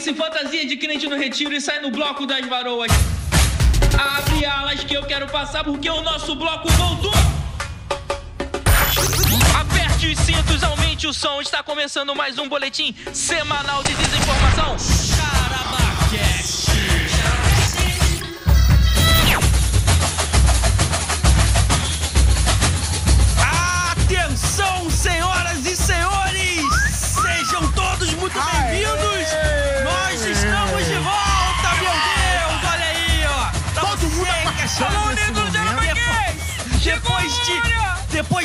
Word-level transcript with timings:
se 0.00 0.14
fantasia 0.14 0.64
de 0.64 0.76
crente 0.76 1.08
no 1.08 1.16
retiro 1.16 1.52
e 1.52 1.60
sai 1.60 1.80
no 1.80 1.90
bloco 1.90 2.24
das 2.24 2.46
varoas. 2.46 2.90
Abre 3.98 4.44
alas 4.44 4.84
que 4.84 4.94
eu 4.94 5.02
quero 5.04 5.26
passar 5.26 5.64
porque 5.64 5.90
o 5.90 6.00
nosso 6.02 6.36
bloco 6.36 6.68
voltou. 6.72 7.12
Aperte 9.58 10.06
os 10.06 10.18
cintos, 10.20 10.62
aumente 10.62 11.06
o 11.06 11.12
som. 11.12 11.40
Está 11.40 11.62
começando 11.62 12.14
mais 12.14 12.38
um 12.38 12.48
boletim 12.48 12.94
semanal 13.12 13.82
de 13.82 13.94
desinformação. 13.94 15.17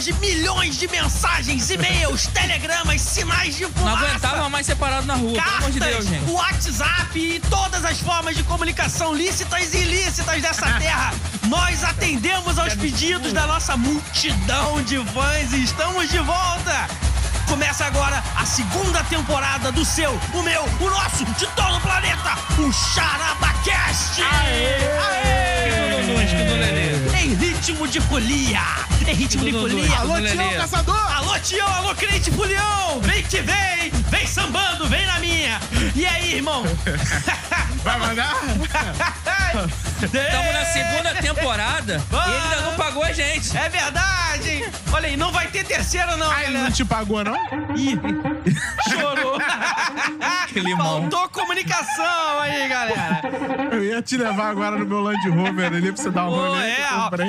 Depois 0.03 0.05
de 0.05 0.13
milhões 0.13 0.77
de 0.77 0.87
mensagens, 0.87 1.69
e-mails, 1.69 2.27
telegramas, 2.33 3.01
sinais 3.01 3.55
de 3.55 3.63
Não 3.63 3.71
fumaça... 3.71 4.05
aguentava 4.05 4.49
mais 4.49 4.65
separado 4.65 5.05
na 5.07 5.15
rua, 5.15 5.41
pelo 5.41 5.55
amor 5.57 5.71
de 5.71 5.79
Deus, 5.79 5.91
cartas, 5.91 6.07
gente. 6.07 6.29
WhatsApp 6.31 7.19
e 7.19 7.39
todas 7.49 7.85
as 7.85 7.99
formas 7.99 8.35
de 8.35 8.43
comunicação 8.43 9.13
lícitas 9.13 9.73
e 9.73 9.77
ilícitas 9.77 10.41
dessa 10.41 10.71
terra. 10.79 11.13
Nós 11.47 11.83
atendemos 11.83 12.57
aos 12.57 12.73
pedidos 12.73 13.31
da 13.31 13.47
nossa 13.47 13.77
multidão 13.77 14.81
de 14.83 14.97
fãs 15.05 15.53
e 15.53 15.63
estamos 15.63 16.09
de 16.09 16.19
volta. 16.19 16.87
Começa 17.47 17.85
agora 17.85 18.23
a 18.35 18.45
segunda 18.45 19.03
temporada 19.03 19.71
do 19.71 19.85
seu, 19.85 20.19
o 20.33 20.41
meu, 20.41 20.63
o 20.79 20.89
nosso, 20.89 21.23
de 21.25 21.45
todo 21.47 21.77
o 21.77 21.81
planeta, 21.81 22.37
o 22.57 22.71
CharabaCast! 22.73 24.15
Que 24.15 25.91
do 25.91 26.13
Lulus, 26.13 26.29
que 26.31 26.43
do 26.43 26.55
Lelê. 26.55 26.82
Em 27.23 27.35
ritmo 27.35 27.87
de 27.87 28.01
folia! 28.01 28.59
Em 29.07 29.13
ritmo 29.13 29.45
de 29.45 29.53
folia! 29.53 29.97
Alô. 29.97 30.19
Tião 30.19 30.53
Caçador! 30.57 31.15
Alô, 31.15 31.39
Tião, 31.39 31.65
alô, 31.75 31.95
crente 31.95 32.29
Fulião! 32.29 32.99
Vem 32.99 33.23
que 33.23 33.39
vem! 33.39 33.91
Vem 34.09 34.27
sambando, 34.27 34.89
vem 34.89 35.05
na 35.05 35.19
minha! 35.19 35.57
E 35.95 36.05
aí, 36.05 36.33
irmão? 36.33 36.65
Vai 37.81 37.97
mandar? 37.97 38.35
Estamos 40.03 40.53
na 40.53 40.65
segunda 40.65 41.15
temporada 41.15 42.03
e 42.11 42.29
ele 42.29 42.43
ainda 42.43 42.61
não 42.61 42.73
pagou 42.73 43.03
a 43.03 43.13
gente. 43.13 43.55
É 43.57 43.69
verdade, 43.69 44.22
hein? 44.49 44.65
Olha 44.91 45.07
aí, 45.07 45.17
não 45.17 45.31
vai 45.31 45.47
ter 45.47 45.63
terceira, 45.65 46.15
não, 46.17 46.29
Ah, 46.29 46.35
ele 46.43 46.45
galera. 46.53 46.63
não 46.65 46.71
te 46.71 46.85
pagou, 46.85 47.23
não? 47.23 47.35
Ih, 47.75 47.99
chorou. 48.89 49.37
Que 50.53 50.59
limão. 50.59 51.01
Faltou 51.09 51.29
comunicação 51.29 52.39
aí, 52.39 52.67
galera. 52.67 53.21
Eu 53.71 53.83
ia 53.83 54.01
te 54.03 54.15
levar 54.17 54.49
agora 54.51 54.77
no 54.77 54.85
meu 54.85 55.01
Land 55.01 55.27
Rover 55.29 55.65
ali 55.73 55.91
pra 55.91 56.01
você 56.03 56.11
dar 56.11 56.27
um 56.27 56.29
rolê. 56.29 56.69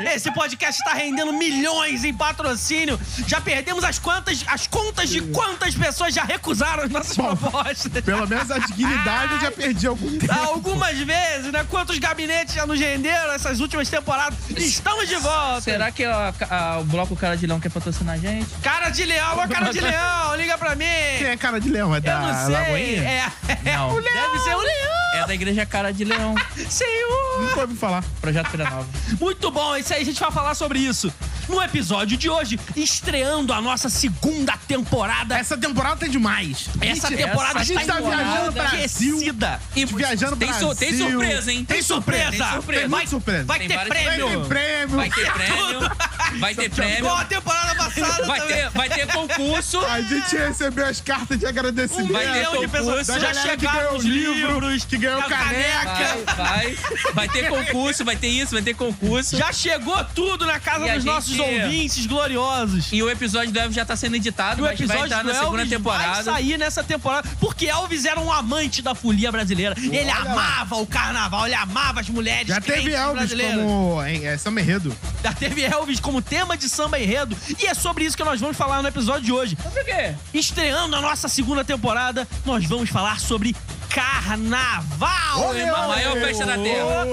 é, 0.05 0.15
esse 0.15 0.31
podcast 0.33 0.83
tá 0.85 0.93
rendendo 0.93 1.33
milhões 1.33 2.05
em 2.05 2.13
patrocínio. 2.13 3.01
Já 3.27 3.41
perdemos 3.41 3.83
as 3.83 3.99
quantas, 3.99 4.45
as 4.47 4.67
contas 4.67 5.09
de 5.09 5.23
quantas 5.23 5.75
pessoas 5.75 6.13
já 6.13 6.23
recusaram 6.25 6.83
as 6.85 6.91
nossas 6.91 7.17
Bom, 7.17 7.35
propostas. 7.35 7.91
Pelo 8.05 8.27
menos 8.29 8.51
a 8.51 8.59
dignidade 8.59 9.35
eu 9.35 9.41
já 9.41 9.51
perdi 9.51 9.87
algum 9.87 10.19
tempo. 10.19 10.33
Algumas 10.35 10.99
vezes, 10.99 11.51
né? 11.51 11.65
Quantos 11.71 11.99
gabinetes 11.99 12.55
já 12.55 12.67
nos 12.67 12.79
renderam 12.79 13.33
essas 13.33 13.61
últimas 13.61 13.89
temporadas? 13.89 14.39
Estamos 14.51 15.09
de 15.09 15.17
volta. 15.17 15.63
Será 15.63 15.91
que 15.91 16.05
a- 16.05 16.35
a- 16.51 16.79
o 16.81 16.85
Bloco 17.05 17.17
Cara 17.17 17.37
de 17.37 17.47
Leão 17.47 17.61
quer 17.61 17.69
patrocinar 17.71 18.15
a 18.15 18.19
gente? 18.19 18.49
Cara 18.63 18.89
de 18.89 19.05
leão, 19.05 19.27
alô, 19.39 19.47
cara 19.47 19.71
de 19.71 19.79
leão, 19.81 20.37
liga 20.37 20.57
pra 20.57 20.75
mim. 20.75 20.87
Quem 21.19 21.27
é 21.27 21.37
cara 21.37 21.61
de 21.61 21.69
leão? 21.69 21.95
É 21.95 21.99
Eu 21.99 22.03
da 22.03 22.19
não 22.19 22.47
sei. 22.47 22.55
Lagoinha? 22.55 23.03
É, 23.03 23.31
é 23.67 23.77
Não. 23.77 23.91
o 23.93 23.99
leão. 23.99 24.33
Deve 24.33 24.39
ser 24.45 24.55
o 24.55 24.61
leão. 24.61 24.95
É 25.15 25.27
da 25.27 25.35
Igreja 25.35 25.65
Cara 25.65 25.93
de 25.93 26.03
Leão. 26.05 26.35
Senhor. 26.69 27.43
Nunca 27.43 27.61
ouvi 27.61 27.77
falar. 27.77 28.03
Projeto 28.21 28.49
Feira 28.49 28.69
Nova. 28.69 28.87
Muito 29.21 29.49
bom, 29.51 29.77
isso 29.77 29.95
aí 29.95 30.03
a 30.03 30.05
gente 30.05 30.19
vai 30.19 30.33
falar 30.33 30.55
sobre 30.57 30.81
isso. 30.81 31.13
No 31.49 31.63
episódio 31.63 32.17
de 32.17 32.29
hoje, 32.29 32.59
estreando 32.75 33.53
a 33.53 33.61
nossa 33.61 33.89
segunda 33.89 34.57
temporada. 34.67 35.39
Essa 35.39 35.57
temporada 35.57 35.97
tem 35.99 36.11
demais. 36.11 36.69
Essa 36.81 37.09
Gente, 37.11 37.23
temporada 37.23 37.61
a 37.61 37.63
gente 37.63 37.81
está 37.81 37.95
tá 37.95 38.01
viajando 38.01 38.53
pra 38.55 38.63
Brasil. 38.65 38.79
aquecida. 38.79 39.61
E 39.77 39.85
viajando 39.85 40.37
Tem, 40.37 40.49
Brasil. 40.49 40.75
tem 40.75 40.97
surpresa, 40.99 41.53
hein? 41.53 41.65
Tem 41.65 41.83
surpresa. 41.83 42.31
Tem 42.31 42.39
surpresa. 42.41 42.97
Tem 42.97 43.07
surpresa. 43.07 43.45
Vai 43.45 43.59
Tem 43.61 43.69
ter 43.69 43.75
vários 43.77 43.95
prêmio. 43.95 44.27
Tem 44.27 44.45
prêmio. 44.49 44.97
Vai 44.97 45.11
ter 45.11 45.33
prêmio. 45.33 45.91
Vai 46.39 46.55
ter 46.55 46.71
prêmio. 46.71 46.99
Igual 46.99 47.17
a 47.19 47.25
temporada 47.25 47.74
passada 48.01 48.27
Vai 48.27 48.41
também. 48.41 48.57
ter, 48.57 48.71
vai 48.71 48.89
ter 48.89 49.07
concurso. 49.07 49.79
A 49.81 50.01
gente 50.01 50.37
recebeu 50.37 50.87
as 50.87 51.01
cartas 51.01 51.39
de 51.39 51.47
agradecimento. 51.47 52.11
Um 52.11 52.13
Vai 52.13 52.25
ter 52.25 52.33
milhão 52.33 52.53
de 52.53 52.57
concurso. 52.69 52.71
pessoas 52.71 53.07
Da 53.07 53.19
já 53.19 53.35
chegaram 53.35 53.79
ganhou 53.81 53.97
os 53.97 54.05
livro, 54.05 54.35
livros, 54.61 54.85
que 54.85 54.97
ganhou 54.99 55.21
a 55.21 55.25
caneca. 55.25 56.25
Vai, 56.37 56.75
vai. 56.75 56.79
Vai 57.15 57.29
ter 57.29 57.49
concurso, 57.49 58.05
vai 58.05 58.17
ter 58.17 58.29
isso, 58.29 58.53
vai 58.53 58.63
ter 58.63 58.75
concurso. 58.75 59.37
Já 59.37 59.53
chegou 59.53 60.03
tudo 60.15 60.45
na 60.47 60.59
casa 60.61 60.81
E 60.87 60.93
dos 60.93 61.03
gente- 61.03 61.05
nossos 61.05 61.39
ouvintes 61.39 62.07
gloriosos. 62.07 62.89
E 62.93 63.03
o 63.03 63.11
episódio 63.11 63.53
do 63.53 63.59
Elvis 63.59 63.75
já 63.77 63.85
tá 63.85 63.97
sendo 63.97 64.17
editado, 64.17 64.61
E 64.61 64.63
o 64.63 64.65
mas 64.65 64.79
vai 64.79 64.87
episódio 64.87 65.05
estar 65.05 65.23
do 65.23 65.29
na 65.29 65.35
segunda 65.35 65.59
Elvis 65.63 65.71
temporada. 65.71 66.13
vai 66.23 66.25
sair 66.25 66.59
nessa 66.59 66.83
temporada, 66.83 67.29
porque 67.41 67.67
Elvis 67.67 68.05
era 68.05 68.21
um 68.21 68.33
amante 68.33 68.83
da 68.83 68.95
folia 68.95 69.31
brasileira. 69.31 69.75
ele 69.79 70.05
lá. 70.05 70.17
amava 70.19 70.77
o 70.77 70.87
carnaval, 70.87 71.47
ele 71.47 71.55
amava 71.55 72.01
as 72.01 72.09
mulheres 72.09 72.49
Já 72.49 72.61
teve 72.61 72.93
Elvis 72.93 73.15
brasileiras. 73.17 73.57
como 73.57 74.03
em, 74.05 74.27
é, 74.27 74.37
Samba 74.39 74.61
Enredo. 74.61 74.97
Já 75.23 75.33
teve 75.33 75.63
Elvis 75.63 76.01
como 76.01 76.21
tema 76.21 76.57
de 76.57 76.69
samba 76.69 76.99
enredo. 76.99 77.37
E 77.61 77.67
é 77.67 77.75
sobre 77.85 78.07
isso 78.07 78.17
que 78.17 78.25
nós 78.25 78.41
vamos 78.41 78.57
falar 78.57 78.81
no 78.81 78.89
episódio 78.89 79.21
de 79.21 79.31
hoje. 79.31 79.57
Por 79.57 79.85
quê? 79.85 80.15
Estreando 80.33 80.97
a 80.97 81.03
nossa 81.03 81.29
segunda 81.29 81.63
temporada, 81.63 82.27
nós 82.47 82.65
vamos 82.65 82.89
falar 82.89 83.21
sobre 83.21 83.55
carnaval, 83.91 85.49
Olê, 85.51 85.61
irmão. 85.61 85.89
Maior 85.89 86.15
festa 86.15 86.47
da 86.47 86.57
terra. 86.57 87.05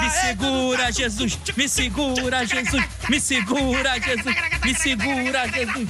Me 0.00 0.10
segura, 0.10 0.90
Jesus! 0.90 1.38
Me 1.54 1.68
segura, 1.68 2.46
Jesus! 2.46 2.84
Me 3.10 3.20
segura, 3.20 4.00
Jesus! 4.00 4.36
Me 4.64 4.74
segura, 4.74 5.48
Jesus! 5.48 5.88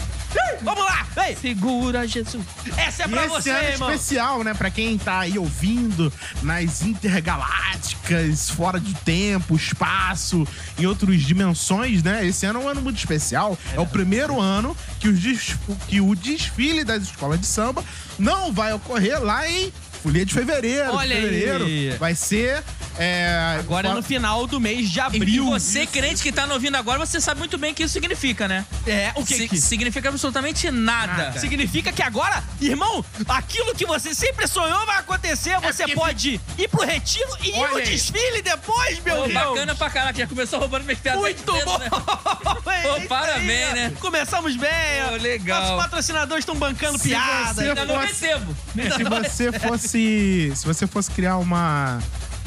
Vamos 0.62 0.84
lá, 0.84 1.06
vem. 1.14 1.34
Segura, 1.36 2.06
Jesus! 2.06 2.44
Essa 2.76 3.02
é 3.02 3.06
E 3.06 3.08
pra 3.08 3.20
esse 3.24 3.28
você, 3.34 3.50
ano 3.50 3.58
é 3.64 3.72
irmão. 3.72 3.90
especial, 3.92 4.44
né? 4.44 4.54
Pra 4.54 4.70
quem 4.70 4.96
tá 4.96 5.20
aí 5.20 5.36
ouvindo 5.38 6.12
nas 6.42 6.82
intergalácticas, 6.82 8.50
fora 8.50 8.78
de 8.78 8.94
tempo, 8.94 9.56
espaço, 9.56 10.46
em 10.78 10.86
outras 10.86 11.20
dimensões, 11.22 12.02
né? 12.02 12.24
Esse 12.26 12.46
ano 12.46 12.60
é 12.60 12.64
um 12.64 12.68
ano 12.68 12.80
muito 12.82 12.98
especial. 12.98 13.58
É, 13.74 13.80
o 13.80 13.86
primeiro 13.86 14.40
ano 14.40 14.76
que, 15.00 15.08
os 15.08 15.18
des- 15.20 15.56
que 15.88 16.00
o 16.00 16.14
desfile 16.14 16.84
das 16.84 17.02
escolas 17.04 17.40
de 17.40 17.46
samba 17.46 17.84
não 18.18 18.52
vai 18.52 18.72
ocorrer 18.72 19.20
lá 19.22 19.48
em 19.48 19.72
Folia 20.02 20.24
de 20.26 20.34
Fevereiro. 20.34 20.92
Olha 20.94 21.16
aí. 21.16 21.22
fevereiro. 21.22 21.98
Vai 21.98 22.14
ser. 22.14 22.62
É, 22.98 23.56
Agora 23.58 23.88
é 23.88 23.92
no 23.92 24.02
final 24.02 24.46
do 24.46 24.60
mês 24.60 24.90
de 24.90 24.98
E 24.98 25.00
abril. 25.00 25.46
você, 25.46 25.86
crente 25.86 26.22
que 26.22 26.30
tá 26.32 26.42
nos 26.46 26.54
ouvindo 26.54 26.76
agora, 26.76 26.98
você 26.98 27.20
sabe 27.20 27.38
muito 27.38 27.56
bem 27.58 27.72
o 27.72 27.74
que 27.74 27.82
isso 27.84 27.92
significa, 27.92 28.46
né? 28.46 28.64
É, 28.86 29.12
o 29.14 29.24
que 29.24 29.48
que... 29.48 29.58
Significa 29.60 30.08
absolutamente 30.08 30.70
nada. 30.70 31.12
Nada. 31.24 31.38
Significa 31.38 31.90
que 31.92 32.02
agora, 32.02 32.42
irmão, 32.60 33.04
aquilo 33.28 33.74
que 33.74 33.86
você 33.86 34.14
sempre 34.14 34.46
sonhou 34.46 34.84
vai 34.86 34.98
acontecer. 34.98 35.58
Você 35.60 35.84
porque 35.84 35.94
pode 35.94 36.40
ir 36.58 36.68
pro 36.68 36.84
retiro 36.84 37.28
e 37.42 37.48
ir 37.50 37.68
no 37.68 37.76
aí. 37.76 37.84
desfile 37.84 38.42
depois, 38.42 39.02
meu 39.02 39.16
Pô, 39.16 39.22
Deus. 39.22 39.34
bacana 39.34 39.74
pra 39.74 39.90
caraca, 39.90 40.18
já 40.18 40.26
começou 40.26 40.58
roubando 40.58 40.84
minhas 40.84 40.98
piadas. 41.00 41.20
Muito 41.20 41.52
cedo, 41.52 41.64
bom! 41.64 41.78
né? 41.78 41.88
É 42.72 42.98
isso 42.98 43.08
parabéns, 43.08 43.68
aí, 43.68 43.74
né? 43.74 43.92
Começamos 44.00 44.56
bem. 44.56 44.70
Ó. 45.08 45.16
legal. 45.16 45.60
Nossos 45.62 45.76
patrocinadores 45.84 46.42
estão 46.42 46.54
bancando 46.56 46.98
Se 46.98 47.08
piada. 47.10 47.54
você 47.54 47.68
Ainda 47.68 47.84
não 47.84 47.94
fosse- 48.00 48.06
recebo. 48.26 48.56
Se 48.92 49.04
você 49.04 49.52
fosse. 49.58 50.52
Se 50.56 50.66
você 50.66 50.86
fosse 50.86 51.10
criar 51.10 51.36
uma. 51.38 52.00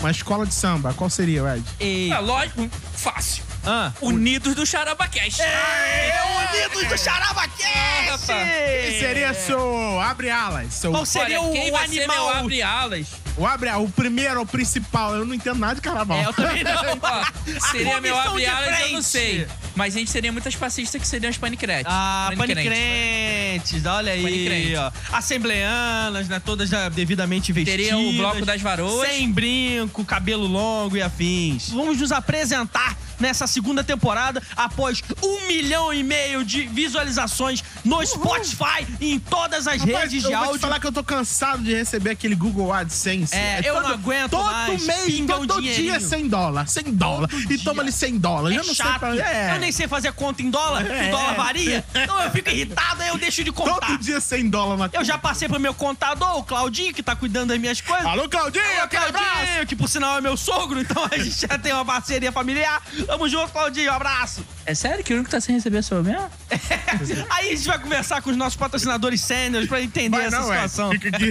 Uma 0.05 0.11
escola 0.11 0.45
de 0.45 0.53
samba, 0.53 0.93
qual 0.93 1.09
seria, 1.09 1.41
Ed? 1.57 1.65
É 2.13 2.19
lógico, 2.19 2.69
fácil. 2.93 3.43
Ah. 3.65 3.91
Unidos 3.99 4.53
do 4.53 4.63
Charabacast. 4.63 5.41
É, 5.41 6.13
Unidos 6.37 6.87
do 6.87 6.93
Ah. 6.93 6.97
Charabacast! 6.99 8.27
Seria 8.99 9.33
seu. 9.33 9.99
Abre 9.99 10.29
alas. 10.29 10.75
Seu, 10.75 10.91
Qual 10.91 11.07
seria 11.07 11.41
Olha, 11.41 11.49
o, 11.49 11.51
quem 11.51 11.69
o 11.69 11.73
vai 11.73 11.87
ser 11.87 12.03
animal? 12.03 12.27
meu 12.27 12.37
abre 12.43 12.61
alas? 12.61 13.07
O 13.37 13.45
abre 13.45 13.69
o 13.71 13.89
primeiro, 13.89 14.41
o 14.41 14.45
principal. 14.45 15.15
Eu 15.15 15.25
não 15.25 15.33
entendo 15.33 15.59
nada 15.59 15.75
de 15.75 15.81
carnaval. 15.81 16.17
É, 16.17 16.25
eu 16.25 16.33
também 16.33 16.63
não. 16.63 16.71
Ó, 17.01 17.23
seria 17.71 17.99
meu 18.01 18.17
abre 18.17 18.45
alas, 18.45 18.79
eu 18.81 18.91
não 18.93 19.01
sei. 19.01 19.47
Mas 19.75 19.95
a 19.95 19.99
gente 19.99 20.09
seria 20.11 20.31
muitas 20.31 20.55
passistas 20.55 21.01
que 21.01 21.07
seriam 21.07 21.29
as 21.29 21.37
panicretes. 21.37 21.85
Ah, 21.93 22.31
Panicrentes. 22.37 22.63
panicrentes, 22.71 23.85
olha 23.85 24.11
aí, 24.13 24.23
Panicrente. 24.23 24.75
ó. 24.75 24.91
Assembleanas, 25.11 26.27
né? 26.27 26.41
Todas 26.43 26.69
já 26.69 26.89
devidamente 26.89 27.51
vestidas. 27.51 27.85
Teria 27.87 27.97
o 27.97 28.13
bloco 28.13 28.45
das 28.45 28.61
varoas. 28.61 29.07
Sem 29.09 29.31
brinco, 29.31 30.03
cabelo 30.05 30.45
longo 30.47 30.95
e 30.97 31.01
afins. 31.01 31.69
Vamos 31.69 31.99
nos 31.99 32.11
apresentar 32.11 32.95
nessa 33.19 33.47
segunda 33.47 33.83
temporada 33.83 34.41
após 34.55 35.01
um 35.23 35.47
milhão 35.47 35.93
e 35.93 36.03
meio 36.03 36.43
de 36.43 36.63
visualizações 36.67 37.63
no 37.83 38.05
Spotify 38.05 38.85
e 38.99 39.13
em 39.13 39.19
todas 39.19 39.67
as 39.67 39.79
Rapaz, 39.81 40.11
redes 40.11 40.23
eu 40.23 40.29
de 40.29 40.35
vou 40.35 40.43
te 40.43 40.47
áudio. 40.49 40.59
falar 40.61 40.79
que 40.79 40.87
eu 40.87 40.91
tô 40.91 41.03
cansado 41.03 41.63
de 41.63 41.73
receber 41.73 42.11
aquele 42.11 42.35
Google 42.35 42.71
AdSense. 42.73 43.35
É, 43.35 43.61
eu 43.63 43.81
não 43.81 43.89
aguento 43.89 44.31
todo 44.31 44.43
mais. 44.43 44.85
mês, 44.85 45.03
Pinga 45.05 45.37
um 45.37 45.47
todo 45.47 45.61
dia 45.61 45.99
100 45.99 46.27
dólares, 46.27 46.71
100 46.71 46.83
dólares. 46.93 47.43
E 47.43 47.47
dia. 47.47 47.59
toma 47.63 47.81
ali 47.81 47.91
100 47.91 48.17
dólares. 48.17 48.57
É 48.57 48.61
eu 48.61 48.65
não 48.65 48.73
chato. 48.73 48.89
sei 48.89 48.99
pra... 48.99 49.15
é. 49.31 49.55
Eu 49.55 49.59
nem 49.59 49.71
sei 49.71 49.87
fazer 49.87 50.11
conta 50.13 50.41
em 50.41 50.49
dólar, 50.49 50.85
É. 50.89 51.07
o 51.07 51.11
dólar 51.11 51.35
varia. 51.35 51.83
Então 52.05 52.21
eu 52.21 52.31
fico 52.31 52.49
irritado, 52.49 53.01
aí 53.01 53.09
eu 53.09 53.17
deixo 53.17 53.43
de 53.43 53.51
contar. 53.51 53.87
Todo 53.87 53.97
dia 53.99 54.19
100 54.21 54.49
dólares 54.49 54.79
na 54.93 54.99
Eu 54.99 55.03
já 55.03 55.17
passei 55.17 55.47
pro 55.47 55.59
meu 55.59 55.73
contador, 55.73 56.37
o 56.37 56.43
Claudinho, 56.43 56.93
que 56.93 57.01
tá 57.01 57.15
cuidando 57.15 57.49
das 57.49 57.59
minhas 57.59 57.81
coisas. 57.81 58.05
Alô, 58.05 58.27
Claudinho, 58.29 58.63
Ô, 58.79 58.83
aquele 58.83 59.05
abraço. 59.05 59.31
Claudinho, 59.31 59.67
que 59.67 59.75
por 59.75 59.89
sinal 59.89 60.17
é 60.17 60.21
meu 60.21 60.37
sogro, 60.37 60.79
então 60.79 61.07
a 61.11 61.17
gente 61.17 61.41
já 61.47 61.57
tem 61.57 61.73
uma 61.73 61.85
parceria 61.85 62.31
familiar. 62.31 62.81
Tamo 63.05 63.29
junto, 63.29 63.51
Claudinho, 63.51 63.91
um 63.91 63.95
abraço. 63.95 64.45
É 64.65 64.73
sério 64.73 65.03
que 65.03 65.13
o 65.13 65.17
único 65.17 65.29
que 65.29 65.35
tá 65.35 65.39
sem 65.39 65.55
receber 65.55 65.83
sou 65.83 65.99
eu 65.99 66.03
mesmo? 66.03 66.27
Aí 67.29 67.49
a 67.51 67.55
gente 67.55 67.67
vai 67.67 67.79
conversar 67.79 68.21
com 68.21 68.31
os 68.31 68.37
nossos 68.37 68.55
patrocinadores 68.55 69.21
sêniores 69.21 69.69
pra 69.69 69.81
entender 69.81 70.17
Vai 70.17 70.25
essa 70.25 70.39
não, 70.39 70.53
é. 70.53 70.67
situação. 70.67 70.91
Fica 70.91 71.09
aqui. 71.09 71.29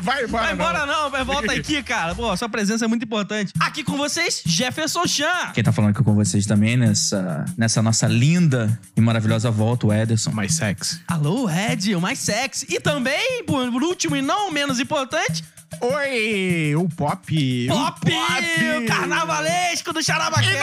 Vai 0.00 0.24
embora, 0.24 0.44
Vai 0.44 0.52
embora 0.52 0.86
não, 0.86 1.10
vai 1.10 1.24
volta 1.24 1.52
aqui, 1.52 1.82
cara. 1.82 2.14
Pô, 2.14 2.36
sua 2.36 2.48
presença 2.48 2.84
é 2.84 2.88
muito 2.88 3.04
importante. 3.04 3.52
Aqui 3.60 3.84
com 3.84 3.96
vocês, 3.96 4.42
Jefferson 4.44 5.06
Chan. 5.06 5.52
Quem 5.54 5.62
tá 5.62 5.72
falando 5.72 5.90
aqui 5.90 6.02
com 6.02 6.14
vocês 6.14 6.44
também 6.44 6.76
nessa, 6.76 7.44
nessa 7.56 7.80
nossa 7.80 8.06
linda 8.08 8.78
e 8.96 9.00
maravilhosa 9.00 9.50
volta, 9.50 9.86
o 9.86 9.92
Ederson. 9.92 10.32
Mais 10.32 10.54
sexy. 10.54 11.00
Alô, 11.06 11.48
Ed, 11.48 11.94
o 11.94 12.00
mais 12.00 12.18
sexy. 12.18 12.66
E 12.68 12.80
também, 12.80 13.44
por 13.44 13.82
último 13.82 14.16
e 14.16 14.22
não 14.22 14.50
menos 14.50 14.80
importante, 14.80 15.44
Oi, 15.80 16.74
o 16.76 16.88
Pop. 16.88 17.66
Pop, 17.68 18.10
o 18.10 18.86
carnavalesco 18.86 19.92
do 19.92 20.02
Xarabaquê. 20.02 20.58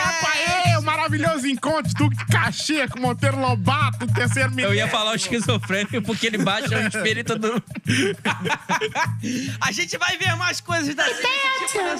O 0.79 0.83
maravilhoso 0.83 1.45
encontro 1.47 1.93
do 1.93 2.09
Caxias 2.31 2.89
com 2.89 2.99
Monteiro 2.99 3.39
Lobato, 3.39 4.07
terceiro 4.07 4.57
Eu 4.59 4.73
ia 4.73 4.87
falar 4.87 5.11
o 5.11 5.15
esquizofrênico 5.15 6.01
porque 6.01 6.27
ele 6.27 6.37
baixa 6.37 6.77
o 6.77 6.87
espírito 6.87 7.37
do. 7.37 7.49
A 9.61 9.71
gente 9.71 9.97
vai 9.97 10.17
ver 10.17 10.35
mais 10.37 10.61
coisas 10.61 10.95
da 10.95 11.05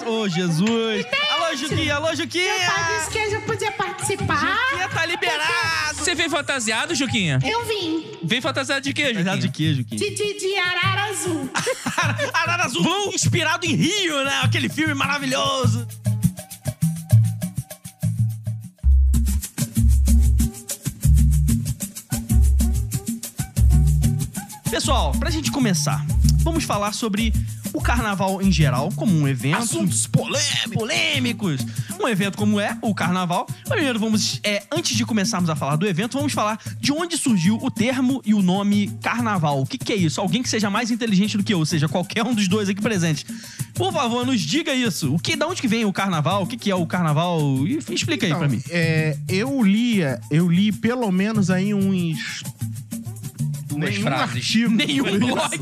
Ô, 0.05 0.27
Jesus. 0.27 1.05
Alô, 1.31 1.55
Juquinha, 1.55 1.95
alô, 1.95 2.15
Juquinha. 2.15 2.53
Padre 2.65 3.11
que 3.11 3.35
eu 3.35 3.41
podia 3.41 3.71
participar. 3.71 4.39
Juquinha 4.39 4.89
tá 4.89 5.05
liberado. 5.05 5.95
Você 5.95 6.15
veio 6.15 6.29
fantasiado, 6.29 6.95
Juquinha? 6.95 7.39
Eu 7.43 7.65
vim. 7.65 8.17
Veio 8.23 8.41
fantasiado 8.41 8.81
de 8.81 8.93
quê, 8.93 9.03
Juquinha? 9.03 9.23
Verdade 9.23 9.41
de 9.41 9.49
quê, 9.49 9.73
Juquinha? 9.73 9.99
De, 9.99 10.09
de, 10.15 10.39
de 10.39 10.57
arara 10.57 11.03
azul. 11.09 11.49
Arara 12.33 12.65
Azul, 12.65 13.11
inspirado 13.13 13.65
em 13.65 13.75
Rio, 13.75 14.23
né? 14.23 14.41
Aquele 14.43 14.69
filme 14.69 14.93
maravilhoso. 14.93 15.87
Pessoal, 24.69 25.12
pra 25.13 25.30
gente 25.30 25.51
começar, 25.51 26.06
vamos 26.44 26.63
falar 26.63 26.94
sobre 26.94 27.33
o 27.74 27.81
carnaval 27.81 28.42
em 28.42 28.51
geral, 28.51 28.89
como 28.95 29.13
um 29.16 29.27
evento. 29.27 29.57
Assuntos 29.57 30.07
polêmicos. 30.07 30.74
polêmicos. 30.74 31.62
Um 32.01 32.07
evento 32.07 32.38
como 32.38 32.60
é 32.60 32.77
o 32.81 32.94
carnaval. 32.95 33.48
Primeiro, 33.68 34.00
vamos, 34.00 34.39
é, 34.44 34.63
antes 34.71 34.95
de 34.95 35.06
começarmos 35.06 35.50
a 35.50 35.56
falar 35.56 35.75
do 35.75 35.86
evento, 35.88 36.18
vamos 36.18 36.33
falar 36.33 36.60
de 36.80 36.92
onde 36.92 37.18
surgiu 37.18 37.57
o 37.62 37.69
termo 37.69 38.21
e 38.25 38.33
o 38.33 38.42
nome 38.42 38.88
carnaval. 39.01 39.62
O 39.62 39.66
que, 39.66 39.77
que 39.77 39.92
é 39.94 39.95
isso? 39.95 40.21
Alguém 40.21 40.42
que 40.42 40.50
seja 40.50 40.69
mais 40.69 40.92
inteligente 40.92 41.38
do 41.38 41.44
que 41.44 41.54
eu, 41.54 41.60
ou 41.60 41.65
seja, 41.65 41.88
qualquer 41.88 42.24
um 42.24 42.33
dos 42.33 42.48
dois 42.48 42.69
aqui 42.69 42.81
presentes. 42.81 43.25
Por 43.74 43.92
favor, 43.94 44.25
nos 44.25 44.42
diga 44.42 44.74
isso. 44.74 45.13
O 45.13 45.19
que, 45.19 45.36
da 45.36 45.48
onde 45.48 45.62
que 45.62 45.68
vem 45.68 45.86
o 45.86 45.94
carnaval? 45.94 46.44
O 46.44 46.48
que, 46.48 46.57
que 46.57 46.72
é 46.72 46.75
o 46.75 46.86
carnaval? 46.86 47.39
Explica 47.89 48.25
aí 48.25 48.31
Então, 48.31 48.39
pra 48.39 48.48
mim. 48.50 48.62
é, 48.69 49.18
eu 49.27 49.62
lia, 49.62 50.19
eu 50.31 50.48
li 50.50 50.72
pelo 50.72 51.12
menos 51.12 51.50
aí 51.50 51.74
uns. 51.74 52.44
Nenhum 53.85 54.01
frases. 54.03 54.35
artigo 54.35 54.69
Nenhum 54.71 55.19
blog. 55.19 55.57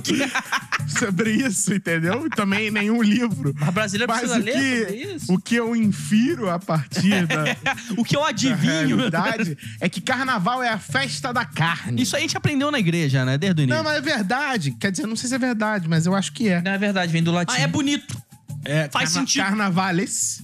sobre 1.00 1.32
isso, 1.32 1.74
entendeu? 1.74 2.26
E 2.26 2.30
também 2.30 2.72
nenhum 2.72 3.02
livro. 3.02 3.54
Mas 3.60 3.70
brasileiro 3.74 4.12
Mas 4.12 4.22
precisa 4.22 4.40
o 4.40 4.44
ler 4.44 4.54
sobre 4.86 4.96
que, 4.98 5.04
isso? 5.16 5.34
o 5.34 5.40
que 5.40 5.56
eu 5.56 5.76
infiro 5.76 6.50
a 6.50 6.60
partir 6.60 7.26
da, 7.28 7.44
o 7.98 8.04
que 8.04 8.16
eu 8.16 8.24
adivinho. 8.26 8.98
realidade 8.98 9.58
é 9.80 9.90
que 9.90 10.02
carnaval 10.02 10.64
é 10.64 10.70
a 10.70 10.80
festa 10.80 11.32
da 11.34 11.46
carne. 11.46 12.02
Isso 12.02 12.16
aí 12.16 12.22
a 12.22 12.26
gente 12.28 12.38
aprendeu 12.38 12.72
na 12.72 12.80
igreja, 12.80 13.24
né? 13.26 13.38
Desde 13.38 13.62
o 13.62 13.64
início. 13.64 13.78
Não, 13.78 13.84
mas 13.84 13.98
é 13.98 14.02
verdade. 14.02 14.72
Quer 14.80 14.92
dizer, 14.92 15.06
não 15.08 15.16
sei 15.16 15.30
se 15.30 15.36
é 15.36 15.40
verdade, 15.40 15.88
mas 15.88 16.06
eu 16.06 16.16
acho 16.16 16.32
que 16.34 16.50
é. 16.50 16.62
Não 16.62 16.72
é 16.72 16.78
verdade, 16.78 17.12
vem 17.12 17.22
do 17.24 17.32
latim. 17.32 17.54
Ah, 17.56 17.62
é 17.62 17.68
bonito. 17.68 18.18
É, 18.66 18.90
Faz 18.90 19.10
sentido. 19.12 19.44
Carnavales. 19.44 20.42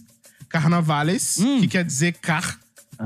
Carnavales, 0.50 1.38
Hum. 1.40 1.62
que 1.62 1.68
quer 1.68 1.84
dizer 1.84 2.14
car, 2.22 2.60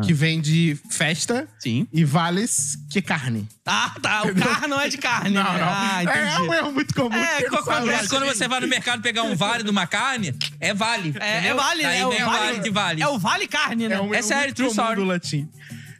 que 0.04 0.14
vem 0.14 0.40
de 0.42 0.78
festa. 0.90 1.48
Sim. 1.60 1.88
E 1.92 2.04
vales, 2.04 2.78
que 2.90 3.00
é 3.00 3.02
carne. 3.02 3.48
Ah, 3.66 3.94
tá. 4.02 4.24
O 4.24 4.36
carro 4.36 4.68
não 4.68 4.80
é 4.80 4.88
de 4.90 4.98
carne. 4.98 5.30
Não, 5.32 5.44
né? 5.44 5.60
não. 5.60 5.68
Ah, 5.70 6.04
entendi. 6.04 6.20
é 6.20 6.40
um 6.40 6.54
erro 6.54 6.72
muito 6.72 6.94
comum. 6.94 7.14
É, 7.16 7.44
qual- 7.44 7.86
Mas 7.86 8.08
quando 8.08 8.26
você 8.26 8.48
vai 8.48 8.60
no 8.60 8.68
mercado 8.68 9.02
pegar 9.02 9.24
um 9.24 9.36
vale 9.36 9.64
de 9.64 9.70
uma 9.70 9.88
carne, 9.88 10.34
é 10.60 10.74
vale. 10.74 11.14
É, 11.20 11.48
é 11.48 11.54
vale, 11.54 11.84
né? 11.84 12.00
É 12.00 12.06
o 12.06 12.12
vale 12.26 12.60
de 12.60 12.70
vale. 12.70 13.02
É 13.02 13.08
o 13.08 13.18
vale 13.20 13.48
carne, 13.48 13.88
né? 13.88 13.96
É 13.96 14.02
um 14.02 14.14
É 14.14 14.18
erro 14.20 14.28
sério, 14.28 14.54
true 14.54 14.68
story. 14.70 14.96
do 14.96 15.04
latim. 15.06 15.50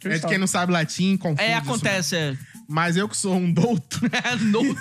É 0.06 0.18
de 0.20 0.28
quem 0.28 0.38
não 0.38 0.48
sabe 0.48 0.72
latim, 0.72 1.18
confunde 1.18 1.42
É, 1.42 1.52
isso 1.52 1.58
acontece. 1.58 2.16
É. 2.16 2.38
Mas 2.68 2.98
eu 2.98 3.08
que 3.08 3.16
sou 3.16 3.36
um 3.36 3.52
douto, 3.52 4.02
No- 4.42 4.76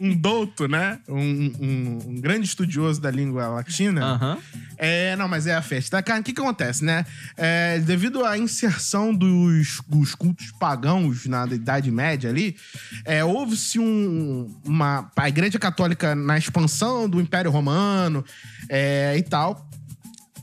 um 0.00 0.14
douto, 0.16 0.66
né? 0.66 0.98
Um, 1.08 1.18
um- 1.60 1.98
um 2.08 2.20
grande 2.20 2.46
estudioso 2.46 3.00
da 3.00 3.10
língua 3.10 3.46
latina. 3.48 4.04
Aham. 4.04 4.38
É, 4.76 5.14
não, 5.16 5.28
mas 5.28 5.46
é 5.46 5.54
a 5.54 5.62
festa 5.62 5.96
da 5.98 6.02
carne. 6.02 6.20
O 6.20 6.24
que, 6.24 6.32
que 6.32 6.40
acontece, 6.40 6.84
né? 6.84 7.04
É, 7.36 7.78
devido 7.80 8.24
à 8.24 8.36
inserção 8.38 9.14
dos, 9.14 9.80
dos 9.88 10.14
cultos 10.14 10.50
pagãos 10.58 11.26
na 11.26 11.46
Idade 11.46 11.90
Média 11.90 12.30
ali, 12.30 12.56
é, 13.04 13.24
houve-se 13.24 13.78
um, 13.78 14.52
uma. 14.64 15.10
A 15.16 15.28
Igreja 15.28 15.58
Católica, 15.58 16.14
na 16.14 16.38
expansão 16.38 17.08
do 17.08 17.20
Império 17.20 17.50
Romano 17.50 18.24
é, 18.68 19.16
e 19.16 19.22
tal. 19.22 19.67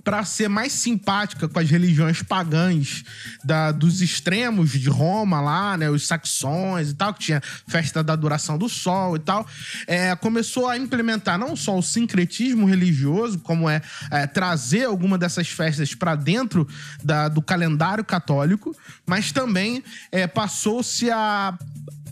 Pra 0.06 0.24
ser 0.24 0.48
mais 0.48 0.72
simpática 0.72 1.50
com 1.50 1.60
as 1.60 1.68
religiões 1.70 2.22
pagãs 2.22 3.04
da- 3.44 3.72
dos 3.72 4.02
extremos 4.02 4.70
de 4.70 4.88
Roma 4.88 5.42
lá, 5.42 5.76
né? 5.76 5.90
Os 5.90 6.06
saxões 6.06 6.92
e 6.92 6.94
tal, 6.94 7.12
que 7.12 7.22
tinha 7.26 7.42
festa 7.68 8.04
da 8.04 8.14
adoração 8.14 8.56
do 8.58 8.70
sol 8.70 9.16
e 9.16 9.20
tal. 9.20 9.46
é, 9.88 10.16
começou 10.16 10.68
a 10.70 10.78
implementar 10.78 11.38
não 11.40 11.56
só 11.56 11.78
o 11.78 11.82
sincretismo 11.82 12.68
religioso, 12.68 13.40
como 13.40 13.68
é, 13.70 13.82
é, 14.12 14.28
trazer 14.28 14.86
alguma 14.86 15.18
dessas 15.18 15.48
festas 15.50 15.96
para 15.96 16.16
dentro 16.16 16.68
da- 17.04 17.28
do 17.28 17.42
calendário 17.42 18.04
católico, 18.06 18.76
mas 19.08 19.32
também 19.32 19.84
é, 20.12 20.28
passou-se 20.28 21.10
a 21.10 21.58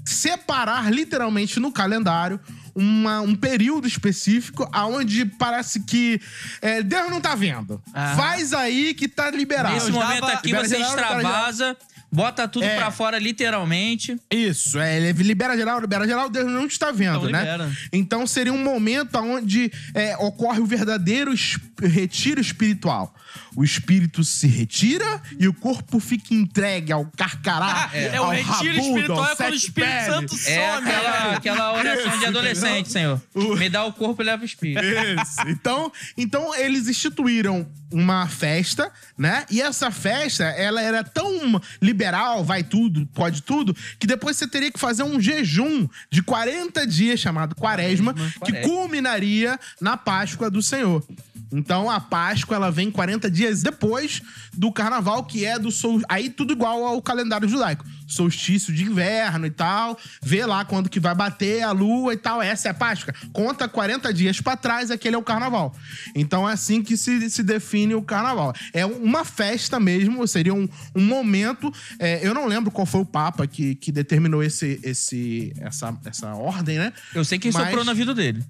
separar 0.03 0.91
literalmente 0.91 1.59
no 1.59 1.71
calendário 1.71 2.39
uma- 2.75 3.21
um 3.21 3.35
período 3.35 3.87
específico 3.87 4.67
aonde 4.71 5.25
parece 5.25 5.81
que 5.81 6.19
é, 6.61 6.81
Deus 6.81 7.09
não 7.09 7.21
tá 7.21 7.35
vendo. 7.35 7.81
Ah. 7.93 8.15
Faz 8.15 8.53
aí 8.53 8.93
que 8.93 9.07
tá 9.07 9.29
liberado. 9.31 9.75
Nesse 9.75 9.91
momento 9.91 10.21
dava- 10.21 10.33
aqui 10.33 10.51
você 10.53 10.75
geral, 10.77 10.89
extravasa, 10.89 11.77
bota 12.11 12.47
tudo 12.47 12.65
É. 12.65 12.75
pra 12.77 12.89
fora 12.91 13.17
literalmente. 13.19 14.17
Isso, 14.31 14.79
é, 14.79 14.97
ele 14.97 15.23
libera 15.23 15.55
geral, 15.55 15.79
libera 15.79 16.05
geral, 16.07 16.29
Deus 16.29 16.51
não 16.51 16.65
está 16.65 16.91
vendo, 16.91 17.17
Então 17.17 17.29
né? 17.31 17.39
libera. 17.39 17.71
Então 17.91 18.25
seria 18.27 18.53
um 18.53 18.63
momento 18.63 19.17
onde 19.19 19.71
é, 19.93 20.15
ocorre 20.17 20.59
o 20.59 20.65
verdadeiro 20.65 21.33
es- 21.33 21.57
retiro 21.81 22.39
espiritual. 22.41 23.13
O 23.55 23.63
espírito 23.63 24.23
se 24.23 24.47
retira 24.47 25.21
e 25.39 25.47
o 25.47 25.53
corpo 25.53 25.99
fica 25.99 26.33
entregue 26.33 26.91
ao 26.91 27.05
carcará, 27.17 27.89
É, 27.93 28.15
ao 28.17 28.27
o 28.27 28.31
retiro 28.31 28.51
rabudo, 28.53 28.79
espiritual 28.79 29.19
ao 29.19 29.25
é 29.31 29.35
quando 29.35 29.53
o 29.53 29.59
sete 29.59 29.65
Espírito 29.67 29.91
pele. 29.91 30.05
Santo 30.05 30.35
É 30.35 30.75
some. 30.75 30.87
aquela, 30.89 31.29
né? 31.29 31.35
aquela 31.35 31.73
oração 31.73 32.19
de 32.19 32.25
adolescente, 32.25 32.91
senhor. 32.91 33.21
Me 33.57 33.69
dá 33.69 33.83
o 33.85 33.93
corpo 33.93 34.21
e 34.21 34.25
leva 34.25 34.41
o 34.41 34.45
espírito. 34.45 34.83
Isso. 34.83 35.41
Então, 35.47 35.91
então 36.17 36.55
eles 36.55 36.87
instituíram 36.87 37.67
uma 37.91 38.27
festa, 38.27 38.91
né? 39.17 39.45
E 39.51 39.61
essa 39.61 39.91
festa, 39.91 40.43
ela 40.45 40.81
era 40.81 41.03
tão 41.03 41.61
liberal, 41.81 42.43
vai 42.43 42.63
tudo, 42.63 43.05
pode 43.13 43.43
tudo, 43.43 43.75
que 43.99 44.07
depois 44.07 44.35
você 44.37 44.47
teria 44.47 44.71
que 44.71 44.79
fazer 44.79 45.03
um 45.03 45.19
jejum 45.21 45.87
de 46.09 46.23
40 46.23 46.87
dias 46.87 47.19
chamado 47.19 47.55
Quaresma, 47.55 48.13
que 48.13 48.51
Quaresma. 48.51 48.61
culminaria 48.67 49.59
na 49.79 49.95
Páscoa 49.95 50.49
do 50.49 50.61
Senhor. 50.61 51.05
Então 51.53 51.89
a 51.89 51.99
Páscoa 51.99 52.55
ela 52.55 52.71
vem 52.71 52.89
40 52.89 53.29
dias 53.29 53.61
depois 53.61 54.21
do 54.53 54.71
carnaval, 54.71 55.23
que 55.23 55.45
é 55.45 55.59
do 55.59 55.71
sol... 55.71 56.01
aí 56.09 56.29
tudo 56.29 56.53
igual 56.53 56.83
ao 56.85 57.01
calendário 57.01 57.47
judaico. 57.47 57.85
Solstício 58.07 58.73
de 58.73 58.83
inverno 58.83 59.45
e 59.45 59.51
tal, 59.51 59.97
vê 60.21 60.45
lá 60.45 60.65
quando 60.65 60.89
que 60.89 60.99
vai 60.99 61.15
bater 61.15 61.61
a 61.63 61.71
lua 61.71 62.13
e 62.13 62.17
tal, 62.17 62.41
essa 62.41 62.67
é 62.67 62.71
a 62.71 62.73
Páscoa. 62.73 63.13
Conta 63.31 63.67
40 63.67 64.13
dias 64.13 64.41
pra 64.41 64.57
trás, 64.57 64.91
aquele 64.91 65.15
é 65.15 65.17
o 65.17 65.23
carnaval. 65.23 65.73
Então 66.15 66.47
é 66.49 66.53
assim 66.53 66.81
que 66.81 66.97
se, 66.97 67.29
se 67.29 67.43
define 67.43 67.95
o 67.95 68.01
carnaval. 68.01 68.53
É 68.73 68.85
uma 68.85 69.23
festa 69.23 69.79
mesmo, 69.79 70.27
seria 70.27 70.53
um, 70.53 70.67
um 70.95 71.05
momento. 71.05 71.71
é, 71.99 72.25
eu 72.25 72.33
não 72.33 72.47
lembro 72.47 72.71
qual 72.71 72.85
foi 72.85 73.01
o 73.01 73.05
Papa 73.05 73.45
que, 73.47 73.75
que 73.75 73.91
determinou 73.91 74.43
esse, 74.43 74.79
esse, 74.83 75.53
essa, 75.57 75.97
essa 76.05 76.33
ordem, 76.33 76.77
né? 76.77 76.93
Eu 77.13 77.23
sei 77.23 77.37
quem 77.39 77.51
Mas- 77.51 77.63
soprou 77.63 77.83
na 77.83 77.93
vida 77.93 78.13
dele. 78.13 78.43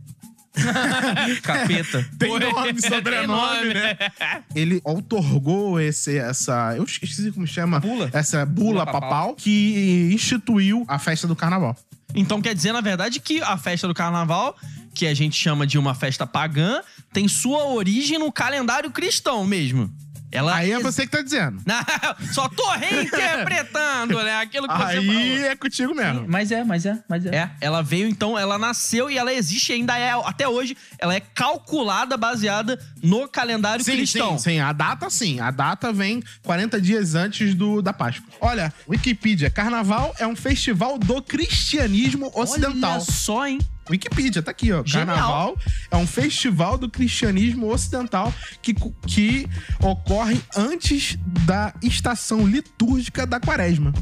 Capeta. 1.41 2.07
Tem 2.17 2.39
nome, 2.39 2.81
sobrenome, 2.81 3.73
né? 3.73 3.97
Ele 4.55 4.81
outorgou 4.83 5.79
esse, 5.79 6.17
essa. 6.17 6.75
Eu 6.75 6.83
esqueci 6.83 7.31
como 7.31 7.47
chama. 7.47 7.79
Bula. 7.79 8.09
Essa 8.13 8.45
bula, 8.45 8.65
Bula 8.65 8.85
papal. 8.85 9.01
papal. 9.01 9.35
que 9.35 10.09
instituiu 10.13 10.85
a 10.87 10.99
festa 10.99 11.27
do 11.27 11.35
carnaval. 11.35 11.75
Então 12.15 12.41
quer 12.41 12.53
dizer, 12.53 12.71
na 12.71 12.81
verdade, 12.81 13.19
que 13.19 13.41
a 13.41 13.57
festa 13.57 13.87
do 13.87 13.93
carnaval, 13.93 14.55
que 14.93 15.07
a 15.07 15.13
gente 15.13 15.35
chama 15.35 15.65
de 15.65 15.77
uma 15.79 15.95
festa 15.95 16.27
pagã, 16.27 16.81
tem 17.11 17.27
sua 17.27 17.65
origem 17.65 18.19
no 18.19 18.31
calendário 18.31 18.91
cristão 18.91 19.45
mesmo. 19.45 19.91
Ela 20.33 20.55
Aí 20.55 20.71
é 20.71 20.79
você 20.79 21.03
que 21.05 21.11
tá 21.11 21.21
dizendo. 21.21 21.61
Não, 21.65 22.33
só 22.33 22.49
tô 22.49 22.67
reinterpretando, 22.71 24.21
né? 24.23 24.37
Aquilo 24.41 24.67
que 24.67 24.75
você 24.75 24.97
Aí 24.97 25.05
falou. 25.05 25.51
é 25.51 25.55
contigo 25.55 25.95
mesmo. 25.95 26.25
Mas 26.27 26.51
é, 26.51 26.63
mas 26.63 26.85
é, 26.85 26.99
mas 27.07 27.25
é. 27.25 27.35
É, 27.35 27.51
ela 27.61 27.81
veio 27.83 28.07
então, 28.07 28.37
ela 28.37 28.57
nasceu 28.57 29.09
e 29.09 29.17
ela 29.17 29.33
existe 29.33 29.71
ainda 29.73 29.97
é 29.97 30.11
até 30.11 30.47
hoje, 30.47 30.75
ela 30.97 31.13
é 31.13 31.19
calculada 31.19 32.17
baseada 32.17 32.79
no 33.01 33.27
calendário 33.27 33.83
Sim, 33.83 33.93
cristão. 33.93 34.37
sim, 34.37 34.51
sim. 34.51 34.59
A 34.59 34.73
data, 34.73 35.09
sim. 35.09 35.39
A 35.39 35.51
data 35.51 35.93
vem 35.93 36.23
40 36.43 36.81
dias 36.81 37.13
antes 37.15 37.53
do, 37.53 37.81
da 37.81 37.93
Páscoa. 37.93 38.25
Olha, 38.41 38.73
Wikipedia. 38.89 39.49
Carnaval 39.49 40.15
é 40.17 40.25
um 40.25 40.35
festival 40.35 40.97
do 40.97 41.21
cristianismo 41.21 42.31
ocidental. 42.33 42.93
Olha 42.93 42.99
só, 43.01 43.47
hein? 43.47 43.59
Wikipedia, 43.89 44.41
tá 44.41 44.51
aqui, 44.51 44.71
ó. 44.71 44.83
Genial. 44.85 45.15
Carnaval 45.15 45.57
é 45.91 45.97
um 45.97 46.07
festival 46.07 46.77
do 46.77 46.89
cristianismo 46.89 47.69
ocidental 47.71 48.33
que, 48.61 48.73
que 49.07 49.47
ocorre 49.81 50.41
antes 50.55 51.17
da 51.45 51.73
estação 51.81 52.47
litúrgica 52.47 53.25
da 53.25 53.39
quaresma. 53.39 53.93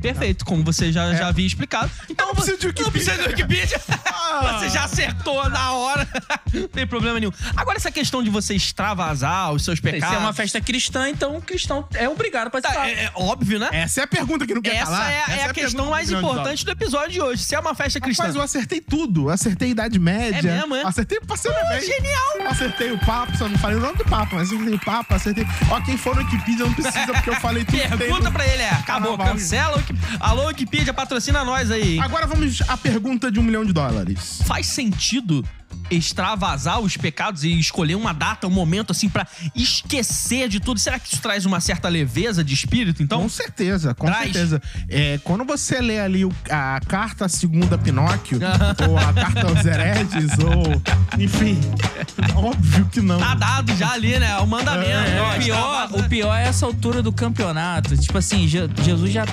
Perfeito, 0.00 0.44
como 0.44 0.64
você 0.64 0.90
já, 0.92 1.12
já 1.14 1.28
havia 1.28 1.46
explicado. 1.46 1.90
Então 2.08 2.26
não 2.28 2.34
preciso 2.34 2.58
de 2.72 2.82
Não 2.82 2.90
precisa 2.90 3.16
de 3.16 3.28
Wikipedia. 3.28 3.80
Ah. 4.06 4.58
Você 4.58 4.68
já 4.70 4.84
acertou 4.84 5.48
na 5.50 5.72
hora. 5.72 6.08
não 6.52 6.66
tem 6.68 6.86
problema 6.86 7.20
nenhum. 7.20 7.32
Agora, 7.56 7.76
essa 7.76 7.90
questão 7.90 8.22
de 8.22 8.30
você 8.30 8.54
extravasar 8.54 9.52
os 9.52 9.64
seus 9.64 9.78
Se 9.78 9.82
pecados. 9.82 10.16
é 10.16 10.18
uma 10.18 10.32
festa 10.32 10.60
cristã, 10.60 11.08
então 11.08 11.36
o 11.36 11.42
cristão 11.42 11.86
é 11.94 12.08
obrigado 12.08 12.48
a 12.48 12.50
Tá, 12.50 12.60
participar. 12.60 12.88
é, 12.88 13.04
é 13.04 13.12
óbvio, 13.14 13.58
né? 13.58 13.68
Essa 13.72 14.00
é 14.00 14.04
a 14.04 14.06
pergunta 14.06 14.46
que 14.46 14.54
não 14.54 14.62
quer 14.62 14.76
Essa 14.76 14.84
calar. 14.86 15.10
é, 15.10 15.14
é 15.28 15.34
Essa 15.40 15.50
a 15.50 15.54
questão 15.54 15.90
mais 15.90 16.10
importante 16.10 16.64
do 16.64 16.70
episódio 16.70 17.10
de 17.12 17.20
hoje. 17.20 17.42
Se 17.44 17.54
é 17.54 17.60
uma 17.60 17.74
festa 17.74 18.00
cristã. 18.00 18.24
Mas 18.24 18.34
eu 18.34 18.42
acertei 18.42 18.80
tudo. 18.80 19.28
Acertei 19.30 19.70
Idade 19.70 19.98
Média. 19.98 20.38
É 20.38 20.42
mesmo, 20.42 20.74
é? 20.74 20.82
Acertei 20.84 21.18
o 21.18 21.26
passeio 21.26 21.54
bem. 21.70 21.80
genial. 21.80 22.50
Acertei 22.50 22.90
o 22.92 22.98
papo, 22.98 23.36
só 23.36 23.48
não 23.48 23.58
falei 23.58 23.76
o 23.76 23.80
nome 23.80 23.96
do 23.98 24.04
papo, 24.04 24.34
mas 24.36 24.48
acertei 24.48 24.74
o 24.74 24.78
papo, 24.80 25.14
acertei. 25.14 25.46
Ó, 25.70 25.80
quem 25.80 25.96
for 25.96 26.14
no 26.16 26.22
Wikipedia 26.22 26.64
não 26.64 26.72
precisa, 26.74 27.06
porque 27.12 27.30
eu 27.30 27.36
falei 27.36 27.64
tudo. 27.64 27.98
Pergunta 27.98 28.30
pra 28.30 28.46
ele, 28.46 28.62
é. 28.62 28.70
Acabou, 28.70 29.16
Carnaval. 29.16 29.34
cancela. 29.34 29.78
o 29.78 29.81
Alô, 30.20 30.46
Wikipedia, 30.46 30.92
patrocina 30.92 31.44
nós 31.44 31.70
aí. 31.70 31.94
hein? 31.94 32.00
Agora 32.02 32.26
vamos 32.26 32.60
à 32.68 32.76
pergunta 32.76 33.30
de 33.30 33.38
um 33.40 33.42
milhão 33.42 33.64
de 33.64 33.72
dólares. 33.72 34.40
Faz 34.46 34.66
sentido 34.66 35.44
extravasar 35.90 36.80
os 36.80 36.96
pecados 36.96 37.44
e 37.44 37.58
escolher 37.58 37.96
uma 37.96 38.14
data, 38.14 38.46
um 38.46 38.50
momento 38.50 38.92
assim 38.92 39.08
pra 39.10 39.26
esquecer 39.54 40.48
de 40.48 40.58
tudo? 40.60 40.78
Será 40.80 40.98
que 40.98 41.12
isso 41.12 41.20
traz 41.20 41.44
uma 41.44 41.60
certa 41.60 41.88
leveza 41.88 42.42
de 42.42 42.54
espírito, 42.54 43.02
então? 43.02 43.20
com 43.22 43.28
certeza, 43.28 43.94
com 43.94 44.06
traz. 44.06 44.32
certeza. 44.32 44.62
É, 44.88 45.18
quando 45.22 45.44
você 45.44 45.80
lê 45.80 46.00
ali 46.00 46.24
o- 46.24 46.32
a 46.50 46.80
carta 46.86 47.28
segunda 47.28 47.76
Pinóquio, 47.76 48.38
ou 48.88 48.96
a 48.96 49.12
carta 49.12 49.46
aos 49.46 49.64
hereges, 49.66 50.30
ou. 50.38 51.20
Enfim. 51.20 51.58
óbvio 52.36 52.86
que 52.90 53.00
não. 53.00 53.18
Tá 53.18 53.34
dado 53.34 53.74
já 53.76 53.90
ali, 53.92 54.18
né? 54.18 54.36
O 54.38 54.46
mandamento. 54.46 54.88
É, 54.90 55.20
ó, 55.20 55.36
o, 55.36 55.38
pior, 55.40 55.88
o 55.92 56.08
pior 56.08 56.34
é 56.36 56.44
essa 56.48 56.64
altura 56.64 57.02
do 57.02 57.12
campeonato. 57.12 57.96
Tipo 57.96 58.16
assim, 58.18 58.46
Je- 58.48 58.68
Jesus 58.82 59.12
já 59.12 59.26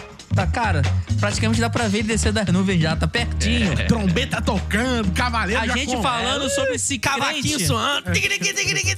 tá, 0.45 0.47
cara, 0.47 0.81
praticamente 1.19 1.59
dá 1.61 1.69
pra 1.69 1.87
ver 1.87 1.99
ele 1.99 2.07
descer 2.07 2.31
das 2.31 2.45
nuvens 2.47 2.81
já, 2.81 2.95
tá 2.95 3.07
pertinho. 3.07 3.75
Trombeta 3.87 4.41
tocando, 4.41 5.11
cavaleiro. 5.11 5.61
A 5.61 5.67
gente 5.75 5.95
com- 5.95 6.01
falando 6.01 6.49
sobre 6.49 6.77
se 6.79 6.97
crente, 6.99 7.65
suando. 7.65 8.09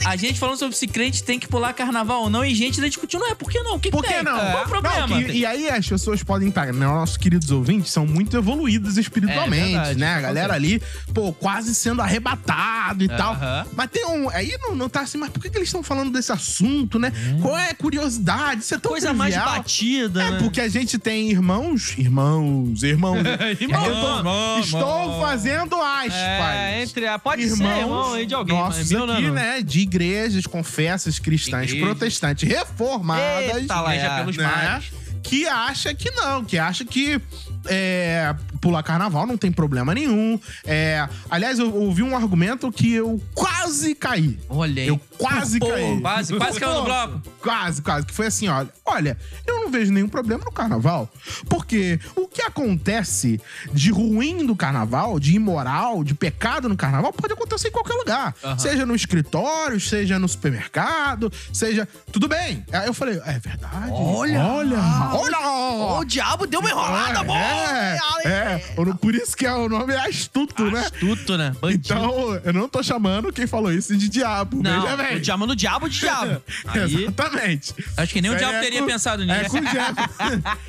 A 0.05 0.15
gente 0.15 0.39
falando 0.39 0.57
sobre 0.57 0.75
se 0.75 0.87
crente 0.87 1.23
tem 1.23 1.39
que 1.39 1.47
pular 1.47 1.73
carnaval 1.73 2.23
ou 2.23 2.29
não, 2.29 2.43
e 2.45 2.53
gente 2.53 2.79
discutindo, 2.81 3.23
é, 3.25 3.35
por 3.35 3.49
que 3.51 3.59
não? 3.61 3.75
O 3.75 3.79
que, 3.79 3.89
que 3.89 3.95
Por 3.97 4.03
que 4.05 4.21
não? 4.21 4.37
Qual 4.51 4.65
o 4.65 4.67
problema? 4.67 5.07
Não, 5.07 5.23
que- 5.23 5.31
e 5.31 5.45
aí 5.45 5.69
as 5.69 5.87
pessoas 5.87 6.23
podem 6.23 6.49
estar, 6.49 6.67
né? 6.73 6.85
Nossos 6.85 7.17
queridos 7.17 7.49
ouvintes 7.51 7.91
são 7.91 8.05
muito 8.05 8.35
evoluídos 8.37 8.97
espiritualmente, 8.97 9.73
É 9.75 9.77
verdade, 9.77 9.99
né? 9.99 10.15
A 10.15 10.21
galera 10.21 10.53
ali, 10.53 10.81
pô, 11.13 11.31
quase 11.33 11.73
sendo 11.75 12.01
arrebatado 12.01 13.03
e 13.03 13.07
tal. 13.07 13.33
Aham. 13.33 13.65
Mas 13.75 13.89
tem 13.91 14.05
um. 14.05 14.29
Aí 14.29 14.55
não, 14.61 14.75
não 14.75 14.89
tá 14.89 15.01
assim, 15.01 15.17
mas 15.17 15.29
por 15.29 15.41
que, 15.41 15.49
que 15.49 15.57
eles 15.57 15.67
estão 15.67 15.81
falando 15.83 16.11
desse 16.11 16.31
assunto, 16.31 16.99
né? 16.99 17.11
Qual 17.41 17.57
é 17.57 17.69
a 17.71 17.75
curiosidade? 17.75 18.61
Isso 18.61 18.73
é 18.75 18.77
tão 18.77 18.91
Coisa 18.91 19.13
mais 19.13 19.33
trivial. 19.33 19.55
batida, 19.57 20.23
É 20.23 20.31
né? 20.31 20.39
porque 20.39 20.61
a 20.61 20.67
gente 20.67 20.97
tem 20.97 21.30
irmãos, 21.31 21.95
irmãos, 21.97 22.83
irmãos. 22.83 23.17
Irmão, 23.59 23.85
Eu 23.85 23.95
tô- 23.95 24.17
irmão, 24.17 24.59
estou 24.59 24.79
irmão. 25.01 25.21
fazendo 25.21 25.75
aspas. 25.81 26.13
É, 26.15 26.81
entre 26.83 27.07
a... 27.07 27.17
Pode 27.19 27.43
ser, 27.49 27.63
irmãos 27.63 27.77
irmão 27.79 28.13
aí 28.13 28.25
de 28.25 28.33
alguém. 28.33 28.55
nossos 28.57 28.77
mas 28.79 28.91
meu 28.91 29.03
aqui, 29.03 29.21
não. 29.23 29.33
né? 29.33 29.61
De 29.61 29.79
igrejas, 29.79 30.45
confessas 30.45 31.17
cristãs, 31.19 31.69
Igrejas. 31.71 31.87
protestantes, 31.87 32.47
reformadas. 32.49 33.55
Eita, 33.57 33.81
lá, 33.81 33.95
Igreja 33.95 34.11
é. 34.11 34.17
pelos 34.19 34.37
né? 34.37 34.81
Que 35.23 35.47
acha 35.47 35.93
que 35.93 36.09
não, 36.11 36.43
que 36.43 36.57
acha 36.57 36.83
que 36.83 37.21
é, 37.67 38.33
pular 38.61 38.83
carnaval 38.83 39.25
não 39.25 39.35
tem 39.35 39.51
problema 39.51 39.93
nenhum. 39.93 40.39
É, 40.63 41.07
aliás, 41.29 41.57
eu 41.59 41.73
ouvi 41.73 42.03
um 42.03 42.15
argumento 42.15 42.71
que 42.71 42.93
eu 42.93 43.19
quase 43.33 43.95
caí. 43.95 44.39
Olha 44.47 44.83
aí. 44.83 44.87
Eu 44.87 45.01
quase 45.17 45.59
Pô, 45.59 45.67
caí. 45.67 45.99
Quase, 45.99 46.37
quase 46.37 46.59
caiu 46.59 46.75
no 46.75 46.83
bloco. 46.83 47.21
Quase, 47.41 47.81
quase. 47.81 48.05
Que 48.05 48.13
foi 48.13 48.27
assim, 48.27 48.47
olha. 48.47 48.69
Olha, 48.85 49.17
eu 49.47 49.61
não 49.61 49.71
vejo 49.71 49.91
nenhum 49.91 50.07
problema 50.07 50.43
no 50.43 50.51
carnaval. 50.51 51.09
Porque 51.49 51.99
o 52.15 52.27
que 52.27 52.41
acontece 52.41 53.39
de 53.73 53.89
ruim 53.89 54.45
do 54.45 54.55
carnaval, 54.55 55.19
de 55.19 55.35
imoral, 55.35 56.03
de 56.03 56.13
pecado 56.13 56.69
no 56.69 56.75
carnaval, 56.75 57.11
pode 57.13 57.33
acontecer 57.33 57.69
em 57.69 57.71
qualquer 57.71 57.93
lugar. 57.93 58.35
Seja 58.57 58.85
no 58.85 58.93
escritório, 58.93 59.79
seja 59.79 60.19
no 60.19 60.27
supermercado, 60.27 61.31
seja. 61.51 61.87
Tudo 62.11 62.27
bem. 62.27 62.65
Aí 62.71 62.87
eu 62.87 62.93
falei, 62.93 63.19
é 63.25 63.39
verdade. 63.39 63.91
Olha! 63.91 64.45
Olha! 64.45 64.77
Olha! 65.13 65.37
Ó, 65.41 65.99
o 65.99 66.05
diabo 66.05 66.45
deu 66.45 66.59
uma 66.59 66.69
enrolada, 66.69 67.23
boa! 67.23 67.39
É, 67.39 67.97
é, 68.25 68.50
é. 68.55 68.93
Por 68.99 69.15
isso 69.15 69.35
que 69.35 69.45
é, 69.45 69.53
o 69.53 69.67
nome 69.69 69.93
é 69.93 70.07
astuto, 70.07 70.69
né? 70.69 70.79
Astuto, 70.81 71.37
né? 71.37 71.55
Bandido. 71.59 71.83
Então, 71.85 72.35
eu 72.43 72.53
não 72.53 72.67
tô 72.67 72.81
chamando 72.83 73.31
quem 73.31 73.47
falou 73.47 73.71
isso 73.71 73.95
de 73.95 74.09
diabo. 74.09 74.61
não, 74.61 74.81
veja 74.81 74.97
bem. 74.97 75.17
o 75.17 75.21
diabo 75.21 75.45
no 75.47 75.55
diabo 75.55 75.89
de 75.89 75.99
diabo. 75.99 76.41
Aí... 76.67 77.03
Exatamente. 77.03 77.73
Acho 77.97 78.13
que 78.13 78.21
nem 78.21 78.31
o 78.31 78.37
diabo 78.37 78.53
é 78.55 78.59
teria 78.61 78.79
com- 78.81 78.87
pensado 78.87 79.23
nisso. 79.25 79.39
É 79.39 79.49
com 79.49 79.57
o 79.57 79.65
diabo. 79.65 80.01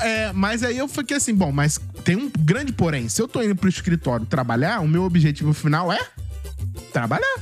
É, 0.00 0.32
mas 0.32 0.62
aí 0.62 0.78
eu 0.78 0.88
fiquei 0.88 1.16
assim, 1.16 1.34
bom, 1.34 1.52
mas 1.52 1.78
tem 2.04 2.16
um 2.16 2.30
grande 2.38 2.72
porém. 2.72 3.08
Se 3.08 3.20
eu 3.20 3.28
tô 3.28 3.42
indo 3.42 3.54
pro 3.54 3.68
escritório 3.68 4.24
trabalhar, 4.26 4.80
o 4.80 4.88
meu 4.88 5.04
objetivo 5.04 5.52
final 5.52 5.92
é 5.92 6.00
trabalhar. 6.92 7.34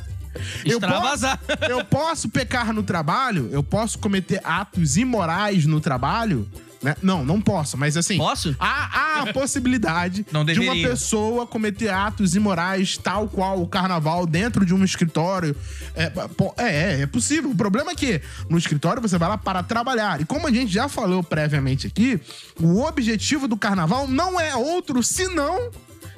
Eu 0.65 0.81
posso, 0.81 1.27
eu 1.69 1.85
posso 1.85 2.29
pecar 2.29 2.73
no 2.73 2.83
trabalho, 2.83 3.49
eu 3.53 3.63
posso 3.63 3.99
cometer 3.99 4.41
atos 4.45 4.97
imorais 4.97 5.67
no 5.67 5.81
trabalho. 5.81 6.49
Né? 6.83 6.97
Não, 7.03 7.25
não 7.25 7.41
posso, 7.41 7.77
mas 7.77 7.97
assim. 7.97 8.17
Posso? 8.17 8.57
Há, 8.59 9.19
há 9.19 9.23
a 9.23 9.33
possibilidade 9.33 10.25
de 10.25 10.61
uma 10.61 10.75
pessoa 10.75 11.47
cometer 11.47 11.91
atos 11.91 12.35
imorais, 12.35 12.97
tal 12.97 13.29
qual 13.29 13.61
o 13.61 13.69
carnaval, 13.69 14.27
dentro 14.27 14.65
de 14.65 14.73
um 14.73 14.83
escritório. 14.83 15.55
É, 15.95 16.09
pô, 16.09 16.55
é, 16.57 17.03
é 17.03 17.07
possível. 17.07 17.51
O 17.51 17.55
problema 17.55 17.91
é 17.91 17.95
que 17.95 18.23
no 18.49 18.57
escritório 18.57 19.03
você 19.03 19.19
vai 19.19 19.29
lá 19.29 19.37
para 19.37 19.63
trabalhar. 19.63 20.21
E 20.21 20.25
como 20.25 20.47
a 20.47 20.53
gente 20.53 20.73
já 20.73 20.89
falou 20.89 21.23
previamente 21.23 21.87
aqui, 21.87 22.19
o 22.59 22.83
objetivo 22.83 23.47
do 23.47 23.57
carnaval 23.57 24.09
não 24.09 24.41
é 24.41 24.57
outro 24.57 25.03
senão 25.03 25.71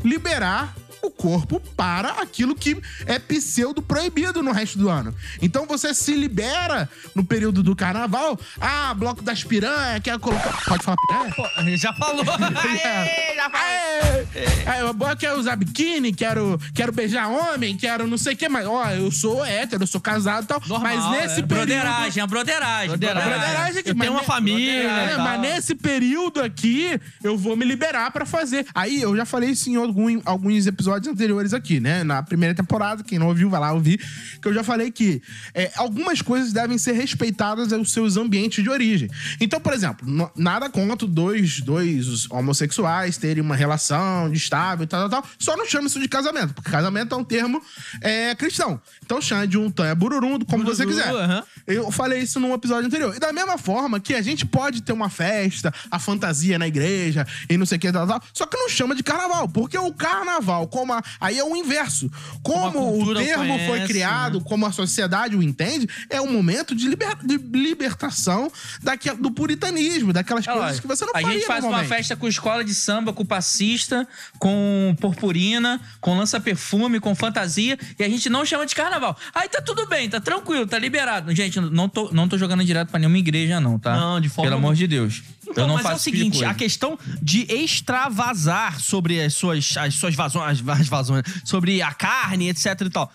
liberar 0.05 0.75
o 1.03 1.11
corpo 1.11 1.61
para 1.77 2.11
aquilo 2.23 2.55
que 2.55 2.81
é 3.07 3.19
pseudo 3.19 3.83
proibido 3.83 4.43
no 4.43 4.53
resto 4.53 4.79
do 4.79 4.89
ano. 4.89 5.15
Então 5.41 5.67
você 5.67 5.93
se 5.93 6.15
libera 6.15 6.89
no 7.15 7.25
período 7.25 7.63
do 7.63 7.75
carnaval. 7.75 8.39
Ah, 8.61 8.95
bloco 8.95 9.23
das 9.23 9.43
piranhas, 9.43 10.01
quer 10.03 10.19
colocar. 10.19 10.63
Pode 10.65 10.85
falar 10.85 10.97
piranha? 11.09 11.35
Pô, 11.35 11.47
já 11.77 11.93
falou. 11.93 12.25
Aê, 12.29 13.35
já 13.35 13.51
falou. 13.51 14.27
É, 14.35 14.81
eu, 14.81 14.87
eu 14.89 15.17
quero 15.17 15.39
usar 15.39 15.57
biquíni, 15.57 16.13
quero, 16.13 16.59
quero 16.75 16.93
beijar 16.93 17.29
homem, 17.29 17.77
quero 17.77 18.07
não 18.07 18.17
sei 18.19 18.35
o 18.35 18.37
que, 18.37 18.49
mas 18.49 18.67
ó, 18.67 18.89
eu 18.91 19.11
sou 19.11 19.45
hétero, 19.45 19.83
eu 19.83 19.87
sou 19.87 20.01
casado 20.01 20.45
e 20.45 20.47
tal. 20.47 20.63
Normal, 20.67 20.97
mas 20.97 21.11
nesse 21.11 21.41
é. 21.41 21.43
período. 21.43 21.53
Broderagem, 21.67 22.23
a 22.23 22.27
broderagem. 22.27 22.89
Broderagem. 22.89 23.31
Broderagem 23.31 23.79
aqui, 23.81 23.91
Eu 23.91 23.95
tenho 23.99 24.13
uma 24.13 24.21
ne- 24.21 24.27
família. 24.27 24.83
É, 24.83 25.17
mas 25.17 25.41
nesse 25.41 25.75
período 25.75 26.41
aqui, 26.41 26.99
eu 27.23 27.37
vou 27.37 27.57
me 27.57 27.65
liberar 27.65 28.11
pra 28.11 28.25
fazer. 28.25 28.67
Aí, 28.75 29.01
eu 29.03 29.17
já 29.17 29.25
falei 29.25 29.51
isso 29.51 29.69
em 29.71 29.77
algum- 29.77 30.21
alguns 30.25 30.67
episódios 30.67 30.92
anteriores 31.01 31.53
aqui, 31.55 31.81
né? 31.81 32.03
Na 32.05 32.23
primeira 32.23 32.55
temporada, 32.55 33.03
quem 33.03 33.19
não 33.19 33.29
ouviu, 33.29 33.49
vai 33.51 33.61
lá 33.61 33.73
ouvir. 33.73 33.99
Que 34.41 34.49
eu 34.49 34.55
já 34.55 34.63
falei 34.65 34.91
que 34.91 35.23
é, 35.55 35.71
algumas 35.77 36.21
coisas 36.23 36.53
devem 36.53 36.77
ser 36.79 36.93
respeitadas 36.93 37.73
aos 37.73 37.93
seus 37.93 38.17
ambientes 38.17 38.63
de 38.63 38.71
origem. 38.71 39.11
Então, 39.41 39.61
por 39.61 39.73
exemplo, 39.73 40.09
no- 40.09 40.31
nada 40.37 40.69
contra 40.69 41.07
dois, 41.07 41.61
dois 41.61 42.31
homossexuais 42.31 43.17
terem 43.17 43.43
uma 43.43 43.57
relação 43.57 44.31
de 44.31 44.37
estável 44.39 44.85
e 44.85 44.87
tal, 44.87 45.09
tal, 45.09 45.23
tal. 45.23 45.31
Só 45.39 45.57
não 45.57 45.67
chama 45.67 45.87
isso 45.87 46.01
de 46.01 46.09
casamento, 46.09 46.55
porque 46.55 46.71
casamento 46.71 47.15
é 47.15 47.19
um 47.19 47.25
termo 47.25 47.63
é, 48.01 48.35
cristão. 48.35 48.81
Então 49.05 49.21
chama 49.21 49.47
de 49.47 49.57
um 49.59 49.71
tanha 49.71 49.95
bururum, 49.95 50.39
como 50.41 50.65
você 50.65 50.85
Bururu, 50.85 51.03
quiser. 51.03 51.15
aham. 51.15 51.43
Eu 51.67 51.91
falei 51.91 52.21
isso 52.23 52.39
num 52.41 52.53
episódio 52.55 52.87
anterior. 52.87 53.15
E 53.17 53.21
da 53.21 53.33
mesma 53.33 53.57
forma 53.59 54.01
que 54.01 54.15
a 54.15 54.23
gente 54.23 54.45
pode 54.45 54.83
ter 54.83 54.93
uma 54.93 55.09
festa, 55.09 55.73
a 55.91 55.99
fantasia 55.99 56.59
na 56.59 56.67
igreja 56.67 57.27
e 57.49 57.57
não 57.57 57.65
sei 57.67 57.79
o 57.79 57.81
que, 57.81 57.93
tal, 57.93 58.07
tal, 58.07 58.23
só 58.33 58.47
que 58.47 58.57
não 58.57 58.69
chama 58.69 58.95
de 58.95 59.03
carnaval, 59.03 59.49
porque 59.49 59.77
o 59.79 59.93
carnaval, 59.93 60.67
como 60.83 60.93
a, 60.95 61.03
aí 61.21 61.39
é 61.39 61.45
o 61.45 61.55
inverso. 61.57 62.11
Como 62.43 62.67
a 62.67 62.73
Como, 62.73 63.03
o 63.03 63.15
termo 63.15 63.57
foi 63.59 63.67
conhece, 63.69 63.87
criado, 63.93 64.39
né? 64.39 64.45
como 64.49 64.67
a 64.67 64.73
sociedade 64.73 65.37
o 65.37 65.43
entende, 65.43 65.89
é 66.11 66.21
um 66.21 66.33
momento 66.33 66.75
de, 66.75 66.89
liber- 66.89 67.17
de 67.25 67.37
libertação 67.37 68.51
daquela, 68.83 69.17
do 69.17 69.31
puritanismo, 69.31 70.13
daquelas 70.13 70.47
É 70.47 70.53
coisas 70.53 70.81
que 70.81 70.87
você 70.89 71.05
não 71.05 71.13
a 71.15 71.21
faria 71.21 71.39
gente 71.39 71.47
faz 71.47 71.65
uma 71.65 71.85
festa 71.85 72.17
com 72.17 72.27
escola 72.27 72.65
de 72.65 72.75
samba, 72.75 73.13
com 73.13 73.25
passista, 73.25 74.07
com 74.41 74.97
purpurina, 75.01 75.81
com 76.01 76.17
lança-perfume, 76.17 76.99
com 76.99 77.15
fantasia, 77.15 77.79
e 77.99 78.03
a 78.03 78.09
gente 78.09 78.29
não 78.29 78.45
chama 78.45 78.67
de 78.67 78.75
carnaval. 78.75 79.17
Aí 79.33 79.49
tá 79.49 79.61
tudo 79.63 79.87
bem, 79.87 80.09
tá 80.11 80.21
tranquilo, 80.21 80.67
tá 80.67 80.79
liberado. 80.79 81.33
Gente, 81.35 81.61
não 81.61 81.89
tô, 81.89 82.11
não 82.13 82.27
tô 82.29 82.37
jogando 82.37 82.65
direto 82.65 82.89
pra 82.91 82.99
nenhuma 82.99 83.19
igreja, 83.19 83.61
não, 83.61 83.79
tá? 83.79 83.95
Não, 83.95 84.21
de 84.21 84.29
forma 84.29 84.51
Pelo 84.51 84.59
amor 84.59 84.75
de 84.75 84.87
Deus. 84.89 85.23
Então, 85.47 85.65
eu 85.65 85.69
não 85.69 85.75
mas 85.75 85.85
é 85.85 85.89
o 85.89 85.91
tipo 85.93 86.03
seguinte, 86.03 86.45
a 86.45 86.55
questão 86.55 86.99
de 87.21 87.43
extravasar 87.53 88.81
sobre 88.81 89.21
as 89.23 89.35
suas, 89.35 89.77
as 89.77 89.95
suas 89.95 90.15
vazões, 90.15 90.61
as 90.75 90.89
vazões, 90.89 91.23
sobre 91.45 91.83
a 91.83 91.93
carne, 91.93 92.49
etc 92.49 92.81
e 92.81 92.91
tal. 92.91 93.13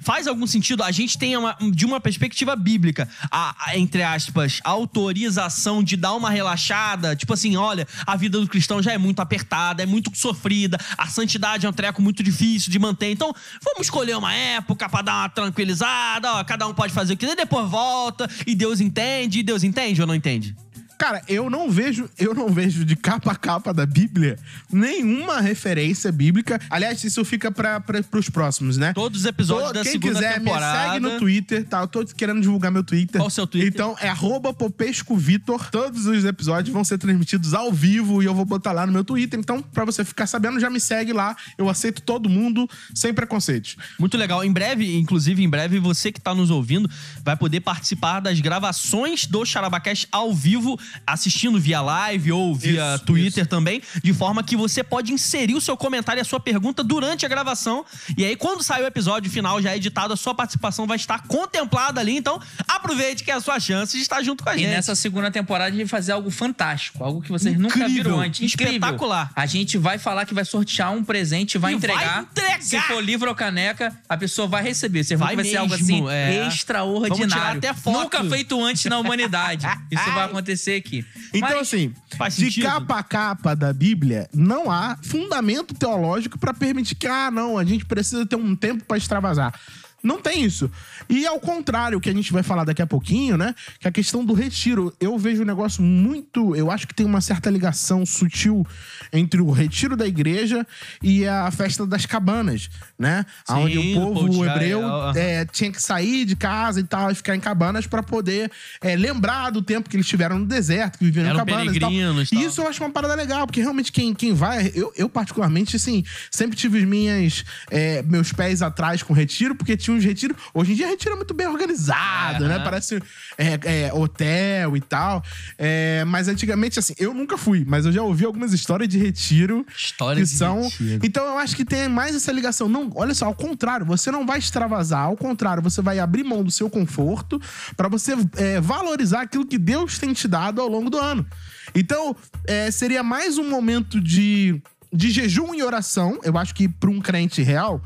Faz 0.00 0.26
algum 0.26 0.46
sentido? 0.46 0.82
A 0.82 0.90
gente 0.90 1.18
tem 1.18 1.36
uma, 1.36 1.56
de 1.72 1.84
uma 1.84 2.00
perspectiva 2.00 2.56
bíblica, 2.56 3.08
a, 3.30 3.54
a, 3.66 3.78
entre 3.78 4.02
aspas, 4.02 4.60
autorização 4.64 5.82
de 5.82 5.96
dar 5.96 6.14
uma 6.14 6.30
relaxada, 6.30 7.14
tipo 7.14 7.32
assim, 7.32 7.56
olha, 7.56 7.86
a 8.06 8.16
vida 8.16 8.40
do 8.40 8.48
cristão 8.48 8.82
já 8.82 8.92
é 8.92 8.98
muito 8.98 9.20
apertada, 9.20 9.82
é 9.82 9.86
muito 9.86 10.10
sofrida, 10.16 10.78
a 10.96 11.06
santidade 11.06 11.66
é 11.66 11.68
um 11.68 11.72
treco 11.72 12.00
muito 12.00 12.22
difícil 12.22 12.70
de 12.70 12.78
manter. 12.78 13.10
Então, 13.10 13.34
vamos 13.62 13.82
escolher 13.82 14.16
uma 14.16 14.32
época 14.32 14.88
pra 14.88 15.02
dar 15.02 15.22
uma 15.22 15.28
tranquilizada, 15.28 16.32
ó, 16.34 16.44
cada 16.44 16.66
um 16.66 16.74
pode 16.74 16.92
fazer 16.92 17.12
o 17.12 17.16
que 17.16 17.26
quiser, 17.26 17.36
depois 17.36 17.68
volta 17.68 18.28
e 18.46 18.54
Deus 18.54 18.80
entende, 18.80 19.40
e 19.40 19.42
Deus 19.42 19.62
entende 19.62 20.00
ou 20.00 20.06
não 20.06 20.14
entende? 20.14 20.56
Cara, 21.00 21.22
eu 21.26 21.48
não 21.48 21.70
vejo, 21.70 22.10
eu 22.18 22.34
não 22.34 22.50
vejo 22.50 22.84
de 22.84 22.94
capa 22.94 23.32
a 23.32 23.34
capa 23.34 23.72
da 23.72 23.86
Bíblia 23.86 24.38
nenhuma 24.70 25.40
referência 25.40 26.12
bíblica. 26.12 26.60
Aliás, 26.68 27.02
isso 27.02 27.24
fica 27.24 27.50
para 27.50 27.82
os 28.12 28.28
próximos, 28.28 28.76
né? 28.76 28.92
Todos 28.92 29.20
os 29.20 29.26
episódios 29.26 29.68
Tô- 29.68 29.72
da 29.72 29.82
Quem 29.82 29.92
segunda 29.92 30.14
quiser, 30.16 30.34
temporada. 30.34 30.82
me 30.82 30.88
segue 30.92 31.00
no 31.14 31.18
Twitter, 31.18 31.64
tá? 31.66 31.80
Eu 31.80 31.88
tô 31.88 32.04
querendo 32.04 32.42
divulgar 32.42 32.70
meu 32.70 32.84
Twitter. 32.84 33.18
Qual 33.18 33.28
o 33.28 33.30
seu 33.30 33.46
Twitter? 33.46 33.70
Então, 33.72 33.96
é 33.98 34.10
arroba 34.10 34.52
Popesco 34.52 35.16
Vitor. 35.16 35.70
Todos 35.70 36.04
os 36.04 36.22
episódios 36.24 36.70
vão 36.70 36.84
ser 36.84 36.98
transmitidos 36.98 37.54
ao 37.54 37.72
vivo 37.72 38.22
e 38.22 38.26
eu 38.26 38.34
vou 38.34 38.44
botar 38.44 38.72
lá 38.72 38.86
no 38.86 38.92
meu 38.92 39.02
Twitter. 39.02 39.40
Então, 39.40 39.62
pra 39.62 39.86
você 39.86 40.04
ficar 40.04 40.26
sabendo, 40.26 40.60
já 40.60 40.68
me 40.68 40.78
segue 40.78 41.14
lá. 41.14 41.34
Eu 41.56 41.70
aceito 41.70 42.02
todo 42.02 42.28
mundo, 42.28 42.68
sem 42.94 43.14
preconceitos. 43.14 43.74
Muito 43.98 44.18
legal. 44.18 44.44
Em 44.44 44.52
breve, 44.52 44.98
inclusive, 44.98 45.42
em 45.42 45.48
breve, 45.48 45.78
você 45.78 46.12
que 46.12 46.20
tá 46.20 46.34
nos 46.34 46.50
ouvindo 46.50 46.90
vai 47.24 47.36
poder 47.38 47.60
participar 47.60 48.20
das 48.20 48.38
gravações 48.40 49.24
do 49.24 49.46
Charabacast 49.46 50.06
ao 50.12 50.34
vivo, 50.34 50.78
assistindo 51.06 51.58
via 51.60 51.80
live 51.80 52.32
ou 52.32 52.54
via 52.54 52.94
Isso, 52.96 53.04
Twitter 53.04 53.46
também, 53.46 53.82
de 54.02 54.12
forma 54.12 54.42
que 54.42 54.56
você 54.56 54.82
pode 54.82 55.12
inserir 55.12 55.54
o 55.54 55.60
seu 55.60 55.76
comentário 55.76 56.20
e 56.20 56.22
a 56.22 56.24
sua 56.24 56.40
pergunta 56.40 56.82
durante 56.82 57.24
a 57.26 57.28
gravação. 57.28 57.84
E 58.16 58.24
aí, 58.24 58.36
quando 58.36 58.62
sair 58.62 58.82
o 58.82 58.86
episódio 58.86 59.30
final 59.30 59.60
já 59.60 59.76
editado, 59.76 60.12
a 60.12 60.16
sua 60.16 60.34
participação 60.34 60.86
vai 60.86 60.96
estar 60.96 61.26
contemplada 61.26 62.00
ali. 62.00 62.16
Então, 62.16 62.40
aproveite 62.68 63.24
que 63.24 63.30
é 63.30 63.34
a 63.34 63.40
sua 63.40 63.58
chance 63.60 63.96
de 63.96 64.02
estar 64.02 64.22
junto 64.22 64.42
com 64.44 64.50
a 64.50 64.56
E 64.56 64.60
gente. 64.60 64.68
nessa 64.70 64.94
segunda 64.94 65.30
temporada 65.30 65.68
a 65.68 65.70
gente 65.70 65.80
vai 65.80 66.00
fazer 66.00 66.12
algo 66.12 66.30
fantástico, 66.30 67.02
algo 67.04 67.20
que 67.20 67.30
vocês 67.30 67.58
nunca 67.58 67.78
Incrível, 67.78 68.04
viram 68.04 68.20
antes. 68.20 68.40
Incrível. 68.52 68.74
espetacular. 68.74 69.30
A 69.34 69.46
gente 69.46 69.78
vai 69.78 69.98
falar 69.98 70.24
que 70.26 70.34
vai 70.34 70.44
sortear 70.44 70.92
um 70.92 71.02
presente, 71.04 71.58
vai 71.58 71.72
E 71.72 71.76
vai 71.76 71.90
entregar. 71.94 72.22
entregar. 72.22 72.62
Se 72.62 72.80
for 72.82 73.02
livro 73.02 73.28
ou 73.28 73.34
caneca, 73.34 73.96
a 74.08 74.16
pessoa 74.16 74.46
vai 74.46 74.62
receber. 74.62 75.04
Você 75.04 75.16
Vai 75.16 75.28
vai, 75.34 75.36
vai 75.36 75.44
ser 75.44 75.56
algo 75.58 75.74
assim 75.74 76.08
é. 76.08 76.46
extraordinário. 76.46 77.16
Vamos 77.18 77.32
tirar 77.32 77.56
até 77.56 77.74
foto. 77.74 77.98
Nunca 78.00 78.24
feito 78.24 78.62
antes 78.62 78.84
na 78.86 78.98
humanidade. 78.98 79.66
Isso 79.90 80.04
vai 80.12 80.24
acontecer 80.24 80.79
aqui. 80.80 81.04
Então, 81.32 81.48
Mas- 81.48 81.60
assim, 81.60 81.94
de 82.36 82.60
capa 82.62 82.98
a 82.98 83.02
capa 83.02 83.54
da 83.54 83.72
Bíblia, 83.72 84.28
não 84.34 84.70
há 84.70 84.98
fundamento 85.02 85.74
teológico 85.74 86.38
pra 86.38 86.52
permitir 86.52 86.94
que, 86.94 87.06
ah, 87.06 87.30
não, 87.30 87.56
a 87.56 87.64
gente 87.64 87.84
precisa 87.84 88.26
ter 88.26 88.36
um 88.36 88.56
tempo 88.56 88.84
pra 88.84 88.96
extravasar. 88.96 89.54
Não 90.02 90.20
tem 90.20 90.44
isso. 90.44 90.70
E 91.08 91.26
ao 91.26 91.38
contrário, 91.38 92.00
que 92.00 92.08
a 92.08 92.12
gente 92.12 92.32
vai 92.32 92.42
falar 92.42 92.64
daqui 92.64 92.80
a 92.80 92.86
pouquinho, 92.86 93.36
né? 93.36 93.54
Que 93.78 93.88
a 93.88 93.92
questão 93.92 94.24
do 94.24 94.32
retiro. 94.32 94.94
Eu 95.00 95.18
vejo 95.18 95.42
um 95.42 95.46
negócio 95.46 95.82
muito. 95.82 96.54
Eu 96.56 96.70
acho 96.70 96.86
que 96.86 96.94
tem 96.94 97.04
uma 97.04 97.20
certa 97.20 97.50
ligação 97.50 98.06
sutil 98.06 98.66
entre 99.12 99.40
o 99.40 99.50
retiro 99.50 99.96
da 99.96 100.06
igreja 100.06 100.66
e 101.02 101.26
a 101.26 101.50
festa 101.50 101.86
das 101.86 102.06
cabanas, 102.06 102.70
né? 102.98 103.26
Sim, 103.46 103.54
Onde 103.54 103.78
o 103.78 103.94
povo 103.94 104.28
Paul 104.28 104.46
hebreu 104.46 104.82
é, 105.14 105.44
tinha 105.44 105.70
que 105.70 105.82
sair 105.82 106.24
de 106.24 106.36
casa 106.36 106.80
e 106.80 106.84
tal, 106.84 107.10
e 107.10 107.14
ficar 107.14 107.36
em 107.36 107.40
cabanas 107.40 107.86
pra 107.86 108.02
poder 108.02 108.50
é, 108.80 108.96
lembrar 108.96 109.50
do 109.50 109.62
tempo 109.62 109.88
que 109.88 109.96
eles 109.96 110.06
tiveram 110.06 110.38
no 110.38 110.46
deserto, 110.46 110.98
que 110.98 111.04
viviam 111.04 111.24
em 111.24 111.28
Eram 111.28 111.38
cabanas 111.38 111.74
e 111.74 111.80
tal. 111.80 111.92
e 111.92 112.44
isso 112.44 112.60
eu 112.60 112.68
acho 112.68 112.82
uma 112.82 112.90
parada 112.90 113.14
legal, 113.14 113.46
porque 113.46 113.60
realmente 113.60 113.92
quem, 113.92 114.14
quem 114.14 114.32
vai, 114.32 114.70
eu, 114.74 114.92
eu 114.96 115.08
particularmente, 115.08 115.76
assim, 115.76 116.04
sempre 116.30 116.56
tive 116.56 116.78
as 116.78 116.84
minhas, 116.84 117.44
é, 117.70 118.02
meus 118.02 118.32
pés 118.32 118.62
atrás 118.62 119.02
com 119.02 119.12
retiro, 119.12 119.54
porque 119.54 119.76
tinha 119.76 119.89
uns 119.90 120.04
retiros. 120.04 120.36
Hoje 120.54 120.72
em 120.72 120.74
dia, 120.74 120.86
retiro 120.86 121.14
é 121.14 121.16
muito 121.16 121.34
bem 121.34 121.46
organizado, 121.46 122.46
né? 122.46 122.58
Parece 122.60 123.02
é, 123.36 123.86
é, 123.86 123.92
hotel 123.92 124.76
e 124.76 124.80
tal. 124.80 125.22
É, 125.58 126.04
mas 126.06 126.28
antigamente, 126.28 126.78
assim, 126.78 126.94
eu 126.98 127.12
nunca 127.14 127.36
fui, 127.36 127.64
mas 127.66 127.86
eu 127.86 127.92
já 127.92 128.02
ouvi 128.02 128.24
algumas 128.24 128.52
histórias 128.52 128.88
de 128.88 128.98
retiro 128.98 129.66
História 129.76 130.22
que 130.22 130.28
de 130.28 130.36
são. 130.36 130.62
retiro. 130.62 131.00
Então 131.02 131.24
eu 131.24 131.38
acho 131.38 131.56
que 131.56 131.64
tem 131.64 131.88
mais 131.88 132.14
essa 132.14 132.32
ligação. 132.32 132.68
Não, 132.68 132.90
olha 132.94 133.14
só, 133.14 133.26
ao 133.26 133.34
contrário, 133.34 133.84
você 133.86 134.10
não 134.10 134.26
vai 134.26 134.38
extravasar, 134.38 135.04
ao 135.04 135.16
contrário, 135.16 135.62
você 135.62 135.82
vai 135.82 135.98
abrir 135.98 136.24
mão 136.24 136.42
do 136.42 136.50
seu 136.50 136.68
conforto 136.70 137.40
pra 137.76 137.88
você 137.88 138.14
é, 138.36 138.60
valorizar 138.60 139.22
aquilo 139.22 139.46
que 139.46 139.58
Deus 139.58 139.98
tem 139.98 140.12
te 140.12 140.26
dado 140.28 140.60
ao 140.60 140.68
longo 140.68 140.90
do 140.90 140.98
ano. 140.98 141.26
Então, 141.74 142.16
é, 142.46 142.70
seria 142.70 143.02
mais 143.02 143.38
um 143.38 143.48
momento 143.48 144.00
de, 144.00 144.60
de 144.92 145.10
jejum 145.10 145.54
e 145.54 145.62
oração. 145.62 146.18
Eu 146.22 146.36
acho 146.36 146.54
que 146.54 146.68
para 146.68 146.90
um 146.90 147.00
crente 147.00 147.42
real. 147.42 147.82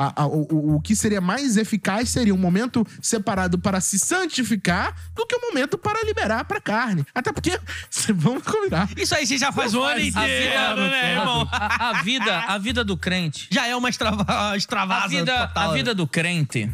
A- 0.00 0.22
a- 0.22 0.26
o, 0.26 0.76
o- 0.76 0.80
que 0.80 0.94
seria 0.94 1.20
mais 1.20 1.56
eficaz 1.56 2.08
seria 2.10 2.32
um 2.32 2.38
momento 2.38 2.86
separado 3.02 3.58
para 3.58 3.80
se 3.80 3.98
santificar 3.98 4.94
do 5.16 5.26
que 5.26 5.34
um 5.34 5.40
momento 5.48 5.76
para 5.76 6.04
liberar 6.04 6.44
para 6.44 6.60
carne. 6.60 7.04
Até 7.14 7.32
porque, 7.32 7.58
vamos 8.14 8.44
combinar. 8.44 8.88
Isso 8.96 9.14
aí 9.14 9.26
você 9.26 9.36
já 9.36 9.50
faz 9.50 9.74
o 9.74 9.82
ano 9.82 10.00
A 10.00 10.04
inteiro, 10.04 10.50
vida, 10.50 10.76
né, 10.76 11.12
irmão? 11.14 11.48
a, 11.50 11.88
a 11.90 12.02
vida, 12.02 12.38
a 12.38 12.58
vida 12.58 12.84
do 12.84 12.96
crente. 12.96 13.48
Já 13.50 13.66
é 13.66 13.74
uma 13.74 13.88
extrava, 13.88 14.24
extravasa 14.56 15.04
A 15.04 15.08
vida, 15.08 15.48
total. 15.48 15.70
a 15.70 15.74
vida 15.74 15.94
do 15.94 16.06
crente, 16.06 16.70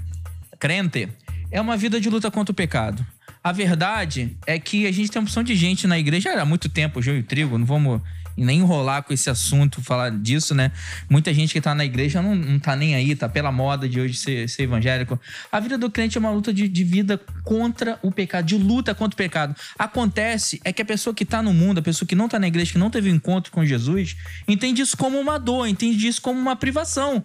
crente, 0.58 1.08
é 1.50 1.60
uma 1.60 1.76
vida 1.76 2.00
de 2.00 2.10
luta 2.10 2.30
contra 2.30 2.52
o 2.52 2.54
pecado. 2.54 3.04
A 3.42 3.52
verdade 3.52 4.36
é 4.46 4.58
que 4.58 4.86
a 4.86 4.92
gente 4.92 5.10
tem 5.10 5.20
uma 5.20 5.24
opção 5.24 5.42
de 5.42 5.54
gente 5.54 5.86
na 5.86 5.98
igreja 5.98 6.32
há 6.40 6.44
muito 6.44 6.68
tempo, 6.68 7.02
joio 7.02 7.18
e 7.18 7.22
trigo, 7.22 7.58
não 7.58 7.66
vamos 7.66 8.00
nem 8.36 8.60
enrolar 8.60 9.02
com 9.02 9.12
esse 9.12 9.30
assunto, 9.30 9.82
falar 9.82 10.10
disso, 10.10 10.54
né? 10.54 10.72
Muita 11.08 11.32
gente 11.32 11.52
que 11.52 11.60
tá 11.60 11.74
na 11.74 11.84
igreja 11.84 12.20
não, 12.20 12.34
não 12.34 12.58
tá 12.58 12.74
nem 12.74 12.94
aí, 12.94 13.14
tá 13.14 13.28
pela 13.28 13.52
moda 13.52 13.88
de 13.88 14.00
hoje 14.00 14.14
ser, 14.14 14.48
ser 14.48 14.62
evangélico. 14.64 15.20
A 15.50 15.60
vida 15.60 15.78
do 15.78 15.90
crente 15.90 16.16
é 16.16 16.20
uma 16.20 16.30
luta 16.30 16.52
de, 16.52 16.68
de 16.68 16.84
vida 16.84 17.20
contra 17.42 17.98
o 18.02 18.10
pecado, 18.10 18.44
de 18.44 18.56
luta 18.56 18.94
contra 18.94 19.14
o 19.14 19.16
pecado. 19.16 19.54
Acontece 19.78 20.60
é 20.64 20.72
que 20.72 20.82
a 20.82 20.84
pessoa 20.84 21.14
que 21.14 21.24
tá 21.24 21.42
no 21.42 21.52
mundo, 21.52 21.78
a 21.78 21.82
pessoa 21.82 22.06
que 22.06 22.14
não 22.14 22.28
tá 22.28 22.38
na 22.38 22.48
igreja, 22.48 22.72
que 22.72 22.78
não 22.78 22.90
teve 22.90 23.10
um 23.10 23.14
encontro 23.14 23.52
com 23.52 23.64
Jesus, 23.64 24.16
entende 24.48 24.82
isso 24.82 24.96
como 24.96 25.18
uma 25.18 25.38
dor, 25.38 25.66
entende 25.66 26.06
isso 26.06 26.20
como 26.20 26.38
uma 26.38 26.56
privação. 26.56 27.24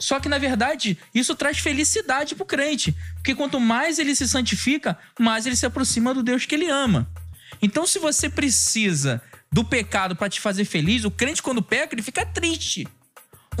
Só 0.00 0.20
que, 0.20 0.28
na 0.28 0.38
verdade, 0.38 0.96
isso 1.12 1.34
traz 1.34 1.58
felicidade 1.58 2.36
pro 2.36 2.46
crente. 2.46 2.94
Porque 3.14 3.34
quanto 3.34 3.58
mais 3.58 3.98
ele 3.98 4.14
se 4.14 4.28
santifica, 4.28 4.96
mais 5.18 5.44
ele 5.44 5.56
se 5.56 5.66
aproxima 5.66 6.14
do 6.14 6.22
Deus 6.22 6.46
que 6.46 6.54
ele 6.54 6.68
ama. 6.68 7.08
Então, 7.60 7.84
se 7.84 7.98
você 7.98 8.30
precisa 8.30 9.20
do 9.50 9.64
pecado 9.64 10.14
pra 10.16 10.28
te 10.28 10.40
fazer 10.40 10.64
feliz, 10.64 11.04
o 11.04 11.10
crente, 11.10 11.42
quando 11.42 11.62
peca, 11.62 11.94
ele 11.94 12.02
fica 12.02 12.24
triste. 12.26 12.86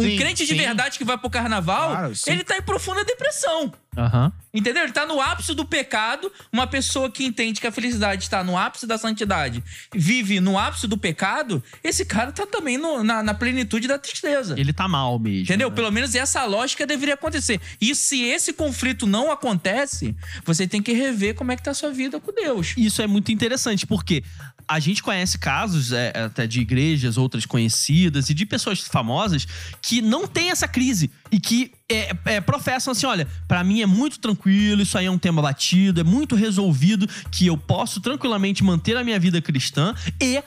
Um 0.00 0.04
Sim, 0.04 0.16
crente 0.16 0.46
de 0.46 0.52
sim. 0.52 0.56
verdade 0.58 0.96
que 0.96 1.02
vai 1.04 1.18
pro 1.18 1.28
carnaval, 1.28 1.90
Claro, 1.90 2.12
ele 2.28 2.44
tá 2.44 2.56
em 2.56 2.62
profunda 2.62 3.04
depressão. 3.04 3.72
Aham. 3.96 4.32
Entendeu? 4.54 4.84
Ele 4.84 4.92
tá 4.92 5.04
no 5.04 5.20
ápice 5.20 5.54
do 5.56 5.64
pecado. 5.64 6.30
Uma 6.52 6.68
pessoa 6.68 7.10
que 7.10 7.24
entende 7.24 7.60
que 7.60 7.66
a 7.66 7.72
felicidade 7.72 8.22
está 8.22 8.44
no 8.44 8.56
ápice 8.56 8.86
da 8.86 8.96
santidade, 8.96 9.60
vive 9.92 10.38
no 10.38 10.56
ápice 10.56 10.86
do 10.86 10.96
pecado, 10.96 11.60
esse 11.82 12.04
cara 12.04 12.30
tá 12.30 12.46
também 12.46 12.78
no- 12.78 13.02
na, 13.02 13.24
na 13.24 13.34
plenitude 13.34 13.88
da 13.88 13.98
tristeza. 13.98 14.54
Ele 14.56 14.72
tá 14.72 14.86
mal 14.86 15.18
mesmo. 15.18 15.42
Entendeu? 15.42 15.68
né? 15.68 15.74
Pelo 15.74 15.90
menos 15.90 16.14
essa 16.14 16.44
lógica 16.44 16.86
deveria 16.86 17.14
acontecer. 17.14 17.60
E 17.80 17.92
se 17.92 18.22
esse 18.22 18.52
conflito 18.52 19.04
não 19.04 19.32
acontece, 19.32 20.14
você 20.44 20.68
tem 20.68 20.80
que 20.80 20.92
rever 20.92 21.34
como 21.34 21.50
é 21.50 21.56
que 21.56 21.62
tá 21.64 21.72
a 21.72 21.74
sua 21.74 21.90
vida 21.90 22.20
com 22.20 22.32
Deus. 22.32 22.72
Isso 22.76 23.02
é 23.02 23.06
muito 23.08 23.32
interessante, 23.32 23.84
porque 23.84 24.22
a 24.68 24.78
gente 24.78 25.02
conhece 25.02 25.38
casos 25.38 25.92
é, 25.92 26.12
até 26.14 26.46
de 26.46 26.60
igrejas, 26.60 27.16
outras 27.16 27.46
conhecidas, 27.46 28.28
e 28.28 28.34
de 28.34 28.44
pessoas 28.44 28.80
famosas 28.80 29.46
que 29.80 30.02
não 30.02 30.28
têm 30.28 30.50
essa 30.50 30.68
crise 30.68 31.10
e 31.32 31.40
que 31.40 31.72
é, 31.90 32.14
é, 32.26 32.40
professam 32.40 32.92
assim: 32.92 33.06
olha, 33.06 33.26
pra 33.48 33.64
mim 33.64 33.80
é 33.80 33.86
muito 33.86 34.18
tranquilo, 34.18 34.82
isso 34.82 34.98
aí 34.98 35.06
é 35.06 35.10
um 35.10 35.18
tema 35.18 35.40
batido, 35.40 36.00
é 36.00 36.04
muito 36.04 36.36
resolvido, 36.36 37.08
que 37.30 37.46
eu 37.46 37.56
posso 37.56 38.00
tranquilamente 38.00 38.62
manter 38.62 38.96
a 38.96 39.02
minha 39.02 39.18
vida 39.18 39.40
cristã 39.40 39.94
e 40.20 40.42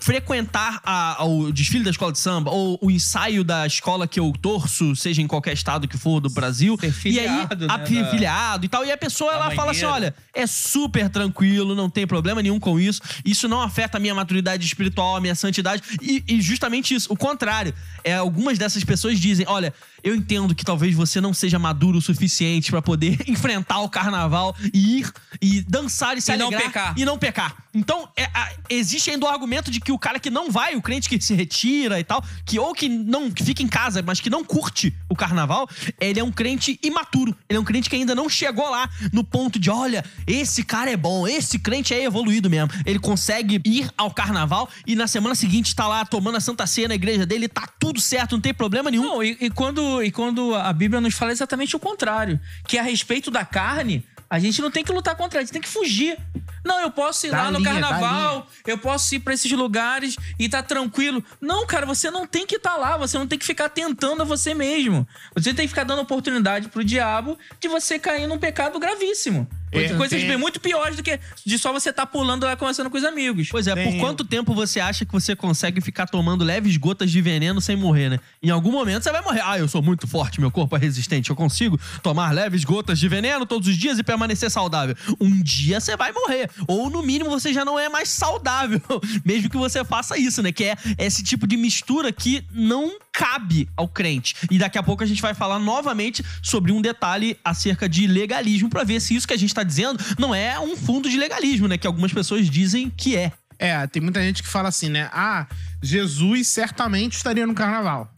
frequentar 0.00 0.80
a- 0.84 1.24
o 1.24 1.52
desfile 1.52 1.84
da 1.84 1.90
escola 1.90 2.12
de 2.12 2.18
samba 2.18 2.50
ou 2.50 2.78
o 2.80 2.90
ensaio 2.90 3.44
da 3.44 3.66
escola 3.66 4.06
que 4.08 4.18
eu 4.18 4.32
torço, 4.40 4.96
seja 4.96 5.20
em 5.22 5.26
qualquer 5.26 5.52
estado 5.52 5.86
que 5.86 5.96
for 5.98 6.20
do 6.20 6.30
Brasil. 6.30 6.76
Ser 6.80 6.86
e 6.86 7.20
aí, 7.20 7.28
filiado, 7.28 7.66
né, 7.66 7.86
fi- 7.86 8.02
da- 8.02 8.10
filiado 8.10 8.64
e 8.66 8.68
tal. 8.68 8.84
E 8.84 8.90
a 8.90 8.96
pessoa, 8.96 9.30
da 9.32 9.36
ela 9.38 9.50
fala 9.52 9.70
assim: 9.72 9.84
olha, 9.84 10.14
é 10.34 10.46
super 10.46 11.08
tranquilo, 11.08 11.74
não 11.74 11.88
tem 11.90 12.06
problema 12.06 12.42
nenhum 12.42 12.58
com 12.58 12.78
isso. 12.80 13.00
Isso 13.24 13.48
não 13.48 13.60
afeta 13.60 13.98
a 13.98 14.00
minha 14.00 14.14
maturidade 14.14 14.64
espiritual, 14.66 15.16
a 15.16 15.20
minha 15.20 15.34
santidade. 15.34 15.82
E, 16.00 16.24
e 16.26 16.40
justamente 16.40 16.94
isso, 16.94 17.12
o 17.12 17.16
contrário. 17.16 17.74
É, 18.02 18.14
algumas 18.14 18.58
dessas 18.58 18.82
pessoas 18.84 19.18
dizem: 19.20 19.44
olha, 19.48 19.72
eu 20.02 20.14
entendo 20.14 20.54
que 20.54 20.64
talvez 20.64 20.94
você 20.94 21.20
não 21.20 21.32
seja 21.34 21.58
maduro 21.58 21.98
o 21.98 22.02
suficiente 22.02 22.70
pra 22.70 22.82
poder 22.82 23.18
enfrentar 23.28 23.80
o 23.80 23.88
carnaval 23.88 24.54
e 24.72 24.98
ir 25.00 25.12
e 25.40 25.60
dançar 25.62 26.16
e 26.16 26.20
se 26.20 26.32
E 26.32 26.36
não 26.36 26.46
alegrar 26.48 26.66
pecar. 26.72 26.94
e 26.98 27.04
não 27.04 27.18
pecar. 27.18 27.56
Então, 27.72 28.08
é, 28.16 28.24
a- 28.24 28.52
existe 28.68 29.10
ainda 29.10 29.26
o 29.26 29.28
argumento 29.28 29.70
de 29.70 29.80
que 29.80 29.92
o 29.92 29.98
cara 29.98 30.18
que 30.18 30.28
não 30.30 30.50
vai, 30.50 30.74
o 30.74 30.82
crente 30.82 31.08
que 31.08 31.20
se 31.20 31.34
retira 31.34 32.00
e 32.00 32.04
tal, 32.04 32.22
que 32.44 32.58
ou 32.58 32.74
que 32.74 32.88
não 32.88 33.30
que 33.30 33.44
fica 33.44 33.62
em 33.62 33.68
casa, 33.68 34.02
mas 34.02 34.20
que 34.20 34.28
não 34.28 34.44
curte 34.44 34.92
o 35.08 35.14
carnaval, 35.14 35.68
ele 36.00 36.18
é 36.18 36.24
um 36.24 36.32
crente 36.32 36.78
imaturo. 36.82 37.36
Ele 37.48 37.56
é 37.56 37.60
um 37.60 37.64
crente 37.64 37.88
que 37.88 37.94
ainda 37.94 38.14
não 38.14 38.28
chegou 38.28 38.68
lá 38.68 38.88
no 39.12 39.22
ponto 39.22 39.58
de, 39.58 39.70
olha, 39.70 40.04
esse 40.26 40.64
cara 40.64 40.90
é 40.90 40.96
bom, 40.96 41.28
esse 41.28 41.58
crente 41.60 41.94
é 41.94 42.02
evoluído 42.02 42.50
mesmo. 42.50 42.70
Ele 42.84 42.98
consegue 42.98 43.60
ir 43.64 43.88
ao 43.96 44.10
carnaval 44.10 44.68
e 44.86 44.96
na 44.96 45.06
semana 45.06 45.34
seguinte 45.36 45.74
tá 45.74 45.86
lá 45.86 46.04
tomando 46.04 46.36
a 46.36 46.40
Santa 46.40 46.66
Ceia 46.66 46.88
na 46.88 46.94
igreja 46.96 47.24
dele, 47.24 47.46
tá 47.48 47.68
tudo 47.78 48.00
certo, 48.00 48.32
não 48.32 48.40
tem 48.40 48.52
problema 48.52 48.90
nenhum. 48.90 49.04
Não, 49.04 49.22
e, 49.22 49.36
e 49.40 49.50
quando, 49.50 49.80
e 50.02 50.10
quando 50.10 50.54
a 50.54 50.72
Bíblia 50.72 51.00
nos 51.00 51.14
fala 51.14 51.32
exatamente 51.32 51.74
o 51.74 51.78
contrário. 51.78 52.40
Que 52.66 52.78
a 52.78 52.82
respeito 52.82 53.30
da 53.30 53.44
carne, 53.44 54.06
a 54.28 54.38
gente 54.38 54.62
não 54.62 54.70
tem 54.70 54.84
que 54.84 54.92
lutar 54.92 55.16
contra 55.16 55.38
ela, 55.38 55.42
a 55.42 55.44
gente 55.44 55.52
tem 55.52 55.60
que 55.60 55.68
fugir. 55.68 56.16
Não, 56.64 56.80
eu 56.80 56.90
posso 56.90 57.26
ir 57.26 57.30
Dá 57.30 57.44
lá 57.44 57.50
no 57.50 57.58
linha, 57.58 57.74
dá 57.74 57.80
carnaval, 57.80 58.46
eu 58.66 58.78
posso 58.78 59.14
ir 59.14 59.20
pra 59.20 59.34
esses 59.34 59.50
lugares 59.50 60.16
e 60.38 60.48
tá 60.48 60.62
tranquilo. 60.62 61.24
Não, 61.40 61.66
cara, 61.66 61.84
você 61.84 62.10
não 62.10 62.26
tem 62.26 62.46
que 62.46 62.56
estar 62.56 62.76
lá, 62.76 62.96
você 62.96 63.18
não 63.18 63.26
tem 63.26 63.38
que 63.38 63.44
ficar 63.44 63.68
tentando 63.68 64.22
a 64.22 64.24
você 64.24 64.54
mesmo. 64.54 65.06
Você 65.34 65.52
tem 65.52 65.64
que 65.66 65.70
ficar 65.70 65.84
dando 65.84 66.02
oportunidade 66.02 66.68
pro 66.68 66.84
diabo 66.84 67.36
de 67.58 67.66
você 67.66 67.98
cair 67.98 68.26
num 68.26 68.38
pecado 68.38 68.78
gravíssimo. 68.78 69.48
É, 69.72 69.88
Coisas 69.94 70.18
tem- 70.18 70.28
bem 70.28 70.36
muito 70.36 70.58
piores 70.60 70.96
do 70.96 71.02
que 71.02 71.18
de 71.46 71.58
só 71.58 71.72
você 71.72 71.92
tá 71.92 72.04
pulando 72.04 72.44
lá 72.44 72.56
conversando 72.56 72.90
com 72.90 72.98
os 72.98 73.04
amigos. 73.04 73.48
Pois 73.50 73.66
é, 73.66 73.74
Tem- 73.74 73.92
por 73.92 74.00
quanto 74.00 74.24
tempo 74.24 74.52
você 74.54 74.80
acha 74.80 75.04
que 75.04 75.12
você 75.12 75.36
consegue 75.36 75.80
ficar 75.80 76.06
tomando 76.06 76.44
leves 76.44 76.76
gotas 76.76 77.10
de 77.10 77.20
veneno 77.20 77.60
sem 77.60 77.76
morrer, 77.76 78.08
né? 78.10 78.20
Em 78.42 78.50
algum 78.50 78.72
momento 78.72 79.02
você 79.02 79.12
vai 79.12 79.22
morrer. 79.22 79.40
Ah, 79.44 79.58
eu 79.58 79.68
sou 79.68 79.80
muito 79.82 80.06
forte, 80.06 80.40
meu 80.40 80.50
corpo 80.50 80.76
é 80.76 80.78
resistente, 80.78 81.30
eu 81.30 81.36
consigo 81.36 81.78
tomar 82.02 82.32
leves 82.32 82.64
gotas 82.64 82.98
de 82.98 83.08
veneno 83.08 83.46
todos 83.46 83.68
os 83.68 83.76
dias 83.76 83.98
e 83.98 84.02
permanecer 84.02 84.50
saudável. 84.50 84.94
Um 85.20 85.42
dia 85.42 85.80
você 85.80 85.96
vai 85.96 86.12
morrer. 86.12 86.50
Ou 86.66 86.90
no 86.90 87.02
mínimo 87.02 87.30
você 87.30 87.52
já 87.52 87.64
não 87.64 87.78
é 87.78 87.88
mais 87.88 88.08
saudável, 88.08 88.80
mesmo 89.24 89.48
que 89.50 89.56
você 89.56 89.84
faça 89.84 90.18
isso, 90.18 90.42
né? 90.42 90.50
Que 90.52 90.64
é 90.64 90.76
esse 90.98 91.22
tipo 91.22 91.46
de 91.46 91.56
mistura 91.56 92.10
que 92.12 92.44
não 92.52 92.92
cabe 93.12 93.68
ao 93.76 93.88
crente. 93.88 94.34
E 94.50 94.58
daqui 94.58 94.78
a 94.78 94.82
pouco 94.82 95.02
a 95.02 95.06
gente 95.06 95.22
vai 95.22 95.34
falar 95.34 95.58
novamente 95.58 96.24
sobre 96.42 96.72
um 96.72 96.80
detalhe 96.80 97.36
acerca 97.44 97.88
de 97.88 98.06
legalismo 98.06 98.68
pra 98.68 98.84
ver 98.84 99.00
se 99.00 99.14
isso 99.14 99.26
que 99.26 99.34
a 99.34 99.38
gente 99.38 99.54
tá 99.54 99.62
dizendo 99.62 100.02
não 100.18 100.34
é 100.34 100.58
um 100.58 100.76
fundo 100.76 101.08
de 101.08 101.16
legalismo, 101.16 101.68
né? 101.68 101.76
Que 101.76 101.86
algumas 101.86 102.12
pessoas 102.12 102.48
dizem 102.48 102.90
que 102.90 103.16
é. 103.16 103.32
É, 103.58 103.86
tem 103.86 104.00
muita 104.00 104.22
gente 104.22 104.42
que 104.42 104.48
fala 104.48 104.70
assim, 104.70 104.88
né? 104.88 105.10
Ah, 105.12 105.46
Jesus 105.82 106.48
certamente 106.48 107.16
estaria 107.16 107.46
no 107.46 107.54
carnaval. 107.54 108.10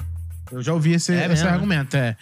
Eu 0.52 0.62
já 0.62 0.72
ouvi 0.72 0.92
esse, 0.92 1.12
É 1.12 1.32
esse 1.32 1.46
argumento. 1.46 1.96
É, 1.96 2.16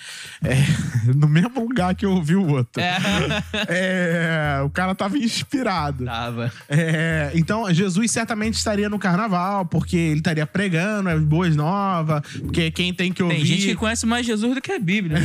é, 0.45 0.57
no 1.15 1.29
mesmo 1.29 1.61
lugar 1.61 1.95
que 1.95 2.07
eu 2.07 2.13
ouvi 2.13 2.37
o 2.37 2.47
outro. 2.47 2.81
É. 2.81 2.99
É, 3.73 4.61
o 4.65 4.71
cara 4.71 4.95
tava 4.95 5.19
inspirado. 5.19 6.05
Tava. 6.05 6.53
É, 6.69 7.31
então, 7.35 7.73
Jesus 7.73 8.11
certamente 8.11 8.55
estaria 8.55 8.89
no 8.89 8.99
carnaval, 8.99 9.65
porque 9.65 9.97
ele 9.97 10.19
estaria 10.19 10.47
pregando 10.47 11.09
as 11.09 11.21
boas 11.23 11.55
novas, 11.55 12.23
porque 12.39 12.71
quem 12.71 12.93
tem 12.93 13.13
que 13.13 13.23
ouvir. 13.23 13.37
Tem 13.37 13.45
gente 13.45 13.67
que 13.67 13.77
conhece 13.77 14.07
mais 14.07 14.27
Jesus 14.27 14.55
do 14.55 14.61
que 14.61 14.73
a 14.73 14.79
Bíblia. 14.79 15.19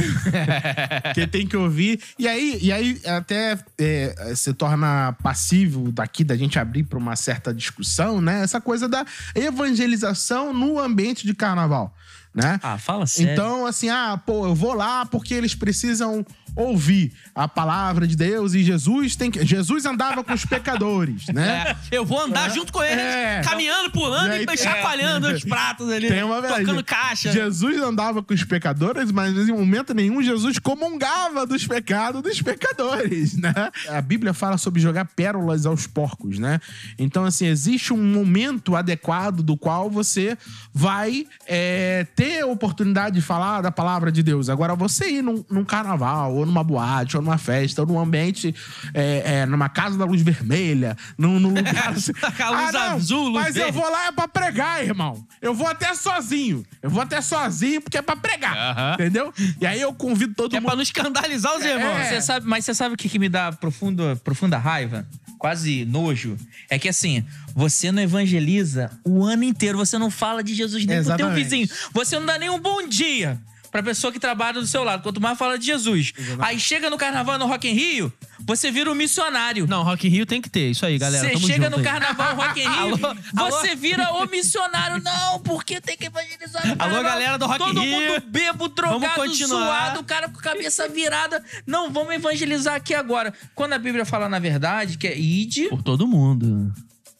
que 1.13 1.25
tem 1.27 1.47
que 1.47 1.55
ouvir. 1.57 1.99
E 2.17 2.27
aí, 2.27 2.59
e 2.61 2.71
aí 2.71 3.01
até 3.05 3.57
é, 3.77 4.33
se 4.35 4.53
torna 4.53 5.13
passivo 5.23 5.91
daqui 5.91 6.23
da 6.23 6.35
gente 6.35 6.59
abrir 6.59 6.83
para 6.83 6.97
uma 6.97 7.15
certa 7.15 7.53
discussão, 7.53 8.21
né? 8.21 8.41
Essa 8.43 8.61
coisa 8.61 8.87
da 8.87 9.05
evangelização 9.33 10.53
no 10.53 10.79
ambiente 10.79 11.25
de 11.25 11.33
carnaval, 11.33 11.93
né? 12.35 12.59
Ah, 12.61 12.77
fala 12.77 13.07
sério. 13.07 13.31
Então, 13.31 13.65
assim, 13.65 13.89
ah, 13.89 14.21
pô, 14.23 14.45
eu 14.45 14.53
vou 14.53 14.73
lá 14.73 15.05
porque 15.05 15.33
eles 15.33 15.55
precisam 15.55 16.25
ouvir 16.55 17.11
a 17.33 17.47
palavra 17.47 18.07
de 18.07 18.15
Deus 18.15 18.53
e 18.53 18.63
Jesus 18.63 19.15
tem 19.15 19.29
que. 19.29 19.45
Jesus 19.45 19.85
andava 19.85 20.23
com 20.23 20.33
os 20.33 20.45
pecadores, 20.45 21.27
né? 21.33 21.75
É, 21.91 21.97
eu 21.97 22.05
vou 22.05 22.21
andar 22.21 22.49
junto 22.49 22.71
com 22.71 22.83
ele, 22.83 22.99
É. 23.01 23.41
caminhando, 23.43 23.91
pulando 23.91 24.29
E 24.29 24.31
aí 24.31 24.45
e, 24.49 24.57
chacoalhando 24.57 25.27
os 25.27 25.43
pratos 25.43 25.89
ali, 25.89 26.07
Tem 26.07 26.23
uma 26.23 26.41
verdade. 26.41 26.65
tocando 26.65 26.83
caixa. 26.83 27.31
Jesus 27.31 27.77
andava 27.81 28.23
com 28.23 28.33
os 28.33 28.43
pecadores, 28.43 29.11
mas 29.11 29.35
em 29.49 29.51
momento 29.51 29.93
nenhum 29.93 30.21
Jesus 30.21 30.59
comungava 30.59 31.45
dos 31.45 31.65
pecados 31.67 32.21
dos 32.21 32.41
pecadores, 32.41 33.35
né? 33.37 33.53
A 33.89 34.01
Bíblia 34.01 34.33
fala 34.33 34.57
sobre 34.57 34.81
jogar 34.81 35.05
pérolas 35.05 35.65
aos 35.65 35.85
porcos, 35.87 36.39
né? 36.39 36.59
Então, 36.97 37.25
assim, 37.25 37.45
existe 37.47 37.93
um 37.93 38.03
momento 38.03 38.75
adequado 38.75 39.41
do 39.41 39.57
qual 39.57 39.89
você 39.89 40.37
vai 40.73 41.25
é, 41.47 42.05
ter 42.15 42.41
a 42.41 42.47
oportunidade 42.47 43.15
de 43.15 43.21
falar 43.21 43.61
da 43.61 43.71
palavra 43.71 44.11
de 44.11 44.21
Deus. 44.23 44.49
Agora, 44.49 44.75
você 44.75 45.09
ir 45.09 45.21
num, 45.21 45.43
num 45.49 45.63
carnaval, 45.65 46.35
ou 46.35 46.44
numa 46.45 46.63
boate, 46.63 47.15
ou 47.17 47.23
numa 47.23 47.37
festa, 47.37 47.81
ou 47.81 47.87
num 47.87 47.99
ambiente, 47.99 48.53
é, 48.93 49.23
é, 49.41 49.45
numa 49.45 49.69
casa 49.69 49.97
da 49.97 50.05
luz 50.05 50.21
vermelha, 50.21 50.95
num, 51.17 51.39
num 51.39 51.49
lugar... 51.55 51.89
assim, 51.89 52.11
A 52.39 52.49
luz 52.49 52.75
azul, 52.75 53.31
mas 53.31 53.55
eu 53.55 53.63
verde. 53.65 53.77
vou 53.79 53.89
lá 53.89 54.07
é 54.07 54.11
pra 54.11 54.27
pregar, 54.27 54.83
irmão. 54.83 55.25
Eu 55.41 55.53
vou 55.53 55.67
até 55.67 55.93
sozinho. 55.93 56.65
Eu 56.81 56.89
vou 56.89 57.01
até 57.01 57.21
sozinho 57.21 57.81
porque 57.81 57.97
é 57.97 58.01
pra 58.01 58.15
pregar. 58.15 58.55
Aham. 58.55 58.93
Entendeu? 58.95 59.33
E 59.59 59.65
aí 59.65 59.79
eu 59.81 59.93
convido 59.93 60.33
todo 60.33 60.49
Que 60.51 60.57
é 60.57 60.59
mundo. 60.59 60.67
pra 60.67 60.75
não 60.75 60.83
escandalizar 60.83 61.55
os 61.57 61.63
irmãos. 61.63 61.97
É. 61.99 62.09
Você 62.09 62.21
sabe, 62.21 62.47
mas 62.47 62.65
você 62.65 62.73
sabe 62.73 62.95
o 62.95 62.97
que, 62.97 63.09
que 63.09 63.19
me 63.19 63.29
dá 63.29 63.51
profunda, 63.51 64.15
profunda 64.17 64.57
raiva? 64.57 65.05
Quase 65.37 65.85
nojo. 65.85 66.37
É 66.69 66.79
que 66.79 66.89
assim, 66.89 67.23
você 67.53 67.91
não 67.91 68.01
evangeliza 68.01 68.89
o 69.03 69.23
ano 69.23 69.43
inteiro. 69.43 69.77
Você 69.77 69.97
não 69.97 70.09
fala 70.09 70.43
de 70.43 70.53
Jesus 70.55 70.85
nem 70.85 70.95
pro 70.97 71.05
teu 71.05 71.13
Exatamente. 71.15 71.43
vizinho. 71.43 71.69
Você 71.93 72.17
não 72.17 72.25
dá 72.25 72.39
nem 72.39 72.49
um 72.49 72.59
bom 72.59 72.87
dia 72.87 73.37
pra 73.75 73.83
pessoa 73.83 74.13
que 74.13 74.19
trabalha 74.19 74.53
do 74.61 74.65
seu 74.67 74.85
lado. 74.85 75.03
Quanto 75.03 75.19
mais 75.19 75.37
fala 75.37 75.59
de 75.59 75.65
Jesus. 75.65 76.13
Aí 76.39 76.57
chega 76.57 76.89
no 76.89 76.97
carnaval 76.97 77.37
no 77.37 77.45
Rock 77.45 77.67
in 77.67 77.73
Rio, 77.73 78.13
você 78.39 78.71
vira 78.71 78.89
um 78.89 78.95
missionário. 78.95 79.67
Não, 79.67 79.83
Rock 79.83 80.07
in 80.07 80.11
Rio 80.11 80.25
tem 80.25 80.41
que 80.41 80.49
ter. 80.49 80.71
Isso 80.71 80.85
aí, 80.85 80.97
galera. 80.97 81.27
Você 81.37 81.45
chega 81.45 81.69
no 81.69 81.77
aí. 81.77 81.83
carnaval 81.83 82.35
Rock 82.37 82.61
in 82.61 82.63
Rio, 82.63 83.05
Alô, 83.05 83.17
alô? 83.35 83.51
você 83.51 83.75
vira 83.75 84.13
o 84.13 84.25
missionário. 84.29 85.03
Não, 85.03 85.39
porque 85.41 85.81
tem 85.81 85.97
que 85.97 86.05
evangelizar 86.05 86.61
carnaval. 86.77 87.03
galera 87.03 87.37
do 87.37 87.45
Rock 87.47 87.63
in 87.63 87.65
Todo 87.65 87.81
Rio. 87.81 87.99
mundo 88.13 88.23
bebo, 88.27 88.67
drogado, 88.69 89.35
suado, 89.35 89.99
o 89.99 90.03
cara 90.05 90.29
com 90.29 90.39
a 90.39 90.41
cabeça 90.41 90.87
virada. 90.87 91.43
Não, 91.67 91.91
vamos 91.91 92.13
evangelizar 92.13 92.75
aqui 92.75 92.93
agora. 92.93 93.33
Quando 93.53 93.73
a 93.73 93.77
Bíblia 93.77 94.05
fala 94.05 94.29
na 94.29 94.39
verdade, 94.39 94.97
que 94.97 95.05
é 95.07 95.17
ide 95.17 95.67
Por 95.67 95.83
todo 95.83 96.07
mundo. 96.07 96.73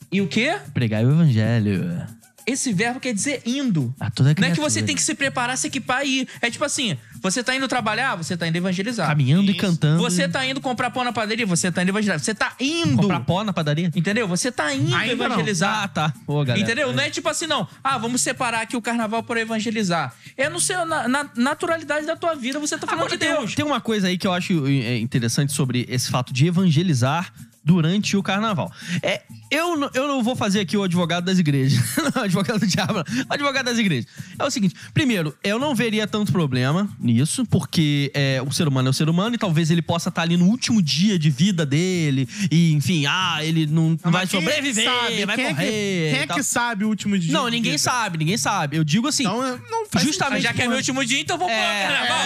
e 0.10 0.22
o 0.22 0.28
quê? 0.28 0.58
Pregar 0.74 1.04
o 1.04 1.12
evangelho. 1.12 2.02
Esse 2.46 2.72
verbo 2.72 3.00
quer 3.00 3.14
dizer 3.14 3.42
indo. 3.46 3.94
A 4.00 4.10
toda 4.12 4.36
Não 4.38 4.48
é 4.48 4.52
que 4.52 4.60
você 4.60 4.84
tem 4.84 4.96
que 4.96 5.02
se 5.02 5.16
preparar, 5.16 5.58
se 5.58 5.68
equipar 5.68 6.06
e 6.06 6.22
ir. 6.22 6.28
É 6.42 6.50
tipo 6.50 6.64
assim, 6.64 6.98
você 7.22 7.44
tá 7.44 7.56
indo 7.56 7.68
trabalhar, 7.68 8.16
você 8.16 8.38
tá 8.38 8.48
indo 8.48 8.56
evangelizar. 8.56 9.08
Caminhando 9.08 9.50
e 9.50 9.56
cantando. 9.56 10.02
Você 10.02 10.28
tá 10.28 10.46
indo 10.46 10.62
comprar 10.62 10.92
pão 10.92 11.04
na 11.04 11.12
padaria, 11.12 11.46
você 11.46 11.72
tá 11.72 11.82
indo 11.82 11.90
evangelizar. 11.90 12.20
Você 12.20 12.36
tá 12.36 12.54
indo. 12.60 12.98
Comprar 12.98 13.20
pó 13.22 13.44
na 13.44 13.52
padaria? 13.52 13.92
Entendeu? 13.96 14.28
Você 14.28 14.52
tá 14.52 14.74
indo 14.74 14.96
Ainda 14.96 15.16
não. 15.16 15.26
evangelizar. 15.26 15.84
Ah, 15.84 15.88
tá. 15.88 16.14
Ô, 16.28 16.44
galera. 16.44 16.60
Entendeu? 16.60 16.94
Não 16.94 17.02
é 17.04 17.10
tipo 17.10 17.28
assim, 17.28 17.48
não. 17.48 17.68
Ah, 17.84 17.98
vamos 17.98 18.22
separar 18.22 18.62
aqui 18.62 18.78
o 18.78 18.82
carnaval 18.82 19.24
para 19.24 19.42
evangelizar. 19.42 20.14
É 20.38 20.48
no 20.48 20.60
seu, 20.60 20.86
na, 20.86 21.08
na 21.08 21.30
naturalidade 21.36 22.06
da 22.06 22.16
tua 22.16 22.36
vida, 22.36 22.60
você 22.60 22.78
tá 22.78 22.86
falando 22.86 23.06
Agora, 23.06 23.18
de 23.18 23.26
tem, 23.26 23.36
Deus. 23.36 23.56
tem 23.56 23.66
uma 23.66 23.82
coisa 23.82 24.08
aí 24.08 24.18
que 24.18 24.28
eu 24.28 24.34
acho 24.34 24.68
é, 24.68 24.98
interessante 25.00 25.52
sobre 25.52 25.86
esse 25.90 26.12
fato 26.12 26.32
de 26.32 26.46
evangelizar 26.46 27.34
durante 27.64 28.16
o 28.16 28.22
carnaval. 28.22 28.72
É, 29.02 29.24
eu, 29.52 29.78
não- 29.78 29.90
eu 29.94 30.08
não 30.08 30.24
vou 30.24 30.36
fazer 30.36 30.60
aqui 30.60 30.76
o 30.78 30.84
advogado 30.84 31.26
das 31.26 31.38
igrejas. 31.40 31.80
não, 32.16 32.24
advogado 32.24 32.60
do 32.60 32.68
diabo, 32.68 32.94
não. 32.94 33.02
O 33.30 33.34
advogado 33.34 33.66
das 33.66 33.78
igrejas. 33.78 34.08
É 34.38 34.44
o 34.44 34.52
seguinte: 34.52 34.76
primeiro, 34.94 35.36
eu 35.44 35.60
não 35.60 35.74
veria 35.76 36.08
tanto 36.08 36.32
problema 36.32 36.90
nisso, 37.00 37.46
porque 37.46 38.12
é, 38.14 38.42
o 38.46 38.52
ser 38.52 38.68
humano 38.68 38.88
é 38.90 38.92
o 38.92 38.94
ser 38.94 39.10
humano 39.10 39.36
e 39.36 39.38
talvez 39.38 39.70
ele 39.72 39.82
possa 39.82 40.10
estar 40.10 40.22
ali 40.24 40.38
no 40.38 40.46
último 40.46 40.82
dia 40.82 41.18
de 41.20 41.30
vida 41.30 41.66
dele. 41.66 42.28
E, 42.52 42.74
enfim, 42.74 43.06
ah, 43.06 43.40
ele 43.44 43.66
não, 43.68 43.98
não 44.04 44.12
vai 44.12 44.24
é 44.24 44.28
sobreviver, 44.28 44.86
sabe? 44.86 45.26
vai 45.26 45.36
quem 45.36 45.50
morrer. 45.50 45.66
É 45.66 45.68
que, 45.68 46.16
quem 46.16 46.20
é 46.22 46.28
que 46.28 46.44
sabe 46.44 46.86
o 46.86 46.90
último 46.90 47.18
dia? 47.18 47.32
Não, 47.34 47.46
de 47.46 47.52
ninguém 47.52 47.74
vida? 47.74 47.84
sabe, 47.84 48.18
ninguém 48.18 48.38
sabe. 48.38 48.78
Eu 48.78 48.84
digo 48.84 49.08
assim. 49.08 49.24
Então, 49.24 49.60
não 49.70 49.86
faz 49.90 50.06
Justamente 50.06 50.42
Já 50.44 50.54
que 50.54 50.62
é 50.62 50.68
meu 50.68 50.78
último 50.78 51.04
dia, 51.06 51.20
então 51.20 51.38
vamos 51.38 51.54
É, 51.54 51.86
pro 51.86 51.94
carnaval. 51.96 52.22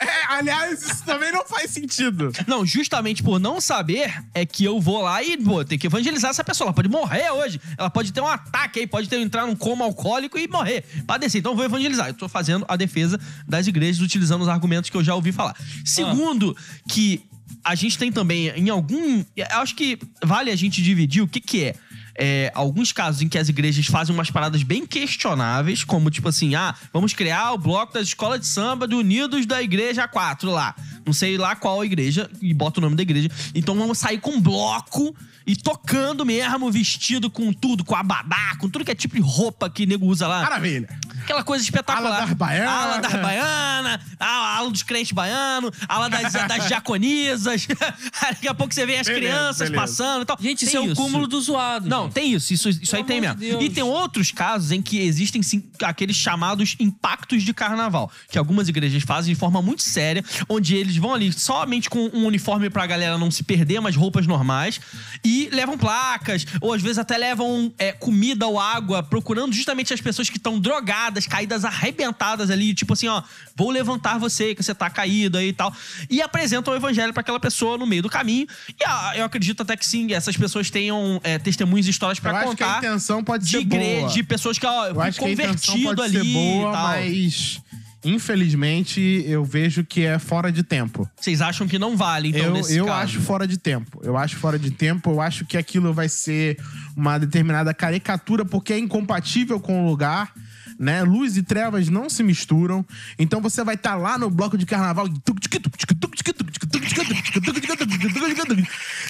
É, 0.00 0.04
é, 0.04 0.08
aliás, 0.28 0.82
isso 0.82 1.04
também 1.04 1.32
não 1.32 1.44
faz 1.46 1.70
sentido. 1.70 2.32
Não, 2.46 2.64
justamente 2.64 3.22
por 3.22 3.38
não 3.40 3.60
saber 3.60 4.22
é 4.34 4.44
que 4.46 4.64
eu 4.64 4.80
vou 4.80 5.02
lá 5.02 5.22
e, 5.22 5.36
pô, 5.36 5.64
tem 5.64 5.78
que 5.78 5.86
evangelizar 5.86 6.30
essa 6.30 6.41
pessoa. 6.44 6.68
Ela 6.68 6.74
pode 6.74 6.88
morrer 6.88 7.30
hoje. 7.30 7.60
Ela 7.76 7.90
pode 7.90 8.12
ter 8.12 8.20
um 8.20 8.26
ataque 8.26 8.80
aí, 8.80 8.86
pode 8.86 9.08
ter 9.08 9.18
entrar 9.20 9.46
num 9.46 9.56
coma 9.56 9.84
alcoólico 9.84 10.38
e 10.38 10.48
morrer. 10.48 10.84
Padecer. 11.06 11.38
Então 11.38 11.52
eu 11.52 11.56
vou 11.56 11.64
evangelizar. 11.64 12.08
Eu 12.08 12.14
tô 12.14 12.28
fazendo 12.28 12.64
a 12.68 12.76
defesa 12.76 13.18
das 13.46 13.66
igrejas 13.66 14.00
utilizando 14.00 14.42
os 14.42 14.48
argumentos 14.48 14.90
que 14.90 14.96
eu 14.96 15.04
já 15.04 15.14
ouvi 15.14 15.32
falar. 15.32 15.56
Segundo, 15.84 16.56
que 16.88 17.22
a 17.64 17.74
gente 17.74 17.98
tem 17.98 18.10
também 18.10 18.48
em 18.50 18.68
algum. 18.68 19.24
Acho 19.50 19.74
que 19.74 19.98
vale 20.24 20.50
a 20.50 20.56
gente 20.56 20.82
dividir 20.82 21.22
o 21.22 21.28
que, 21.28 21.40
que 21.40 21.64
é. 21.64 21.74
é, 22.18 22.52
alguns 22.54 22.92
casos 22.92 23.22
em 23.22 23.28
que 23.28 23.38
as 23.38 23.48
igrejas 23.48 23.86
fazem 23.86 24.14
umas 24.14 24.30
paradas 24.30 24.62
bem 24.62 24.86
questionáveis, 24.86 25.84
como 25.84 26.10
tipo 26.10 26.28
assim, 26.28 26.54
ah, 26.54 26.74
vamos 26.92 27.12
criar 27.14 27.52
o 27.52 27.58
bloco 27.58 27.94
das 27.94 28.08
escolas 28.08 28.40
de 28.40 28.46
samba 28.46 28.86
do 28.86 28.98
Unidos 28.98 29.46
da 29.46 29.62
Igreja 29.62 30.08
4 30.08 30.50
lá. 30.50 30.74
Não 31.06 31.12
sei 31.12 31.36
lá 31.36 31.54
qual 31.56 31.84
igreja, 31.84 32.30
e 32.40 32.52
bota 32.54 32.80
o 32.80 32.82
nome 32.82 32.96
da 32.96 33.02
igreja. 33.02 33.30
Então 33.54 33.74
vamos 33.74 33.98
sair 33.98 34.18
com 34.18 34.32
um 34.32 34.40
bloco 34.40 35.14
e 35.46 35.56
tocando 35.56 36.24
mesmo, 36.24 36.70
vestido 36.70 37.30
com 37.30 37.52
tudo, 37.52 37.84
com 37.84 37.94
abadá, 37.94 38.56
com 38.58 38.68
tudo 38.68 38.84
que 38.84 38.90
é 38.90 38.94
tipo 38.94 39.14
de 39.16 39.20
roupa 39.20 39.68
que 39.70 39.86
nego 39.86 40.06
usa 40.06 40.26
lá. 40.26 40.42
Maravilha. 40.42 40.88
Aquela 41.22 41.42
coisa 41.44 41.62
espetacular. 41.64 42.12
Ala 42.12 42.20
das 42.26 42.32
baianas. 42.34 42.72
Ala 42.72 42.98
das 42.98 43.12
baianas, 43.22 44.00
a 44.18 44.56
ala 44.56 44.70
dos 44.70 44.82
crentes 44.82 45.12
baianos, 45.12 45.70
ala 45.88 46.08
das, 46.08 46.32
das 46.48 46.66
diaconisas. 46.68 47.66
Daqui 48.22 48.48
a 48.48 48.54
pouco 48.54 48.72
você 48.74 48.84
vê 48.86 48.96
as 48.98 49.06
Beleza, 49.06 49.20
crianças 49.20 49.70
beleza. 49.70 49.80
passando 49.80 50.22
e 50.22 50.24
tal. 50.26 50.36
Gente, 50.40 50.62
isso 50.64 50.72
Tem 50.78 50.88
é 50.88 50.92
o 50.92 50.94
cúmulo 50.96 51.26
do 51.26 51.40
zoado. 51.40 51.88
Não, 51.88 52.04
gente. 52.04 52.12
tem 52.12 52.32
isso. 52.32 52.52
Isso, 52.52 52.68
isso 52.68 52.96
aí 52.96 53.04
tem 53.04 53.20
mesmo. 53.20 53.36
de 53.36 53.46
E 53.46 53.50
Deus. 53.58 53.72
tem 53.74 53.82
outros 53.82 54.30
casos 54.30 54.70
em 54.72 54.80
que 54.82 54.98
existem 55.00 55.42
sim 55.42 55.62
aqueles 55.82 56.16
chamados 56.16 56.76
impactos 56.78 57.42
de 57.42 57.52
carnaval, 57.54 58.10
que 58.30 58.38
algumas 58.38 58.68
igrejas 58.68 59.02
fazem 59.02 59.32
de 59.34 59.38
forma 59.38 59.60
muito 59.62 59.82
séria, 59.82 60.24
onde 60.48 60.74
eles 60.76 60.96
vão 60.96 61.14
ali 61.14 61.32
somente 61.32 61.88
com 61.88 62.10
um 62.12 62.26
uniforme 62.26 62.68
pra 62.70 62.86
galera 62.86 63.16
não 63.18 63.30
se 63.30 63.42
perder, 63.42 63.80
mas 63.80 63.96
roupas 63.96 64.26
normais, 64.26 64.80
e 65.24 65.31
levam 65.52 65.76
placas, 65.78 66.46
ou 66.60 66.72
às 66.72 66.82
vezes 66.82 66.98
até 66.98 67.16
levam 67.16 67.72
é, 67.78 67.92
comida 67.92 68.46
ou 68.46 68.58
água, 68.58 69.02
procurando 69.02 69.52
justamente 69.52 69.92
as 69.92 70.00
pessoas 70.00 70.28
que 70.28 70.36
estão 70.36 70.58
drogadas, 70.58 71.26
caídas 71.26 71.64
arrebentadas 71.64 72.50
ali, 72.50 72.74
tipo 72.74 72.92
assim, 72.92 73.08
ó, 73.08 73.22
vou 73.56 73.70
levantar 73.70 74.18
você, 74.18 74.54
que 74.54 74.62
você 74.62 74.74
tá 74.74 74.90
caído 74.90 75.38
aí 75.38 75.48
e 75.48 75.52
tal. 75.52 75.74
E 76.08 76.20
apresentam 76.20 76.72
o 76.72 76.76
evangelho 76.76 77.12
pra 77.12 77.20
aquela 77.20 77.40
pessoa 77.40 77.78
no 77.78 77.86
meio 77.86 78.02
do 78.02 78.08
caminho. 78.08 78.46
E 78.68 78.84
ah, 78.84 79.12
eu 79.16 79.24
acredito 79.24 79.62
até 79.62 79.76
que 79.76 79.86
sim, 79.86 80.12
essas 80.12 80.36
pessoas 80.36 80.70
tenham 80.70 81.20
é, 81.22 81.38
testemunhos 81.38 81.86
e 81.86 81.90
histórias 81.90 82.18
Eu 82.18 82.22
pra 82.22 82.32
acho 82.32 82.56
que 82.56 82.62
a 82.62 82.66
contar 82.66 82.78
intenção 82.78 83.24
pode 83.24 83.44
de 83.44 83.50
ser 83.50 83.58
igreja, 83.58 84.00
boa. 84.00 84.12
de 84.12 84.22
pessoas 84.22 84.58
que, 84.58 84.66
ó, 84.66 84.86
eu 84.86 85.00
acho 85.00 85.18
que 85.18 85.24
a 85.24 85.30
intenção 85.30 85.74
convertido 85.74 85.96
pode 85.96 86.02
ali 86.02 86.26
ser 86.26 86.32
boa, 86.32 86.68
e 86.68 86.72
tal. 86.72 86.82
mas 86.82 87.60
infelizmente 88.04 89.24
eu 89.26 89.44
vejo 89.44 89.84
que 89.84 90.04
é 90.04 90.18
fora 90.18 90.50
de 90.50 90.62
tempo. 90.62 91.08
Vocês 91.20 91.40
acham 91.40 91.66
que 91.66 91.78
não 91.78 91.96
vale, 91.96 92.28
então, 92.28 92.42
eu 92.42 92.52
nesse 92.52 92.76
eu 92.76 92.86
caso? 92.86 92.98
acho 92.98 93.20
fora 93.20 93.46
de 93.46 93.58
tempo. 93.58 94.00
Eu 94.02 94.16
acho 94.16 94.36
fora 94.36 94.58
de 94.58 94.70
tempo. 94.70 95.10
Eu 95.10 95.20
acho 95.20 95.44
que 95.44 95.56
aquilo 95.56 95.92
vai 95.92 96.08
ser 96.08 96.58
uma 96.96 97.18
determinada 97.18 97.72
caricatura 97.72 98.44
porque 98.44 98.72
é 98.72 98.78
incompatível 98.78 99.60
com 99.60 99.84
o 99.84 99.88
lugar. 99.88 100.32
Né? 100.78 101.02
Luz 101.02 101.36
e 101.36 101.42
trevas 101.42 101.88
não 101.88 102.10
se 102.10 102.22
misturam. 102.22 102.84
Então 103.18 103.40
você 103.40 103.62
vai 103.62 103.74
estar 103.76 103.94
lá 103.94 104.18
no 104.18 104.28
bloco 104.28 104.58
de 104.58 104.66
carnaval. 104.66 105.06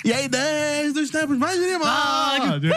E 0.04 0.12
aí, 0.12 0.28
10 0.28 0.92
dos 0.94 1.10
tempos 1.10 1.38
mais 1.38 1.56
animados. 1.58 2.70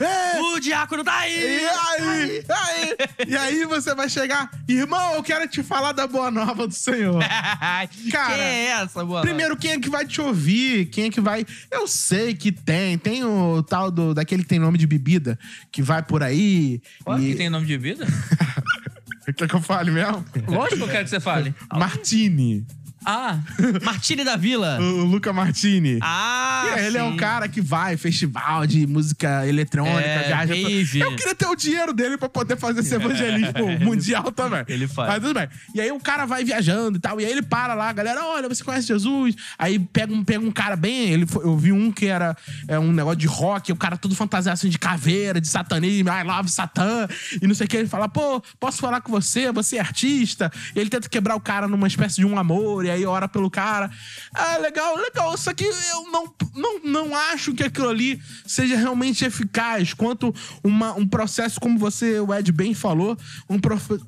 É. 0.00 0.40
O 0.40 0.58
diácono 0.58 1.04
tá 1.04 1.28
E 1.28 1.34
aí! 1.34 1.66
aí, 1.98 2.44
aí, 2.48 2.96
e 3.28 3.36
aí 3.36 3.64
você 3.64 3.94
vai 3.94 4.08
chegar, 4.08 4.50
irmão, 4.68 5.14
eu 5.14 5.22
quero 5.22 5.46
te 5.46 5.62
falar 5.62 5.92
da 5.92 6.06
boa 6.06 6.30
nova 6.30 6.66
do 6.66 6.74
Senhor. 6.74 7.22
Cara, 8.10 8.34
Quem 8.34 8.42
é 8.42 8.66
essa, 8.70 9.04
boa? 9.04 9.20
Primeiro, 9.20 9.56
quem 9.56 9.72
é 9.72 9.78
que 9.78 9.88
vai 9.88 10.06
te 10.06 10.20
ouvir? 10.20 10.86
Quem 10.86 11.04
é 11.04 11.10
que 11.10 11.20
vai. 11.20 11.46
Eu 11.70 11.86
sei 11.86 12.34
que 12.34 12.50
tem. 12.50 12.98
Tem 12.98 13.24
o 13.24 13.62
tal 13.62 13.90
do, 13.90 14.12
daquele 14.12 14.42
que 14.42 14.48
tem 14.48 14.58
nome 14.58 14.76
de 14.78 14.86
bebida, 14.86 15.38
que 15.70 15.82
vai 15.82 16.02
por 16.02 16.22
aí. 16.22 16.80
Ó, 17.06 17.16
e... 17.18 17.30
que 17.30 17.34
tem 17.36 17.48
nome 17.48 17.66
de 17.66 17.78
bebida? 17.78 18.06
Quer 19.36 19.48
que 19.48 19.54
eu 19.54 19.62
fale 19.62 19.90
mesmo? 19.92 20.24
Lógico 20.48 20.78
que 20.78 20.82
eu 20.82 20.88
quero 20.88 21.04
que 21.04 21.10
você 21.10 21.20
fale. 21.20 21.54
Martini. 21.72 22.66
Ah, 23.04 23.38
Martini 23.82 24.24
da 24.24 24.36
Vila. 24.36 24.78
O 24.82 25.04
Luca 25.04 25.32
Martini. 25.32 25.98
Ah, 26.00 26.74
ele 26.78 26.98
é 26.98 27.02
um 27.02 27.16
cara 27.16 27.48
que 27.48 27.60
vai, 27.60 27.96
festival 27.96 28.66
de 28.66 28.86
música 28.86 29.46
eletrônica, 29.46 30.00
É, 30.00 30.26
viaja. 30.28 30.54
rave. 30.54 31.00
Eu 31.00 31.16
queria 31.16 31.34
ter 31.34 31.46
o 31.46 31.54
dinheiro 31.56 31.92
dele 31.92 32.16
pra 32.16 32.28
poder 32.28 32.56
fazer 32.56 32.80
esse 32.80 32.94
evangelismo 32.94 33.78
mundial 33.80 34.30
também. 34.32 34.64
ele 34.68 34.86
faz. 34.86 35.08
Mas 35.08 35.20
tudo 35.22 35.34
bem. 35.34 35.48
E 35.74 35.80
aí 35.80 35.90
o 35.90 35.98
cara 36.00 36.24
vai 36.26 36.44
viajando 36.44 36.98
e 36.98 37.00
tal. 37.00 37.20
E 37.20 37.24
aí 37.24 37.30
ele 37.32 37.42
para 37.42 37.74
lá, 37.74 37.88
a 37.88 37.92
galera, 37.92 38.24
olha, 38.24 38.48
você 38.48 38.62
conhece 38.62 38.86
Jesus? 38.88 39.34
Aí 39.58 39.78
pega 39.78 40.12
um, 40.12 40.22
pega 40.24 40.44
um 40.44 40.50
cara 40.50 40.76
bem. 40.76 41.10
Ele 41.10 41.26
foi- 41.26 41.44
eu 41.44 41.56
vi 41.56 41.72
um 41.72 41.90
que 41.90 42.06
era 42.06 42.36
é, 42.68 42.78
um 42.78 42.92
negócio 42.92 43.18
de 43.18 43.26
rock, 43.26 43.72
o 43.72 43.76
cara 43.76 43.96
todo 43.96 44.14
fantasiado 44.14 44.54
assim 44.54 44.68
de 44.68 44.78
caveira, 44.78 45.40
de 45.40 45.48
satanismo, 45.48 46.10
I 46.10 46.22
love 46.22 46.48
Satã, 46.50 47.08
e 47.40 47.46
não 47.46 47.54
sei 47.54 47.66
o 47.66 47.68
que. 47.68 47.76
Ele 47.76 47.88
fala, 47.88 48.08
pô, 48.08 48.42
posso 48.60 48.78
falar 48.78 49.00
com 49.00 49.10
você? 49.10 49.50
Você 49.52 49.76
é 49.76 49.80
artista? 49.80 50.50
E 50.74 50.78
ele 50.80 50.90
tenta 50.90 51.08
quebrar 51.08 51.34
o 51.36 51.40
cara 51.40 51.66
numa 51.66 51.86
espécie 51.86 52.16
de 52.16 52.26
um 52.26 52.38
amor, 52.38 52.84
e 52.84 52.90
aí 52.92 53.04
ora 53.04 53.28
pelo 53.28 53.50
cara. 53.50 53.90
Ah, 54.34 54.58
legal, 54.58 54.96
legal. 54.96 55.36
Só 55.36 55.52
que 55.52 55.64
eu 55.64 56.10
não, 56.10 56.34
não, 56.54 56.80
não 56.84 57.16
acho 57.16 57.54
que 57.54 57.62
aquilo 57.62 57.88
ali 57.88 58.20
seja 58.46 58.76
realmente 58.76 59.24
eficaz 59.24 59.94
quanto 59.94 60.34
uma, 60.62 60.94
um 60.94 61.06
processo, 61.06 61.60
como 61.60 61.78
você, 61.78 62.20
o 62.20 62.32
Ed 62.32 62.50
bem 62.52 62.74
falou, 62.74 63.16
um 63.48 63.58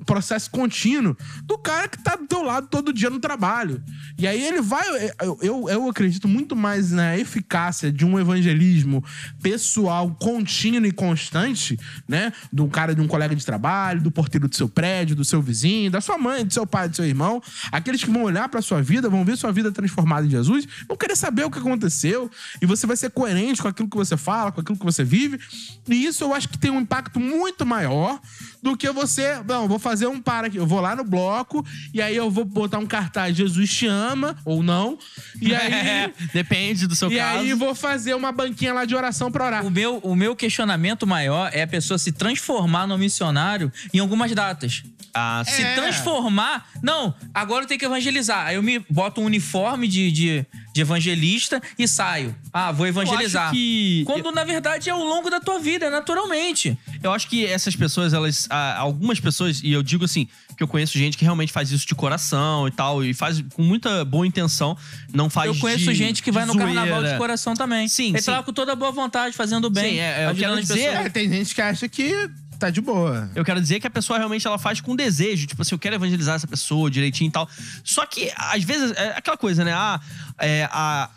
processo 0.05 0.49
contínuo 0.49 1.17
do 1.43 1.57
cara 1.57 1.87
que 1.87 2.01
tá 2.01 2.15
do 2.15 2.27
teu 2.27 2.43
lado 2.43 2.67
todo 2.67 2.93
dia 2.93 3.09
no 3.09 3.19
trabalho. 3.19 3.83
E 4.17 4.27
aí 4.27 4.41
ele 4.41 4.61
vai. 4.61 4.85
Eu, 5.21 5.37
eu, 5.41 5.69
eu 5.69 5.89
acredito 5.89 6.27
muito 6.27 6.55
mais 6.55 6.91
na 6.91 7.17
eficácia 7.17 7.91
de 7.91 8.05
um 8.05 8.19
evangelismo 8.19 9.03
pessoal, 9.41 10.15
contínuo 10.19 10.85
e 10.85 10.91
constante, 10.91 11.77
né? 12.07 12.31
Um 12.57 12.69
cara, 12.69 12.95
de 12.95 13.01
um 13.01 13.07
colega 13.07 13.35
de 13.35 13.45
trabalho, 13.45 14.01
do 14.01 14.11
porteiro 14.11 14.47
do 14.47 14.55
seu 14.55 14.67
prédio, 14.67 15.15
do 15.15 15.25
seu 15.25 15.41
vizinho, 15.41 15.91
da 15.91 16.01
sua 16.01 16.17
mãe, 16.17 16.45
do 16.45 16.53
seu 16.53 16.65
pai, 16.65 16.89
do 16.89 16.95
seu 16.95 17.05
irmão. 17.05 17.41
Aqueles 17.71 18.03
que 18.03 18.09
vão 18.09 18.23
olhar 18.23 18.49
pra 18.49 18.61
sua 18.61 18.74
vida, 18.81 19.09
vão 19.09 19.25
ver 19.25 19.37
sua 19.37 19.51
vida 19.51 19.71
transformada 19.71 20.25
em 20.25 20.29
Jesus, 20.29 20.67
vão 20.87 20.97
querer 20.97 21.15
saber 21.15 21.45
o 21.45 21.51
que 21.51 21.59
aconteceu. 21.59 22.29
E 22.61 22.65
você 22.65 22.85
vai 22.87 22.97
ser 22.97 23.11
coerente 23.11 23.61
com 23.61 23.67
aquilo 23.67 23.89
que 23.89 23.97
você 23.97 24.17
fala, 24.17 24.51
com 24.51 24.61
aquilo 24.61 24.77
que 24.77 24.85
você 24.85 25.03
vive. 25.03 25.39
E 25.87 26.05
isso 26.05 26.23
eu 26.23 26.33
acho 26.33 26.49
que 26.49 26.57
tem 26.57 26.71
um 26.71 26.81
impacto 26.81 27.19
muito 27.19 27.65
maior 27.65 28.19
do 28.65 28.75
que 28.75 28.89
você. 28.91 29.39
Não, 29.47 29.67
vou 29.67 29.77
fazer 29.77 30.07
um 30.07 30.19
para 30.19 30.47
aqui. 30.47 30.57
Eu 30.57 30.65
vou 30.65 30.81
lá 30.81 30.95
no 30.95 31.03
bloco 31.03 31.63
e 31.93 32.01
aí 32.01 32.15
eu 32.15 32.31
vou 32.31 32.43
botar 32.43 32.79
um 32.79 32.85
cartaz 32.87 33.37
Jesus 33.37 33.69
te 33.71 33.85
ama, 33.85 34.35
ou 34.43 34.63
não. 34.63 34.97
E 35.39 35.53
aí. 35.53 35.65
É, 35.85 36.11
depende 36.33 36.87
do 36.87 36.95
seu 36.95 37.11
E 37.11 37.17
caso. 37.17 37.39
aí 37.39 37.53
vou 37.53 37.75
fazer 37.75 38.15
uma 38.15 38.31
banquinha 38.31 38.73
lá 38.73 38.85
de 38.85 38.95
oração 38.95 39.31
pra 39.31 39.45
orar. 39.45 39.65
o 39.65 39.69
meu, 39.69 39.97
o 39.99 40.15
meu 40.15 40.35
questionamento 40.35 41.05
maior 41.05 41.51
é 41.53 41.61
a 41.61 41.67
pessoa 41.67 41.97
se 41.99 42.11
transformar 42.11 42.87
no 42.87 42.97
missionário 42.97 43.71
em 43.93 43.99
algumas 43.99 44.31
datas. 44.33 44.83
Ah, 45.13 45.43
Se 45.45 45.61
É. 45.61 45.75
transformar. 45.75 46.67
Não, 46.81 47.13
agora 47.33 47.63
eu 47.63 47.67
tenho 47.67 47.79
que 47.79 47.85
evangelizar. 47.85 48.47
Aí 48.47 48.55
eu 48.55 48.63
me 48.63 48.79
boto 48.89 49.21
um 49.21 49.25
uniforme 49.25 49.87
de, 49.87 50.11
de, 50.11 50.45
de 50.75 50.81
evangelista 50.81 51.61
e 51.79 51.87
saio. 51.87 52.35
Ah, 52.51 52.69
vou 52.69 52.85
evangelizar. 52.85 53.49
Que- 53.53 54.03
Quando 54.05 54.29
na 54.33 54.43
verdade 54.43 54.89
é 54.89 54.91
ao 54.91 55.01
longo 55.01 55.29
da 55.29 55.39
tua 55.39 55.57
vida, 55.57 55.89
naturalmente. 55.89 56.77
Eu 57.01 57.13
acho 57.13 57.29
que 57.29 57.45
essas 57.45 57.77
pessoas, 57.77 58.13
elas. 58.13 58.45
ah, 58.49 58.75
algumas 58.77 59.17
pessoas, 59.17 59.61
e 59.63 59.71
eu 59.71 59.81
digo 59.81 60.03
assim, 60.03 60.27
que 60.57 60.61
eu 60.61 60.67
conheço 60.67 60.97
gente 60.97 61.17
que 61.17 61.23
realmente 61.23 61.53
faz 61.53 61.71
isso 61.71 61.87
de 61.87 61.95
coração 61.95 62.67
e 62.67 62.71
tal, 62.71 63.01
e 63.05 63.13
faz 63.13 63.41
com 63.53 63.61
muita 63.63 64.03
boa 64.03 64.27
intenção, 64.27 64.77
não 65.13 65.29
faz 65.29 65.47
Eu 65.47 65.57
conheço 65.61 65.85
de- 65.85 65.95
gente 65.95 66.21
que 66.21 66.29
vai 66.31 66.45
no 66.45 66.51
zoeira. 66.51 66.73
carnaval 66.73 67.03
de 67.05 67.17
coração 67.17 67.53
também. 67.53 67.87
Sim, 67.87 68.09
Ele 68.09 68.19
sim. 68.19 68.25
tá 68.25 68.37
lá 68.37 68.43
com 68.43 68.51
toda 68.51 68.73
a 68.73 68.75
boa 68.75 68.91
vontade, 68.91 69.33
fazendo 69.33 69.69
bem. 69.69 69.93
Sim, 69.93 69.99
é, 69.99 70.33
quero 70.37 70.53
as 70.55 70.59
dizer- 70.59 70.73
pessoas. 70.75 71.05
É, 71.05 71.09
tem 71.09 71.29
gente 71.29 71.55
que 71.55 71.61
acha 71.61 71.87
que 71.87 72.29
tá 72.57 72.69
de 72.69 72.81
boa. 72.81 73.29
Eu 73.35 73.43
quero 73.43 73.61
dizer 73.61 73.79
que 73.79 73.87
a 73.87 73.89
pessoa 73.89 74.17
realmente 74.17 74.45
ela 74.45 74.57
faz 74.57 74.81
com 74.81 74.95
desejo, 74.95 75.47
tipo 75.47 75.61
assim, 75.61 75.75
eu 75.75 75.79
quero 75.79 75.95
evangelizar 75.95 76.35
essa 76.35 76.47
pessoa 76.47 76.89
direitinho 76.89 77.27
e 77.29 77.31
tal. 77.31 77.49
Só 77.83 78.05
que, 78.05 78.31
às 78.35 78.63
vezes, 78.63 78.91
é 78.91 79.15
aquela 79.17 79.37
coisa, 79.37 79.63
né? 79.63 79.73
Ah, 79.73 79.99
é, 80.39 80.67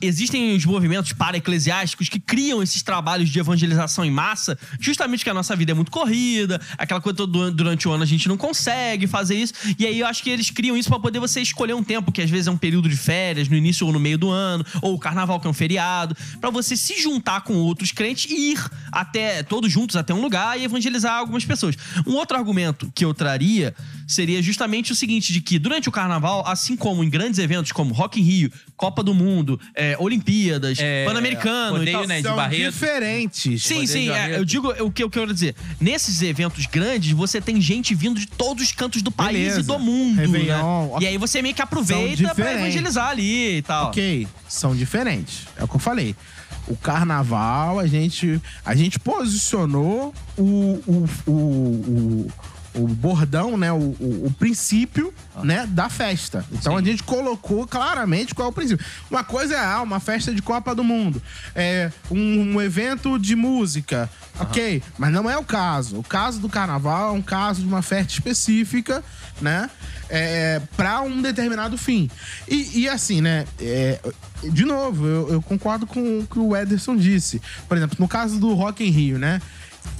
existem 0.00 0.56
os 0.56 0.64
movimentos 0.64 1.12
para-eclesiásticos 1.12 2.08
que 2.08 2.20
criam 2.20 2.62
esses 2.62 2.82
trabalhos 2.82 3.28
de 3.28 3.38
evangelização 3.38 4.04
em 4.04 4.10
massa, 4.10 4.58
justamente 4.78 5.20
porque 5.20 5.30
a 5.30 5.34
nossa 5.34 5.56
vida 5.56 5.72
é 5.72 5.74
muito 5.74 5.90
corrida, 5.90 6.60
aquela 6.76 7.00
coisa 7.00 7.16
toda 7.16 7.50
durante 7.50 7.88
o 7.88 7.92
ano 7.92 8.02
a 8.02 8.06
gente 8.06 8.28
não 8.28 8.36
consegue 8.36 9.06
fazer 9.06 9.34
isso. 9.34 9.54
E 9.78 9.86
aí 9.86 10.00
eu 10.00 10.06
acho 10.06 10.22
que 10.22 10.30
eles 10.30 10.50
criam 10.50 10.76
isso 10.76 10.88
pra 10.88 10.98
poder 10.98 11.18
você 11.18 11.40
escolher 11.40 11.74
um 11.74 11.82
tempo, 11.82 12.12
que 12.12 12.22
às 12.22 12.30
vezes 12.30 12.46
é 12.46 12.50
um 12.50 12.56
período 12.56 12.88
de 12.88 12.96
férias, 12.96 13.48
no 13.48 13.56
início 13.56 13.86
ou 13.86 13.92
no 13.92 14.00
meio 14.00 14.18
do 14.18 14.30
ano, 14.30 14.64
ou 14.82 14.94
o 14.94 14.98
carnaval, 14.98 15.40
que 15.40 15.46
é 15.46 15.50
um 15.50 15.54
feriado, 15.54 16.16
pra 16.40 16.50
você 16.50 16.76
se 16.76 17.00
juntar 17.00 17.42
com 17.42 17.54
outros 17.54 17.92
crentes 17.92 18.30
e 18.30 18.52
ir 18.52 18.64
até 18.92 19.42
todos 19.42 19.70
juntos 19.70 19.96
até 19.96 20.14
um 20.14 20.20
lugar 20.20 20.58
e 20.58 20.64
evangelizar 20.64 21.18
algumas 21.28 21.44
pessoas. 21.44 21.76
Um 22.06 22.14
outro 22.14 22.36
argumento 22.36 22.90
que 22.94 23.04
eu 23.04 23.14
traria 23.14 23.74
seria 24.06 24.42
justamente 24.42 24.92
o 24.92 24.94
seguinte: 24.96 25.32
de 25.32 25.40
que 25.40 25.58
durante 25.58 25.88
o 25.88 25.92
carnaval, 25.92 26.44
assim 26.46 26.76
como 26.76 27.04
em 27.04 27.10
grandes 27.10 27.38
eventos 27.38 27.72
como 27.72 27.92
Rock 27.94 28.20
in 28.20 28.24
Rio, 28.24 28.52
Copa 28.76 29.02
do 29.02 29.14
Mundo, 29.14 29.60
é, 29.74 29.96
Olimpíadas, 29.98 30.78
É, 30.80 31.04
Pan-Americano 31.04 31.82
e 31.84 31.92
tal. 31.92 32.06
né, 32.06 32.22
São 32.22 32.36
Barreto. 32.36 32.70
diferentes. 32.72 33.62
Sim, 33.62 33.86
sim, 33.86 34.10
é, 34.10 34.36
eu 34.38 34.44
digo 34.44 34.68
o 34.82 34.90
que 34.90 35.02
eu 35.02 35.10
quero 35.10 35.32
dizer. 35.32 35.54
Nesses 35.80 36.22
eventos 36.22 36.66
grandes, 36.66 37.10
você 37.12 37.40
tem 37.40 37.60
gente 37.60 37.94
vindo 37.94 38.18
de 38.18 38.26
todos 38.26 38.64
os 38.64 38.72
cantos 38.72 39.02
do 39.02 39.10
país 39.10 39.38
Beleza. 39.38 39.60
e 39.60 39.62
do 39.62 39.78
mundo. 39.78 40.16
Réveillon, 40.16 40.94
né? 40.94 40.98
E 41.00 41.06
aí 41.06 41.18
você 41.18 41.42
meio 41.42 41.54
que 41.54 41.62
aproveita 41.62 42.16
diferentes. 42.16 42.60
evangelizar 42.62 43.08
ali 43.10 43.58
e 43.58 43.62
tal. 43.62 43.88
Ok, 43.88 44.26
são 44.48 44.74
diferentes. 44.74 45.42
É 45.56 45.64
o 45.64 45.68
que 45.68 45.76
eu 45.76 45.80
falei. 45.80 46.14
O 46.68 46.76
carnaval, 46.76 47.78
a 47.78 47.86
gente, 47.86 48.40
a 48.64 48.74
gente 48.74 48.98
posicionou 49.00 50.12
o, 50.36 50.42
o, 50.44 51.08
o, 51.26 51.32
o, 51.32 52.26
o 52.78 52.88
bordão, 52.88 53.56
né? 53.56 53.72
O, 53.72 53.76
o, 53.76 54.26
o 54.26 54.34
princípio, 54.38 55.12
Ah. 55.34 55.44
né? 55.44 55.66
Da 55.66 55.88
festa. 55.88 56.44
Então 56.52 56.76
a 56.76 56.82
gente 56.82 57.02
colocou 57.02 57.66
claramente 57.66 58.34
qual 58.34 58.48
é 58.48 58.50
o 58.50 58.54
princípio. 58.54 58.84
Uma 59.10 59.24
coisa 59.24 59.54
é 59.54 59.58
ah, 59.64 59.82
uma 59.82 60.00
festa 60.00 60.34
de 60.34 60.42
Copa 60.42 60.74
do 60.74 60.84
Mundo, 60.84 61.22
é 61.54 61.90
um, 62.10 62.54
um 62.54 62.62
evento 62.62 63.18
de 63.18 63.34
música, 63.36 64.08
ok? 64.38 64.82
Mas 64.96 65.12
não 65.12 65.28
é 65.28 65.36
o 65.36 65.44
caso. 65.44 65.98
O 65.98 66.02
caso 66.02 66.40
do 66.40 66.48
carnaval 66.48 67.10
é 67.10 67.12
um 67.12 67.22
caso 67.22 67.60
de 67.62 67.66
uma 67.68 67.82
festa 67.82 68.12
específica, 68.12 69.02
né? 69.40 69.70
É, 70.10 70.60
para 70.76 71.02
um 71.02 71.20
determinado 71.20 71.76
fim. 71.76 72.10
E, 72.48 72.80
e 72.80 72.88
assim, 72.88 73.20
né? 73.20 73.44
é, 73.60 74.00
de 74.42 74.64
novo, 74.64 75.06
eu, 75.06 75.32
eu 75.34 75.42
concordo 75.42 75.86
com 75.86 76.20
o 76.20 76.26
que 76.26 76.38
o 76.38 76.56
Ederson 76.56 76.96
disse. 76.96 77.40
Por 77.68 77.76
exemplo, 77.76 77.96
no 77.98 78.08
caso 78.08 78.38
do 78.38 78.54
Rock 78.54 78.82
in 78.86 78.90
Rio, 78.90 79.18
né? 79.18 79.40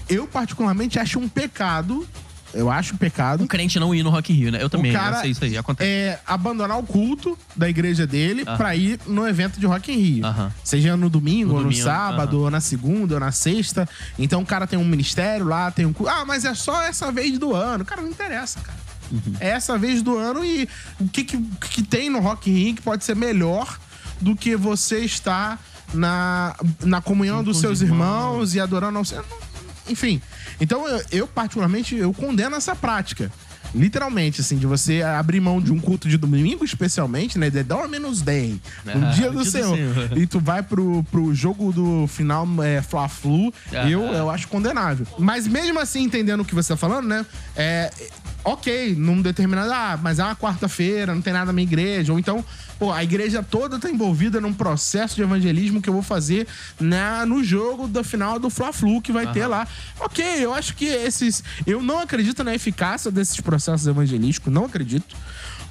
Eu, 0.09 0.27
particularmente, 0.27 0.99
acho 0.99 1.19
um 1.19 1.29
pecado. 1.29 2.07
Eu 2.55 2.71
acho 2.71 2.95
um 2.95 2.97
pecado. 2.97 3.43
Um 3.43 3.47
crente 3.47 3.79
não 3.79 3.95
ir 3.95 4.03
no 4.03 4.11
Rock 4.11 4.33
in 4.33 4.37
Rio, 4.37 4.53
né? 4.53 4.63
Eu 4.63 4.71
também, 4.71 4.91
o 4.91 4.95
cara 4.95 5.17
eu 5.17 5.21
sei 5.23 5.31
isso 5.33 5.45
aí, 5.45 5.57
acontece. 5.59 5.89
é 5.91 6.19
abandonar 6.27 6.79
o 6.79 6.83
culto 6.83 7.39
da 7.55 7.69
igreja 7.69 8.07
dele 8.07 8.43
Aham. 8.47 8.57
pra 8.57 8.75
ir 8.75 8.99
no 9.07 9.27
evento 9.29 9.61
de 9.61 9.67
Rock 9.67 9.93
in 9.93 9.97
Rio. 9.97 10.27
Aham. 10.27 10.53
Seja 10.65 10.97
no 10.97 11.11
domingo, 11.11 11.49
No 11.51 11.55
ou 11.57 11.61
no 11.65 11.69
domingo, 11.71 11.85
sábado, 11.85 12.37
aham. 12.37 12.45
ou 12.45 12.51
na 12.51 12.61
segunda, 12.61 13.15
ou 13.15 13.21
na 13.21 13.33
sexta. 13.33 13.89
Então 14.19 14.41
o 14.43 14.47
cara 14.47 14.67
tem 14.67 14.79
um 14.79 14.85
ministério 14.85 15.47
lá, 15.47 15.71
tem 15.71 15.85
um 15.87 15.93
culto. 15.93 16.11
Ah, 16.13 16.25
mas 16.25 16.45
é 16.45 16.55
só 16.55 16.83
essa 16.83 17.13
vez 17.13 17.39
do 17.39 17.55
ano. 17.55 17.85
Cara, 17.85 18.01
não 18.03 18.09
interessa, 18.09 18.61
cara. 18.61 18.79
Uhum. 19.11 19.35
É 19.41 19.49
essa 19.51 19.77
vez 19.79 20.03
do 20.03 20.17
ano 20.19 20.45
e 20.45 20.69
o 21.01 21.09
que, 21.09 21.25
que, 21.25 21.39
que 21.71 21.83
tem 21.83 22.11
no 22.11 22.21
Rock 22.21 22.51
in 22.51 22.55
Rio 22.55 22.75
que 22.75 22.83
pode 22.83 23.05
ser 23.05 23.17
melhor 23.17 23.79
do 24.21 24.37
que 24.37 24.55
você 24.57 25.01
estar 25.01 25.59
na, 25.95 26.55
na 26.85 27.01
comunhão 27.01 27.43
dos 27.43 27.57
os 27.57 27.61
seus 27.63 27.81
irmãos. 27.81 27.97
irmãos 28.33 28.55
e 28.55 28.61
adorando 28.61 28.99
ao 28.99 29.05
Senhor. 29.05 29.25
Enfim. 29.89 30.21
Então, 30.61 30.87
eu, 30.87 31.03
eu, 31.11 31.27
particularmente, 31.27 31.97
eu 31.97 32.13
condeno 32.13 32.57
essa 32.57 32.75
prática. 32.75 33.31
Literalmente, 33.75 34.41
assim, 34.41 34.57
de 34.57 34.67
você 34.67 35.03
abrir 35.03 35.41
mão 35.41 35.61
de 35.61 35.73
um 35.73 35.79
culto 35.79 36.09
de 36.09 36.17
domingo, 36.17 36.65
especialmente, 36.65 37.39
né? 37.39 37.51
The 37.51 37.63
Dominus 37.63 38.23
Day. 38.23 38.61
Ah, 38.87 38.97
o 38.97 39.15
dia 39.15 39.31
do 39.31 39.31
dia 39.31 39.31
do 39.31 39.45
Senhor. 39.45 39.79
E 40.17 40.27
tu 40.27 40.41
vai 40.41 40.63
pro, 40.63 41.05
pro 41.11 41.35
jogo 41.35 41.73
do 41.73 42.07
final 42.07 42.47
é, 42.63 42.81
Fla-Flu. 42.81 43.53
Aham. 43.73 43.91
Eu, 43.91 44.03
eu 44.05 44.31
acho 44.31 44.49
condenável. 44.49 45.07
Mas 45.19 45.47
mesmo 45.47 45.79
assim, 45.79 46.03
entendendo 46.03 46.41
o 46.41 46.45
que 46.45 46.55
você 46.55 46.69
tá 46.69 46.77
falando, 46.77 47.07
né? 47.09 47.27
É. 47.55 47.91
Ok, 48.45 48.95
num 48.97 49.21
determinado. 49.21 49.71
Ah, 49.73 49.99
mas 50.01 50.19
é 50.19 50.25
uma 50.25 50.37
quarta-feira, 50.37 51.15
não 51.15 51.21
tem 51.21 51.33
nada 51.33 51.47
na 51.47 51.53
minha 51.53 51.67
igreja. 51.67 52.13
Ou 52.13 52.19
então, 52.19 52.45
pô, 52.79 52.93
a 52.93 53.03
igreja 53.03 53.43
toda 53.43 53.79
tá 53.79 53.91
envolvida 53.91 54.41
num 54.41 54.53
processo 54.53 55.17
de 55.17 55.23
evangelismo 55.23 55.83
que 55.83 55.89
eu 55.89 55.93
vou 55.93 56.03
fazer 56.03 56.47
na, 56.81 57.27
no 57.27 57.43
jogo 57.43 57.87
da 57.89 58.03
final 58.05 58.39
do 58.39 58.49
Fla-Flu 58.49 59.03
que 59.03 59.13
vai 59.13 59.31
ter 59.33 59.47
lá. 59.47 59.67
Ok, 60.01 60.25
eu 60.41 60.55
acho 60.55 60.75
que 60.75 60.87
esses. 60.87 61.43
Eu 61.67 61.83
não 61.83 61.99
acredito 61.99 62.43
na 62.45 62.55
eficácia 62.55 63.11
desses 63.11 63.41
processos 63.41 63.87
evangelísticos, 63.87 64.53
não 64.53 64.65
acredito. 64.65 65.17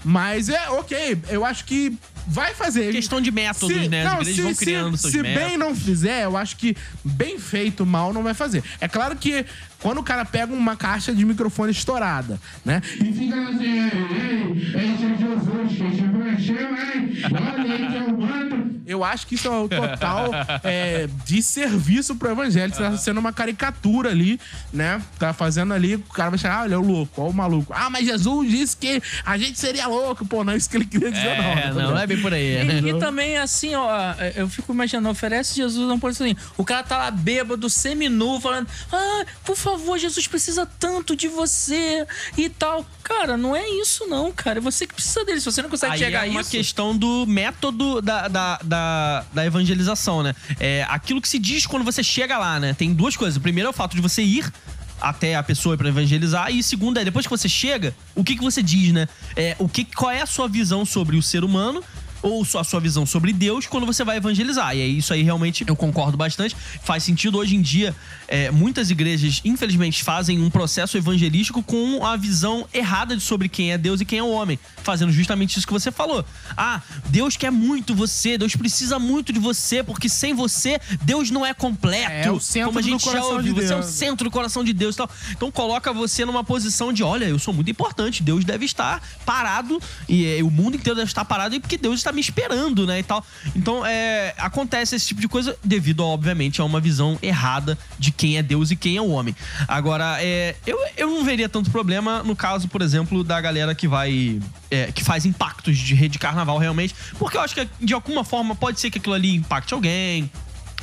Mas 0.04 0.48
é 0.48 0.70
ok, 0.70 1.18
eu 1.30 1.44
acho 1.44 1.66
que 1.66 1.98
vai 2.28 2.54
fazer. 2.54 2.92
Questão 2.92 3.20
de 3.20 3.32
métodos, 3.32 3.88
né? 3.88 4.06
As 4.06 4.28
igrejas 4.28 4.44
vão 4.44 4.56
criando 4.56 4.98
seus 4.98 5.12
se 5.12 5.22
métodos. 5.22 5.48
bem 5.48 5.58
não 5.58 5.76
fizer, 5.76 6.26
eu 6.26 6.38
acho 6.38 6.56
que 6.58 6.78
bem 7.04 7.40
feito, 7.40 7.86
mal 7.86 8.14
não 8.14 8.22
vai 8.22 8.34
fazer. 8.34 8.64
É 8.80 8.88
claro 8.88 9.16
que 9.16 9.46
quando 9.82 10.00
o 10.00 10.04
cara 10.04 10.26
pega 10.26 10.54
uma 10.54 10.76
caixa 10.76 11.14
de 11.14 11.26
microfone 11.26 11.72
estourada, 11.72 12.40
né? 12.66 12.82
E 13.00 13.14
fica 13.14 13.50
assim, 13.50 13.80
ei, 13.80 13.92
ei, 14.14 14.94
esse 14.94 15.06
é 15.06 15.18
Jesus, 15.18 15.70
que 15.70 15.96
se 15.96 16.08
conheceu, 16.10 16.70
hein? 16.76 17.14
Olha 17.26 17.74
aí 17.74 17.88
que 17.88 17.96
eu 17.96 18.18
mando. 18.18 18.78
Eu 18.86 19.04
acho 19.04 19.28
que 19.28 19.36
isso 19.36 19.50
é 19.50 19.52
o 19.52 19.68
total 19.68 20.32
é, 20.64 21.10
de 21.26 21.44
serviço 21.44 22.16
pro 22.16 22.32
evangelho. 22.32 22.74
Você 22.74 22.82
tá 22.82 22.96
sendo 22.96 23.20
uma 23.20 23.34
caricatura 23.34 24.10
ali, 24.10 24.40
né? 24.72 25.02
Tá 25.20 25.34
fazendo 25.34 25.74
ali, 25.74 25.96
o 25.96 26.04
cara 26.04 26.30
vai 26.30 26.40
chegar, 26.40 26.60
ah, 26.60 26.64
olha 26.64 26.76
é 26.76 26.78
o 26.78 26.82
louco, 26.82 27.22
olha 27.22 27.30
o 27.30 27.34
maluco. 27.34 27.74
Ah, 27.76 27.90
mas 27.90 28.06
Jesus 28.06 28.50
disse 28.50 28.78
que 28.78 29.02
a 29.26 29.38
gente 29.38 29.60
seria 29.60 29.88
louco. 29.88 30.26
Pô, 30.26 30.44
não 30.44 30.54
é 30.54 30.58
isso 30.58 30.70
que 30.70 30.78
ele 30.78 30.86
queria 30.86 31.12
dizer, 31.12 31.38
não. 31.38 31.44
É, 31.44 31.74
não, 31.74 31.92
não 31.92 32.00
é 32.00 32.08
bem 32.08 32.22
por 32.22 32.34
aí, 32.34 32.64
né? 32.64 32.80
E, 32.82 32.90
e 32.92 32.94
também, 33.00 33.38
assim, 33.38 33.76
ó, 33.76 33.90
eu 34.36 34.48
fico 34.48 34.72
imaginando, 34.72 35.10
oferece 35.10 35.56
Jesus 35.56 35.88
não 35.88 36.00
pode 36.00 36.16
ser 36.16 36.24
assim. 36.24 36.36
O 36.58 36.64
cara 36.64 36.84
tá 36.84 36.98
lá 36.98 37.12
bêbado, 37.12 37.70
seminu, 37.70 38.40
falando: 38.40 38.68
Ah, 38.92 39.26
por 39.44 39.56
favor, 39.58 39.67
Jesus 39.98 40.28
precisa 40.28 40.66
tanto 40.66 41.16
de 41.16 41.28
você 41.28 42.06
e 42.38 42.50
tal. 42.50 42.86
Cara, 43.04 43.36
não 43.36 43.56
é 43.56 43.68
isso, 43.82 44.06
não, 44.08 44.32
cara. 44.32 44.60
É 44.60 44.62
você 44.62 44.86
que 44.86 44.94
precisa 44.94 45.26
dele. 45.26 45.40
Se 45.40 45.46
você 45.46 45.62
não 45.62 45.70
consegue 45.70 45.94
Aí 45.94 46.00
chegar 46.00 46.28
é 46.28 46.30
uma 46.30 46.42
isso. 46.42 46.52
questão 46.52 46.96
do 46.96 47.26
método 47.26 48.02
da, 48.02 48.28
da, 48.28 48.60
da, 48.64 49.26
da 49.34 49.46
evangelização, 49.46 50.24
né? 50.24 50.36
É 50.60 50.86
aquilo 50.90 51.22
que 51.22 51.30
se 51.30 51.40
diz 51.40 51.66
quando 51.66 51.84
você 51.84 52.04
chega 52.04 52.38
lá, 52.38 52.60
né? 52.60 52.74
Tem 52.74 52.94
duas 52.94 53.16
coisas. 53.16 53.38
O 53.38 53.42
primeiro 53.42 53.68
é 53.68 53.70
o 53.70 53.74
fato 53.74 53.96
de 53.96 54.02
você 54.02 54.22
ir 54.22 54.52
até 55.00 55.36
a 55.36 55.44
pessoa 55.44 55.78
para 55.78 55.90
evangelizar 55.90 56.52
e 56.52 56.64
segundo 56.64 57.00
é 57.00 57.06
depois 57.06 57.26
que 57.26 57.30
você 57.30 57.48
chega, 57.48 57.96
o 58.16 58.24
que 58.24 58.36
que 58.36 58.42
você 58.42 58.64
diz, 58.64 58.92
né? 58.92 59.08
É, 59.36 59.56
o 59.60 59.70
que 59.70 59.86
qual 59.86 60.12
é 60.12 60.22
a 60.22 60.26
sua 60.26 60.48
visão 60.48 60.86
sobre 60.86 61.18
o 61.18 61.22
ser 61.22 61.44
humano? 61.44 61.84
Ou 62.24 62.44
só 62.44 62.60
a 62.60 62.64
sua 62.64 62.80
visão 62.80 63.06
sobre 63.06 63.32
Deus 63.32 63.68
quando 63.68 63.86
você 63.86 64.04
vai 64.04 64.18
evangelizar. 64.18 64.76
E 64.76 64.82
aí, 64.82 64.98
isso 64.98 65.14
aí 65.14 65.22
realmente 65.22 65.64
eu 65.68 65.76
concordo 65.76 66.18
bastante. 66.18 66.56
Faz 66.84 67.04
sentido 67.04 67.38
hoje 67.38 67.56
em 67.56 67.62
dia. 67.62 67.96
É, 68.28 68.52
muitas 68.52 68.90
igrejas, 68.92 69.42
infelizmente, 69.44 70.04
fazem 70.04 70.40
um 70.40 70.50
processo 70.50 70.98
evangelístico 70.98 71.64
com 71.64 72.06
a 72.06 72.16
visão 72.16 72.68
errada 72.74 73.16
de 73.16 73.22
sobre 73.22 73.48
quem 73.48 73.72
é 73.72 73.78
Deus 73.78 74.02
e 74.02 74.06
quem 74.06 74.20
é 74.20 74.24
o 74.24 74.30
homem. 74.30 74.60
Fazendo 74.84 75.12
justamente 75.12 75.58
isso 75.58 75.66
que 75.66 75.74
você 75.74 75.92
falou. 75.92 76.26
Ah, 76.56 76.82
Deus 77.08 77.38
quer 77.38 77.52
muito 77.52 77.96
você, 77.96 78.38
Deus 78.38 78.56
precisa 78.56 79.00
muito 79.00 79.32
de 79.32 79.40
você, 79.40 79.84
porque 79.84 80.10
sem 80.10 80.34
você, 80.34 80.80
Deus 81.04 81.32
não 81.32 81.46
é 81.46 81.54
completo. 81.54 82.12
É 82.12 82.32
o 82.32 82.40
centro 82.40 82.68
Como 82.68 82.80
a 82.80 82.82
do 82.82 82.88
gente 82.88 83.04
já 83.04 83.12
coração 83.12 83.36
ouviu, 83.36 83.54
de 83.54 83.62
você 83.62 83.74
é 83.74 83.78
o 83.78 83.84
centro 83.84 84.24
do 84.26 84.32
coração 84.32 84.64
de 84.64 84.74
Deus 84.74 84.96
e 84.96 84.98
tal. 84.98 85.10
Então 85.32 85.52
coloca 85.52 85.94
você 85.94 86.26
numa 86.26 86.44
posição 86.44 86.92
de, 86.92 87.04
olha, 87.04 87.26
eu 87.26 87.40
sou 87.40 87.54
muito 87.54 87.72
importante, 87.72 88.24
Deus 88.24 88.44
deve 88.44 88.66
estar 88.66 89.02
parado 89.26 89.82
e 90.08 90.26
eh, 90.26 90.44
o 90.44 90.50
mundo 90.50 90.76
inteiro 90.76 90.96
deve 90.96 91.10
estar 91.10 91.26
parado 91.26 91.56
e 91.56 91.60
porque 91.60 91.78
Deus 91.78 91.96
está 91.96 92.12
me 92.12 92.22
esperando, 92.22 92.86
né, 92.86 93.00
e 93.00 93.04
tal. 93.04 93.26
Então, 93.56 93.86
é, 93.86 94.34
acontece 94.38 94.96
esse 94.96 95.08
tipo 95.08 95.22
de 95.22 95.28
coisa 95.28 95.58
devido, 95.64 96.02
obviamente, 96.02 96.62
a 96.62 96.66
uma 96.66 96.80
visão 96.80 97.18
errada 97.22 97.78
de 97.98 98.12
quem 98.18 98.38
é 98.38 98.44
Deus 98.44 98.72
e 98.72 98.76
quem 98.76 98.98
é 98.98 99.02
o 99.02 99.10
homem. 99.10 99.36
Agora, 99.68 100.18
é, 100.20 100.56
eu, 100.66 100.78
eu 100.98 101.10
não 101.10 101.24
veria 101.24 101.48
tanto 101.48 101.70
problema 101.70 102.24
no 102.24 102.36
caso, 102.36 102.68
por 102.68 102.82
exemplo, 102.82 103.24
da 103.24 103.40
galera 103.40 103.76
que 103.76 103.88
vai... 103.88 104.40
é, 104.72 104.92
que 104.92 105.04
faz 105.04 105.26
impactos 105.26 105.78
de 105.78 105.94
rede 105.94 106.14
de 106.14 106.20
carnaval 106.20 106.58
realmente, 106.58 106.96
porque 107.20 107.38
eu 107.38 107.42
acho 107.42 107.54
que 107.54 107.68
de 107.80 107.94
alguma 107.94 108.24
forma 108.24 108.56
pode 108.56 108.80
ser 108.80 108.90
que 108.90 108.98
aquilo 108.98 109.14
ali 109.14 109.36
impacte 109.36 109.74
alguém, 109.74 110.30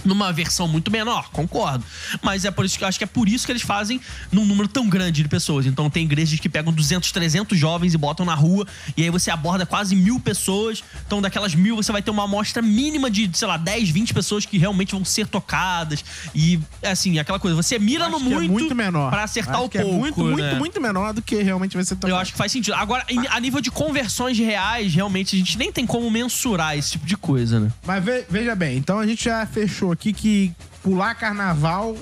numa 0.05 0.33
versão 0.33 0.67
muito 0.69 0.90
menor, 0.90 1.31
concordo. 1.31 1.85
Mas 2.23 2.45
é 2.45 2.51
por 2.51 2.64
isso 2.64 2.77
que 2.79 2.85
eu 2.85 2.88
acho 2.88 2.99
que 2.99 3.05
é 3.05 3.07
por 3.07 3.29
isso 3.29 3.47
que 3.47 3.53
eles 3.53 3.62
fazem 3.62 4.01
num 4.31 4.45
número 4.45 4.69
tão 4.69 4.88
grande 4.88 5.23
de 5.23 5.29
pessoas. 5.29 5.67
Então 5.67 5.88
tem 5.88 6.05
igrejas 6.05 6.38
que 6.38 6.49
pegam 6.49 6.73
200, 6.73 7.11
300 7.12 7.59
jovens 7.59 7.95
e 7.95 7.99
botam 7.99 8.25
na 8.27 8.35
rua, 8.35 8.67
e 8.97 9.03
aí 9.03 9.11
você 9.11 9.31
aborda 9.31 9.64
quase 9.67 9.95
mil 9.97 10.19
pessoas. 10.21 10.83
Então 11.07 11.21
daquelas 11.23 11.55
mil 11.55 11.77
você 11.77 11.90
vai 11.93 12.03
ter 12.03 12.11
uma 12.11 12.25
amostra 12.25 12.61
mínima 12.62 13.11
de, 13.11 13.31
sei 13.33 13.49
lá, 13.49 13.57
10, 13.57 13.90
20 13.90 14.14
pessoas 14.14 14.45
que 14.47 14.59
realmente 14.59 14.93
vão 14.93 15.05
ser 15.05 15.27
tocadas. 15.27 16.05
E 16.35 16.59
assim, 16.83 17.19
aquela 17.19 17.38
coisa, 17.38 17.57
você 17.57 17.79
mira 17.79 18.09
no 18.09 18.19
que 18.19 18.25
muito, 18.25 18.43
é 18.45 18.49
muito 18.49 18.75
menor. 18.75 19.11
pra 19.11 19.25
acertar 19.25 19.57
Acho 19.57 19.64
o 19.64 19.69
que 19.69 19.79
pouco. 19.79 19.95
É 19.95 19.99
muito, 19.99 20.21
muito, 20.21 20.43
né? 20.43 20.55
muito 20.55 20.81
menor 20.81 21.12
do 21.12 21.23
que 21.23 21.43
realmente 21.43 21.75
vai 21.77 21.85
ser 21.85 21.95
tocado. 21.97 22.12
Eu 22.12 22.17
acho 22.17 22.33
que 22.33 22.38
faz 22.38 22.53
sentido. 22.53 22.75
Agora, 22.75 23.05
a 23.31 23.40
nível 23.40 23.61
de 23.61 23.71
conversões 23.71 24.38
reais, 24.38 24.95
realmente, 24.95 25.37
a 25.37 25.38
gente 25.38 25.57
nem 25.59 25.73
tem 25.73 25.87
como 25.87 26.11
mensurar 26.11 26.77
esse 26.77 26.93
tipo 26.93 27.07
de 27.07 27.17
coisa, 27.17 27.61
né? 27.61 27.71
Mas 27.87 28.05
ve- 28.05 28.25
veja 28.29 28.55
bem, 28.55 28.77
então 28.77 28.99
a 28.99 29.07
gente 29.07 29.25
já 29.25 29.45
fechou 29.47 29.94
aqui 29.95 30.13
que 30.13 30.53
pular 30.83 31.15
carnaval 31.15 31.97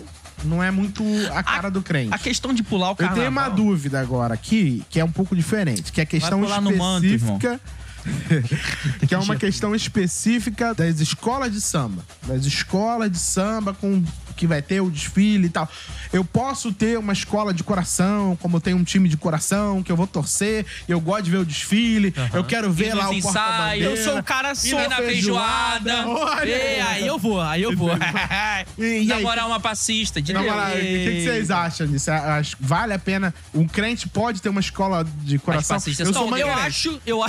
não 0.45 0.63
é 0.63 0.71
muito 0.71 1.05
a 1.33 1.43
cara 1.43 1.71
do 1.71 1.83
crente. 1.83 2.13
A 2.13 2.19
questão 2.19 2.53
de 2.53 2.63
pular 2.63 2.89
o 2.89 2.91
Eu 2.93 2.97
carnaval... 2.97 3.19
tenho 3.19 3.31
uma 3.31 3.49
dúvida 3.49 4.01
agora 4.01 4.35
aqui, 4.35 4.83
que 4.91 4.99
é 4.99 5.05
um 5.05 5.11
pouco 5.11 5.37
diferente, 5.37 5.93
que 5.93 6.01
é 6.01 6.05
a 6.05 6.07
questão 6.07 6.41
manto, 6.41 7.07
específica. 7.07 7.61
que 9.07 9.15
é 9.15 9.19
uma 9.19 9.37
questão 9.37 9.75
específica 9.75 10.75
das 10.75 10.99
escolas 10.99 11.53
de 11.53 11.61
samba. 11.61 12.05
Das 12.27 12.45
escolas 12.45 13.11
de 13.11 13.19
samba 13.19 13.73
com 13.73 14.03
que 14.33 14.47
vai 14.47 14.61
ter 14.63 14.81
o 14.81 14.91
desfile 14.91 15.47
e 15.47 15.51
tal. 15.51 15.69
Eu 16.13 16.25
posso 16.25 16.73
ter 16.73 16.99
uma 16.99 17.13
escola 17.13 17.53
de 17.55 17.63
coração, 17.63 18.37
como 18.41 18.57
eu 18.57 18.61
tenho 18.61 18.77
um 18.77 18.85
time 18.85 19.09
de 19.09 19.17
coração, 19.17 19.83
que 19.83 19.91
eu 19.91 19.97
vou 19.97 20.07
torcer, 20.07 20.67
eu 20.89 21.01
gosto 21.01 21.25
de 21.25 21.31
ver 21.31 21.39
o 21.39 21.45
desfile, 21.45 22.15
eu 22.35 22.45
quero 22.45 22.71
ver 22.73 22.89
Ir 22.89 22.95
lá 22.95 23.11
o 23.11 23.21
porta-bandeira. 23.23 23.85
Eu 23.91 23.97
sou 23.97 24.19
o 24.19 24.23
cara 24.23 24.55
só 24.55 24.89
na 24.89 24.97
feijoada. 24.97 26.07
Olha 26.07 26.51
É, 26.51 26.83
aí 26.83 27.07
eu 27.07 27.19
vou, 27.19 27.41
aí 27.41 27.63
eu 27.63 27.77
vou. 27.77 27.91
E, 28.79 28.83
e 28.83 28.87
aí, 28.87 29.07
Namorar 29.07 29.47
uma 29.47 29.61
passista. 29.61 30.21
De 30.23 30.35
Agora, 30.35 30.69
o 30.75 30.79
que, 30.81 30.81
que 30.81 31.25
vocês 31.25 31.51
acham 31.51 31.87
disso? 31.87 32.11
Acho- 32.11 32.57
Vale 32.61 32.95
a 32.95 32.99
pena? 32.99 33.35
Um 33.55 33.67
crente 33.67 34.09
pode 34.09 34.41
ter 34.41 34.49
uma 34.49 34.61
escola 34.61 35.05
de 35.23 35.39
coração? 35.39 35.77
Eu 35.99 36.13
sou 36.13 36.27
uma 36.27 36.39
eu 36.39 36.47
crente. 36.47 36.61
acho, 36.61 37.01
eu 37.05 37.23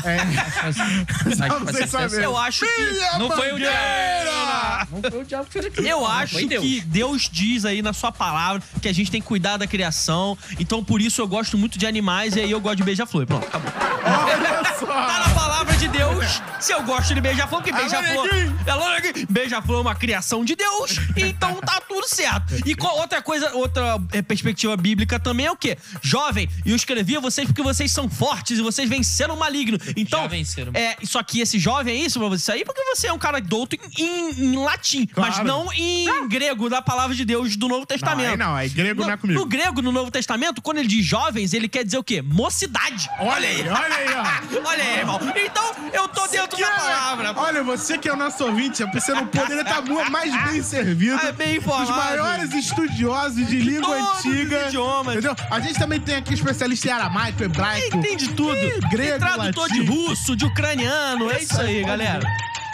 vocês 1.66 1.90
saberem. 1.90 2.24
Eu 2.24 2.38
acho 2.38 2.66
que. 2.66 2.72
Filha 2.72 3.18
Não 3.20 3.30
foi 3.30 3.50
o 3.50 3.54
Mangueira! 3.54 4.88
Não 4.92 5.12
foi 5.12 5.22
o 5.22 5.26
diabo 5.26 5.48
que. 5.50 5.60
Eu 5.80 6.00
Não, 6.02 6.08
acho 6.08 6.34
foi 6.34 6.48
que 6.48 6.82
Deus 6.94 7.28
diz 7.32 7.66
aí 7.66 7.82
na 7.82 7.92
sua 7.92 8.12
palavra 8.12 8.62
que 8.82 8.88
a 8.88 8.94
gente 8.94 9.10
tem 9.10 9.20
que 9.20 9.28
cuidar 9.28 9.58
da 9.58 9.66
criação. 9.66 10.38
Então, 10.60 10.84
por 10.84 11.02
isso 11.02 11.20
eu 11.22 11.28
gosto 11.28 11.58
muito 11.58 11.78
de 11.80 11.88
animais 11.88 12.36
e 12.36 12.40
aí 12.42 12.52
eu 12.52 12.62
gosto 12.62 12.78
de 12.78 12.84
beija-flor. 12.84 13.26
Pronto, 13.26 13.46
acabou. 13.48 13.72
Olha 14.06 14.64
Tá 14.84 15.28
na 15.28 15.34
palavra 15.34 15.76
de 15.78 15.88
Deus. 15.88 16.42
Se 16.60 16.72
eu 16.74 16.84
gosto 16.84 17.14
de 17.16 17.22
beija-flor, 17.22 17.62
porque 17.62 17.72
Alô, 17.76 17.82
beija-flor. 17.90 18.28
neguinho. 18.34 19.28
Beija-flor 19.30 19.78
é 19.80 19.82
uma 19.82 19.96
criação 19.96 20.46
de 20.46 20.56
Deus. 20.56 20.98
Então 21.18 21.56
tá 21.62 21.82
tudo 21.82 22.08
certo. 22.08 22.54
E 22.66 22.76
qual 22.76 22.98
outra 23.00 23.22
coisa, 23.22 23.52
outra 23.54 24.00
eh, 24.12 24.22
perspectiva 24.22 24.76
bíblica 24.78 25.20
também 25.20 25.46
é 25.48 25.52
o 25.52 25.56
quê? 25.56 25.78
Jovem, 26.02 26.50
e 26.66 26.70
eu 26.72 26.76
escrevi 26.76 27.16
a 27.16 27.20
vocês 27.20 27.48
porque 27.48 27.62
vocês 27.64 27.92
são 27.92 28.10
fortes 28.10 28.60
e 28.60 28.62
vocês 28.62 28.88
venceram 28.90 29.36
o 29.36 29.40
maligno. 29.40 29.78
Então. 29.96 30.22
Já 30.22 30.28
venceram. 30.28 30.72
É, 30.76 30.98
só 31.04 31.24
que 31.24 31.40
esse 31.40 31.58
jovem 31.58 31.96
é 32.02 32.06
isso 32.06 32.20
pra 32.20 32.28
você 32.30 32.44
sair 32.44 32.66
porque 32.66 32.84
você 32.96 33.08
é 33.08 33.14
um 33.14 33.20
cara 33.20 33.40
douto 33.40 33.76
em, 33.76 34.04
em- 34.04 34.54
em 34.54 34.56
latim, 34.64 35.08
mas 35.16 35.36
Claro. 35.36 35.48
não 35.48 35.74
em 35.74 36.28
grego, 36.28 36.70
da 36.70 36.82
palavra 36.84 37.16
de 37.16 37.26
Deus 37.26 37.56
do 37.56 37.68
Novo 37.68 37.82
Não, 37.82 37.86
Testamento. 37.88 38.30
aí 38.32 38.38
não, 38.38 38.56
aí 38.56 38.70
grego 38.70 39.02
No, 39.02 39.08
não 39.08 39.14
é 39.14 39.18
comigo. 39.18 39.40
no 39.40 39.46
grego, 39.46 39.82
no 39.82 39.92
Novo 39.92 40.12
Testamento, 40.12 40.62
quando 40.62 40.78
ele 40.78 40.88
diz 40.88 41.06
jovens, 41.06 41.54
ele 41.54 41.68
quer 41.68 41.84
dizer 41.84 41.98
o 41.98 42.04
quê? 42.04 42.22
Mocidade. 42.22 43.10
Olha 43.20 43.48
aí, 43.48 43.62
olha 43.68 43.96
aí, 43.96 44.14
ó. 44.14 44.24
Olha 44.74 44.84
aí, 44.84 45.00
irmão. 45.00 45.20
Então, 45.36 45.72
eu 45.94 46.08
tô 46.08 46.28
dentro 46.28 46.58
da 46.60 46.68
palavra. 46.72 47.34
Olha, 47.38 47.64
você 47.64 47.98
que 47.98 48.08
é 48.08 48.14
o 48.14 48.16
nosso 48.16 48.44
ouvinte, 48.46 48.84
você 48.94 49.14
não 49.14 49.26
poderia 49.28 49.62
estar 49.62 49.82
mu- 49.82 50.10
mais 50.10 50.32
bem 50.52 50.62
servido. 50.64 51.20
É 51.20 51.32
bem 51.32 51.58
informado. 51.58 51.92
Os 51.92 51.98
maiores 51.98 52.54
estudiosos 52.54 53.48
de 53.48 53.60
língua 53.60 53.96
todos 53.96 54.20
os 54.20 54.26
antiga. 54.26 54.68
idiomas. 54.68 55.14
Entendeu? 55.16 55.36
A 55.52 55.60
gente 55.60 55.78
também 55.80 56.00
tem 56.00 56.16
aqui 56.16 56.34
especialista 56.34 56.88
em 56.88 56.92
aramaico, 56.92 57.44
hebraico. 57.44 57.98
Entende 57.98 58.30
tudo. 58.30 58.56
Ih, 58.56 58.80
grego, 58.90 59.10
Tem 59.12 59.20
tradutor 59.20 59.64
latim. 59.70 59.74
de 59.84 59.86
russo, 59.90 60.36
de 60.36 60.46
ucraniano. 60.46 61.30
É 61.32 61.42
isso 61.42 61.60
aí, 61.60 61.84
galera. 61.84 62.22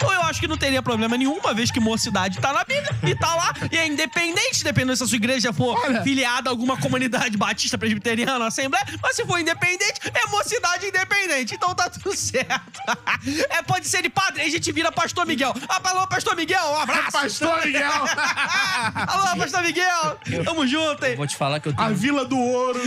Então 0.00 0.10
eu 0.14 0.22
acho 0.22 0.40
que 0.40 0.48
não 0.48 0.56
teria 0.56 0.80
problema 0.80 1.18
nenhum, 1.18 1.34
uma 1.34 1.52
vez 1.52 1.70
que 1.70 1.78
mocidade 1.78 2.38
tá 2.38 2.54
na 2.54 2.64
Bíblia 2.64 2.88
e 3.02 3.14
tá 3.14 3.34
lá. 3.34 3.52
E 3.70 3.76
é 3.76 3.86
independente, 3.86 4.64
dependendo 4.64 4.96
se 4.96 5.04
a 5.04 5.06
sua 5.06 5.16
igreja 5.16 5.52
for 5.52 5.78
Olha. 5.78 6.02
filiada 6.02 6.48
a 6.48 6.52
alguma 6.52 6.74
comunidade 6.78 7.36
batista, 7.36 7.76
presbiteriana, 7.76 8.46
assembleia. 8.46 8.82
Mas 9.02 9.14
se 9.14 9.26
for 9.26 9.38
independente, 9.38 10.00
é 10.14 10.26
mocidade 10.30 10.86
independente. 10.86 11.54
Então 11.54 11.74
tá 11.74 11.90
tudo 11.90 12.16
certo. 12.16 12.80
É, 13.50 13.62
pode 13.62 13.86
ser 13.86 14.02
de 14.02 14.08
padre, 14.08 14.40
aí 14.40 14.48
a 14.48 14.50
gente 14.50 14.72
vira 14.72 14.90
pastor 14.90 15.26
Miguel. 15.26 15.54
Ah, 15.68 15.80
alô, 15.84 16.06
pastor 16.06 16.34
Miguel, 16.34 16.64
um 16.64 16.76
abraço. 16.78 17.12
Pastor 17.12 17.66
Miguel. 17.66 17.92
alô, 18.94 19.36
pastor 19.36 19.62
Miguel. 19.62 20.18
Tamo 20.44 20.66
junto, 20.66 21.04
hein? 21.04 21.12
Eu 21.12 21.16
vou 21.18 21.26
te 21.26 21.36
falar 21.36 21.60
que 21.60 21.68
eu 21.68 21.74
a 21.76 21.84
tenho. 21.84 21.94
Vila 21.96 22.24
do 22.24 22.38
Ouro. 22.38 22.80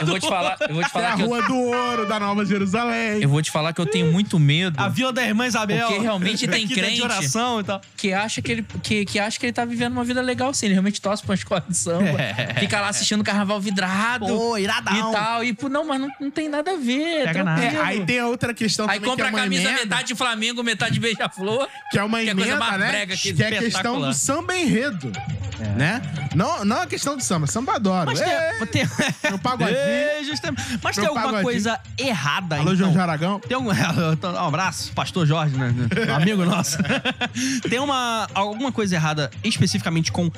Eu 0.00 0.06
vou 0.06 0.20
te 0.20 0.28
falar, 0.28 0.56
eu 0.60 0.74
vou 0.74 0.82
te 0.82 0.84
É 0.84 0.86
a 0.86 0.90
falar 0.90 1.16
que 1.16 1.22
eu, 1.22 1.26
Rua 1.26 1.42
do 1.42 1.56
Ouro 1.56 2.06
da 2.06 2.20
Nova 2.20 2.44
Jerusalém. 2.44 3.22
eu 3.22 3.28
vou 3.28 3.40
te 3.40 3.50
falar 3.50 3.72
que 3.72 3.80
eu 3.80 3.86
tenho 3.86 4.12
muito 4.12 4.38
medo 4.38 4.78
A 4.78 4.88
vila 4.88 5.12
da 5.12 5.22
irmã 5.22 5.46
Isabel. 5.46 5.88
Porque 5.88 6.02
realmente 6.02 6.41
tem 6.48 6.66
que 6.66 6.74
tá 6.74 6.80
de 6.80 6.86
crente. 6.86 7.02
oração 7.02 7.60
e 7.60 7.64
tal. 7.64 7.80
que 7.96 8.12
acha 8.12 8.40
que 8.42 8.52
ele 8.52 8.66
que, 8.82 9.04
que 9.04 9.18
acha 9.18 9.38
que 9.38 9.46
ele 9.46 9.52
tá 9.52 9.64
vivendo 9.64 9.92
uma 9.92 10.04
vida 10.04 10.20
legal 10.20 10.52
sim, 10.54 10.66
ele 10.66 10.74
realmente 10.74 11.00
torce 11.00 11.22
pra 11.22 11.30
uma 11.32 11.36
escola 11.36 11.64
de 11.68 11.76
samba, 11.76 12.04
É. 12.20 12.54
fica 12.60 12.80
lá 12.80 12.88
assistindo 12.88 13.22
carnaval 13.24 13.60
vidrado 13.60 14.26
Pô, 14.26 14.56
iradão. 14.58 15.10
e 15.10 15.12
tal, 15.12 15.44
e 15.44 15.52
pô, 15.52 15.68
não, 15.68 15.84
mas 15.86 16.00
não, 16.00 16.08
não 16.20 16.30
tem 16.30 16.48
nada 16.48 16.72
a 16.72 16.76
ver, 16.76 17.24
Pega 17.26 17.44
tranquilo. 17.44 17.76
É, 17.76 17.80
aí 17.84 18.04
tem 18.06 18.18
a 18.18 18.26
outra 18.26 18.52
questão 18.54 18.88
Aí 18.88 19.00
compra 19.00 19.28
que 19.30 19.34
é 19.36 19.38
a 19.38 19.42
camisa 19.42 19.62
emenda, 19.62 19.80
metade 19.82 20.14
Flamengo, 20.14 20.62
metade 20.62 21.00
Beija-Flor. 21.00 21.68
que 21.90 21.98
é 21.98 22.02
uma 22.02 22.20
que 22.20 22.28
é 22.28 22.32
a 22.32 22.34
coisa 22.34 22.50
emenda, 22.50 22.64
mais 22.66 22.80
né? 22.80 22.88
brega 22.88 23.16
que 23.16 23.32
que 23.32 23.42
é 23.42 23.46
a 23.46 23.58
questão 23.58 24.00
do 24.00 24.12
samba 24.14 24.56
enredo, 24.56 25.10
né? 25.76 26.02
Não, 26.34 26.64
não 26.64 26.82
a 26.82 26.86
questão 26.86 27.16
do 27.16 27.22
samba, 27.22 27.46
samba 27.46 27.74
adoro. 27.74 28.06
Mas 28.10 28.20
É, 28.20 28.58
tem. 28.66 28.86
tem... 28.86 28.88
Meu 29.30 29.38
pagodinho. 29.38 29.76
É. 29.78 30.20
Mas 30.82 30.96
tem 30.96 31.04
alguma 31.04 31.22
pagodinho. 31.26 31.42
coisa 31.44 31.80
errada 31.98 32.56
aí. 32.56 32.60
Alô, 32.62 32.74
Jorge 32.74 32.98
Aragão. 32.98 33.38
Tem 33.40 33.54
algum. 33.54 33.70
Um 34.22 34.46
abraço, 34.48 34.92
pastor 34.92 35.26
Jorge, 35.26 35.56
né? 35.56 35.72
Um 36.08 36.14
amigo 36.32 36.44
nosso. 36.50 36.78
Tem 37.68 37.78
uma, 37.78 38.28
alguma 38.34 38.72
coisa 38.72 38.94
errada 38.94 39.30
especificamente 39.42 40.10
com 40.12 40.30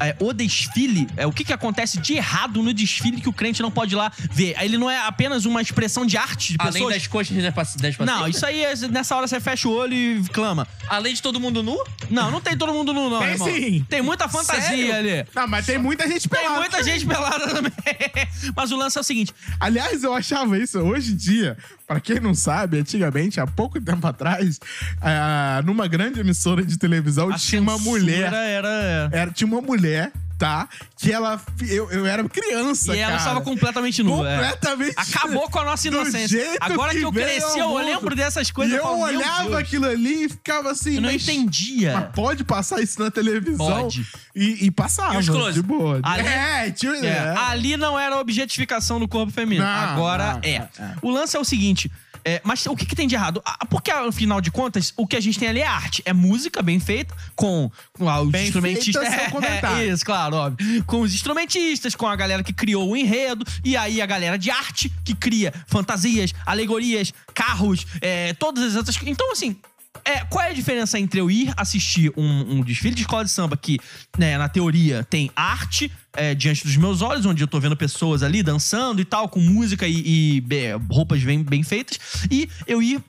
é, 0.00 0.16
o 0.20 0.32
desfile? 0.32 1.06
É, 1.16 1.26
o 1.26 1.32
que, 1.32 1.44
que 1.44 1.52
acontece 1.52 1.98
de 1.98 2.14
errado 2.14 2.62
no 2.62 2.72
desfile 2.72 3.20
que 3.20 3.28
o 3.28 3.32
crente 3.32 3.62
não 3.62 3.70
pode 3.70 3.94
ir 3.94 3.96
lá 3.96 4.10
ver? 4.32 4.54
Ele 4.60 4.76
não 4.78 4.90
é 4.90 4.98
apenas 5.06 5.44
uma 5.44 5.60
expressão 5.62 6.04
de 6.06 6.16
arte 6.16 6.52
de 6.52 6.56
Além 6.58 6.72
pessoas. 6.74 6.94
das 6.94 7.06
coxas 7.06 7.42
das 7.42 7.54
paci- 7.54 7.78
das 7.78 7.96
Não, 7.98 8.06
pacientes. 8.06 8.36
isso 8.36 8.46
aí 8.46 8.64
é, 8.64 8.74
nessa 8.88 9.16
hora 9.16 9.26
você 9.26 9.40
fecha 9.40 9.68
o 9.68 9.72
olho 9.72 9.94
e 9.94 10.22
clama. 10.32 10.66
Além 10.88 11.14
de 11.14 11.22
todo 11.22 11.38
mundo 11.40 11.62
nu? 11.62 11.82
Não, 12.10 12.30
não 12.30 12.40
tem 12.40 12.56
todo 12.56 12.72
mundo 12.72 12.92
nu, 12.92 13.08
não, 13.10 13.18
Tem 13.20 13.28
irmão. 13.30 13.48
sim. 13.48 13.86
Tem 13.88 14.02
muita 14.02 14.28
fantasia 14.28 14.62
Sério? 14.62 14.94
ali. 14.94 15.26
Não, 15.34 15.46
mas 15.46 15.66
tem 15.66 15.78
muita 15.78 16.06
gente 16.08 16.28
Tem 16.28 16.40
pelada. 16.40 16.60
muita 16.60 16.82
gente 16.82 17.06
pelada 17.06 17.48
também. 17.48 17.72
Mas 18.56 18.70
o 18.72 18.76
lance 18.76 18.98
é 18.98 19.00
o 19.00 19.04
seguinte: 19.04 19.32
Aliás, 19.60 20.02
eu 20.04 20.12
achava 20.14 20.58
isso 20.58 20.78
hoje 20.80 21.12
em 21.12 21.16
dia, 21.16 21.56
pra 21.92 22.00
quem 22.00 22.20
não 22.20 22.34
sabe, 22.34 22.78
antigamente, 22.78 23.38
há 23.38 23.46
pouco 23.46 23.80
tempo 23.80 24.06
atrás, 24.06 24.58
ah, 25.00 25.60
numa 25.64 25.86
grande 25.86 26.20
emissora 26.20 26.64
de 26.64 26.78
televisão, 26.78 27.28
a 27.30 27.36
tinha 27.36 27.60
uma 27.60 27.78
mulher. 27.78 28.32
Era. 28.32 29.10
Era, 29.12 29.30
tinha 29.30 29.46
uma 29.46 29.60
mulher, 29.60 30.10
tá? 30.42 30.68
Que 30.96 31.12
ela. 31.12 31.40
Eu, 31.68 31.88
eu 31.92 32.04
era 32.04 32.28
criança. 32.28 32.96
E 32.96 32.98
ela 32.98 33.12
cara. 33.12 33.16
estava 33.22 33.40
completamente 33.42 34.02
nua. 34.02 34.28
é. 34.28 34.36
Completamente. 34.38 34.94
Acabou 34.96 35.48
com 35.48 35.58
a 35.60 35.64
nossa 35.64 35.86
inocência. 35.86 36.56
Agora 36.60 36.90
que, 36.90 37.00
eu 37.00 37.12
veio 37.12 37.26
cresci, 37.26 37.58
eu 37.60 37.76
lembro 37.76 38.16
dessas 38.16 38.50
coisas. 38.50 38.74
E 38.74 38.76
eu 38.76 38.82
falo, 38.82 38.96
meu 38.96 39.06
olhava 39.06 39.58
aquilo 39.60 39.86
ali 39.86 40.24
e 40.24 40.28
ficava 40.28 40.72
assim. 40.72 40.96
Eu 40.96 41.02
não 41.02 41.12
mas- 41.12 41.22
entendia. 41.28 41.92
Mas 41.94 42.08
pode 42.12 42.42
passar 42.42 42.82
isso 42.82 43.00
na 43.00 43.08
televisão? 43.08 43.82
Pode. 43.82 44.04
E, 44.34 44.66
e 44.66 44.70
passava. 44.72 45.14
E 45.14 45.18
os 45.18 45.28
close? 45.28 45.52
De 45.54 45.62
boa. 45.62 46.00
Ali- 46.02 46.26
É, 46.26 46.70
tio. 46.72 46.92
É, 46.92 47.06
É. 47.06 47.34
Ali 47.36 47.76
não 47.76 47.96
era 47.96 48.18
objetificação 48.18 48.98
do 48.98 49.06
corpo 49.06 49.30
feminino. 49.32 49.64
Não, 49.64 49.72
Agora 49.72 50.34
não, 50.34 50.40
é. 50.42 50.50
é, 50.50 50.68
é. 50.78 50.94
O 51.02 51.10
lance 51.10 51.36
é 51.36 51.40
o 51.40 51.44
seguinte. 51.44 51.88
É, 52.24 52.40
mas 52.44 52.64
o 52.66 52.76
que, 52.76 52.86
que 52.86 52.94
tem 52.94 53.06
de 53.06 53.14
errado? 53.14 53.42
Porque, 53.68 53.90
afinal 53.90 54.40
de 54.40 54.50
contas, 54.50 54.92
o 54.96 55.06
que 55.06 55.16
a 55.16 55.20
gente 55.20 55.38
tem 55.38 55.48
ali 55.48 55.60
é 55.60 55.66
arte. 55.66 56.02
É 56.04 56.12
música 56.12 56.62
bem 56.62 56.78
feita, 56.78 57.14
com, 57.34 57.70
com 57.92 58.08
ah, 58.08 58.20
os 58.20 58.30
Bem 58.30 58.44
instrumentistas. 58.44 59.08
seu 59.08 59.30
comentário. 59.30 59.92
isso, 59.92 60.04
claro, 60.04 60.36
óbvio. 60.36 60.84
Com 60.84 61.00
os 61.00 61.14
instrumentistas, 61.14 61.94
com 61.94 62.06
a 62.06 62.16
galera 62.16 62.42
que 62.42 62.52
criou 62.52 62.90
o 62.90 62.96
enredo, 62.96 63.44
e 63.64 63.76
aí 63.76 64.00
a 64.00 64.06
galera 64.06 64.38
de 64.38 64.50
arte 64.50 64.92
que 65.04 65.14
cria 65.14 65.52
fantasias, 65.66 66.32
alegorias, 66.46 67.12
carros, 67.34 67.86
é, 68.00 68.32
todas 68.34 68.64
as 68.64 68.76
outras. 68.76 68.96
Então, 69.04 69.32
assim. 69.32 69.56
É, 70.04 70.24
qual 70.24 70.44
é 70.44 70.50
a 70.50 70.52
diferença 70.52 70.98
entre 70.98 71.20
eu 71.20 71.30
ir 71.30 71.52
assistir 71.56 72.12
um, 72.16 72.56
um 72.58 72.60
desfile 72.62 72.94
de 72.94 73.02
escola 73.02 73.24
de 73.24 73.30
samba 73.30 73.56
que, 73.56 73.78
né, 74.18 74.36
na 74.38 74.48
teoria, 74.48 75.04
tem 75.04 75.30
arte 75.36 75.90
é, 76.14 76.34
diante 76.34 76.64
dos 76.64 76.76
meus 76.76 77.00
olhos, 77.02 77.24
onde 77.24 77.42
eu 77.42 77.46
tô 77.48 77.60
vendo 77.60 77.76
pessoas 77.76 78.22
ali 78.22 78.42
dançando 78.42 79.00
e 79.00 79.04
tal, 79.04 79.28
com 79.28 79.40
música 79.40 79.86
e, 79.86 80.36
e, 80.36 80.40
be- 80.40 80.72
roupas 80.90 81.22
bem, 81.22 81.42
bem 81.42 81.62
feitas, 81.62 81.98
e 82.30 82.48
eu 82.66 82.82
ir 82.82 83.00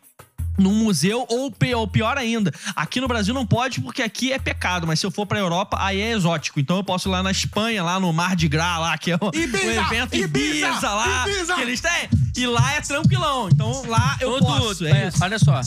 num 0.56 0.72
museu, 0.76 1.26
ou 1.30 1.52
pior 1.88 2.16
ainda, 2.16 2.54
aqui 2.76 3.02
no 3.02 3.08
Brasil 3.08 3.34
não 3.34 3.44
pode 3.44 3.82
porque 3.82 4.04
aqui 4.04 4.32
é 4.32 4.38
pecado, 4.38 4.86
mas 4.86 5.00
se 5.00 5.06
eu 5.06 5.10
for 5.10 5.26
pra 5.26 5.40
Europa, 5.40 5.78
aí 5.80 6.00
é 6.00 6.12
exótico. 6.12 6.60
Então 6.60 6.78
eu 6.78 6.84
posso 6.84 7.10
ir 7.10 7.12
lá 7.12 7.24
na 7.24 7.32
Espanha, 7.32 7.82
lá 7.84 8.00
no 8.00 8.14
Mar 8.14 8.36
de 8.36 8.48
Gras, 8.48 8.80
lá, 8.80 8.96
que 9.00 9.10
é 9.12 9.16
o, 9.20 9.32
Ibiza! 9.34 9.58
o 9.66 9.72
evento 9.72 10.16
Ibiza, 10.16 10.68
Ibiza! 10.68 10.90
lá, 10.94 11.28
Ibiza! 11.28 11.56
que 11.56 11.62
eles 11.62 11.82
têm. 11.82 12.08
E 12.38 12.46
lá 12.46 12.74
é 12.76 12.82
tranquilão. 12.82 13.50
Então 13.50 13.84
lá 13.88 14.16
eu 14.22 14.30
Todo, 14.38 14.46
posso. 14.46 14.86
É 14.86 14.92
é, 15.08 15.10
olha 15.22 15.40
só, 15.40 15.60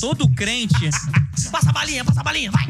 todo 0.00 0.28
crente, 0.30 0.88
Passa 1.50 1.70
a 1.70 1.72
balinha, 1.72 2.04
passa 2.04 2.20
a 2.20 2.24
balinha, 2.24 2.50
vai! 2.50 2.66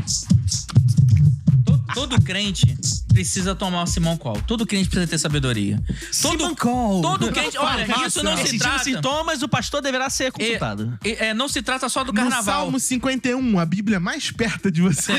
to- 1.65 1.85
todo 1.95 2.21
crente 2.21 2.77
precisa 3.13 3.55
tomar 3.55 3.83
o 3.83 3.87
Simão 3.87 4.17
Call. 4.17 4.41
Todo 4.47 4.65
crente 4.67 4.89
precisa 4.89 5.07
ter 5.11 5.19
sabedoria. 5.19 5.83
Todo, 6.23 6.39
Simon 6.39 6.55
Call. 6.55 7.03
todo 7.03 7.31
crente, 7.33 7.59
olha, 7.59 8.07
isso 8.07 8.23
não 8.23 8.37
se 8.37 8.57
trata. 8.57 8.85
sintomas, 8.85 9.43
o 9.43 9.49
pastor 9.49 9.83
deverá 9.83 10.09
ser 10.09 10.31
consultado. 10.33 10.97
É, 11.05 11.27
é, 11.29 11.35
não 11.35 11.49
se 11.49 11.61
trata 11.61 11.89
só 11.89 12.03
do 12.05 12.13
No 12.13 12.15
carnaval. 12.15 12.63
Salmo 12.63 12.79
51, 12.81 13.59
a 13.59 13.67
Bíblia 13.67 13.99
mais 14.01 14.31
perto 14.31 14.71
de 14.71 14.81
você. 14.81 15.13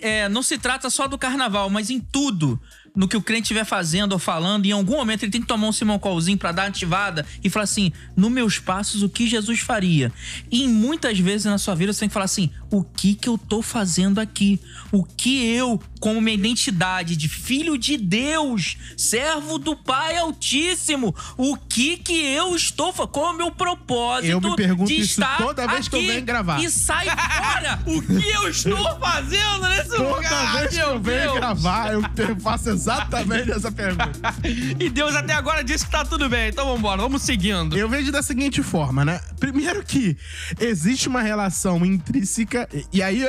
É, 0.00 0.28
não 0.28 0.42
se 0.42 0.56
trata 0.56 0.88
só 0.88 1.06
do 1.08 1.18
carnaval, 1.18 1.68
mas 1.68 1.90
em 1.90 1.98
tudo. 2.00 2.60
No 2.96 3.08
que 3.08 3.16
o 3.16 3.22
crente 3.22 3.42
estiver 3.42 3.64
fazendo 3.64 4.12
ou 4.12 4.20
falando, 4.20 4.66
em 4.66 4.70
algum 4.70 4.96
momento 4.96 5.24
ele 5.24 5.32
tem 5.32 5.40
que 5.40 5.48
tomar 5.48 5.66
um 5.66 5.72
Simão 5.72 5.98
Colzinho 5.98 6.38
pra 6.38 6.52
dar 6.52 6.66
ativada 6.66 7.26
e 7.42 7.50
falar 7.50 7.64
assim: 7.64 7.90
nos 8.16 8.30
meus 8.30 8.60
passos, 8.60 9.02
o 9.02 9.08
que 9.08 9.26
Jesus 9.26 9.58
faria? 9.58 10.12
E 10.48 10.68
muitas 10.68 11.18
vezes 11.18 11.46
na 11.46 11.58
sua 11.58 11.74
vida 11.74 11.92
você 11.92 12.00
tem 12.00 12.08
que 12.08 12.12
falar 12.12 12.26
assim: 12.26 12.50
o 12.70 12.84
que 12.84 13.14
que 13.16 13.28
eu 13.28 13.36
tô 13.36 13.62
fazendo 13.62 14.20
aqui? 14.20 14.60
O 14.92 15.02
que 15.02 15.44
eu, 15.44 15.82
como 15.98 16.20
minha 16.20 16.36
identidade 16.36 17.16
de 17.16 17.28
filho 17.28 17.76
de 17.76 17.96
Deus, 17.96 18.76
servo 18.96 19.58
do 19.58 19.74
Pai 19.74 20.16
Altíssimo, 20.16 21.12
o 21.36 21.56
que 21.56 21.96
que 21.96 22.12
eu 22.12 22.54
estou 22.54 22.92
fazendo? 22.92 23.08
Qual 23.10 23.26
é 23.26 23.34
o 23.34 23.36
meu 23.36 23.50
propósito? 23.50 24.30
Eu 24.30 24.40
me 24.40 24.54
pergunto 24.54 24.86
de 24.88 25.00
isso 25.00 25.20
estar 25.20 25.38
toda 25.38 25.66
vez 25.66 25.88
que 25.88 25.96
eu 25.96 26.00
venho 26.00 26.22
gravar. 26.24 26.62
E 26.62 26.70
sai 26.70 27.06
fora! 27.06 27.82
O 27.86 28.00
que 28.00 28.30
eu 28.30 28.48
estou 28.48 29.00
fazendo 29.00 29.68
nesse 29.68 29.88
Toda 29.96 30.16
lugar? 30.16 30.58
vez 30.58 30.74
que 30.74 30.78
eu 30.78 31.00
venho 31.00 31.22
Deus? 31.22 31.34
gravar, 31.34 31.92
eu 31.92 32.02
faço 32.40 32.83
exatamente 32.92 33.50
essa 33.52 33.70
pergunta. 33.72 34.12
E 34.78 34.90
Deus 34.90 35.14
até 35.14 35.32
agora 35.32 35.62
disse 35.64 35.84
que 35.86 35.90
tá 35.90 36.04
tudo 36.04 36.28
bem. 36.28 36.48
Então 36.48 36.66
vambora, 36.66 37.00
vamos 37.00 37.22
seguindo. 37.22 37.76
Eu 37.76 37.88
vejo 37.88 38.10
da 38.12 38.22
seguinte 38.22 38.62
forma, 38.62 39.04
né? 39.04 39.20
Primeiro 39.40 39.82
que 39.82 40.16
existe 40.60 41.08
uma 41.08 41.22
relação 41.22 41.84
intrínseca, 41.84 42.68
e- 42.92 43.02
aí 43.02 43.28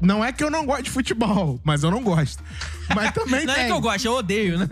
não 0.00 0.24
é 0.24 0.32
que 0.32 0.42
eu 0.42 0.50
não 0.50 0.64
gosto 0.66 0.84
de 0.84 0.90
futebol, 0.90 1.60
mas 1.64 1.82
eu 1.82 1.90
não 1.90 2.02
gosto. 2.02 2.42
Mas 2.94 3.12
também 3.12 3.44
Não 3.46 3.54
tem. 3.54 3.64
é 3.64 3.66
que 3.66 3.72
eu 3.72 3.80
gosto, 3.80 4.04
eu 4.06 4.12
odeio, 4.14 4.58
né? 4.58 4.66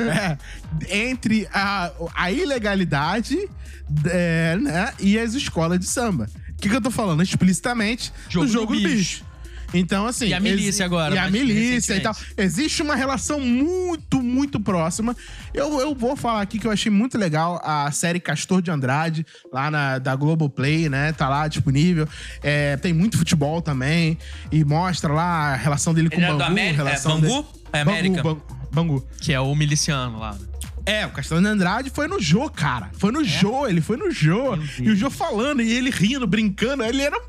É, 0.88 1.04
entre 1.06 1.46
a, 1.52 1.92
a 2.14 2.32
ilegalidade 2.32 3.38
é, 4.06 4.56
né, 4.56 4.92
e 4.98 5.18
as 5.18 5.34
escolas 5.34 5.78
de 5.78 5.86
samba. 5.86 6.28
O 6.50 6.54
que, 6.58 6.68
que 6.70 6.74
eu 6.76 6.80
tô 6.80 6.90
falando? 6.90 7.22
Explicitamente 7.22 8.12
Jogo 8.30 8.46
do 8.46 8.52
do 8.52 8.52
jogo 8.52 8.74
do 8.74 8.80
bicho. 8.80 8.96
bicho. 8.96 9.24
Então, 9.74 10.06
assim. 10.06 10.28
E 10.28 10.34
a 10.34 10.40
milícia 10.40 10.84
agora, 10.84 11.14
E 11.14 11.18
a 11.18 11.30
milícia 11.30 11.94
e 11.96 12.00
tal. 12.00 12.14
Existe 12.36 12.82
uma 12.82 12.94
relação 12.94 13.40
muito, 13.40 14.22
muito 14.22 14.60
próxima. 14.60 15.16
Eu, 15.52 15.80
eu 15.80 15.94
vou 15.94 16.16
falar 16.16 16.42
aqui 16.42 16.58
que 16.58 16.66
eu 16.66 16.70
achei 16.70 16.90
muito 16.90 17.18
legal 17.18 17.60
a 17.64 17.90
série 17.90 18.20
Castor 18.20 18.62
de 18.62 18.70
Andrade, 18.70 19.26
lá 19.52 19.70
na, 19.70 19.98
da 19.98 20.14
Globoplay, 20.16 20.88
né? 20.88 21.12
Tá 21.12 21.28
lá 21.28 21.48
disponível. 21.48 22.08
É, 22.42 22.76
tem 22.76 22.92
muito 22.92 23.18
futebol 23.18 23.60
também. 23.60 24.18
E 24.52 24.64
mostra 24.64 25.12
lá 25.12 25.52
a 25.52 25.56
relação 25.56 25.92
dele 25.92 26.08
com 26.10 26.16
Ele 26.16 26.26
o 26.26 26.28
Bangu. 26.32 26.42
América- 26.42 26.76
relação 26.84 27.12
é, 27.12 27.20
Bangu? 27.20 27.26
dele- 27.42 27.46
É 27.72 27.80
América? 27.80 28.22
Bangu, 28.22 28.42
Bangu. 28.72 29.06
Que 29.20 29.32
é 29.32 29.40
o 29.40 29.54
miliciano 29.54 30.18
lá. 30.18 30.36
É, 30.84 31.04
o 31.04 31.10
de 31.42 31.48
Andrade 31.48 31.90
foi 31.90 32.06
no 32.06 32.20
Jô, 32.22 32.48
cara. 32.48 32.90
Foi 32.96 33.10
É? 33.10 33.12
no 33.12 33.24
Jô, 33.24 33.66
ele 33.66 33.80
foi 33.80 33.96
no 33.96 34.08
Jô. 34.12 34.56
E 34.78 34.88
o 34.90 34.94
Jô 34.94 35.10
falando, 35.10 35.60
e 35.60 35.72
ele 35.72 35.90
rindo, 35.90 36.24
brincando, 36.28 36.84
ele 36.84 37.02
era 37.02 37.20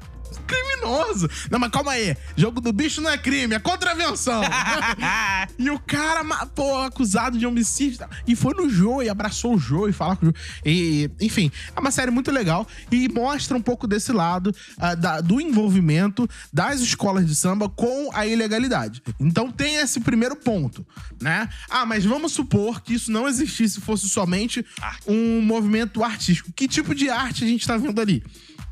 criminoso. 0.48 1.30
Não, 1.52 1.60
mas 1.60 1.70
calma 1.72 1.92
aí. 1.92 2.16
Jogo 2.36 2.62
do 2.62 2.72
bicho 2.74 3.02
não 3.02 3.10
é 3.10 3.18
crime, 3.18 3.54
é 3.56 3.60
contravenção. 3.60 4.42
e 5.60 5.70
o 5.70 5.80
cara, 5.80 6.24
pô, 6.48 6.82
acusado 6.82 7.38
de 7.38 7.46
homicídio. 7.46 8.08
e 8.26 8.36
foi 8.36 8.54
no 8.54 8.70
Jô, 8.70 9.02
e 9.02 9.10
abraçou 9.10 9.56
o 9.56 9.60
Jô 9.60 9.88
e 9.88 9.94
falar 9.94 10.16
com 10.16 10.28
o 10.28 10.30
Jô. 10.30 10.36
E, 10.66 11.10
enfim, 11.22 11.52
é 11.76 11.80
uma 11.80 11.92
série 11.92 12.12
muito 12.12 12.32
legal 12.32 12.68
e 12.92 13.08
mostra 13.10 13.56
um 13.58 13.62
pouco 13.62 13.88
desse 13.88 14.12
lado 14.12 14.56
ah, 14.78 14.96
da- 14.96 15.22
do 15.22 15.40
envolvimento 15.42 16.28
das 16.52 16.80
escolas 16.82 17.26
de 17.26 17.36
samba 17.36 17.70
com 17.70 18.10
a 18.14 18.26
ilegalidade. 18.26 19.02
Então 19.20 19.52
tem 19.52 19.76
esse 19.76 20.00
primeiro 20.00 20.36
ponto, 20.36 20.86
né? 21.22 21.50
Ah, 21.70 21.86
mas 21.86 22.06
vamos 22.06 22.32
supor 22.32 22.82
que 22.82 22.94
isso 22.94 23.12
não 23.12 23.28
existisse, 23.28 23.82
fosse 23.82 24.10
somente 24.10 24.66
um 25.06 25.42
movimento 25.42 26.04
artístico. 26.04 26.52
Que 26.54 26.68
tipo 26.68 26.94
de 26.96 27.10
arte 27.10 27.44
a 27.44 27.48
gente 27.48 27.66
tá 27.68 27.78
vendo 27.78 28.00
ali? 28.00 28.24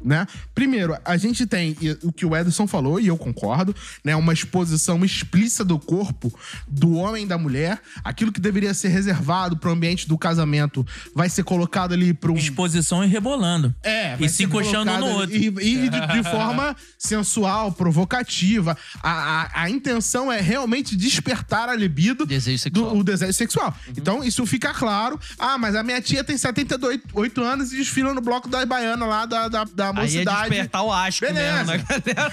Né? 0.05 0.27
Primeiro, 0.53 0.95
a 1.03 1.17
gente 1.17 1.47
tem 1.47 1.75
o 2.03 2.11
que 2.11 2.27
o 2.27 2.35
Ederson 2.35 2.67
falou, 2.67 2.99
e 2.99 3.07
eu 3.07 3.17
concordo, 3.17 3.75
né? 4.03 4.15
Uma 4.15 4.33
exposição 4.33 5.03
explícita 5.03 5.65
do 5.65 5.79
corpo 5.79 6.31
do 6.67 6.93
homem 6.93 7.23
e 7.23 7.27
da 7.27 7.39
mulher. 7.39 7.81
Aquilo 8.03 8.31
que 8.31 8.39
deveria 8.39 8.71
ser 8.75 8.89
reservado 8.89 9.57
para 9.57 9.71
o 9.71 9.73
ambiente 9.73 10.07
do 10.07 10.15
casamento 10.15 10.85
vai 11.15 11.27
ser 11.27 11.43
colocado 11.43 11.93
ali 11.93 12.13
para 12.13 12.31
um. 12.31 12.37
Exposição 12.37 13.03
e 13.03 13.07
rebolando. 13.07 13.73
É, 13.81 14.15
vai 14.15 14.27
E 14.27 14.29
se 14.29 14.45
um 14.45 14.49
colocado 14.49 14.99
no 14.99 15.07
outro. 15.07 15.35
E, 15.35 15.47
e 15.47 15.89
de, 15.89 16.07
de 16.07 16.23
forma 16.29 16.75
sensual, 16.99 17.71
provocativa. 17.71 18.77
A, 19.01 19.09
a, 19.09 19.63
a 19.63 19.69
intenção 19.71 20.31
é 20.31 20.39
realmente 20.39 20.95
despertar 20.95 21.67
a 21.67 21.75
libido. 21.75 22.27
Desejo 22.27 22.59
sexual. 22.59 22.91
Do, 22.91 22.99
o 22.99 23.03
desejo 23.03 23.33
sexual. 23.33 23.75
Então, 23.97 24.23
isso 24.23 24.45
fica 24.45 24.71
claro. 24.71 25.19
Ah, 25.39 25.57
mas 25.57 25.75
a 25.75 25.81
minha 25.81 25.99
tia 25.99 26.23
tem 26.23 26.37
78 26.37 27.41
anos 27.41 27.73
e 27.73 27.77
desfila 27.77 28.13
no 28.13 28.21
bloco 28.21 28.47
da 28.47 28.63
Baiana 28.63 29.05
lá 29.07 29.25
da, 29.25 29.47
da, 29.47 29.63
da 29.63 29.94
Aí 29.95 30.01
é 30.01 30.11
mocidade. 30.13 30.49
despertar 30.49 30.81
o 30.83 30.91
asco 30.93 31.25
Beleza. 31.25 31.63
mesmo 31.63 31.65
na 31.67 31.77
galera. 31.77 32.31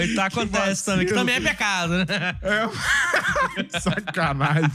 Isso 0.04 0.20
acontece 0.20 0.84
também, 0.84 1.06
que 1.06 1.14
também 1.14 1.34
é 1.36 1.40
pecado, 1.40 1.98
né? 1.98 2.06
É. 2.42 2.68
Sacanagem. 3.80 4.70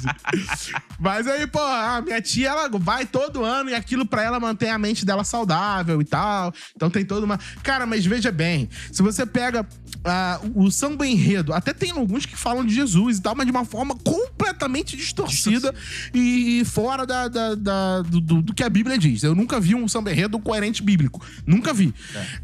Mas 0.99 1.27
aí, 1.27 1.45
pô, 1.47 1.59
a 1.59 2.01
minha 2.01 2.21
tia, 2.21 2.49
ela 2.49 2.69
vai 2.69 3.05
todo 3.05 3.43
ano 3.43 3.69
e 3.69 3.75
aquilo 3.75 4.05
pra 4.05 4.23
ela 4.23 4.39
mantém 4.39 4.69
a 4.71 4.77
mente 4.77 5.05
dela 5.05 5.23
saudável 5.23 6.01
e 6.01 6.05
tal. 6.05 6.53
Então 6.75 6.89
tem 6.89 7.03
toda 7.05 7.25
uma. 7.25 7.39
Cara, 7.63 7.85
mas 7.85 8.05
veja 8.05 8.31
bem, 8.31 8.69
se 8.91 9.01
você 9.01 9.25
pega 9.25 9.65
ah, 10.03 10.39
o 10.53 10.69
samba 10.71 11.05
enredo, 11.05 11.53
até 11.53 11.73
tem 11.73 11.91
alguns 11.91 12.25
que 12.25 12.35
falam 12.37 12.65
de 12.65 12.73
Jesus 12.73 13.17
e 13.17 13.21
tal, 13.21 13.35
mas 13.35 13.45
de 13.45 13.51
uma 13.51 13.65
forma 13.65 13.95
completamente 13.95 14.95
distorcida 14.95 15.73
e 16.13 16.63
fora 16.65 17.05
da, 17.05 17.27
da- 17.27 17.55
da- 17.55 18.01
do, 18.03 18.21
do- 18.21 18.41
do 18.41 18.53
que 18.53 18.63
a 18.63 18.69
Bíblia 18.69 18.97
diz. 18.97 19.23
Eu 19.23 19.35
nunca 19.35 19.59
vi 19.59 19.75
um 19.75 19.87
samba 19.87 20.11
enredo 20.11 20.39
coerente 20.39 20.74
bíblico. 20.83 21.25
Nunca 21.45 21.73
vi. 21.73 21.93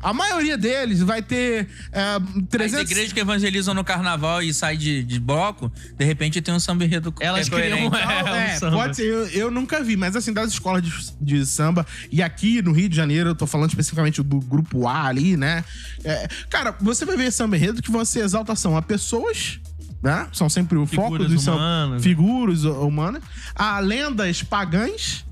A 0.01 0.13
maioria 0.13 0.57
deles 0.57 1.01
vai 1.01 1.21
ter 1.21 1.67
As 1.91 2.47
300. 2.49 2.89
igrejas 2.91 3.13
que 3.13 3.19
evangelizam 3.19 3.73
no 3.73 3.83
carnaval 3.83 4.41
e 4.41 4.53
saem 4.53 4.77
de, 4.77 5.03
de 5.03 5.19
bloco, 5.19 5.71
de 5.97 6.05
repente 6.05 6.41
tem 6.41 6.53
um 6.53 6.59
samba 6.59 6.83
enredo 6.85 7.13
Elas 7.19 7.47
que 7.49 7.55
é 7.55 7.61
criam. 7.71 7.91
É, 8.01 8.23
um 8.23 8.35
é, 8.35 8.55
samba. 8.57 8.77
pode 8.77 8.95
ser. 8.95 9.05
Eu, 9.05 9.27
eu 9.27 9.51
nunca 9.51 9.83
vi, 9.83 9.95
mas 9.95 10.15
assim, 10.15 10.33
das 10.33 10.51
escolas 10.51 10.81
de, 10.83 10.91
de 11.21 11.45
samba, 11.45 11.85
e 12.11 12.21
aqui 12.21 12.61
no 12.61 12.71
Rio 12.71 12.89
de 12.89 12.95
Janeiro, 12.95 13.29
eu 13.29 13.35
tô 13.35 13.45
falando 13.47 13.69
especificamente 13.69 14.21
do 14.23 14.39
grupo 14.39 14.87
A 14.87 15.05
ali, 15.07 15.35
né? 15.37 15.63
É, 16.03 16.27
cara, 16.49 16.75
você 16.81 17.05
vai 17.05 17.17
ver 17.17 17.31
samba 17.31 17.55
enredo 17.57 17.81
que 17.81 17.91
vão 17.91 18.03
ser 18.05 18.19
exaltação 18.23 18.75
a 18.77 18.81
pessoas. 18.81 19.59
Né? 20.03 20.27
São 20.33 20.49
sempre 20.49 20.79
o 20.79 20.87
foco 20.87 21.03
Figuras 21.11 21.27
dos 21.31 21.43
samba- 21.43 21.57
humanas. 21.57 22.01
figuras 22.03 22.63
hu- 22.63 22.71
humanas, 22.87 23.21
a 23.53 23.79
lendas 23.79 24.41
pagãs 24.41 25.23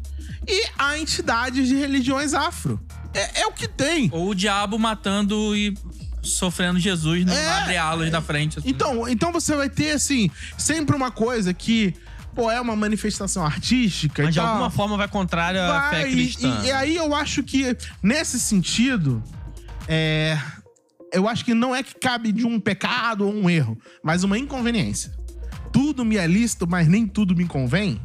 e 0.50 0.68
a 0.78 0.98
entidades 0.98 1.68
de 1.68 1.76
religiões 1.76 2.34
afro. 2.34 2.80
É, 3.14 3.42
é 3.42 3.48
o 3.48 3.52
que 3.52 3.68
tem. 3.68 4.10
Ou 4.12 4.30
o 4.30 4.36
diabo 4.36 4.78
matando 4.80 5.56
e 5.56 5.74
sofrendo 6.22 6.80
Jesus 6.80 7.26
no 7.26 7.32
É. 7.32 7.50
abre-alas 7.62 8.12
da 8.12 8.22
frente. 8.22 8.60
assim. 8.60 8.70
Então, 8.70 9.08
então 9.08 9.32
você 9.32 9.56
vai 9.56 9.70
ter, 9.70 9.92
assim, 9.92 10.30
sempre 10.58 10.96
uma 10.96 11.10
coisa 11.12 11.54
que, 11.54 11.94
pô, 12.36 12.52
é 12.52 12.60
uma 12.60 12.76
manifestação 12.76 13.46
artística 13.46 14.24
Mas 14.24 14.30
e 14.32 14.34
de 14.34 14.40
tal. 14.40 14.48
alguma 14.50 14.70
forma 14.70 14.98
vai 14.98 15.08
contrária 15.08 15.64
à 15.66 15.90
fé 15.90 16.04
cristã. 16.10 16.62
E, 16.64 16.68
e 16.68 16.72
aí 16.72 16.96
eu 16.96 17.16
acho 17.16 17.42
que, 17.44 17.76
nesse 18.04 18.40
sentido, 18.40 19.24
é. 19.88 20.38
Eu 21.12 21.28
acho 21.28 21.44
que 21.44 21.56
não 21.56 21.76
é 21.76 21.82
que 21.82 21.96
cabe 21.96 22.32
de 22.32 22.46
um 22.46 22.60
pecado 22.60 23.26
ou 23.26 23.34
um 23.34 23.50
erro, 23.50 23.76
mas 24.04 24.24
uma 24.24 24.38
inconveniência. 24.38 25.12
Tudo 25.72 26.04
me 26.04 26.18
é 26.18 26.26
lícito, 26.28 26.68
mas 26.68 26.88
nem 26.88 27.06
tudo 27.08 27.36
me 27.36 27.46
convém. 27.46 28.00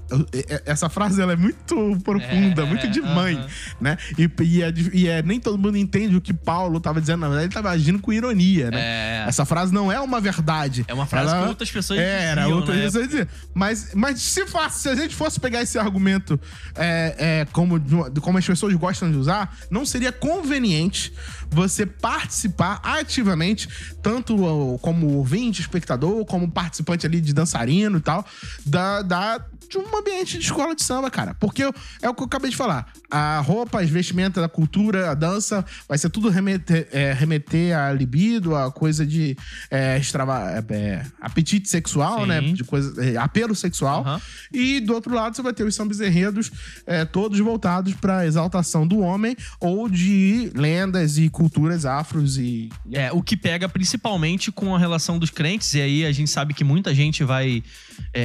Essa 0.66 0.88
frase 0.88 1.20
ela 1.20 1.32
é 1.32 1.36
muito 1.36 1.98
profunda, 2.04 2.62
É, 2.62 2.66
muito 2.66 2.88
de 2.88 3.00
mãe, 3.00 3.34
aham. 3.36 3.46
né? 3.80 3.98
E, 4.18 4.30
e 4.42 4.62
é, 4.62 4.74
e 4.92 5.08
é- 5.08 5.22
nem 5.22 5.40
todo 5.40 5.56
mundo 5.58 5.76
entende 5.76 6.14
o 6.16 6.20
que 6.20 6.32
Paulo 6.34 6.78
estava 6.78 7.00
dizendo. 7.00 7.20
Na 7.20 7.28
verdade, 7.28 7.44
ele 7.46 7.50
estava 7.50 7.70
agindo 7.70 7.98
com 7.98 8.12
ironia, 8.12 8.70
né? 8.70 8.78
É. 8.80 9.24
Essa 9.28 9.44
frase 9.44 9.72
não 9.72 9.90
é 9.90 9.98
uma 10.00 10.20
verdade. 10.20 10.84
É 10.88 10.94
uma 10.94 11.06
frase 11.06 11.34
que 11.34 11.48
outras 11.48 11.70
pessoas 11.70 11.98
É, 12.00 12.24
era 12.26 12.48
outras 12.48 12.76
na 12.76 12.82
pessoas 12.84 13.08
diziam. 13.08 13.26
Mas, 13.54 13.90
mas 13.94 14.20
se, 14.20 14.46
fa- 14.46 14.68
se 14.70 14.88
a 14.88 14.94
gente 14.94 15.14
fosse 15.14 15.40
pegar 15.40 15.62
esse 15.62 15.78
argumento 15.78 16.38
é, 16.74 17.14
é, 17.18 17.46
como, 17.52 17.80
como 18.20 18.38
as 18.38 18.46
pessoas 18.46 18.74
gostam 18.74 19.10
de 19.10 19.16
usar, 19.16 19.56
não 19.70 19.86
seria 19.86 20.12
conveniente 20.12 21.12
você 21.50 21.86
participar 21.86 22.80
ativamente, 22.82 23.68
tanto 24.02 24.36
como 24.80 25.14
ouvinte, 25.14 25.60
espectador, 25.60 26.24
como 26.24 26.50
participante 26.50 27.06
ali 27.06 27.20
de 27.20 27.32
dançarino 27.32 27.98
e 27.98 28.00
tal, 28.00 28.24
da, 28.64 29.02
da, 29.02 29.44
de 29.68 29.78
um 29.78 29.96
ambiente 29.98 30.38
de 30.38 30.44
escola 30.44 30.74
de 30.74 30.82
samba, 30.82 31.10
cara. 31.10 31.34
Porque 31.34 31.64
eu- 31.64 31.74
é 32.02 32.08
o 32.08 32.14
que 32.14 32.22
eu 32.22 32.26
acabei 32.26 32.50
de 32.50 32.56
falar. 32.56 32.92
A 33.10 33.40
roupa, 33.40 33.80
as 33.80 33.88
vestimentas, 33.90 34.42
a 34.42 34.48
cultura, 34.48 35.10
a 35.10 35.14
dança, 35.14 35.64
vai 35.88 35.96
ser 35.98 36.10
tudo 36.10 36.28
remeter, 36.28 36.88
é, 36.92 37.12
remeter 37.12 37.76
a 37.76 37.92
libido, 37.92 38.54
a 38.56 38.70
coisa 38.72 39.06
de 39.06 39.36
é, 39.70 39.98
extrava- 39.98 40.50
é, 40.50 40.64
é, 40.74 41.06
apetite 41.20 41.68
sexual, 41.68 42.22
Sim. 42.22 42.26
né? 42.26 42.40
De 42.40 42.64
coisa, 42.64 43.04
é, 43.04 43.16
apelo 43.16 43.54
sexual. 43.54 44.02
Aham. 44.02 44.20
E 44.52 44.80
do 44.80 44.94
outro 44.94 45.14
lado, 45.14 45.34
você 45.36 45.42
vai 45.42 45.52
ter 45.52 45.64
os 45.64 45.74
sambas 45.74 46.00
enredos 46.00 46.50
é, 46.86 47.04
todos 47.04 47.38
voltados 47.38 47.92
pra 47.94 48.26
exaltação 48.26 48.86
do 48.86 48.98
homem 49.00 49.36
ou 49.60 49.88
de 49.88 50.50
lendas 50.54 51.18
e 51.18 51.28
culturas 51.28 51.84
afros 51.86 52.36
e. 52.38 52.68
É, 52.92 53.12
o 53.12 53.22
que 53.22 53.36
pega 53.36 53.68
principalmente 53.68 54.50
com 54.52 54.74
a 54.74 54.78
relação 54.78 55.18
dos 55.18 55.30
crentes, 55.30 55.72
e 55.74 55.80
aí 55.80 56.04
a 56.04 56.12
gente 56.12 56.30
sabe 56.30 56.52
que 56.54 56.64
muita 56.64 56.94
gente 56.94 57.22
vai, 57.24 57.62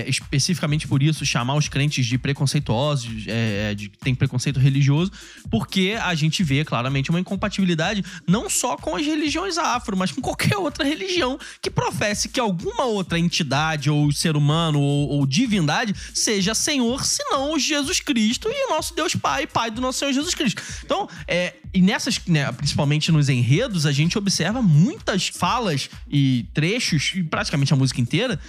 especificamente 0.08 0.88
por 0.88 1.02
isso, 1.04 1.26
chamar 1.30 1.55
os 1.55 1.67
crentes 1.67 2.05
de 2.05 2.17
preconceituosos, 2.17 3.25
é, 3.27 3.73
de 3.75 3.89
que 3.89 3.97
tem 3.97 4.15
preconceito 4.15 4.59
religioso, 4.59 5.11
porque 5.49 5.97
a 6.01 6.15
gente 6.15 6.43
vê 6.43 6.65
claramente 6.65 7.09
uma 7.09 7.19
incompatibilidade 7.19 8.03
não 8.27 8.49
só 8.49 8.75
com 8.75 8.95
as 8.95 9.05
religiões 9.05 9.57
afro, 9.57 9.95
mas 9.95 10.11
com 10.11 10.21
qualquer 10.21 10.57
outra 10.57 10.84
religião 10.84 11.39
que 11.61 11.69
professe 11.69 12.30
que 12.30 12.39
alguma 12.39 12.86
outra 12.86 13.19
entidade, 13.19 13.89
ou 13.89 14.11
ser 14.11 14.36
humano, 14.36 14.80
ou, 14.80 15.09
ou 15.09 15.25
divindade, 15.25 15.93
seja 16.13 16.53
Senhor, 16.53 17.05
senão 17.05 17.57
Jesus 17.57 17.99
Cristo 17.99 18.49
e 18.49 18.67
o 18.67 18.69
nosso 18.69 18.95
Deus 18.95 19.15
Pai, 19.15 19.45
Pai 19.45 19.71
do 19.71 19.82
nosso 19.82 19.99
Senhor 19.99 20.13
Jesus 20.13 20.34
Cristo. 20.34 20.61
Então, 20.84 21.07
é, 21.27 21.55
e 21.73 21.82
nessas, 21.82 22.19
né, 22.25 22.51
principalmente 22.51 23.11
nos 23.11 23.30
enredos, 23.30 23.86
a 23.86 23.91
gente 23.91 24.17
observa 24.17 24.61
muitas 24.61 25.27
falas 25.27 25.89
e 26.09 26.45
trechos, 26.53 27.13
e 27.15 27.23
praticamente 27.23 27.73
a 27.73 27.75
música 27.75 28.01
inteira, 28.01 28.39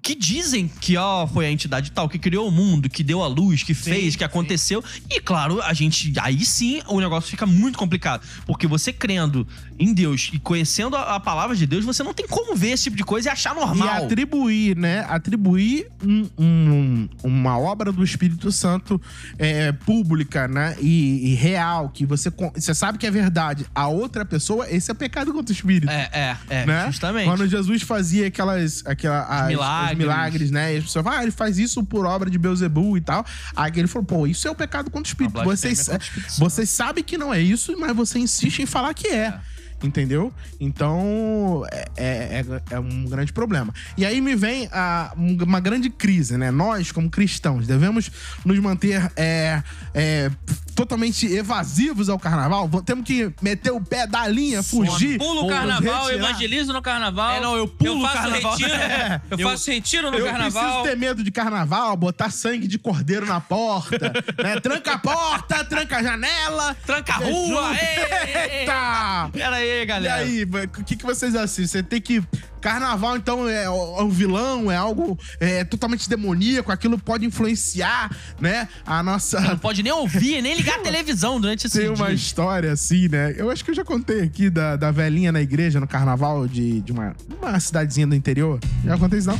que 0.00 0.14
dizem 0.14 0.66
que 0.80 0.96
ó, 0.96 1.26
foi 1.26 1.46
a 1.46 1.50
entidade 1.50 1.92
tal 1.92 2.08
que 2.08 2.18
criou 2.18 2.48
o 2.48 2.50
mundo, 2.50 2.88
que 2.88 3.04
deu 3.04 3.22
a 3.22 3.26
luz, 3.28 3.62
que 3.62 3.74
fez, 3.74 4.16
que 4.16 4.24
aconteceu. 4.24 4.82
E 5.10 5.20
claro, 5.20 5.60
a 5.62 5.72
gente. 5.72 6.12
Aí 6.20 6.44
sim 6.44 6.80
o 6.88 7.00
negócio 7.00 7.30
fica 7.30 7.46
muito 7.46 7.78
complicado. 7.78 8.26
Porque 8.46 8.66
você 8.66 8.92
crendo 8.92 9.46
em 9.78 9.92
Deus 9.94 10.30
e 10.32 10.38
conhecendo 10.38 10.96
a, 10.96 11.16
a 11.16 11.20
palavra 11.20 11.54
de 11.54 11.66
Deus, 11.66 11.84
você 11.84 12.02
não 12.02 12.12
tem 12.14 12.26
como 12.26 12.56
ver 12.56 12.70
esse 12.70 12.84
tipo 12.84 12.96
de 12.96 13.04
coisa 13.04 13.28
e 13.28 13.32
achar 13.32 13.54
E 13.54 13.60
normal. 13.60 14.04
atribuir, 14.04 14.76
né? 14.76 15.04
Atribuir 15.08 15.88
um- 16.02 16.28
um- 16.38 17.08
uma 17.22 17.58
obra 17.58 17.92
do 17.92 18.02
Espírito 18.02 18.50
Santo 18.50 19.00
é, 19.38 19.70
pública, 19.72 20.48
né? 20.48 20.76
E, 20.80 21.32
e 21.32 21.34
real, 21.34 21.88
que 21.90 22.04
você, 22.06 22.32
você 22.54 22.74
sabe 22.74 22.98
que 22.98 23.06
é 23.06 23.10
verdade. 23.10 23.66
A 23.74 23.86
outra 23.88 24.24
pessoa, 24.24 24.68
esse 24.68 24.90
é 24.90 24.94
pecado 24.94 25.32
contra 25.32 25.52
o 25.52 25.54
Espírito. 25.56 25.90
É, 25.90 26.08
é, 26.12 26.36
é, 26.50 26.66
né? 26.66 26.86
justamente. 26.86 27.26
Quando 27.26 27.46
Jesus 27.46 27.82
fazia 27.82 28.26
aquelas, 28.26 28.82
aquela, 28.86 29.22
as- 29.24 29.52
os 29.54 29.81
milagres. 29.90 29.98
milagres, 29.98 30.50
né? 30.50 30.74
E 30.74 30.78
as 30.78 30.84
pessoas 30.84 31.04
falam, 31.04 31.18
ah, 31.20 31.22
ele 31.22 31.32
faz 31.32 31.58
isso 31.58 31.82
por 31.84 32.06
obra 32.06 32.30
de 32.30 32.38
Beuzebu 32.38 32.96
e 32.96 33.00
tal. 33.00 33.24
Aí 33.54 33.72
ele 33.76 33.88
falou, 33.88 34.06
pô, 34.06 34.26
isso 34.26 34.46
é 34.46 34.50
o 34.50 34.54
pecado 34.54 34.90
contra 34.90 35.08
o 35.08 35.12
Espírito. 35.12 35.42
Vocês, 35.44 35.78
Santo. 35.78 36.04
vocês 36.38 36.70
sabem 36.70 37.02
que 37.02 37.18
não 37.18 37.32
é 37.32 37.40
isso, 37.40 37.76
mas 37.78 37.94
você 37.94 38.18
insiste 38.18 38.60
em 38.60 38.66
falar 38.66 38.94
que 38.94 39.08
é. 39.08 39.38
entendeu? 39.82 40.32
Então 40.60 41.64
é, 41.96 42.44
é, 42.70 42.74
é 42.74 42.78
um 42.78 43.04
grande 43.04 43.32
problema. 43.32 43.72
E 43.96 44.06
aí 44.06 44.20
me 44.20 44.34
vem 44.34 44.68
a, 44.72 45.12
uma 45.16 45.60
grande 45.60 45.90
crise, 45.90 46.36
né? 46.36 46.50
Nós, 46.50 46.92
como 46.92 47.10
cristãos, 47.10 47.66
devemos 47.66 48.10
nos 48.44 48.58
manter 48.58 49.10
é, 49.16 49.62
é, 49.94 50.30
totalmente 50.74 51.26
evasivos 51.26 52.08
ao 52.08 52.18
carnaval. 52.18 52.68
Temos 52.84 53.04
que 53.04 53.32
meter 53.40 53.70
o 53.72 53.80
pé 53.80 54.06
da 54.06 54.26
linha, 54.26 54.62
fugir. 54.62 55.18
Pulo 55.18 55.44
o 55.44 55.48
carnaval, 55.48 56.06
retirar. 56.06 56.28
evangelizo 56.30 56.72
no 56.72 56.82
carnaval. 56.82 57.30
É, 57.36 57.40
não, 57.40 57.56
eu 57.56 57.68
pulo 57.68 57.98
o 57.98 58.02
faço 58.02 58.14
carnaval. 58.14 58.56
retiro. 58.56 58.72
É. 58.82 59.20
Eu, 59.30 59.38
Eu- 59.38 59.48
faço 59.48 59.70
retiro 59.70 60.10
no 60.10 60.18
Eu 60.18 60.26
carnaval. 60.26 60.62
preciso 60.64 60.82
ter 60.84 60.96
medo 60.96 61.22
de 61.22 61.30
carnaval, 61.30 61.96
botar 61.96 62.30
sangue 62.30 62.66
de 62.66 62.78
cordeiro 62.78 63.26
na 63.26 63.40
porta, 63.40 64.12
né? 64.42 64.60
Tranca 64.60 64.92
a 64.94 64.98
porta, 64.98 65.64
tranca 65.64 65.96
a 65.98 66.02
janela. 66.02 66.76
Tranca 66.86 67.12
a 67.14 67.16
rua! 67.16 67.70
ei, 67.72 67.78
ei, 67.86 68.52
ei. 68.52 68.60
Eita! 68.60 69.30
Pera 69.32 69.56
aí, 69.56 69.82
E 69.82 69.86
galera. 69.86 70.14
aí, 70.16 70.44
o 70.44 70.84
que, 70.84 70.96
que 70.96 71.04
vocês 71.04 71.34
assistem? 71.34 71.66
Você 71.66 71.82
tem 71.82 72.00
que. 72.00 72.22
Carnaval, 72.62 73.16
então, 73.16 73.48
é 73.48 73.64
é 73.64 73.70
um 73.70 74.08
vilão, 74.08 74.70
é 74.70 74.76
algo 74.76 75.18
é, 75.40 75.64
totalmente 75.64 76.08
demoníaco, 76.08 76.70
aquilo 76.70 76.98
pode 76.98 77.26
influenciar, 77.26 78.10
né? 78.40 78.68
A 78.86 79.02
nossa. 79.02 79.40
Não 79.40 79.58
pode 79.58 79.82
nem 79.82 79.92
ouvir, 79.92 80.40
nem 80.40 80.54
ligar 80.54 80.76
a 80.76 80.78
televisão 80.82 81.40
durante 81.40 81.66
esse 81.66 81.78
Tem 81.78 81.88
uma 81.88 82.06
dia. 82.06 82.14
história 82.14 82.72
assim, 82.72 83.08
né? 83.08 83.34
Eu 83.36 83.50
acho 83.50 83.64
que 83.64 83.70
eu 83.70 83.74
já 83.74 83.84
contei 83.84 84.22
aqui 84.22 84.48
da, 84.48 84.76
da 84.76 84.90
velhinha 84.90 85.32
na 85.32 85.40
igreja, 85.42 85.80
no 85.80 85.86
carnaval 85.88 86.46
de, 86.46 86.80
de 86.80 86.92
uma, 86.92 87.14
uma 87.40 87.58
cidadezinha 87.58 88.06
do 88.06 88.14
interior. 88.14 88.60
Já 88.84 88.96
contei 88.96 89.18
isso 89.18 89.28
não? 89.28 89.38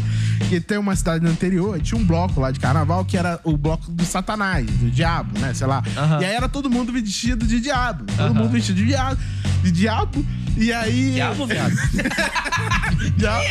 Que 0.49 0.61
tem 0.61 0.79
uma 0.79 0.97
cidade 0.97 1.25
no 1.25 1.31
interior, 1.31 1.81
tinha 1.81 2.01
um 2.01 2.05
bloco 2.05 2.41
lá 2.41 2.51
de 2.51 2.59
carnaval 2.59 3.05
que 3.05 3.17
era 3.17 3.41
o 3.45 3.57
bloco 3.57 3.91
do 3.91 4.05
satanás, 4.05 4.67
do 4.67 4.91
diabo, 4.91 5.39
né? 5.39 5.55
Sei 5.55 5.67
lá. 5.67 5.83
Aham. 5.97 6.21
E 6.21 6.25
aí 6.25 6.35
era 6.35 6.49
todo 6.49 6.69
mundo 6.69 6.93
vestido 6.93 7.47
de 7.47 7.61
diabo. 7.61 8.05
Todo 8.17 8.35
mundo 8.35 8.51
vestido 8.51 8.77
de 8.77 8.87
diabo. 8.87 9.21
De 9.63 9.71
diabo. 9.71 10.25
E 10.57 10.73
aí. 10.73 11.13
Diabo, 11.13 11.47
viado. 11.47 11.75
Diabo. 13.17 13.45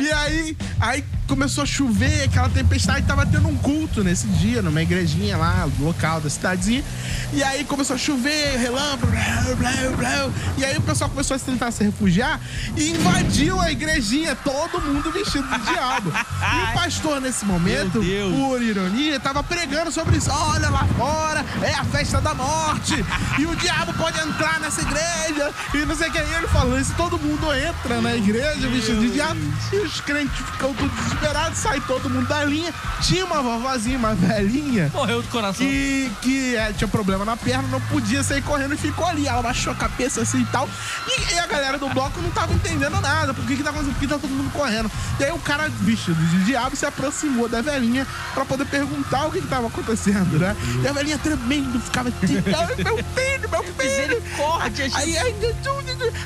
E 0.00 0.12
aí, 0.12 0.56
aí 0.80 1.04
começou 1.26 1.62
a 1.62 1.66
chover, 1.66 2.24
aquela 2.24 2.50
tempestade, 2.50 3.06
tava 3.06 3.24
tendo 3.24 3.48
um 3.48 3.56
culto 3.56 4.04
nesse 4.04 4.26
dia, 4.26 4.60
numa 4.60 4.82
igrejinha 4.82 5.36
lá, 5.36 5.66
local 5.80 6.20
da 6.20 6.28
cidadezinha. 6.28 6.84
E 7.32 7.42
aí 7.42 7.64
começou 7.64 7.96
a 7.96 7.98
chover, 7.98 8.58
relâmpago, 8.58 9.06
blá, 9.06 9.56
blá, 9.56 9.96
blá. 9.96 10.30
e 10.58 10.64
aí 10.64 10.76
o 10.76 10.82
pessoal 10.82 11.08
começou 11.08 11.34
a 11.34 11.40
tentar 11.40 11.70
se 11.70 11.82
refugiar 11.82 12.38
e 12.76 12.90
invadiu 12.90 13.58
a 13.58 13.72
igrejinha, 13.72 14.36
todo 14.36 14.80
mundo 14.82 15.10
vestido 15.10 15.48
de 15.48 15.72
diabo. 15.72 16.12
E 16.12 16.70
o 16.70 16.74
pastor, 16.74 17.18
nesse 17.20 17.46
momento, 17.46 18.02
por 18.36 18.60
ironia, 18.60 19.18
tava 19.18 19.42
pregando 19.42 19.90
sobre 19.90 20.18
isso. 20.18 20.30
Olha 20.30 20.68
lá 20.68 20.86
fora, 20.98 21.44
é 21.62 21.72
a 21.72 21.84
festa 21.84 22.20
da 22.20 22.34
morte, 22.34 22.94
e 23.38 23.46
o 23.46 23.56
diabo 23.56 23.94
pode 23.94 24.20
entrar 24.20 24.60
nessa 24.60 24.82
igreja, 24.82 25.50
e 25.72 25.86
não 25.86 25.96
sei 25.96 26.08
o 26.08 26.11
que. 26.12 26.18
E 26.18 26.34
ele 26.34 26.46
falou 26.48 26.78
isso, 26.78 26.92
todo 26.96 27.18
mundo 27.18 27.52
entra 27.54 28.00
na 28.00 28.14
igreja 28.14 28.68
vestido 28.68 29.00
de 29.00 29.10
diabo, 29.10 29.40
e 29.72 29.76
os 29.76 30.00
crentes 30.00 30.36
ficam 30.36 30.72
tudo 30.74 30.88
desesperados, 30.94 31.58
sai 31.58 31.80
todo 31.80 32.08
mundo 32.08 32.26
da 32.28 32.44
linha. 32.44 32.72
Tinha 33.00 33.24
uma 33.24 33.42
vovozinha, 33.42 33.98
uma 33.98 34.14
velhinha, 34.14 34.90
Morreu 34.94 35.22
do 35.22 35.28
coração. 35.28 35.66
que, 35.66 36.10
que 36.22 36.56
é, 36.56 36.72
tinha 36.72 36.88
problema 36.88 37.24
na 37.24 37.36
perna, 37.36 37.66
não 37.68 37.80
podia 37.80 38.22
sair 38.22 38.42
correndo 38.42 38.74
e 38.74 38.76
ficou 38.76 39.06
ali. 39.06 39.26
Ela 39.26 39.42
baixou 39.42 39.72
a 39.72 39.76
cabeça 39.76 40.20
assim 40.22 40.40
e 40.42 40.46
tal. 40.46 40.68
E, 41.08 41.34
e 41.34 41.38
a 41.38 41.46
galera 41.46 41.78
do 41.78 41.88
bloco 41.88 42.20
não 42.20 42.30
tava 42.30 42.52
entendendo 42.52 43.00
nada. 43.00 43.34
Por 43.34 43.44
que, 43.46 43.56
que 43.56 43.62
tá 43.62 43.70
acontecendo? 43.70 43.94
Por 43.94 44.00
que 44.00 44.06
tá 44.06 44.18
todo 44.18 44.30
mundo 44.30 44.50
correndo? 44.52 44.90
E 45.18 45.24
aí 45.24 45.32
o 45.32 45.38
cara 45.38 45.68
vestido 45.68 46.14
de 46.26 46.44
diabo 46.44 46.76
se 46.76 46.86
aproximou 46.86 47.48
da 47.48 47.60
velhinha 47.60 48.06
pra 48.34 48.44
poder 48.44 48.66
perguntar 48.66 49.26
o 49.26 49.30
que, 49.32 49.40
que 49.40 49.46
tava 49.48 49.66
acontecendo, 49.66 50.38
né? 50.38 50.56
E 50.82 50.86
a 50.88 50.92
velhinha 50.92 51.18
tremendo, 51.18 51.80
ficava 51.80 52.08
assim, 52.08 52.36
"Ai, 52.36 52.74
meu 52.84 52.96
filho, 52.96 53.48
meu 53.50 53.62
filho. 53.62 53.72
Misericórdia, 53.82 54.90
Aí, 54.94 55.16
aí, 55.18 55.32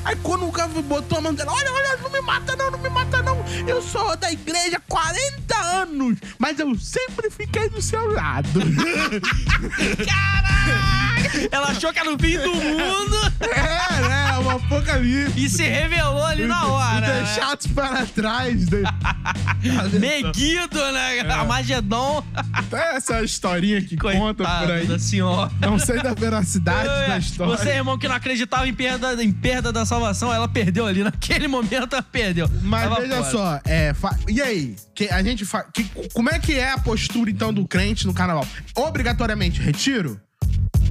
aí 0.05 0.15
quando 0.17 0.47
o 0.47 0.51
cara 0.51 0.67
botou 0.67 1.17
a 1.17 1.21
mão 1.21 1.33
dela, 1.33 1.53
olha, 1.53 1.71
olha, 1.71 1.97
não 1.97 2.09
me 2.09 2.21
mata 2.21 2.55
não, 2.55 2.71
não 2.71 2.79
me 2.79 2.89
mata 2.89 3.21
não. 3.21 3.37
Eu 3.67 3.81
sou 3.81 4.15
da 4.17 4.31
igreja 4.31 4.77
há 4.77 4.81
40 4.87 5.57
anos, 5.57 6.17
mas 6.37 6.59
eu 6.59 6.77
sempre 6.77 7.29
fiquei 7.29 7.69
do 7.69 7.81
seu 7.81 8.13
lado. 8.13 8.49
Ela 11.51 11.67
achou 11.69 11.91
que 11.93 11.99
era 11.99 12.13
o 12.13 12.17
fim 12.19 12.37
do 12.37 12.53
mundo 12.53 13.17
É, 13.41 14.07
né? 14.07 14.37
Uma 14.39 14.55
apocalipse. 14.55 15.33
e 15.43 15.49
se 15.49 15.63
revelou 15.63 16.23
ali 16.25 16.45
na 16.45 16.65
hora. 16.67 17.01
né? 17.01 17.23
Deixados 17.23 17.67
para 17.67 18.05
trás. 18.05 18.67
Né? 18.69 18.83
Meguido, 19.99 20.91
né? 20.91 21.17
É. 21.17 21.31
Armagedon. 21.31 22.23
Tem 22.69 22.79
essa 22.79 23.21
historinha 23.23 23.81
que 23.81 23.97
conta 23.97 24.43
por 24.43 24.71
aí. 24.71 24.85
da 24.85 24.99
senhora. 24.99 25.51
Não 25.59 25.77
sei 25.79 26.01
da 26.01 26.13
veracidade 26.13 26.87
da 26.87 27.15
É, 27.15 27.19
história. 27.19 27.57
Você, 27.57 27.69
irmão, 27.69 27.97
que 27.97 28.07
não 28.07 28.15
acreditava 28.15 28.67
em 28.67 28.73
perda, 28.73 29.21
em 29.23 29.31
perda 29.31 29.71
da 29.71 29.85
salvação, 29.85 30.33
ela 30.33 30.47
perdeu 30.47 30.85
ali. 30.85 31.03
Naquele 31.03 31.47
momento, 31.47 31.93
ela 31.93 32.01
perdeu. 32.03 32.49
Mas 32.61 32.83
Tava 32.83 33.01
veja 33.01 33.15
fora. 33.23 33.31
só, 33.31 33.59
é, 33.65 33.93
fa- 33.93 34.17
e 34.27 34.41
aí? 34.41 34.75
Que 34.95 35.09
a 35.09 35.21
gente 35.23 35.45
fa... 35.45 35.63
que, 35.63 35.83
como 36.13 36.29
é 36.29 36.39
que 36.39 36.53
é 36.53 36.71
a 36.71 36.77
postura 36.77 37.29
então 37.29 37.53
do 37.53 37.67
crente 37.67 38.05
no 38.07 38.13
carnaval? 38.13 38.45
Obrigatoriamente 38.75 39.59
retiro? 39.61 40.19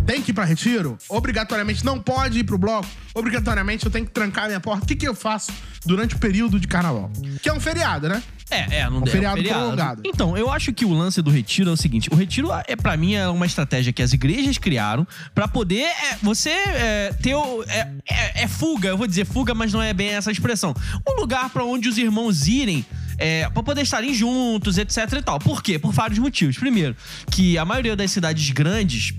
Tem 0.06 0.22
que 0.22 0.30
ir 0.30 0.34
pra 0.34 0.44
retiro? 0.44 0.96
Obrigatoriamente 1.08 1.84
não 1.84 1.98
pode 2.00 2.38
ir 2.38 2.44
pro 2.44 2.56
bloco? 2.56 2.86
Obrigatoriamente 3.14 3.84
eu 3.84 3.90
tenho 3.90 4.04
que 4.06 4.12
trancar 4.12 4.46
minha 4.46 4.60
porta? 4.60 4.84
O 4.84 4.86
que, 4.86 4.94
que 4.94 5.06
eu 5.08 5.14
faço 5.14 5.50
durante 5.84 6.14
o 6.14 6.18
período 6.18 6.60
de 6.60 6.68
carnaval? 6.68 7.10
Que 7.42 7.48
é 7.48 7.52
um 7.52 7.58
feriado, 7.60 8.08
né? 8.08 8.22
É, 8.48 8.76
é, 8.78 8.88
não 8.88 8.98
Um 8.98 9.00
deu. 9.00 9.12
feriado 9.12 9.42
prolongado. 9.42 10.02
Então, 10.04 10.36
eu 10.36 10.52
acho 10.52 10.72
que 10.72 10.84
o 10.84 10.92
lance 10.92 11.20
do 11.20 11.30
retiro 11.32 11.68
é 11.70 11.72
o 11.72 11.76
seguinte: 11.76 12.08
o 12.12 12.14
retiro 12.14 12.50
é 12.68 12.76
para 12.76 12.96
mim 12.96 13.14
é 13.14 13.26
uma 13.28 13.44
estratégia 13.44 13.92
que 13.92 14.00
as 14.00 14.12
igrejas 14.12 14.56
criaram 14.56 15.04
pra 15.34 15.48
poder 15.48 15.82
é, 15.82 16.16
você 16.22 16.50
é, 16.50 17.12
ter 17.20 17.34
o, 17.34 17.64
é, 17.64 17.90
é- 18.08 18.42
é 18.44 18.46
fuga, 18.48 18.88
eu 18.90 18.96
vou 18.96 19.08
dizer 19.08 19.24
fuga, 19.26 19.52
mas 19.52 19.72
não 19.72 19.82
é 19.82 19.92
bem 19.92 20.10
essa 20.10 20.30
expressão. 20.30 20.72
Um 21.08 21.20
lugar 21.20 21.50
pra 21.50 21.64
onde 21.64 21.88
os 21.88 21.98
irmãos 21.98 22.46
irem 22.46 22.86
é, 23.18 23.48
para 23.50 23.62
poder 23.64 23.82
estarem 23.82 24.14
juntos, 24.14 24.78
etc 24.78 25.12
e 25.18 25.22
tal. 25.22 25.40
Por 25.40 25.60
quê? 25.60 25.76
Por 25.76 25.90
vários 25.90 26.20
motivos. 26.20 26.56
Primeiro, 26.56 26.94
que 27.32 27.58
a 27.58 27.64
maioria 27.64 27.96
das 27.96 28.12
cidades 28.12 28.48
grandes 28.50 29.12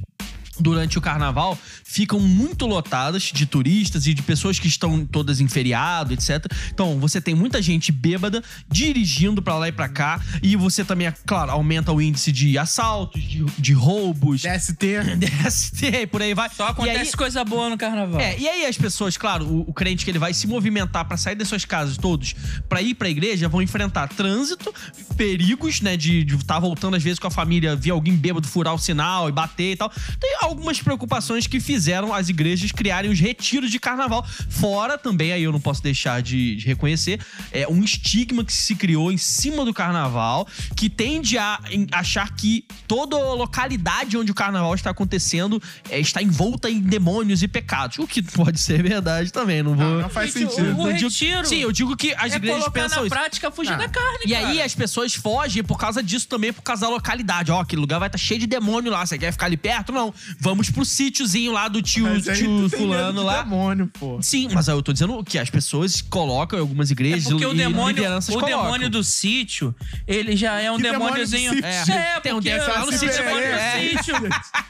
durante 0.59 0.97
o 0.97 1.01
carnaval 1.01 1.57
ficam 1.83 2.19
muito 2.19 2.65
lotadas 2.65 3.23
de 3.23 3.45
turistas 3.45 4.05
e 4.07 4.13
de 4.13 4.21
pessoas 4.21 4.59
que 4.59 4.67
estão 4.67 5.05
todas 5.05 5.39
em 5.39 5.47
feriado, 5.47 6.13
etc. 6.13 6.45
Então, 6.73 6.99
você 6.99 7.19
tem 7.21 7.33
muita 7.35 7.61
gente 7.61 7.91
bêbada 7.91 8.43
dirigindo 8.69 9.41
pra 9.41 9.55
lá 9.57 9.67
e 9.67 9.71
pra 9.71 9.87
cá 9.89 10.19
e 10.43 10.55
você 10.55 10.83
também, 10.83 11.07
é 11.07 11.13
claro, 11.25 11.51
aumenta 11.51 11.91
o 11.91 12.01
índice 12.01 12.31
de 12.31 12.57
assaltos, 12.57 13.21
de, 13.23 13.43
de 13.57 13.73
roubos, 13.73 14.41
DST. 14.41 15.15
DST 15.17 15.85
e 15.85 16.07
por 16.07 16.21
aí 16.21 16.33
vai. 16.33 16.49
Só 16.49 16.67
E 16.67 16.71
acontece 16.71 16.99
aí- 16.99 17.17
coisa 17.17 17.43
boa 17.43 17.69
no 17.69 17.77
carnaval. 17.77 18.19
é, 18.19 18.37
e 18.37 18.47
aí 18.47 18.65
as 18.65 18.77
pessoas, 18.77 19.17
claro, 19.17 19.45
o, 19.45 19.61
o 19.69 19.73
crente 19.73 20.03
que 20.05 20.11
ele 20.11 20.19
vai 20.19 20.33
se 20.33 20.47
movimentar 20.47 21.05
pra 21.05 21.17
sair 21.17 21.35
das 21.35 21.47
suas 21.47 21.65
casas 21.65 21.97
todos, 21.97 22.35
pra 22.67 22.81
ir 22.81 22.93
pra 22.95 23.09
igreja, 23.09 23.47
vão 23.47 23.61
enfrentar 23.61 24.07
trânsito, 24.09 24.73
perigos, 25.15 25.81
né, 25.81 25.95
de 25.97 26.21
estar 26.35 26.59
voltando 26.59 26.95
às 26.95 27.03
vezes 27.03 27.19
com 27.19 27.27
a 27.27 27.31
família, 27.31 27.75
ver 27.75 27.91
alguém 27.91 28.15
bêbado 28.15 28.47
furar 28.47 28.73
o 28.73 28.77
sinal 28.79 29.29
e 29.29 29.31
bater 29.31 29.71
e 29.73 29.75
tal. 29.75 29.89
Tem 30.19 30.37
algumas 30.47 30.81
preocupações 30.81 31.45
que 31.47 31.59
fizeram 31.59 32.13
as 32.13 32.29
igrejas 32.29 32.71
criarem 32.71 33.11
os 33.11 33.19
retiros 33.19 33.69
de 33.71 33.79
carnaval. 33.79 34.25
Fora 34.49 34.97
também, 34.97 35.31
aí 35.31 35.43
eu 35.43 35.51
não 35.51 35.59
posso 35.59 35.81
deixar 35.83 36.21
de, 36.21 36.55
de 36.55 36.65
reconhecer, 36.65 37.19
é 37.51 37.67
um 37.67 37.83
estigma 37.83 38.43
que 38.43 38.53
se 38.53 38.75
criou 38.75 39.11
em 39.11 39.17
cima 39.17 39.63
do 39.65 39.73
carnaval, 39.73 40.47
que 40.75 40.89
tende 40.89 41.37
a 41.37 41.59
em- 41.69 41.87
achar 41.91 42.33
que 42.35 42.65
toda 42.87 43.15
a 43.15 43.33
localidade 43.33 44.17
onde 44.17 44.31
o 44.31 44.35
carnaval 44.35 44.73
está 44.75 44.89
acontecendo 44.89 45.61
é, 45.89 45.99
está 45.99 46.21
envolta 46.21 46.69
em 46.69 46.79
demônios 46.79 47.43
e 47.43 47.47
pecados. 47.47 47.97
O 47.99 48.07
que 48.07 48.21
pode 48.21 48.59
ser 48.59 48.81
verdade 48.81 49.31
também, 49.31 49.61
não 49.61 49.75
vou. 49.75 49.85
Não, 49.85 50.01
não 50.03 50.09
faz 50.09 50.33
Gente, 50.33 50.49
sentido. 50.53 50.77
o- 50.77 50.83
o 50.87 50.93
digo- 50.93 51.07
retiro 51.09 51.45
Sim, 51.47 51.57
eu 51.57 51.71
digo 51.71 51.95
que 51.95 52.13
as 52.15 52.33
é 52.33 52.35
igrejas 52.37 52.59
colocar 52.61 52.81
pensam 52.81 52.99
na 53.01 53.07
isso. 53.07 53.15
prática 53.15 53.51
fugir 53.51 53.73
Ah. 53.73 53.77
da 53.77 53.89
carne, 53.89 54.19
E 54.25 54.31
cara. 54.31 54.47
aí 54.47 54.61
as 54.61 54.73
pessoas 54.73 55.13
fogem 55.13 55.63
por 55.63 55.77
causa 55.77 56.01
disso 56.01 56.27
também, 56.27 56.53
por 56.53 56.61
causa 56.61 56.85
da 56.85 56.89
localidade. 56.89 57.51
Ó, 57.51 57.59
aquele 57.59 57.81
lugar 57.81 57.99
vai 57.99 58.07
estar 58.07 58.17
cheio 58.17 58.39
de 58.39 58.47
demônio 58.47 58.91
lá. 58.91 59.05
Você 59.05 59.17
quer 59.17 59.31
ficar 59.31 59.45
ali 59.47 59.57
perto? 59.57 59.91
Não. 59.91 60.13
Vamos 60.39 60.69
pro 60.69 60.85
sítiozinho 60.85 61.51
lá 61.51 61.67
do 61.67 61.81
tio, 61.81 62.03
Mas 62.05 62.27
aí 62.27 62.37
tio 62.37 62.45
tu 62.45 62.51
tem 62.51 62.61
medo 62.61 62.77
fulano 62.77 63.19
de 63.19 63.25
lá. 63.25 63.41
demônio, 63.43 63.87
pô. 63.99 64.19
Sim, 64.21 64.49
mas 64.53 64.67
eu 64.67 64.81
tô 64.81 64.93
dizendo 64.93 65.23
que 65.23 65.37
as 65.39 65.49
pessoas 65.49 66.01
colocam 66.01 66.57
em 66.59 66.61
algumas 66.61 66.89
É 66.89 66.93
igrejas 66.93 67.23
porque 67.27 67.45
o 67.45 67.53
demônio, 67.53 68.03
o 68.03 68.21
colocam. 68.33 68.47
demônio 68.47 68.89
do 68.89 69.03
sítio, 69.03 69.75
ele 70.07 70.35
já 70.35 70.59
é 70.59 70.71
um 70.71 70.77
Que 70.77 70.83
demôniozinho. 70.83 71.53
É, 71.65 72.19
Tem 72.21 72.33
um 72.33 72.35
porque 72.35 72.49
demônio 72.51 72.73
é 72.73 72.79
no 72.79 72.87
um 72.87 72.91
sítio, 72.91 73.17
demônio 73.17 73.43
é. 73.45 73.79
do 73.79 73.97
sítio. 73.97 74.15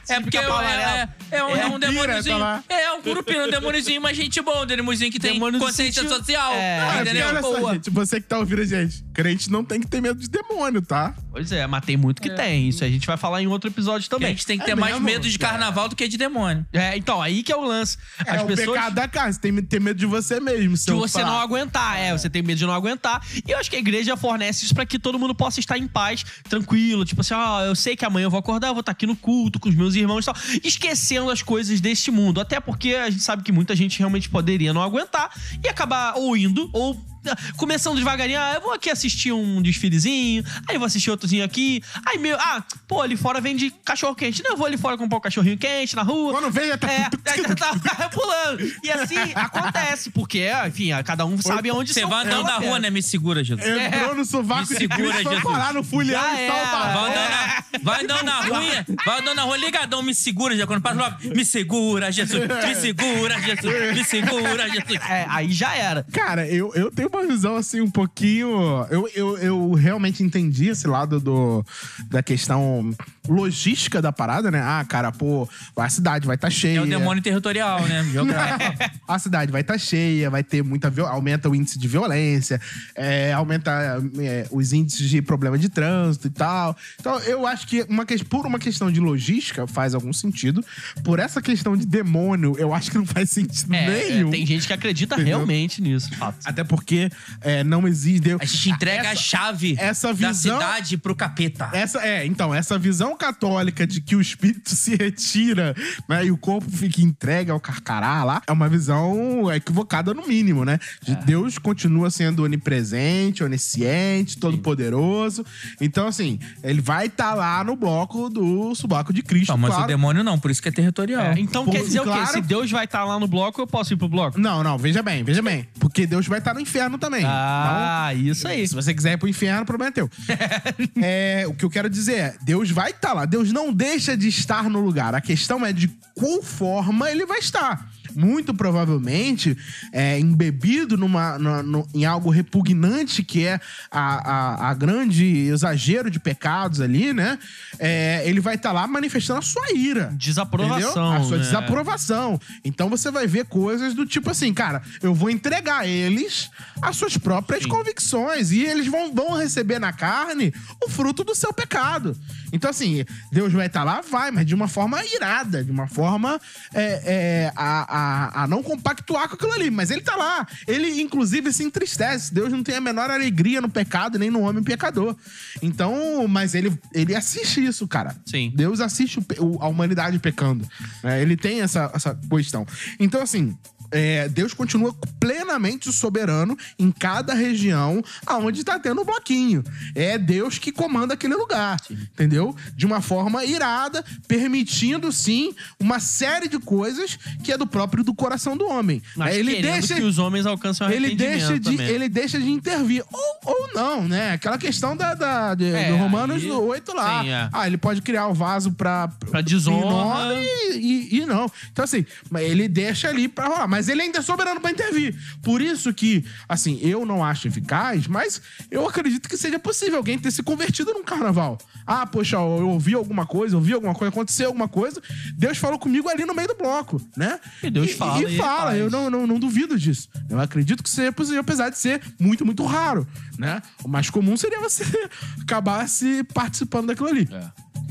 É 0.08 0.20
porque 0.20 0.38
é, 0.38 0.40
é, 0.40 1.08
é 1.30 1.44
um, 1.44 1.48
É 1.56 1.60
é 1.60 1.66
um 1.66 1.78
demôniozinho. 1.78 2.38
É 2.68 2.92
um 2.92 3.02
grupinho, 3.02 3.46
um 3.46 3.50
demôniozinho, 3.50 4.00
mas 4.00 4.16
gente 4.16 4.40
boa, 4.40 4.62
um 4.62 4.66
demôniozinho 4.66 5.10
que 5.12 5.18
tem 5.18 5.38
consciência 5.38 6.02
sítio. 6.02 6.08
social. 6.16 6.52
É. 6.54 6.80
Ah, 6.80 7.02
entendeu? 7.02 7.26
olha 7.28 7.42
só, 7.42 7.58
Boa. 7.60 7.74
gente, 7.74 7.90
você 7.90 8.20
que 8.20 8.26
tá 8.26 8.38
ouvindo 8.38 8.62
a 8.62 8.64
gente, 8.64 9.04
crente 9.12 9.50
não 9.50 9.64
tem 9.64 9.80
que 9.80 9.86
ter 9.86 10.00
medo 10.00 10.18
de 10.18 10.28
demônio, 10.28 10.80
tá? 10.82 11.14
Pois 11.30 11.52
é, 11.52 11.66
mas 11.66 11.84
tem 11.84 11.96
muito 11.96 12.20
que 12.22 12.30
tem. 12.30 12.68
Isso 12.68 12.82
a 12.84 12.88
gente 12.88 13.06
vai 13.06 13.16
falar 13.16 13.42
em 13.42 13.46
outro 13.46 13.68
episódio 13.70 14.06
A 14.06 14.10
também. 14.10 14.30
gente 14.30 14.46
tem 14.46 14.56
que 14.58 14.64
É 14.64 14.66
ter 14.66 14.74
mais 14.74 14.94
mesmo? 14.94 15.06
medo 15.06 15.28
de 15.28 15.38
Tem, 15.38 15.48
carnaval 15.58 15.88
do 15.88 15.96
que 15.96 16.06
de 16.06 16.16
demônio. 16.16 16.66
É, 16.72 16.96
então, 16.96 17.20
aí 17.20 17.42
que 17.42 17.52
é 17.52 17.56
o 17.56 17.62
lance. 17.62 17.98
É 18.24 18.36
As 18.36 18.42
o 18.42 18.46
pessoas. 18.46 18.78
pecado 18.78 18.94
da 18.94 19.08
casa. 19.08 19.32
Você 19.32 19.40
tem 19.40 19.62
ter 19.62 19.80
medo 19.80 19.98
de 19.98 20.06
você 20.06 20.40
mesmo. 20.40 20.76
De 20.76 20.92
você 20.92 21.22
não 21.22 21.38
aguentar, 21.38 21.98
é, 21.98 22.16
você 22.16 22.30
tem 22.30 22.42
medo 22.42 22.58
de 22.58 22.66
não 22.66 22.72
aguentar. 22.72 23.20
E 23.46 23.50
eu 23.50 23.58
acho 23.58 23.68
que 23.68 23.76
a 23.76 23.78
igreja 23.78 24.16
fornece 24.16 24.64
isso 24.64 24.74
pra 24.74 24.86
que 24.86 24.98
todo 24.98 25.18
mundo 25.18 25.34
possa 25.34 25.60
estar 25.60 25.76
em 25.76 25.86
paz, 25.86 26.24
tranquilo. 26.48 27.04
Tipo 27.04 27.20
assim, 27.20 27.34
ó, 27.34 27.62
eu 27.62 27.74
sei 27.74 27.96
que 27.96 28.04
amanhã 28.04 28.26
eu 28.26 28.30
vou 28.30 28.38
acordar, 28.38 28.68
eu 28.68 28.74
vou 28.74 28.80
estar 28.80 28.92
aqui 28.92 29.06
no 29.06 29.16
culto 29.16 29.58
com 29.58 29.68
os 29.68 29.74
meus 29.74 29.94
irmãos 29.94 30.24
e 30.24 30.26
tal. 30.26 30.36
Esquecendo 30.62 31.30
as 31.30 31.42
coisas 31.42 31.80
deste 31.80 32.10
mundo. 32.10 32.40
Até 32.40 32.60
porque 32.60 32.94
a 32.94 33.10
gente 33.10 33.22
sabe 33.22 33.42
que 33.42 33.52
muita 33.52 33.74
gente 33.74 33.98
realmente 33.98 34.28
poderia 34.28 34.72
não 34.72 34.82
aguentar 34.82 35.30
e 35.62 35.68
acabar 35.68 36.14
ou 36.16 36.36
indo 36.36 36.70
ou 36.72 36.94
ah, 36.94 37.17
começando 37.56 37.96
devagarinho, 37.96 38.40
ah, 38.40 38.52
eu 38.54 38.60
vou 38.60 38.72
aqui 38.72 38.90
assistir 38.90 39.32
um 39.32 39.60
desfilezinho, 39.62 40.44
aí 40.68 40.76
eu 40.76 40.78
vou 40.80 40.86
assistir 40.86 41.10
outrozinho 41.10 41.44
aqui, 41.44 41.82
aí 42.06 42.18
meu, 42.18 42.36
ah, 42.38 42.62
pô, 42.86 43.02
ali 43.02 43.16
fora 43.16 43.40
vende 43.40 43.70
cachorro 43.84 44.14
quente, 44.14 44.42
não, 44.42 44.52
eu 44.52 44.56
vou 44.56 44.66
ali 44.66 44.76
fora 44.76 44.96
comprar 44.96 45.18
um 45.18 45.20
cachorrinho 45.20 45.58
quente 45.58 45.94
na 45.96 46.02
rua. 46.02 46.32
Quando 46.32 46.50
vem, 46.50 46.68
já 46.68 46.78
tá- 46.78 46.92
É, 46.92 47.08
aí 47.30 47.42
tá, 47.54 47.74
tá 47.78 48.08
pulando. 48.10 48.60
E 48.82 48.90
assim 48.90 49.16
acontece, 49.34 50.10
porque, 50.10 50.48
enfim, 50.66 50.90
cada 51.04 51.24
um 51.26 51.40
sabe 51.40 51.70
onde 51.70 51.92
Você 51.92 52.04
vai 52.06 52.24
andando 52.24 52.48
é, 52.48 52.50
na 52.52 52.56
rua, 52.58 52.78
né? 52.78 52.90
Me 52.90 53.02
segura, 53.02 53.42
Jesus. 53.42 53.66
Entrou 53.66 54.14
no 54.14 54.24
sovaco 54.24 54.70
Me 54.70 54.76
segura, 54.76 55.12
Jesus. 55.22 55.42
parar 55.42 55.72
no 55.74 55.82
fulhão 55.82 56.20
e 56.34 56.48
salva. 56.48 56.88
Vai 56.88 57.10
andando, 57.10 57.30
na, 57.30 57.82
vai 57.82 58.04
andando 58.04 58.24
na 58.24 58.40
rua, 58.44 58.86
vai 59.04 59.20
andando 59.20 59.36
na 59.36 59.42
rua, 59.42 59.56
ligadão, 59.56 60.02
me 60.02 60.14
segura, 60.14 60.54
Jesus. 60.54 60.66
Quando 60.66 60.82
passa 60.82 61.00
lá, 61.00 61.18
me 61.22 61.44
segura, 61.44 62.10
Jesus. 62.12 62.40
Me 62.48 62.74
segura, 62.74 63.40
Jesus. 63.40 63.96
Me 63.96 64.04
segura, 64.04 64.68
Jesus. 64.68 65.00
É, 65.08 65.26
aí 65.28 65.52
já 65.52 65.74
era. 65.74 66.04
Cara, 66.12 66.46
eu, 66.46 66.72
eu 66.74 66.90
tenho 66.90 67.08
uma 67.08 67.17
visão 67.26 67.56
assim 67.56 67.80
um 67.80 67.90
pouquinho. 67.90 68.48
Eu, 68.90 69.08
eu, 69.14 69.38
eu 69.38 69.72
realmente 69.72 70.22
entendi 70.22 70.68
esse 70.68 70.86
lado 70.86 71.18
do, 71.20 71.64
da 72.08 72.22
questão 72.22 72.94
logística 73.28 74.00
da 74.00 74.12
parada, 74.12 74.50
né? 74.50 74.60
Ah, 74.62 74.84
cara, 74.88 75.12
pô, 75.12 75.48
a 75.76 75.88
cidade 75.88 76.26
vai 76.26 76.36
estar 76.36 76.50
cheia. 76.50 76.78
É 76.78 76.80
o 76.82 76.86
demônio 76.86 77.22
territorial, 77.22 77.80
né? 77.86 78.04
A 79.06 79.18
cidade 79.18 79.50
vai 79.50 79.60
estar 79.62 79.78
cheia, 79.78 80.28
vai 80.30 80.42
ter 80.42 80.62
muita. 80.62 80.92
Aumenta 81.08 81.48
o 81.48 81.54
índice 81.54 81.78
de 81.78 81.88
violência, 81.88 82.60
é, 82.94 83.32
aumenta 83.32 83.70
é, 84.18 84.46
os 84.50 84.72
índices 84.72 85.08
de 85.08 85.22
problema 85.22 85.58
de 85.58 85.68
trânsito 85.68 86.26
e 86.26 86.30
tal. 86.30 86.76
Então, 87.00 87.18
eu 87.20 87.46
acho 87.46 87.66
que 87.66 87.84
uma, 87.88 88.04
que- 88.04 88.22
por 88.24 88.46
uma 88.46 88.58
questão 88.58 88.90
de 88.92 89.00
logística 89.00 89.66
faz 89.66 89.94
algum 89.94 90.12
sentido. 90.12 90.64
Por 91.02 91.18
essa 91.18 91.40
questão 91.40 91.76
de 91.76 91.86
demônio, 91.86 92.54
eu 92.58 92.72
acho 92.74 92.90
que 92.90 92.98
não 92.98 93.06
faz 93.06 93.30
sentido 93.30 93.72
É, 93.74 94.08
nenhum. 94.10 94.28
é, 94.28 94.32
tem 94.32 94.46
gente 94.46 94.66
que 94.66 94.72
acredita 94.72 95.14
Entendeu? 95.14 95.36
realmente 95.38 95.80
nisso, 95.80 96.14
fato. 96.16 96.36
Até 96.44 96.62
porque 96.64 96.97
é, 97.40 97.62
não 97.64 97.86
existe. 97.86 98.30
A 98.40 98.44
gente 98.44 98.70
entrega 98.70 99.08
a 99.08 99.12
essa, 99.12 99.22
chave 99.22 99.76
essa 99.78 100.08
da 100.08 100.12
visão- 100.32 100.58
cidade 100.58 100.96
pro 100.98 101.14
capeta. 101.14 101.70
essa 101.72 101.98
é, 102.00 102.24
então, 102.26 102.54
essa 102.54 102.78
visão 102.78 103.16
católica 103.16 103.86
de 103.86 104.00
que 104.00 104.16
o 104.16 104.20
espírito 104.20 104.70
se 104.74 104.96
retira, 104.96 105.74
né, 106.08 106.24
e 106.26 106.30
o 106.30 106.36
corpo 106.38 106.70
fica 106.70 107.00
entregue 107.02 107.50
ao 107.50 107.60
carcará 107.60 108.24
lá, 108.24 108.42
é 108.46 108.52
uma 108.52 108.68
visão 108.68 109.52
equivocada 109.52 110.14
no 110.14 110.26
mínimo, 110.26 110.64
né? 110.64 110.78
De 111.02 111.14
Deus 111.16 111.58
continua 111.58 112.10
sendo 112.10 112.42
onipresente, 112.44 113.42
onisciente, 113.44 114.38
todo-poderoso. 114.38 115.44
Então, 115.80 116.06
assim, 116.06 116.38
ele 116.62 116.80
vai 116.80 117.06
estar 117.06 117.34
lá 117.34 117.62
no 117.64 117.76
bloco 117.76 118.28
do 118.30 118.74
subaco 118.74 119.12
de 119.12 119.22
Cristo, 119.22 119.50
Não, 119.50 119.58
mas 119.58 119.70
claro. 119.70 119.84
o 119.84 119.86
demônio 119.88 120.24
não, 120.24 120.38
por 120.38 120.50
isso 120.50 120.62
que 120.62 120.68
é 120.68 120.72
territorial. 120.72 121.22
É, 121.32 121.40
então 121.40 121.64
Pô, 121.64 121.70
quer 121.72 121.82
dizer 121.82 122.00
o 122.00 122.04
claro. 122.04 122.26
quê? 122.26 122.32
Se 122.32 122.40
Deus 122.40 122.70
vai 122.70 122.84
estar 122.84 123.04
lá 123.04 123.18
no 123.18 123.26
bloco, 123.26 123.60
eu 123.60 123.66
posso 123.66 123.92
ir 123.92 123.96
pro 123.96 124.08
bloco? 124.08 124.38
Não, 124.40 124.62
não, 124.62 124.78
veja 124.78 125.02
bem, 125.02 125.22
veja 125.24 125.42
bem. 125.42 125.66
Porque 125.78 126.06
Deus 126.06 126.26
vai 126.26 126.38
estar 126.38 126.54
no 126.54 126.60
inferno 126.60 126.87
também. 126.96 127.24
Ah, 127.26 128.14
isso 128.14 128.46
aí. 128.46 128.66
Se 128.66 128.74
você 128.74 128.94
quiser 128.94 129.14
ir 129.14 129.16
pro 129.18 129.28
inferno, 129.28 129.62
o 129.62 129.66
problema 129.66 129.90
é 129.90 129.92
teu. 129.92 130.10
é, 131.02 131.44
o 131.48 131.54
que 131.54 131.64
eu 131.64 131.70
quero 131.70 131.90
dizer 131.90 132.14
é, 132.14 132.34
Deus 132.42 132.70
vai 132.70 132.90
estar 132.90 133.12
lá. 133.12 133.24
Deus 133.24 133.52
não 133.52 133.72
deixa 133.72 134.16
de 134.16 134.28
estar 134.28 134.70
no 134.70 134.80
lugar. 134.80 135.14
A 135.14 135.20
questão 135.20 135.66
é 135.66 135.72
de 135.72 135.88
qual 136.14 136.42
forma 136.42 137.10
ele 137.10 137.26
vai 137.26 137.38
estar. 137.38 137.90
Muito 138.14 138.52
provavelmente 138.54 139.56
é, 139.92 140.18
embebido 140.18 140.96
numa, 140.96 141.38
na- 141.38 141.62
no- 141.62 141.86
em 141.94 142.04
algo 142.04 142.30
repugnante 142.30 143.22
que 143.22 143.44
é 143.46 143.60
a, 143.90 144.30
a, 144.30 144.70
a 144.70 144.74
grande 144.74 145.24
exagero 145.24 146.10
de 146.10 146.18
pecados 146.18 146.80
ali, 146.80 147.12
né? 147.12 147.38
É, 147.78 148.22
ele 148.26 148.40
vai 148.40 148.54
estar 148.54 148.72
lá 148.72 148.86
manifestando 148.86 149.38
a 149.40 149.42
sua 149.42 149.72
ira. 149.72 150.12
Desaprovação, 150.16 150.88
Entendeu? 150.88 151.12
A 151.12 151.24
sua 151.24 151.36
né? 151.38 151.42
desaprovação. 151.44 152.40
Então 152.64 152.88
você 152.88 153.10
vai 153.10 153.26
ver 153.26 153.44
coisas 153.46 153.94
do 153.94 154.04
tipo 154.06 154.30
assim, 154.30 154.52
cara, 154.52 154.82
eu 155.02 155.14
vou 155.14 155.30
entregar 155.30 155.86
eles 155.88 156.50
as 156.80 156.96
suas 156.96 157.16
próprias 157.16 157.66
convicções 157.66 158.50
e 158.52 158.62
eles 158.62 158.86
vão, 158.86 159.12
vão 159.14 159.36
receber 159.36 159.78
na 159.78 159.92
carne 159.92 160.52
o 160.84 160.88
fruto 160.88 161.24
do 161.24 161.34
seu 161.34 161.52
pecado. 161.52 162.16
Então, 162.52 162.70
assim, 162.70 163.04
Deus 163.30 163.52
vai 163.52 163.66
estar 163.66 163.84
lá, 163.84 164.00
vai, 164.00 164.30
mas 164.30 164.46
de 164.46 164.54
uma 164.54 164.68
forma 164.68 165.04
irada, 165.04 165.62
de 165.62 165.70
uma 165.70 165.86
forma 165.86 166.40
é, 166.72 167.02
é, 167.04 167.52
a, 167.54 167.82
a, 167.82 168.07
a 168.42 168.46
não 168.46 168.62
compactuar 168.62 169.28
com 169.28 169.34
aquilo 169.34 169.52
ali. 169.52 169.70
Mas 169.70 169.90
ele 169.90 170.00
tá 170.00 170.16
lá. 170.16 170.46
Ele, 170.66 171.00
inclusive, 171.00 171.52
se 171.52 171.64
entristece. 171.64 172.32
Deus 172.32 172.50
não 172.52 172.62
tem 172.62 172.76
a 172.76 172.80
menor 172.80 173.10
alegria 173.10 173.60
no 173.60 173.68
pecado, 173.68 174.18
nem 174.18 174.30
no 174.30 174.40
homem 174.40 174.62
pecador. 174.62 175.16
Então, 175.62 176.26
mas 176.28 176.54
ele, 176.54 176.78
ele 176.94 177.14
assiste 177.14 177.64
isso, 177.64 177.86
cara. 177.86 178.16
Sim. 178.26 178.52
Deus 178.54 178.80
assiste 178.80 179.18
o 179.38 179.58
a 179.60 179.68
humanidade 179.68 180.18
pecando. 180.18 180.66
né? 181.02 181.20
Ele 181.20 181.36
tem 181.36 181.60
essa, 181.60 181.90
essa 181.94 182.18
questão. 182.30 182.66
Então, 182.98 183.22
assim. 183.22 183.56
É, 183.90 184.28
Deus 184.28 184.52
continua 184.54 184.94
plenamente 185.18 185.92
soberano 185.92 186.56
em 186.78 186.90
cada 186.90 187.34
região 187.34 188.02
aonde 188.26 188.64
tá 188.64 188.78
tendo 188.78 189.02
um 189.02 189.04
bloquinho. 189.04 189.62
É 189.94 190.16
Deus 190.18 190.58
que 190.58 190.70
comanda 190.72 191.14
aquele 191.14 191.34
lugar, 191.34 191.78
entendeu? 191.90 192.54
De 192.74 192.86
uma 192.86 193.00
forma 193.00 193.44
irada, 193.44 194.04
permitindo 194.26 195.10
sim 195.12 195.54
uma 195.80 196.00
série 196.00 196.48
de 196.48 196.58
coisas 196.58 197.18
que 197.42 197.52
é 197.52 197.58
do 197.58 197.66
próprio 197.66 198.02
do 198.04 198.14
coração 198.14 198.56
do 198.56 198.66
homem. 198.66 199.02
Mas 199.16 199.34
É, 199.34 199.38
ele 199.38 199.60
deixa 199.60 199.94
que 199.94 200.02
os 200.02 200.18
homens 200.18 200.46
alcancem 200.46 200.86
o 200.86 200.90
ele 200.90 201.14
deixa, 201.14 201.58
de, 201.58 201.70
também. 201.76 201.86
ele 201.88 202.08
deixa 202.08 202.38
de 202.38 202.50
intervir. 202.50 203.04
Ou, 203.12 203.38
ou 203.44 203.68
não, 203.74 204.06
né? 204.06 204.32
Aquela 204.32 204.58
questão 204.58 204.96
da, 204.96 205.14
da, 205.14 205.54
de- 205.54 205.66
É, 205.72 205.90
do 205.90 205.96
Romanos 205.96 206.42
aí- 206.42 206.50
8 206.50 206.94
lá. 206.94 207.22
sim, 207.22 207.30
é. 207.30 207.48
Ah, 207.52 207.66
ele 207.66 207.76
pode 207.78 208.02
criar 208.02 208.26
o 208.28 208.34
vaso 208.34 208.72
pra... 208.72 209.08
Pra 209.30 209.40
desonra. 209.40 210.34
E, 210.34 210.76
e- 210.76 211.18
e 211.20 211.26
não. 211.26 211.50
Então, 211.72 211.84
assim, 211.84 212.04
ele 212.38 212.68
deixa 212.68 213.08
ali 213.08 213.28
pra 213.28 213.46
rolar. 213.48 213.68
Mas 213.68 213.77
ele 213.86 214.00
ainda 214.02 214.18
é 214.18 214.22
soberano 214.22 214.60
pra 214.60 214.70
intervir. 214.70 215.14
Por 215.42 215.60
isso 215.60 215.92
que, 215.92 216.24
assim, 216.48 216.80
eu 216.82 217.04
não 217.04 217.22
acho 217.22 217.46
eficaz, 217.46 218.06
mas 218.08 218.40
eu 218.70 218.88
acredito 218.88 219.28
que 219.28 219.36
seja 219.36 219.58
possível 219.58 219.98
alguém 219.98 220.18
ter 220.18 220.30
se 220.30 220.42
convertido 220.42 220.92
num 220.94 221.04
carnaval. 221.04 221.58
Ah, 221.86 222.06
poxa, 222.06 222.36
eu 222.36 222.68
ouvi 222.70 222.94
alguma 222.94 223.26
coisa, 223.26 223.56
ouvi 223.56 223.74
alguma 223.74 223.94
coisa, 223.94 224.08
aconteceu 224.08 224.46
alguma 224.48 224.68
coisa. 224.68 225.00
Deus 225.36 225.58
falou 225.58 225.78
comigo 225.78 226.08
ali 226.08 226.24
no 226.24 226.34
meio 226.34 226.48
do 226.48 226.54
bloco, 226.54 227.00
né? 227.16 227.38
E 227.62 227.70
Deus 227.70 227.92
fala 227.92 228.22
E, 228.22 228.34
e 228.34 228.38
fala. 228.38 228.70
faz. 228.70 228.78
Eu 228.80 228.90
não, 228.90 229.10
não, 229.10 229.26
não 229.26 229.38
duvido 229.38 229.78
disso. 229.78 230.08
Eu 230.28 230.40
acredito 230.40 230.82
que 230.82 230.88
seja 230.90 231.12
possível, 231.12 231.40
apesar 231.40 231.68
de 231.70 231.78
ser 231.78 232.00
muito, 232.18 232.44
muito 232.44 232.64
raro, 232.64 233.06
né? 233.38 233.60
O 233.84 233.88
mais 233.88 234.08
comum 234.08 234.36
seria 234.36 234.60
você 234.60 234.82
acabar 235.42 235.86
se 235.88 236.24
participando 236.24 236.86
daquilo 236.88 237.08
ali. 237.08 237.28
eu 237.30 237.40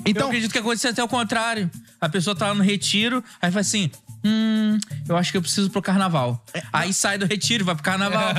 Então, 0.06 0.28
acredito 0.28 0.52
que 0.52 0.58
acontece 0.58 0.88
até 0.88 1.04
o 1.04 1.08
contrário. 1.08 1.70
A 2.00 2.08
pessoa 2.08 2.36
tá 2.36 2.48
lá 2.48 2.54
no 2.54 2.64
retiro, 2.64 3.24
aí 3.42 3.50
fala 3.52 3.62
assim: 3.62 3.90
hum, 4.24 4.78
eu 5.08 5.16
acho 5.18 5.32
que 5.32 5.38
eu 5.38 5.42
preciso 5.42 5.70
pro 5.70 5.82
carnaval. 5.82 6.44
Aí 6.72 6.94
sai 6.94 7.18
do 7.18 7.26
retiro, 7.26 7.64
vai 7.66 7.76
pro 7.76 7.84
carnaval. 7.84 8.30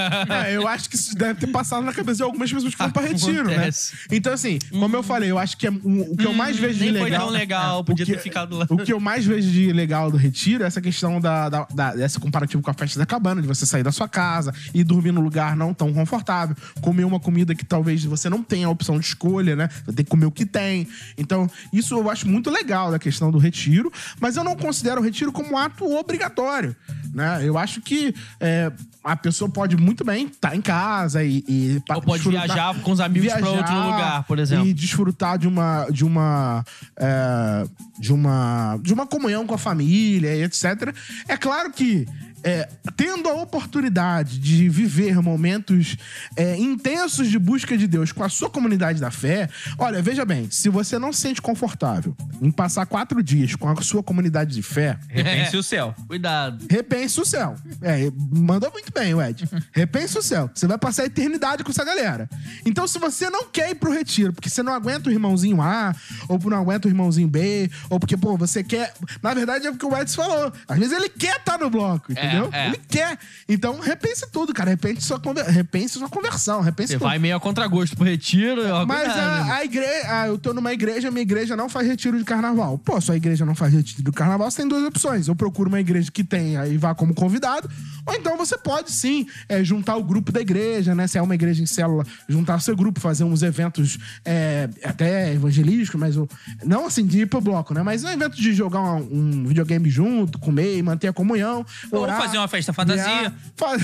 É, 0.45 0.55
eu 0.57 0.67
acho 0.69 0.89
que 0.89 0.97
isso 0.97 1.15
deve 1.15 1.41
ter 1.41 1.47
passado 1.49 1.85
na 1.85 1.93
cabeça 1.93 2.19
de 2.19 2.23
algumas 2.23 2.53
pessoas 2.53 2.75
que 2.75 2.79
vão 2.79 2.91
pra 2.91 3.03
retiro, 3.03 3.45
né? 3.47 3.55
Acontece. 3.55 3.97
Então, 4.11 4.33
assim, 4.33 4.59
como 4.71 4.95
eu 4.97 5.03
falei, 5.03 5.31
eu 5.31 5.39
acho 5.39 5.57
que 5.57 5.67
é 5.67 5.71
o, 5.71 6.13
o 6.13 6.17
que 6.17 6.27
eu 6.27 6.33
mais 6.33 6.57
vejo 6.59 6.79
de 6.79 6.85
nem 6.91 6.95
foi 6.95 7.05
legal. 7.11 7.21
tão 7.27 7.31
legal, 7.31 7.81
o 7.81 7.85
podia 7.85 8.05
que- 8.07 8.13
ter 8.13 8.19
ficado 8.19 8.57
lá. 8.57 8.67
O 8.69 8.77
que 8.79 8.93
eu 8.93 9.01
mais 9.01 9.25
vejo 9.25 9.51
de 9.51 9.73
legal 9.73 10.11
do 10.11 10.17
retiro 10.17 10.65
é 10.65 10.67
essa 10.67 10.81
questão 10.81 11.21
da, 11.21 11.49
da, 11.49 11.67
da- 11.75 11.95
dessa 11.95 12.21
comparativo 12.21 12.63
com 12.63 12.71
a 12.71 12.75
festa 12.75 12.99
da 12.99 13.07
cabana, 13.07 13.41
de 13.41 13.49
você 13.49 13.65
sair 13.67 13.83
da 13.83 13.93
sua 13.93 14.09
casa 14.09 14.53
e 14.75 14.83
dormir 14.85 15.13
num 15.13 15.21
lugar 15.21 15.57
não 15.57 15.73
tão 15.75 15.93
confortável, 15.93 16.57
comer 16.81 17.05
uma 17.05 17.21
comida 17.21 17.55
que 17.55 17.65
talvez 17.65 18.05
você 18.05 18.29
não 18.29 18.43
tenha 18.43 18.67
a 18.67 18.71
opção 18.71 18.99
de 18.99 19.07
escolha, 19.07 19.57
né? 19.57 19.69
Você 19.85 19.93
tem 19.93 20.05
que 20.05 20.11
comer 20.11 20.27
o 20.27 20.31
que 20.31 20.45
tem. 20.47 20.87
Então, 21.17 21.49
isso 21.73 21.95
eu 21.95 22.11
acho 22.11 22.29
muito 22.29 22.51
legal 22.51 22.91
da 22.91 22.99
questão 22.99 23.31
do 23.31 23.39
retiro, 23.39 23.93
mas 24.21 24.37
eu 24.37 24.45
não 24.45 24.57
considero 24.57 25.01
o 25.01 25.05
retiro 25.05 25.33
como 25.33 25.53
um 25.55 25.59
ato 25.59 25.78
obrigatório, 25.87 26.75
né? 27.15 27.41
Eu 27.43 27.57
acho 27.59 27.81
que 27.81 28.15
é, 28.41 28.71
a 29.03 29.17
pessoa 29.17 29.51
pode 29.51 29.77
muito 29.77 30.05
bem 30.05 30.27
estar 30.27 30.55
em 30.55 30.61
casa 30.61 31.25
e, 31.25 31.45
e 31.49 31.83
Ou 31.95 32.03
pode 32.03 32.29
viajar 32.29 32.75
com 32.81 32.93
os 32.93 33.01
amigos 33.01 33.33
pra 33.33 33.49
outro 33.49 33.75
lugar, 33.75 34.25
por 34.25 34.39
exemplo. 34.39 34.67
E 34.67 34.75
desfrutar 34.75 35.39
de 35.39 35.49
uma 35.49 35.87
de 35.91 36.05
uma 36.05 36.65
é, 36.97 37.65
de 37.99 38.13
uma 38.13 38.79
de 38.83 38.93
uma 38.93 39.07
comunhão 39.07 39.47
com 39.47 39.55
a 39.55 39.59
família 39.59 40.45
etc. 40.45 40.95
É 41.27 41.37
claro 41.37 41.71
que 41.73 42.07
é, 42.43 42.69
tendo 42.97 43.29
a 43.29 43.35
oportunidade 43.35 44.39
de 44.39 44.69
viver 44.69 45.21
momentos 45.21 45.97
é, 46.37 46.57
intensos 46.57 47.29
de 47.29 47.39
busca 47.39 47.77
de 47.77 47.87
Deus 47.87 48.13
com 48.13 48.23
a 48.23 48.29
sua 48.29 48.51
comunidade 48.51 49.01
da 49.01 49.11
fé, 49.11 49.49
olha, 49.79 50.01
veja 50.03 50.25
bem, 50.25 50.51
se 50.51 50.69
você 50.69 50.99
não 50.99 51.13
se 51.13 51.21
sente 51.21 51.43
confortável 51.43 52.17
em 52.41 52.51
passar 52.51 52.87
quatro 52.87 53.23
dias 53.23 53.55
com 53.55 53.69
a 53.69 53.77
sua 53.83 54.03
comunidade 54.03 54.55
de 54.55 54.63
fé, 54.63 54.99
Repense 55.09 55.57
o 55.57 55.63
céu. 55.63 55.95
Cuidado. 56.07 56.67
repense 56.71 57.21
o 57.21 57.25
céu. 57.25 57.55
É, 57.83 58.11
mandou 58.35 58.71
muito 58.73 58.93
bem, 58.93 59.15
o 59.15 59.23
Ed. 59.23 59.49
Repense 59.73 60.19
o 60.19 60.23
céu. 60.23 60.51
Você 60.55 60.67
vai 60.67 60.79
passar 60.79 61.03
a 61.03 61.07
eternidade 61.07 61.63
com 61.65 61.71
essa 61.71 61.85
galera. 61.85 62.29
Então, 62.65 62.87
se 62.87 62.99
você 62.99 63.29
não 63.31 63.49
quer 63.49 63.71
ir 63.71 63.75
pro 63.75 63.93
retiro, 63.93 64.33
porque 64.33 64.49
você 64.49 64.63
não 64.63 64.73
aguenta 64.73 65.09
o 65.09 65.13
irmãozinho 65.13 65.61
A, 65.61 65.95
ou 66.29 66.39
não 66.49 66.59
aguenta 66.59 66.89
o 66.89 66.91
irmãozinho 66.91 67.29
B, 67.29 67.71
ou 67.91 67.99
porque, 67.99 68.17
pô, 68.17 68.37
você 68.37 68.63
quer. 68.63 68.93
Na 69.23 69.35
verdade, 69.35 69.67
é 69.67 69.71
o 69.71 69.77
que 69.77 69.85
o 69.85 69.97
Ed 69.97 70.11
falou. 70.15 70.53
Às 70.67 70.79
vezes 70.79 70.97
ele 70.97 71.09
quer 71.09 71.37
estar 71.37 71.59
no 71.59 71.71
bloco, 71.71 72.13
entendeu? 72.29 72.51
é. 72.53 72.69
Ele 72.69 72.81
quer. 72.89 73.19
Então, 73.49 73.79
repense 73.81 74.27
tudo, 74.31 74.53
cara. 74.55 74.71
Repense 74.71 75.03
sua, 75.03 75.21
repense 75.49 75.99
sua 75.99 76.09
conversão. 76.09 76.61
Repense 76.61 76.93
Você 76.93 76.99
tudo. 76.99 77.09
vai 77.09 77.19
meio 77.19 77.37
a 77.37 77.41
contragosto 77.41 77.97
pro 77.97 78.05
retiro. 78.05 78.63
ó, 78.73 78.87
Mas 78.87 79.09
a, 79.09 79.55
a 79.57 79.65
igreja. 79.65 80.27
eu 80.27 80.39
tô 80.39 80.53
numa 80.53 80.73
igreja, 80.73 81.11
minha 81.11 81.23
igreja 81.23 81.57
não 81.57 81.69
faz 81.69 81.87
retiro 81.87 82.19
de 82.19 82.25
carnaval. 82.25 82.79
Pô, 82.79 83.01
sua 83.01 83.17
igreja 83.17 83.45
não 83.45 83.55
faz 83.55 83.73
retiro 83.73 84.03
de 84.03 84.13
carnaval, 84.13 84.51
você 84.51 84.59
tem 84.59 84.69
duas 84.69 84.85
opções. 84.85 85.29
Eu 85.29 85.35
procuro 85.37 85.69
uma 85.69 85.81
igreja 85.81 86.11
que 86.11 86.23
tenha 86.25 86.67
e 86.67 86.77
vá 86.77 86.95
como 86.95 87.15
convidado, 87.15 87.69
ou 88.09 88.15
então 88.15 88.37
você 88.37 88.57
pode 88.59 88.91
sim 88.91 89.27
é, 89.49 89.63
juntar 89.63 89.97
o 89.97 90.03
grupo 90.03 90.33
da 90.33 90.41
igreja, 90.41 90.95
né? 90.95 91.07
Se 91.07 91.19
é 91.19 91.23
uma 91.23 91.35
igreja 91.35 91.63
em 91.63 91.67
célula, 91.67 92.05
juntar 92.29 92.57
o 92.57 92.61
seu 92.61 92.75
grupo, 92.75 92.99
fazer 93.01 93.25
uns 93.25 93.43
eventos 93.43 93.99
é, 94.25 94.69
até 94.85 95.33
evangelísticos, 95.33 96.01
mas 96.01 96.17
não 96.65 96.87
assim 96.87 97.07
de 97.07 97.21
ir 97.21 97.27
pro 97.27 97.41
bloco, 97.41 97.75
né? 97.75 97.83
Mas 97.83 98.03
um 98.05 98.09
evento 98.09 98.37
de 98.37 98.53
jogar 98.55 98.81
um, 98.81 99.09
um 99.43 99.47
videogame 99.47 99.89
junto, 99.91 100.39
comer 100.39 100.77
e 100.79 100.83
manter 100.83 101.09
a 101.09 101.13
comunhão. 101.13 101.65
Ou 101.93 102.01
orar, 102.03 102.21
fazer 102.21 102.39
uma 102.39 102.49
festa 102.49 102.73
fantasia. 102.73 103.33
faz- 103.57 103.83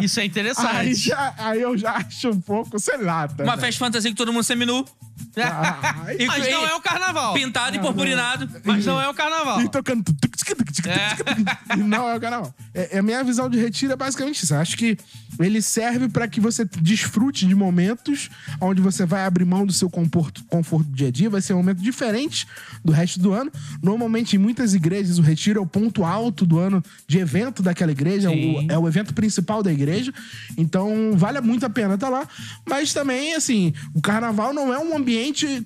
Isso 0.00 0.18
é 0.20 0.22
aí, 0.24 0.28
interessante. 0.28 0.94
já, 0.94 1.34
aí 1.38 1.60
eu 1.60 1.76
já 1.76 1.92
acho 1.96 2.30
um 2.30 2.40
pouco, 2.40 2.78
sei 2.78 2.96
lá. 2.98 3.26
tá, 3.28 3.42
Uma 3.44 3.56
né? 3.56 3.62
festa 3.62 3.78
fantasia 3.84 4.10
que 4.10 4.16
todo 4.16 4.32
mundo 4.32 4.44
seminu. 4.44 4.84
Ai, 5.36 6.16
E- 6.18 6.26
Mas 6.26 6.48
não 6.50 6.66
é 6.66 6.74
o 6.74 6.80
carnaval. 6.80 7.34
Pintado 7.34 7.76
e 7.76 7.78
purpurinado. 7.78 8.48
Mas 8.64 8.84
não 8.86 9.00
é 9.00 9.08
o 9.08 9.14
carnaval. 9.14 9.60
E 9.62 9.68
tocando. 9.68 10.04
E 11.76 11.76
Não 11.82 12.08
é 12.08 12.16
o 12.16 12.20
canal. 12.20 12.54
É, 12.74 12.96
é 12.96 12.98
a 12.98 13.02
minha 13.02 13.22
visão 13.22 13.48
de 13.48 13.58
retiro 13.58 13.92
é 13.92 13.96
basicamente 13.96 14.42
isso. 14.44 14.54
Eu 14.54 14.58
acho 14.60 14.76
que 14.76 14.96
ele 15.38 15.62
serve 15.62 16.08
para 16.08 16.26
que 16.28 16.40
você 16.40 16.64
desfrute 16.80 17.46
de 17.46 17.54
momentos 17.54 18.28
onde 18.60 18.80
você 18.80 19.06
vai 19.06 19.24
abrir 19.24 19.44
mão 19.44 19.64
do 19.64 19.72
seu 19.72 19.88
conforto, 19.88 20.44
conforto 20.44 20.86
do 20.88 20.94
dia 20.96 21.08
a 21.08 21.10
dia. 21.10 21.30
Vai 21.30 21.40
ser 21.40 21.54
um 21.54 21.58
momento 21.58 21.78
diferente 21.80 22.46
do 22.84 22.92
resto 22.92 23.20
do 23.20 23.32
ano. 23.32 23.50
Normalmente, 23.82 24.36
em 24.36 24.38
muitas 24.38 24.74
igrejas, 24.74 25.18
o 25.18 25.22
retiro 25.22 25.58
é 25.60 25.62
o 25.62 25.66
ponto 25.66 26.04
alto 26.04 26.44
do 26.44 26.58
ano 26.58 26.82
de 27.06 27.18
evento 27.18 27.62
daquela 27.62 27.92
igreja. 27.92 28.28
Sim. 28.30 28.66
O, 28.68 28.72
é 28.72 28.78
o 28.78 28.88
evento 28.88 29.14
principal 29.14 29.62
da 29.62 29.72
igreja. 29.72 30.12
Então, 30.56 31.12
vale 31.14 31.40
muito 31.40 31.64
a 31.64 31.70
pena 31.70 31.94
estar 31.94 32.08
lá. 32.08 32.26
Mas 32.68 32.92
também, 32.92 33.34
assim, 33.34 33.72
o 33.94 34.00
carnaval 34.00 34.52
não 34.52 34.72
é 34.74 34.78
um 34.78 34.96
ambiente 34.96 35.09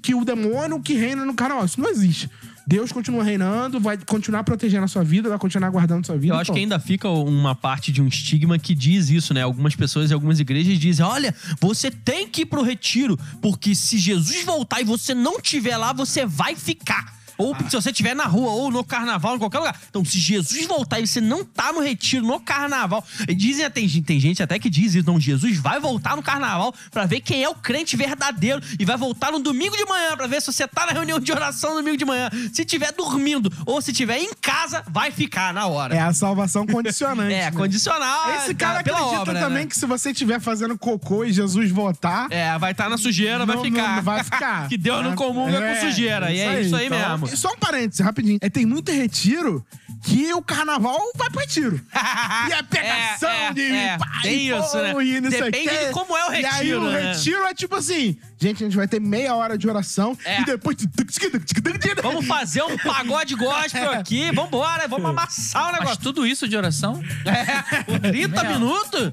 que 0.02 0.14
o 0.14 0.24
demônio 0.24 0.80
que 0.80 0.94
reina 0.94 1.24
no 1.24 1.34
carnaval. 1.34 1.64
Isso 1.64 1.80
não 1.80 1.88
existe. 1.90 2.28
Deus 2.66 2.90
continua 2.90 3.22
reinando, 3.22 3.78
vai 3.78 3.98
continuar 3.98 4.42
protegendo 4.42 4.84
a 4.84 4.88
sua 4.88 5.04
vida, 5.04 5.28
vai 5.28 5.38
continuar 5.38 5.68
guardando 5.70 6.00
a 6.00 6.04
sua 6.04 6.16
vida. 6.16 6.34
Eu 6.34 6.38
acho 6.38 6.50
Pô, 6.50 6.54
que 6.54 6.60
ainda 6.60 6.78
fica 6.78 7.08
uma 7.08 7.54
parte 7.54 7.92
de 7.92 8.00
um 8.00 8.08
estigma 8.08 8.58
que 8.58 8.74
diz 8.74 9.10
isso, 9.10 9.34
né? 9.34 9.42
Algumas 9.42 9.76
pessoas 9.76 10.10
e 10.10 10.14
algumas 10.14 10.40
igrejas 10.40 10.78
dizem: 10.78 11.04
olha, 11.04 11.34
você 11.60 11.90
tem 11.90 12.26
que 12.26 12.42
ir 12.42 12.46
pro 12.46 12.62
retiro, 12.62 13.18
porque 13.42 13.74
se 13.74 13.98
Jesus 13.98 14.44
voltar 14.44 14.80
e 14.80 14.84
você 14.84 15.14
não 15.14 15.36
estiver 15.36 15.76
lá, 15.76 15.92
você 15.92 16.24
vai 16.24 16.56
ficar. 16.56 17.12
Ou 17.38 17.54
Ah. 17.54 17.68
se 17.68 17.76
você 17.76 17.90
estiver 17.90 18.14
na 18.14 18.24
rua, 18.24 18.50
ou 18.50 18.70
no 18.70 18.84
carnaval, 18.84 19.36
em 19.36 19.38
qualquer 19.38 19.58
lugar. 19.58 19.76
Então, 19.88 20.04
se 20.04 20.18
Jesus 20.18 20.66
voltar 20.66 21.00
e 21.00 21.06
você 21.06 21.20
não 21.20 21.44
tá 21.44 21.72
no 21.72 21.80
retiro, 21.80 22.24
no 22.26 22.40
carnaval. 22.40 23.04
Dizem, 23.36 23.68
tem, 23.70 23.88
gente- 23.88 24.04
tem 24.06 24.20
gente 24.20 24.42
até 24.42 24.58
que 24.58 24.70
diz 24.70 24.94
isso, 24.94 25.06
não, 25.06 25.20
Jesus 25.20 25.56
vai 25.58 25.80
voltar 25.80 26.16
no 26.16 26.22
carnaval 26.22 26.74
pra 26.90 27.06
ver 27.06 27.20
quem 27.20 27.42
é 27.42 27.48
o 27.48 27.54
crente 27.54 27.96
verdadeiro. 27.96 28.60
E 28.78 28.84
vai 28.84 28.96
voltar 28.96 29.32
no 29.32 29.38
domingo 29.38 29.76
de 29.76 29.84
manhã 29.84 30.16
pra 30.16 30.26
ver 30.26 30.40
se 30.40 30.52
você 30.52 30.66
tá 30.68 30.86
na 30.86 30.92
reunião 30.92 31.18
de 31.18 31.32
oração 31.32 31.70
no 31.70 31.76
domingo 31.76 31.96
de 31.96 32.04
manhã. 32.04 32.30
Se 32.52 32.64
tiver 32.64 32.92
dormindo 32.92 33.50
ou 33.66 33.80
se 33.80 33.92
tiver 33.92 34.18
em 34.18 34.30
casa, 34.40 34.82
vai 34.88 35.10
ficar 35.10 35.52
na 35.52 35.66
hora. 35.66 35.94
É 35.94 36.00
a 36.00 36.12
salvação 36.12 36.66
condicionante. 36.66 37.04
É, 37.34 37.50
né? 37.50 37.50
condicional. 37.52 38.34
Esse 38.36 38.54
cara 38.54 38.82
pela 38.82 38.98
acredita 38.98 39.20
obra, 39.22 39.40
também 39.40 39.64
né? 39.64 39.66
que 39.66 39.76
se 39.76 39.86
você 39.86 40.10
estiver 40.10 40.40
fazendo 40.40 40.76
cocô 40.78 41.24
e 41.24 41.32
Jesus 41.32 41.70
votar. 41.70 42.26
É, 42.30 42.56
vai 42.58 42.72
estar 42.72 42.88
na 42.88 42.96
sujeira, 42.96 43.44
vai 43.44 43.56
não- 43.56 43.64
ficar. 43.64 43.96
não 43.96 44.02
vai 44.02 44.22
ficar. 44.24 44.68
que 44.68 44.76
Deus 44.76 45.02
não 45.02 45.12
É, 45.12 45.16
comunga 45.16 45.58
é, 45.58 45.74
com 45.74 45.86
sujeira. 45.88 46.32
e 46.32 46.38
é 46.38 46.60
isso 46.62 46.76
aí 46.76 46.86
então, 46.86 46.98
mesmo. 46.98 47.23
E 47.32 47.36
Só 47.36 47.52
um 47.52 47.56
parênteses, 47.58 48.04
rapidinho. 48.04 48.38
É, 48.40 48.48
tem 48.50 48.64
muito 48.66 48.90
retiro 48.92 49.64
que 50.04 50.32
o 50.34 50.42
carnaval 50.42 50.98
vai 51.16 51.30
pro 51.30 51.40
retiro. 51.40 51.80
E 52.48 52.52
é 52.52 52.62
pegação 52.62 53.30
É, 53.30 53.46
é, 53.48 53.52
de 53.54 53.62
é. 53.72 53.96
pai, 53.98 54.08
Tem 54.22 54.48
isso, 54.48 54.70
pô, 54.70 54.78
né? 54.78 55.04
e 55.06 55.20
não 55.20 55.30
Depende 55.30 55.68
de 55.86 55.90
como 55.92 56.14
é 56.16 56.28
o 56.28 56.32
E 56.34 56.44
aí 56.44 56.52
retiro, 56.56 56.82
o 56.82 56.90
né? 56.90 57.12
retiro 57.12 57.44
é 57.44 57.54
tipo 57.54 57.74
assim, 57.76 58.18
gente, 58.38 58.62
a 58.62 58.66
gente 58.66 58.76
vai 58.76 58.86
ter 58.86 59.00
meia 59.00 59.34
hora 59.34 59.56
de 59.56 59.66
oração 59.68 60.16
É. 60.24 60.40
e 60.42 60.44
depois... 60.44 60.76
Vamos 62.02 62.26
fazer 62.26 62.62
um 62.62 62.76
pagode 62.78 63.34
gospel 63.34 63.92
aqui. 63.92 64.30
Vambora, 64.32 64.86
vamos 64.88 65.08
amassar 65.10 65.62
o 65.68 65.72
Mas 65.72 65.80
negócio. 65.80 66.02
tudo 66.02 66.26
isso 66.26 66.46
de 66.46 66.56
oração? 66.56 67.02
É, 67.24 67.82
por 67.84 67.98
30 68.00 68.42
Meu. 68.42 68.52
minutos? 68.52 69.12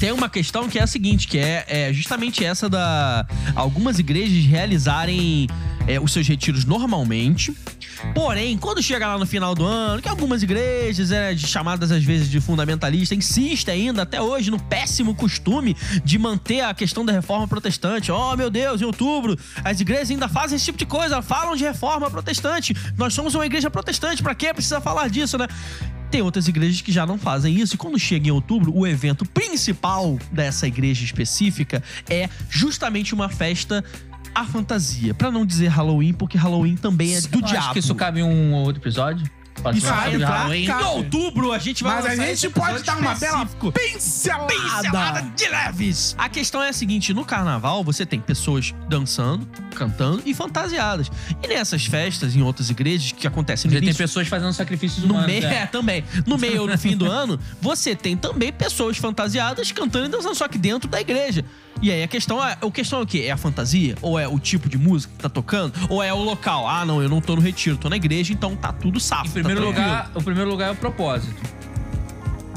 Tem 0.00 0.12
uma 0.12 0.30
questão 0.30 0.66
que 0.66 0.78
é 0.78 0.82
a 0.82 0.86
seguinte, 0.86 1.28
que 1.28 1.38
é, 1.38 1.62
é 1.68 1.92
justamente 1.92 2.42
essa 2.42 2.70
da 2.70 3.26
algumas 3.54 3.98
igrejas 3.98 4.46
realizarem 4.46 5.46
é, 5.86 6.00
os 6.00 6.10
seus 6.10 6.26
retiros 6.26 6.64
normalmente. 6.64 7.54
Porém, 8.14 8.56
quando 8.56 8.82
chega 8.82 9.06
lá 9.06 9.18
no 9.18 9.26
final 9.26 9.54
do 9.54 9.62
ano, 9.62 10.00
que 10.00 10.08
algumas 10.08 10.42
igrejas, 10.42 11.12
é, 11.12 11.36
chamadas 11.36 11.92
às 11.92 12.02
vezes 12.02 12.30
de 12.30 12.40
fundamentalista, 12.40 13.14
insistem 13.14 13.88
ainda 13.88 14.00
até 14.00 14.22
hoje 14.22 14.50
no 14.50 14.58
péssimo 14.58 15.14
costume 15.14 15.76
de 16.02 16.18
manter 16.18 16.62
a 16.62 16.72
questão 16.72 17.04
da 17.04 17.12
reforma 17.12 17.46
protestante. 17.46 18.10
Oh, 18.10 18.34
meu 18.34 18.48
Deus, 18.48 18.80
em 18.80 18.86
outubro, 18.86 19.38
as 19.62 19.82
igrejas 19.82 20.10
ainda 20.10 20.28
fazem 20.28 20.56
esse 20.56 20.64
tipo 20.64 20.78
de 20.78 20.86
coisa, 20.86 21.20
falam 21.20 21.54
de 21.54 21.64
reforma 21.64 22.10
protestante. 22.10 22.74
Nós 22.96 23.12
somos 23.12 23.34
uma 23.34 23.44
igreja 23.44 23.68
protestante, 23.68 24.22
pra 24.22 24.34
que 24.34 24.50
precisa 24.54 24.80
falar 24.80 25.10
disso, 25.10 25.36
né? 25.36 25.46
Tem 26.10 26.22
outras 26.22 26.48
igrejas 26.48 26.80
que 26.80 26.90
já 26.90 27.06
não 27.06 27.16
fazem 27.16 27.54
isso, 27.54 27.76
e 27.76 27.78
quando 27.78 27.98
chega 27.98 28.28
em 28.28 28.30
outubro, 28.32 28.76
o 28.76 28.86
evento 28.86 29.24
principal 29.24 30.18
dessa 30.32 30.66
igreja 30.66 31.04
específica 31.04 31.82
é 32.08 32.28
justamente 32.48 33.14
uma 33.14 33.28
festa 33.28 33.84
à 34.34 34.44
fantasia. 34.44 35.14
Pra 35.14 35.30
não 35.30 35.46
dizer 35.46 35.68
Halloween, 35.68 36.12
porque 36.12 36.36
Halloween 36.36 36.76
também 36.76 37.14
é 37.14 37.20
do 37.20 37.40
diabo. 37.40 37.58
Acho 37.58 37.72
que 37.72 37.78
isso 37.78 37.94
cabe 37.94 38.20
em 38.20 38.24
um 38.24 38.52
outro 38.54 38.82
episódio. 38.82 39.24
Pode 39.60 39.78
Isso 39.78 39.86
vai 39.86 40.14
entrar 40.14 40.56
em 40.56 40.70
outubro, 40.70 41.52
a 41.52 41.58
gente 41.58 41.82
vai 41.82 41.96
Mas 41.96 42.06
a 42.06 42.16
gente 42.16 42.48
pode 42.50 42.82
dar 42.82 42.96
uma 42.96 43.14
bela 43.14 43.46
pincelada. 43.46 44.46
Pincelada 44.46 45.32
de 45.36 45.48
leves. 45.48 46.14
A 46.18 46.28
questão 46.28 46.62
é 46.62 46.68
a 46.68 46.72
seguinte: 46.72 47.12
no 47.12 47.24
carnaval 47.24 47.84
você 47.84 48.06
tem 48.06 48.20
pessoas 48.20 48.74
dançando, 48.88 49.46
cantando 49.74 50.22
e 50.24 50.34
fantasiadas. 50.34 51.10
E 51.42 51.46
nessas 51.46 51.84
festas, 51.84 52.34
em 52.34 52.42
outras 52.42 52.70
igrejas, 52.70 53.12
que 53.12 53.26
acontecem 53.26 53.70
no 53.70 53.74
tem 53.74 53.84
início 53.84 54.02
pessoas 54.02 54.28
fazendo 54.28 54.52
sacrifícios 54.52 55.04
no 55.04 55.14
humanos. 55.14 55.26
meio, 55.26 55.42
né? 55.42 55.62
é, 55.62 55.66
também. 55.66 56.04
No 56.26 56.38
meio 56.38 56.62
ou 56.62 56.66
no 56.66 56.78
fim 56.78 56.96
do 56.96 57.06
ano, 57.06 57.38
você 57.60 57.94
tem 57.94 58.16
também 58.16 58.52
pessoas 58.52 58.96
fantasiadas 58.96 59.70
cantando 59.72 60.06
e 60.06 60.08
dançando, 60.08 60.34
só 60.34 60.48
que 60.48 60.58
dentro 60.58 60.88
da 60.88 61.00
igreja. 61.00 61.44
E 61.82 61.90
aí 61.90 62.02
a 62.02 62.08
questão 62.08 62.44
é, 62.44 62.56
a 62.60 62.70
questão 62.70 63.00
é 63.00 63.02
o 63.02 63.06
quê? 63.06 63.24
É 63.26 63.30
a 63.30 63.36
fantasia? 63.36 63.94
Ou 64.02 64.18
é 64.18 64.28
o 64.28 64.38
tipo 64.38 64.68
de 64.68 64.76
música 64.76 65.12
que 65.16 65.22
tá 65.22 65.28
tocando? 65.28 65.72
Ou 65.88 66.02
é 66.02 66.12
o 66.12 66.22
local? 66.22 66.68
Ah, 66.68 66.84
não, 66.84 67.02
eu 67.02 67.08
não 67.08 67.20
tô 67.20 67.34
no 67.36 67.40
retiro, 67.40 67.76
tô 67.76 67.88
na 67.88 67.96
igreja, 67.96 68.32
então 68.32 68.54
tá 68.54 68.72
tudo 68.72 69.00
safo. 69.00 69.30
Em 69.30 69.32
primeiro 69.32 69.60
tá 69.60 69.66
lugar, 69.66 70.10
o 70.14 70.22
primeiro 70.22 70.50
lugar 70.50 70.68
é 70.68 70.72
o 70.72 70.76
propósito. 70.76 71.59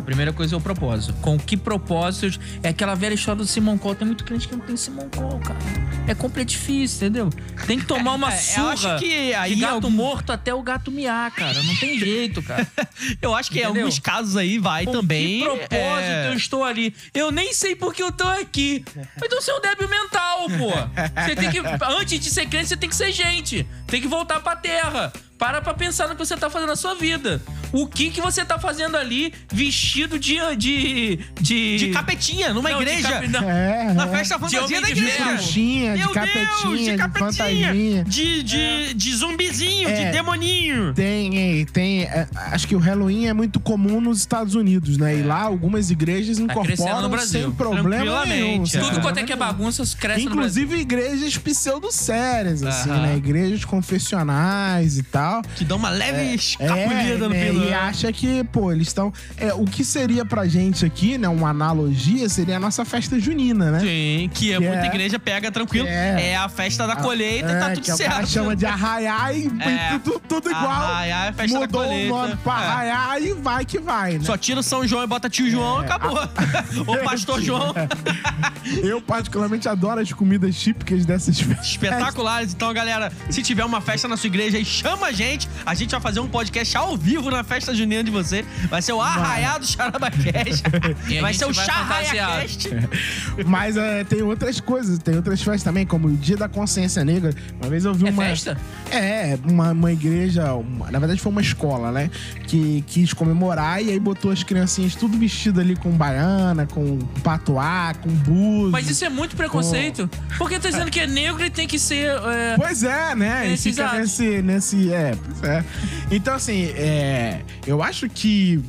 A 0.04 0.06
primeira 0.06 0.34
coisa 0.34 0.54
é 0.54 0.58
o 0.58 0.60
propósito. 0.62 1.14
Com 1.22 1.40
que 1.40 1.56
propósitos? 1.56 2.38
É 2.62 2.68
aquela 2.70 2.94
velha 2.94 3.14
história 3.14 3.38
do 3.42 3.48
Simon 3.48 3.78
Cole. 3.78 3.96
Tem 3.96 4.06
muito 4.06 4.26
crente 4.26 4.50
que 4.50 4.54
não 4.54 4.60
tem 4.66 4.76
Simon 4.76 5.08
Cole, 5.08 5.42
cara. 5.42 5.58
É 6.06 6.14
completamente 6.14 6.50
difícil, 6.58 7.08
entendeu? 7.08 7.30
Tem 7.66 7.80
que 7.80 7.86
tomar 7.86 8.12
uma 8.16 8.30
É, 8.30 8.36
eu 8.36 8.42
surra 8.42 8.74
acho 8.74 9.00
que 9.00 9.34
aí 9.34 9.56
de 9.56 9.62
gato 9.62 9.74
algum- 9.76 9.90
morto 9.90 10.34
até 10.34 10.54
o 10.54 10.62
gato 10.62 10.92
miar, 10.92 11.32
cara. 11.32 11.64
Não 11.64 11.74
tem 11.78 11.98
jeito, 11.98 12.44
cara. 12.44 12.68
Eu 13.22 13.34
acho 13.34 13.50
que 13.50 13.60
em 13.60 13.64
Entendeu? 13.64 13.84
alguns 13.84 13.98
casos 14.00 14.36
aí 14.36 14.60
vai 14.60 14.86
Com 14.86 14.92
também. 14.92 15.40
que 15.40 15.46
propósito 15.46 15.72
é, 15.72 16.28
eu 16.30 16.34
estou 16.34 16.64
ali? 16.66 16.94
Eu 17.14 17.32
nem 17.32 17.54
sei 17.54 17.74
por 17.76 17.94
que 17.94 18.04
eu 18.04 18.12
tô 18.12 18.28
aqui. 18.28 18.84
Então 19.24 19.42
você 19.42 19.52
é 19.52 19.56
um 19.56 19.62
débil 19.62 19.88
mental, 19.88 20.48
pô. 20.50 21.22
Você 21.22 21.36
tem 21.36 21.50
que. 21.50 21.60
Antes 22.00 22.20
de 22.20 22.30
ser 22.30 22.46
crente, 22.48 22.68
você 22.68 22.76
tem 22.78 22.90
que 22.90 22.96
ser 22.96 23.12
gente. 23.14 23.66
Tem 23.88 24.02
que 24.02 24.08
voltar 24.08 24.42
pra 24.42 24.56
terra. 24.58 25.14
Para 25.44 25.62
pra 25.62 25.74
pensar 25.74 26.08
no 26.08 26.16
que 26.16 26.26
você 26.26 26.38
tá 26.38 26.50
fazendo 26.50 26.70
na 26.70 26.76
sua 26.78 26.96
vida. 26.96 27.42
O 27.74 27.86
que 27.86 28.12
que 28.12 28.22
você 28.22 28.46
tá 28.46 28.58
fazendo 28.58 28.96
ali 28.96 29.34
vestido 29.52 30.18
de. 30.18 30.38
de. 30.56 31.20
de. 31.42 31.78
De 31.80 31.90
capetinha, 31.90 32.54
numa 32.54 32.70
Não, 32.70 32.78
de 32.78 32.84
igreja. 32.86 33.10
cape- 33.10 33.28
não. 33.28 33.50
É, 33.50 33.94
Na 33.94 34.06
é. 34.06 34.08
festa 34.08 34.40
fantasia 34.40 34.80
da 34.80 34.88
de 34.88 34.94
igreja. 34.94 35.12
ferro. 35.18 35.34
Bruxinha, 35.34 35.92
de 35.94 36.00
Meu 36.00 36.10
capetinha, 36.12 36.48
Deus, 36.64 36.80
de, 36.80 36.86
de 36.92 36.96
capetinha. 36.98 38.04
De, 38.06 38.44
de, 38.44 38.94
de 38.94 39.16
zumbizinho, 39.16 39.90
É. 39.90 40.06
de 40.06 40.12
demoninho. 40.14 40.94
Tem, 40.94 41.66
tem 41.66 42.04
é, 42.04 42.26
acho 42.36 42.66
que 42.66 42.76
o 42.76 42.80
Halloween 42.80 43.26
é 43.28 43.34
muito 43.34 43.60
comum 43.60 44.00
nos 44.00 44.20
Estados 44.20 44.56
Unidos, 44.56 44.98
né? 44.98 45.18
E 45.18 45.24
lá 45.24 45.42
algumas 45.42 45.92
igrejas 45.92 46.38
no 46.38 46.46
incorporam 46.46 47.10
Brasil, 47.10 47.42
sem 47.42 47.52
problema 47.52 48.26
nenhum. 48.26 48.64
é. 48.64 48.80
Tudo 48.80 49.02
quanto 49.02 49.18
é 49.18 49.24
que 49.24 49.34
é 49.34 49.36
bagunça, 49.36 49.84
cresce 50.00 50.24
no 50.26 50.36
Brasil. 50.36 50.64
Inclusive 50.64 50.78
igrejas 50.82 51.38
pseudo-sérias, 51.38 52.64
assim, 52.64 52.90
né? 52.92 53.18
Igrejas 53.18 53.66
confessionais 53.66 54.98
e 54.98 55.04
tal. 55.04 55.33
Que 55.56 55.64
dá 55.66 55.76
uma 55.76 55.90
leve 55.90 56.20
É, 56.20 56.36
escapulida 56.36 57.18
no 57.28 57.30
né, 57.30 57.46
pelo. 57.46 57.64
E 57.66 57.74
acha 57.74 58.12
que, 58.12 58.44
pô, 58.46 58.72
eles 58.72 58.88
estão. 58.88 59.12
É, 59.38 59.54
o 59.54 59.66
que 59.66 59.84
seria 59.84 60.26
pra 60.26 60.46
gente 60.48 60.86
aqui, 60.86 61.18
né? 61.18 61.28
Uma 61.28 61.50
analogia 61.50 62.28
seria 62.30 62.58
a 62.58 62.60
nossa 62.60 62.84
festa 62.86 63.20
junina, 63.20 63.72
né? 63.72 63.80
Sim, 63.80 64.30
que, 64.34 64.54
é 64.54 64.58
Que 64.58 64.64
muita 64.68 64.84
é- 64.84 64.86
igreja 64.88 65.20
pega 65.20 65.52
tranquilo. 65.52 65.86
que 65.86 65.92
é- 65.92 66.32
É, 66.32 66.36
a 66.36 66.48
festa 66.50 66.86
da 66.88 66.96
colheita 66.96 67.52
e 67.52 67.60
tá 67.60 67.70
É, 67.72 67.74
tudo 67.74 67.84
que 67.84 67.92
o 67.92 67.98
cara 67.98 68.12
certo. 68.16 68.30
chama 68.30 68.56
de 68.56 68.66
arraiar 68.66 69.36
e, 69.36 69.48
É. 69.60 69.96
e 69.96 70.00
tudo, 70.00 70.20
tudo 70.28 70.50
igual. 70.50 70.66
Arraiar 70.72 71.28
é 71.28 71.34
festa 71.34 71.60
da 71.60 71.66
Mudou 71.66 71.82
colheita. 71.84 72.14
o 72.14 72.18
nome 72.18 72.36
pra 72.38 72.54
É. 72.54 72.56
arraiar 72.68 73.22
e 73.22 73.34
vai 73.34 73.66
que 73.66 73.80
vai, 73.80 74.14
né? 74.18 74.24
Só 74.24 74.38
tira 74.38 74.60
o 74.60 74.64
São 74.64 74.86
João 74.88 75.04
e 75.04 75.08
bota 75.08 75.30
tio 75.30 75.50
João 75.50 75.82
É. 75.82 75.86
acabou. 75.86 76.18
Ou 76.88 76.98
pastor 77.00 77.42
João. 77.42 77.74
Eu, 78.84 79.02
particularmente, 79.02 79.68
adoro 79.68 80.00
as 80.02 80.12
comidas 80.12 80.56
típicas 80.56 81.06
dessas 81.06 81.40
festas. 81.42 81.68
Espetaculares. 81.68 82.54
Então, 82.54 82.74
galera, 82.74 83.12
se 83.30 83.42
tiver 83.42 83.64
uma 83.66 83.82
festa 83.82 84.08
na 84.08 84.18
sua 84.18 84.28
igreja 84.28 84.58
aí, 84.58 84.66
chama 84.66 85.08
a 85.08 85.12
gente. 85.12 85.23
A 85.66 85.74
gente 85.74 85.92
vai 85.92 86.02
fazer 86.02 86.20
um 86.20 86.28
podcast 86.28 86.76
ao 86.78 86.98
vivo 86.98 87.32
na 87.32 87.44
festa 87.44 87.74
junina 87.74 88.04
de 88.04 88.12
você. 88.12 88.44
Vai 88.70 88.82
ser 88.82 88.94
o 88.94 89.02
Arraiado 89.02 89.66
Charabacast. 89.66 90.64
Vai 91.22 91.34
gente 91.34 91.38
ser 91.40 91.46
o 91.46 91.54
Charraiacast. 91.54 92.70
Mas 93.46 93.78
é, 93.78 94.04
tem 94.04 94.22
outras 94.22 94.60
coisas, 94.60 95.00
tem 95.00 95.16
outras 95.16 95.42
festas 95.42 95.64
também, 95.64 95.86
como 95.86 96.08
o 96.08 96.16
Dia 96.18 96.36
da 96.38 96.48
Consciência 96.50 97.04
Negra. 97.06 97.34
Uma 97.62 97.70
vez 97.70 97.86
eu 97.86 97.94
vi 97.94 98.08
É 98.08 98.12
uma. 98.12 98.24
festa? 98.24 98.58
É, 98.92 99.38
uma, 99.50 99.72
uma 99.72 99.92
igreja, 99.92 100.54
uma- 100.54 100.92
na 100.92 101.00
verdade 101.00 101.20
foi 101.22 101.32
uma 101.32 101.42
escola, 101.42 101.92
né? 101.92 102.10
Que 102.48 102.84
quis 102.88 103.14
comemorar 103.14 103.82
e 103.84 103.90
aí 103.92 104.00
botou 104.00 104.32
as 104.32 104.44
criancinhas 104.44 104.96
tudo 104.96 105.18
vestido 105.18 105.60
ali 105.62 105.76
com 105.76 105.92
baiana, 105.92 106.66
com 106.66 107.00
patuá, 107.24 107.94
com 108.02 108.10
buzo. 108.10 108.72
Mas 108.72 108.90
isso 108.90 109.06
é 109.06 109.10
muito 109.10 109.36
preconceito. 109.36 110.10
Porque 110.38 110.60
tá 110.60 110.70
dizendo 110.70 110.92
que 110.92 111.00
é 111.00 111.08
negro 111.08 111.44
e 111.46 111.50
tem 111.50 111.68
que 111.68 111.80
ser. 111.80 112.08
é, 112.12 112.56
Pois 112.58 112.84
é, 112.84 113.16
né? 113.16 113.48
É, 113.48 113.54
E 113.54 113.58
fica 113.58 113.82
exato. 113.84 113.96
nesse, 113.98 114.42
nesse. 114.42 114.94
É, 115.04 115.16
pois 115.16 115.44
é. 115.44 115.66
Então, 116.12 116.36
assim, 116.36 116.66
é, 116.78 117.42
eu 117.68 117.84
acho 117.84 118.08
que. 118.10 118.64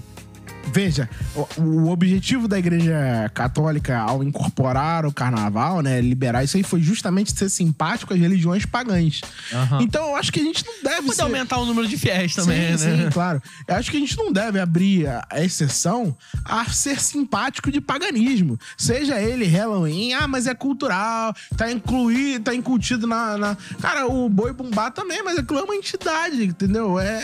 Veja, 0.72 1.08
o, 1.34 1.60
o 1.62 1.90
objetivo 1.90 2.48
da 2.48 2.58
Igreja 2.58 3.30
Católica 3.32 3.98
ao 3.98 4.22
incorporar 4.24 5.06
o 5.06 5.12
carnaval, 5.12 5.80
né, 5.82 6.00
liberar 6.00 6.42
isso 6.42 6.56
aí, 6.56 6.62
foi 6.62 6.80
justamente 6.80 7.36
ser 7.36 7.48
simpático 7.48 8.12
às 8.12 8.18
religiões 8.20 8.64
pagãs. 8.66 9.20
Aham. 9.52 9.82
Então, 9.82 10.08
eu 10.08 10.16
acho 10.16 10.32
que 10.32 10.40
a 10.40 10.42
gente 10.42 10.64
não 10.66 10.82
deve 10.82 11.02
Poder 11.02 11.14
ser... 11.14 11.22
aumentar 11.22 11.58
o 11.58 11.66
número 11.66 11.86
de 11.86 11.96
fiéis 11.96 12.34
também, 12.34 12.76
sim, 12.76 12.86
né? 12.86 13.04
sim, 13.04 13.10
claro. 13.10 13.42
Eu 13.68 13.74
acho 13.76 13.90
que 13.90 13.96
a 13.96 14.00
gente 14.00 14.16
não 14.16 14.32
deve 14.32 14.58
abrir 14.58 15.06
a, 15.06 15.24
a 15.30 15.44
exceção 15.44 16.16
a 16.44 16.64
ser 16.66 17.00
simpático 17.00 17.70
de 17.70 17.80
paganismo. 17.80 18.58
Seja 18.76 19.20
ele 19.20 19.44
Halloween, 19.46 20.12
ah, 20.14 20.26
mas 20.26 20.46
é 20.46 20.54
cultural, 20.54 21.34
tá 21.56 21.70
incluído, 21.70 22.44
tá 22.44 22.54
incutido 22.54 23.06
na, 23.06 23.36
na- 23.38 23.56
Cara, 23.80 24.06
o 24.06 24.28
boi 24.28 24.52
bumbá 24.52 24.90
também, 24.90 25.22
mas 25.22 25.38
aquilo 25.38 25.60
é 25.60 25.62
uma 25.62 25.76
entidade, 25.76 26.44
entendeu? 26.44 26.98
É. 26.98 27.22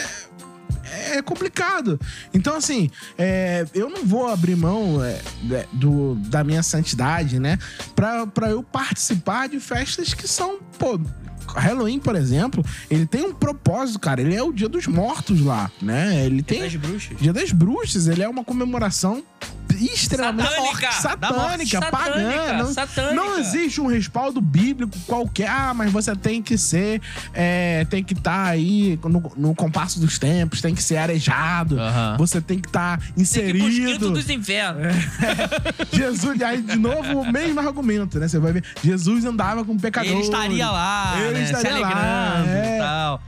É 0.90 1.22
complicado. 1.22 2.00
Então, 2.32 2.56
assim, 2.56 2.90
é, 3.18 3.66
eu 3.74 3.88
não 3.88 4.04
vou 4.04 4.28
abrir 4.28 4.56
mão 4.56 5.02
é, 5.04 5.20
é, 5.52 5.66
do, 5.72 6.14
da 6.14 6.42
minha 6.42 6.62
santidade, 6.62 7.38
né? 7.38 7.58
Pra, 7.94 8.26
pra 8.26 8.50
eu 8.50 8.62
participar 8.62 9.48
de 9.48 9.60
festas 9.60 10.14
que 10.14 10.26
são, 10.26 10.58
pô, 10.78 10.98
Halloween, 11.56 11.98
por 11.98 12.14
exemplo, 12.16 12.64
ele 12.90 13.06
tem 13.06 13.24
um 13.26 13.32
propósito, 13.34 13.98
cara. 13.98 14.20
Ele 14.20 14.34
é 14.34 14.42
o 14.42 14.52
dia 14.52 14.68
dos 14.68 14.86
mortos 14.86 15.40
lá, 15.40 15.70
né? 15.80 16.24
Ele 16.26 16.42
tem. 16.42 16.60
das 16.60 16.74
bruxas. 16.76 17.16
Dia 17.18 17.32
das 17.32 17.52
bruxas, 17.52 18.06
ele 18.06 18.22
é 18.22 18.28
uma 18.28 18.44
comemoração 18.44 19.22
extremamente 19.80 20.50
Satânica! 20.50 20.92
satânica, 20.92 21.80
morte. 21.80 21.90
pagã. 21.90 22.12
Satânica, 22.12 22.52
Não, 22.58 22.72
satânica. 22.74 23.14
não 23.14 23.38
existe 23.38 23.80
um 23.80 23.86
respaldo 23.86 24.40
bíblico 24.40 24.98
qualquer. 25.06 25.48
Ah, 25.48 25.72
mas 25.72 25.90
você 25.90 26.14
tem 26.14 26.42
que 26.42 26.58
ser, 26.58 27.00
é, 27.32 27.86
tem 27.88 28.02
que 28.04 28.12
estar 28.12 28.44
aí 28.46 28.98
no, 29.04 29.32
no 29.36 29.54
compasso 29.54 29.98
dos 30.00 30.18
tempos, 30.18 30.60
tem 30.60 30.74
que 30.74 30.82
ser 30.82 30.96
arejado, 30.98 31.76
você 32.18 32.40
tem 32.40 32.58
que 32.58 32.68
estar 32.68 32.98
Tem 32.98 33.12
pro 33.12 33.22
inserido. 33.22 33.92
quinto 33.92 34.10
dos 34.10 34.28
infernos. 34.28 34.92
Jesus, 35.92 36.42
aí 36.42 36.60
de 36.60 36.76
novo 36.76 37.20
o 37.20 37.32
mesmo 37.32 37.60
argumento, 37.60 38.18
né? 38.18 38.28
Você 38.28 38.38
vai 38.38 38.52
ver, 38.52 38.64
Jesus 38.82 39.24
andava 39.24 39.64
com 39.64 39.76
pecadores. 39.78 40.12
Ele 40.14 40.22
estaria 40.24 40.70
lá, 40.70 41.14
Ele 41.20 41.39
né? 41.40 41.58
Se 41.60 41.66
alegrando 41.66 42.48
é. 42.48 42.76
e 42.76 42.78
tal. 42.78 43.22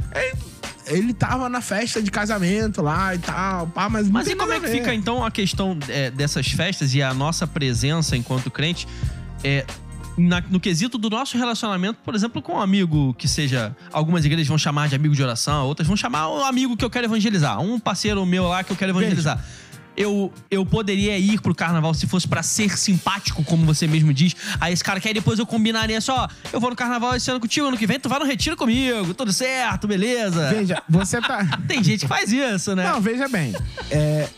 Ele 0.86 1.14
tava 1.14 1.48
na 1.48 1.60
festa 1.60 2.02
de 2.02 2.10
casamento 2.10 2.82
lá 2.82 3.14
e 3.14 3.18
tal, 3.18 3.66
pá, 3.68 3.88
mas 3.88 4.10
Mas 4.10 4.26
e 4.26 4.34
como 4.34 4.52
é 4.52 4.60
que 4.60 4.68
fica 4.68 4.92
então 4.92 5.24
a 5.24 5.30
questão 5.30 5.78
é, 5.88 6.10
dessas 6.10 6.48
festas 6.48 6.92
e 6.94 7.00
a 7.02 7.14
nossa 7.14 7.46
presença 7.46 8.16
enquanto 8.16 8.50
crente 8.50 8.86
é, 9.44 9.64
na- 10.18 10.42
no 10.50 10.58
quesito 10.60 10.98
do 10.98 11.08
nosso 11.08 11.38
relacionamento, 11.38 11.98
por 12.04 12.14
exemplo, 12.14 12.42
com 12.42 12.54
um 12.54 12.60
amigo 12.60 13.14
que 13.14 13.26
seja. 13.28 13.74
Algumas 13.92 14.24
igrejas 14.24 14.48
vão 14.48 14.58
chamar 14.58 14.88
de 14.88 14.94
amigo 14.96 15.14
de 15.14 15.22
oração, 15.22 15.66
outras 15.66 15.86
vão 15.86 15.96
chamar 15.96 16.28
um 16.28 16.44
amigo 16.44 16.76
que 16.76 16.84
eu 16.84 16.90
quero 16.90 17.06
evangelizar, 17.06 17.60
um 17.60 17.78
parceiro 17.78 18.26
meu 18.26 18.44
lá 18.48 18.62
que 18.64 18.72
eu 18.72 18.76
quero 18.76 18.90
evangelizar. 18.90 19.42
Eu, 19.97 20.32
eu 20.51 20.64
poderia 20.64 21.18
ir 21.18 21.40
pro 21.40 21.55
carnaval 21.55 21.93
se 21.93 22.07
fosse 22.07 22.26
pra 22.26 22.43
ser 22.43 22.76
simpático, 22.78 23.45
como 23.45 23.66
você 23.66 23.86
mesmo 23.86 24.12
diz. 24.12 24.34
Aí 24.61 24.72
esse 24.72 24.82
cara 24.82 24.99
que 25.01 25.09
aí 25.09 25.14
depois 25.14 25.38
eu 25.38 25.47
combinaria 25.47 26.01
só, 26.01 26.26
eu 26.53 26.59
vou 26.61 26.70
no 26.70 26.76
carnaval 26.76 27.14
esse 27.14 27.30
ano 27.30 27.38
contigo, 27.40 27.66
ano 27.66 27.76
que 27.76 27.86
vem 27.86 28.01
tu 28.01 28.09
vai 28.09 28.18
no 28.18 28.24
retiro 28.24 28.57
comigo, 28.57 29.12
tudo 29.12 29.32
certo, 29.32 29.86
beleza. 29.86 30.49
Veja, 30.51 30.82
você 30.88 31.20
tá. 31.20 31.45
Tem 31.68 31.84
gente 31.84 32.01
que 32.01 32.09
faz 32.09 32.32
isso, 32.32 32.74
né? 32.74 32.90
Não, 32.90 33.01
veja 33.01 33.28
bem. 33.28 33.53
É, 33.90 34.28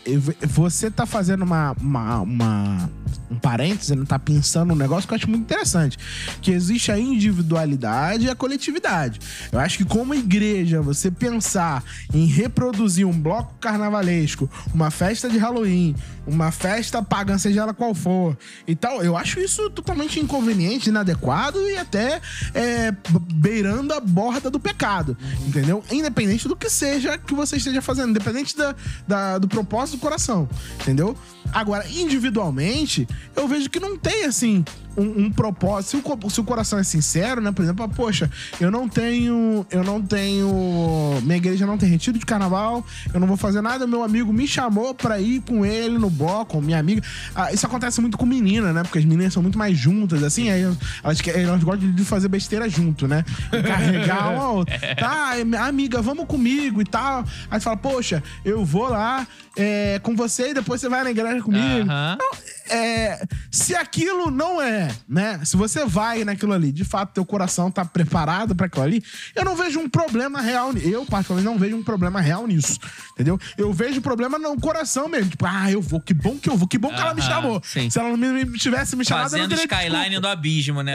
você 0.47 0.91
tá 0.91 1.05
fazendo 1.05 1.43
uma, 1.43 1.71
uma, 1.79 2.19
uma- 2.21 2.89
um 3.29 3.37
parêntese, 3.37 3.95
não 3.95 4.05
tá 4.05 4.17
pensando 4.19 4.73
um 4.73 4.75
negócio 4.75 5.07
que 5.07 5.13
eu 5.13 5.17
acho 5.17 5.29
muito 5.29 5.43
interessante. 5.43 5.97
Que 6.41 6.51
existe 6.51 6.91
a 6.91 6.99
individualidade 6.99 8.25
e 8.25 8.29
a 8.29 8.35
coletividade. 8.35 9.19
Eu 9.51 9.59
acho 9.59 9.77
que 9.77 9.85
como 9.85 10.13
igreja, 10.13 10.81
você 10.81 11.09
pensar 11.11 11.83
em 12.13 12.25
reproduzir 12.25 13.05
um 13.07 13.17
bloco 13.19 13.53
carnavalesco, 13.59 14.49
uma 14.73 14.89
festa 14.91 15.29
de 15.29 15.37
Halloween, 15.37 15.95
uma 16.27 16.51
festa 16.51 17.01
pagã, 17.03 17.37
seja 17.37 17.61
ela 17.61 17.73
qual 17.73 17.93
for, 17.93 18.37
e 18.67 18.75
tal, 18.75 19.03
eu 19.03 19.15
acho 19.15 19.39
isso 19.39 19.69
totalmente 19.69 20.19
inconveniente, 20.19 20.89
inadequado 20.89 21.59
e 21.69 21.77
até 21.77 22.19
é, 22.53 22.91
beirando 23.35 23.93
a 23.93 23.99
borda 23.99 24.49
do 24.49 24.59
pecado, 24.59 25.15
entendeu? 25.47 25.83
Independente 25.91 26.47
do 26.47 26.55
que 26.55 26.69
seja 26.69 27.17
que 27.17 27.33
você 27.33 27.57
esteja 27.57 27.81
fazendo, 27.81 28.09
independente 28.09 28.57
da, 28.57 28.75
da- 29.07 29.37
do 29.37 29.47
propósito 29.47 29.97
do 29.97 30.01
coração, 30.01 30.49
entendeu? 30.81 31.15
Agora, 31.53 31.87
individualmente, 31.89 33.07
eu 33.35 33.47
vejo 33.47 33.69
que 33.69 33.79
não 33.79 33.97
tem, 33.97 34.25
assim, 34.25 34.63
um, 34.97 35.25
um 35.25 35.31
propósito. 35.31 35.89
Se 35.89 35.97
o, 35.97 36.29
se 36.29 36.39
o 36.39 36.43
coração 36.43 36.79
é 36.79 36.83
sincero, 36.83 37.41
né? 37.41 37.51
Por 37.51 37.63
exemplo, 37.63 37.83
ah, 37.85 37.89
poxa, 37.89 38.29
eu 38.59 38.71
não 38.71 38.87
tenho. 38.87 39.65
Eu 39.69 39.83
não 39.83 40.01
tenho. 40.01 41.19
Minha 41.23 41.37
igreja 41.37 41.65
não 41.65 41.77
tem 41.77 41.89
retiro 41.89 42.17
de 42.17 42.25
carnaval, 42.25 42.85
eu 43.13 43.19
não 43.19 43.27
vou 43.27 43.37
fazer 43.37 43.61
nada. 43.61 43.85
Meu 43.87 44.03
amigo 44.03 44.31
me 44.31 44.47
chamou 44.47 44.93
pra 44.93 45.19
ir 45.19 45.41
com 45.41 45.65
ele 45.65 45.97
no 45.97 46.09
bloco, 46.09 46.61
minha 46.61 46.79
amiga. 46.79 47.01
Ah, 47.35 47.51
isso 47.51 47.65
acontece 47.65 48.01
muito 48.01 48.17
com 48.17 48.25
menina, 48.25 48.73
né? 48.73 48.83
Porque 48.83 48.99
as 48.99 49.05
meninas 49.05 49.33
são 49.33 49.43
muito 49.43 49.57
mais 49.57 49.77
juntas, 49.77 50.23
assim, 50.23 50.49
aí 50.49 50.61
elas, 51.03 51.27
elas 51.27 51.63
gostam 51.63 51.91
de 51.91 52.05
fazer 52.05 52.27
besteira 52.27 52.69
junto, 52.69 53.07
né? 53.07 53.23
E 53.51 53.61
carregar 53.61 54.31
uma 54.33 54.51
outra. 54.51 54.75
Tá, 54.95 55.33
amiga, 55.67 56.01
vamos 56.01 56.25
comigo 56.25 56.81
e 56.81 56.85
tal. 56.85 57.25
Aí 57.49 57.59
você 57.59 57.63
fala, 57.63 57.77
poxa, 57.77 58.23
eu 58.43 58.63
vou 58.63 58.87
lá 58.89 59.27
é, 59.55 59.99
com 59.99 60.15
você 60.15 60.49
e 60.49 60.53
depois 60.53 60.81
você 60.81 60.89
vai 60.89 61.03
na 61.03 61.11
igreja 61.11 61.41
comigo. 61.41 61.89
Aham. 61.89 62.17
Não, 62.19 62.75
é, 62.75 63.25
se 63.51 63.75
aquilo 63.75 64.31
não 64.31 64.61
é, 64.61 64.84
né? 65.07 65.39
Se 65.43 65.55
você 65.57 65.85
vai 65.85 66.23
naquilo 66.23 66.53
ali, 66.53 66.71
de 66.71 66.83
fato, 66.83 67.13
teu 67.13 67.25
coração 67.25 67.69
tá 67.71 67.83
preparado 67.85 68.55
pra 68.55 68.67
aquilo 68.67 68.83
ali, 68.83 69.03
eu 69.35 69.43
não 69.45 69.55
vejo 69.55 69.79
um 69.79 69.89
problema 69.89 70.41
real. 70.41 70.71
Eu, 70.77 71.05
particularmente, 71.05 71.51
não 71.51 71.57
vejo 71.59 71.75
um 71.77 71.83
problema 71.83 72.19
real 72.21 72.47
nisso. 72.47 72.79
Entendeu? 73.13 73.39
Eu 73.57 73.71
vejo 73.73 74.01
problema 74.01 74.37
no 74.37 74.59
coração 74.59 75.07
mesmo. 75.07 75.29
Tipo, 75.31 75.45
ah, 75.47 75.71
eu 75.71 75.81
vou, 75.81 75.99
que 76.01 76.13
bom 76.13 76.37
que 76.37 76.49
eu 76.49 76.57
vou, 76.57 76.67
que 76.67 76.77
bom 76.77 76.89
que 76.89 76.99
ela 77.01 77.13
me 77.13 77.21
chamou. 77.21 77.61
sim. 77.63 77.89
Se 77.89 77.99
ela 77.99 78.09
não 78.09 78.17
me, 78.17 78.45
me 78.45 78.57
tivesse 78.57 78.95
me 78.95 79.05
chamado, 79.05 79.25
eu 79.35 79.39
não 79.39 79.49
Fazendo 79.49 79.49
teria 79.49 79.63
skyline 79.65 80.09
desculpa. 80.09 80.21
do 80.21 80.27
abismo, 80.27 80.81
né? 80.83 80.93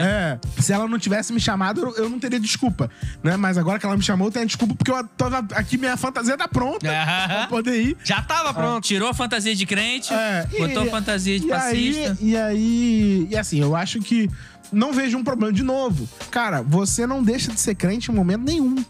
É, 0.57 0.61
se 0.61 0.71
ela 0.73 0.87
não 0.87 0.99
tivesse 0.99 1.33
me 1.33 1.39
chamado, 1.39 1.81
eu- 1.81 1.95
eu 2.03 2.09
não 2.09 2.19
teria 2.19 2.39
desculpa, 2.39 2.89
né? 3.23 3.37
Mas 3.37 3.57
agora 3.57 3.79
que 3.79 3.85
ela 3.85 3.97
me 3.97 4.03
chamou, 4.03 4.27
eu 4.27 4.31
tenho 4.31 4.45
desculpa 4.45 4.75
porque 4.75 4.91
eu 4.91 5.03
tô 5.17 5.25
aqui, 5.55 5.77
minha 5.77 5.97
fantasia 5.97 6.37
tá 6.37 6.47
pronta 6.47 6.89
Aham. 6.89 7.27
pra 7.27 7.47
poder 7.47 7.81
ir. 7.81 7.97
Já 8.03 8.21
tava 8.21 8.53
pronto. 8.53 8.83
Tirou 8.85 9.09
a 9.09 9.13
fantasia 9.13 9.55
de 9.55 9.65
crente, 9.65 10.13
É, 10.13 10.47
e- 10.53 10.57
botou 10.59 10.83
a 10.83 10.85
fantasia 10.87 11.39
de 11.39 11.45
e 11.45 11.49
passista. 11.49 12.17
Aí, 12.21 12.29
e 12.29 12.37
aí, 12.37 13.27
e 13.29 13.37
assim, 13.37 13.59
eu 13.59 13.75
acho 13.75 13.80
que 13.99 14.29
não 14.71 14.93
vejo 14.93 15.17
um 15.17 15.23
problema. 15.23 15.51
De 15.51 15.63
novo, 15.63 16.07
cara, 16.29 16.61
você 16.61 17.05
não 17.07 17.23
deixa 17.23 17.51
de 17.51 17.59
ser 17.59 17.75
crente 17.75 18.11
em 18.11 18.15
momento 18.15 18.43
nenhum. 18.43 18.83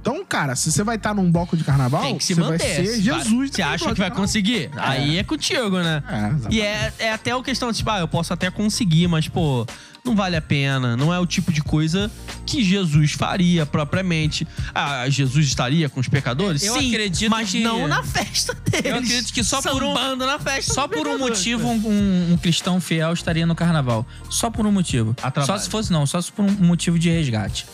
Então, 0.00 0.24
cara, 0.24 0.56
se 0.56 0.72
você 0.72 0.82
vai 0.82 0.96
estar 0.96 1.12
num 1.14 1.30
bloco 1.30 1.54
de 1.56 1.62
carnaval, 1.62 2.00
Tem 2.00 2.16
que 2.16 2.24
se 2.24 2.32
você 2.34 2.40
manter. 2.40 2.58
vai 2.58 2.86
ser 2.86 3.02
Jesus. 3.02 3.50
Você 3.50 3.60
acha 3.60 3.92
que 3.92 4.00
vai 4.00 4.10
conseguir? 4.10 4.70
Aí 4.76 5.18
é 5.18 5.22
contigo, 5.22 5.78
né? 5.78 6.02
É, 6.08 6.16
exatamente. 6.16 6.56
E 6.56 6.62
é, 6.62 6.92
é 6.98 7.12
até 7.12 7.36
o 7.36 7.42
questão, 7.42 7.70
tipo, 7.70 7.90
ah, 7.90 8.00
eu 8.00 8.08
posso 8.08 8.32
até 8.32 8.50
conseguir, 8.50 9.08
mas, 9.08 9.28
pô, 9.28 9.66
não 10.04 10.14
vale 10.16 10.36
a 10.36 10.40
pena. 10.42 10.96
Não 10.96 11.12
é 11.12 11.18
o 11.18 11.26
tipo 11.26 11.52
de 11.52 11.62
coisa 11.62 12.10
que 12.46 12.62
Jesus 12.64 13.12
faria 13.12 13.64
propriamente. 13.66 14.46
Ah, 14.74 15.08
Jesus 15.08 15.46
estaria 15.46 15.88
com 15.88 16.00
os 16.00 16.08
pecadores? 16.08 16.62
Eu 16.64 16.74
Sim, 16.78 16.88
acredito 16.90 17.30
mas 17.30 17.50
que- 17.50 17.62
não 17.62 17.86
na 17.86 18.02
festa 18.02 18.54
deles. 18.54 18.86
Eu 18.86 18.96
acredito 18.96 19.32
que 19.32 19.44
só 19.44 19.60
por 19.62 19.82
um- 19.82 20.16
na 20.16 20.38
festa 20.38 20.72
Só 20.74 20.88
por 20.88 21.06
um 21.06 21.18
motivo 21.18 21.68
um, 21.68 21.76
um- 21.88 22.32
um 22.32 22.36
cristão 22.36 22.80
fiel 22.80 23.12
estaria 23.12 23.46
no 23.46 23.54
carnaval. 23.54 24.06
Só 24.28 24.50
por 24.50 24.66
um 24.66 24.72
motivo. 24.72 25.14
Só 25.46 25.58
se 25.58 25.68
fosse, 25.68 25.92
não, 25.92 26.06
só 26.06 26.20
se 26.20 26.32
por 26.32 26.44
um 26.44 26.50
motivo 26.50 26.98
de 26.98 27.10
resgate. 27.10 27.66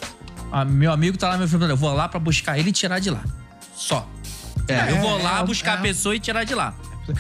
Ah, 0.53 0.65
meu 0.65 0.93
amigo 0.93 1.17
tá 1.19 1.29
lá, 1.29 1.37
meu 1.39 1.49
filho, 1.49 1.65
eu 1.65 1.77
vou 1.77 1.93
lá 1.93 2.09
pra 2.09 2.21
buscar 2.21 2.59
ele 2.59 2.71
e 2.71 2.73
tirar 2.73 2.99
de 2.99 3.11
lá. 3.11 3.23
Só. 3.75 4.09
É, 4.69 4.91
eu 4.91 5.01
vou 5.01 5.23
lá 5.23 5.41
é, 5.41 5.45
buscar 5.45 5.73
é. 5.73 5.79
a 5.79 5.81
pessoa 5.83 6.15
e 6.17 6.21
tirar 6.21 6.45
de 6.45 6.55
lá. 6.55 6.75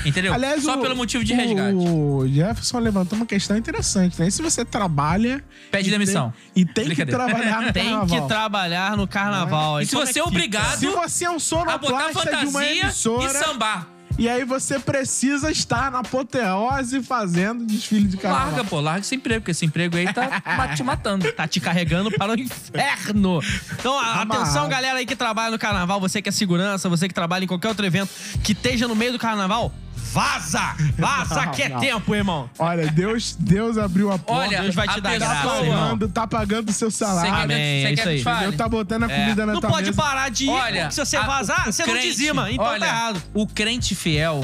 Entendeu? 0.04 0.32
Aliás, 0.34 0.62
Só 0.62 0.76
o- 0.78 0.80
pelo 0.82 0.96
motivo 0.96 1.22
de 1.24 1.32
o- 1.32 1.36
resgate. 1.36 1.74
O 1.76 2.26
Jefferson 2.28 2.78
levantou 2.78 3.16
uma 3.16 3.26
questão 3.26 3.56
interessante, 3.56 4.18
né? 4.20 4.28
E 4.28 4.30
se 4.30 4.42
você 4.42 4.64
trabalha. 4.64 5.44
Pede 5.70 5.88
e 5.88 5.90
demissão. 5.92 6.32
Tem, 6.54 6.62
e 6.62 6.66
tem 6.66 6.90
que 6.94 7.06
trabalhar 7.06 7.62
no 7.62 7.72
Tem 7.74 7.84
carnaval. 7.90 8.22
que 8.22 8.28
trabalhar 8.28 8.96
no 8.96 9.06
carnaval. 9.08 9.80
E 9.80 9.86
se 9.86 9.94
como 9.94 10.06
você 10.06 10.18
é 10.18 10.22
é 10.22 10.24
obrigado 10.24 10.78
Se 10.78 10.86
você 10.88 11.24
é 11.24 11.30
um 11.30 11.32
a 11.32 11.36
botar 11.36 11.44
sonoplasta 11.44 12.30
de 12.30 12.46
uma 12.46 12.52
fantasia 12.52 12.74
e 12.74 12.80
emissora. 12.80 13.28
sambar. 13.38 13.88
E 14.18 14.28
aí 14.28 14.44
você 14.44 14.78
precisa 14.78 15.50
estar 15.50 15.90
na 15.90 15.98
apoteose 15.98 17.02
fazendo 17.02 17.66
desfile 17.66 18.08
de 18.08 18.16
carnaval. 18.16 18.46
Larga, 18.52 18.64
pô, 18.64 18.80
larga 18.80 19.00
esse 19.00 19.14
emprego, 19.14 19.40
porque 19.42 19.50
esse 19.50 19.66
emprego 19.66 19.96
aí 19.96 20.10
tá 20.12 20.68
te 20.74 20.82
matando. 20.82 21.30
Tá 21.32 21.46
te 21.46 21.60
carregando 21.60 22.10
para 22.12 22.32
o 22.32 22.34
inferno. 22.38 23.40
Então, 23.78 23.98
a- 23.98 24.22
atenção, 24.22 24.68
galera 24.68 24.98
aí 24.98 25.06
que 25.06 25.14
trabalha 25.16 25.50
no 25.50 25.58
carnaval, 25.58 26.00
você 26.00 26.22
que 26.22 26.28
é 26.28 26.32
segurança, 26.32 26.88
você 26.88 27.08
que 27.08 27.14
trabalha 27.14 27.44
em 27.44 27.46
qualquer 27.48 27.68
outro 27.68 27.84
evento 27.84 28.08
que 28.42 28.52
esteja 28.52 28.88
no 28.88 28.96
meio 28.96 29.12
do 29.12 29.18
carnaval, 29.18 29.72
vaza! 30.20 30.74
Vaza 30.98 31.44
Não, 31.46 31.52
que 31.52 31.62
é 31.62 31.68
não. 31.68 31.78
tempo, 31.80 32.14
irmão. 32.14 32.48
Olha, 32.58 32.90
Deus, 32.90 33.36
Deus 33.38 33.76
abriu 33.76 34.10
a 34.10 34.18
porta. 34.18 34.46
Olha, 34.48 34.62
Deus 34.62 34.74
vai 34.74 34.86
a 34.88 34.92
te 34.94 35.00
dar 35.02 35.10
pessoa- 35.10 35.28
graça, 35.30 35.42
tá 35.46 35.60
pagando, 35.60 36.08
tá 36.08 36.26
pagando 36.26 36.68
o 36.70 36.72
seu 36.72 36.90
Você 36.90 37.04
quer, 37.04 37.10
salário. 37.10 37.32
que- 37.34 37.42
Amém, 37.42 37.56
você 37.56 37.86
é 37.86 37.94
quer 37.96 38.14
isso 38.16 38.28
aí. 38.30 38.38
Deus 38.40 38.56
tá 38.56 38.68
botando 38.68 39.02
a 39.02 39.12
É, 39.12 39.20
comida 39.20 39.44
na 39.44 39.52
não 39.52 39.60
tua 39.60 39.68
pode 39.70 39.86
mesa. 39.88 40.02
parar 40.02 40.30
de 40.30 40.44
ir, 40.46 40.48
Olha, 40.48 40.80
porque 40.84 40.94
se 40.94 41.04
você 41.04 41.16
a- 41.18 41.22
vazar, 41.26 41.68
o 41.68 41.72
você 41.72 41.84
não 41.84 41.92
crente- 41.92 42.08
dizima. 42.08 42.50
Então 42.50 42.64
olha, 42.64 42.80
tá 42.80 42.86
errado. 42.86 43.22
O 43.34 43.46
crente 43.46 43.94
fiel, 43.94 44.42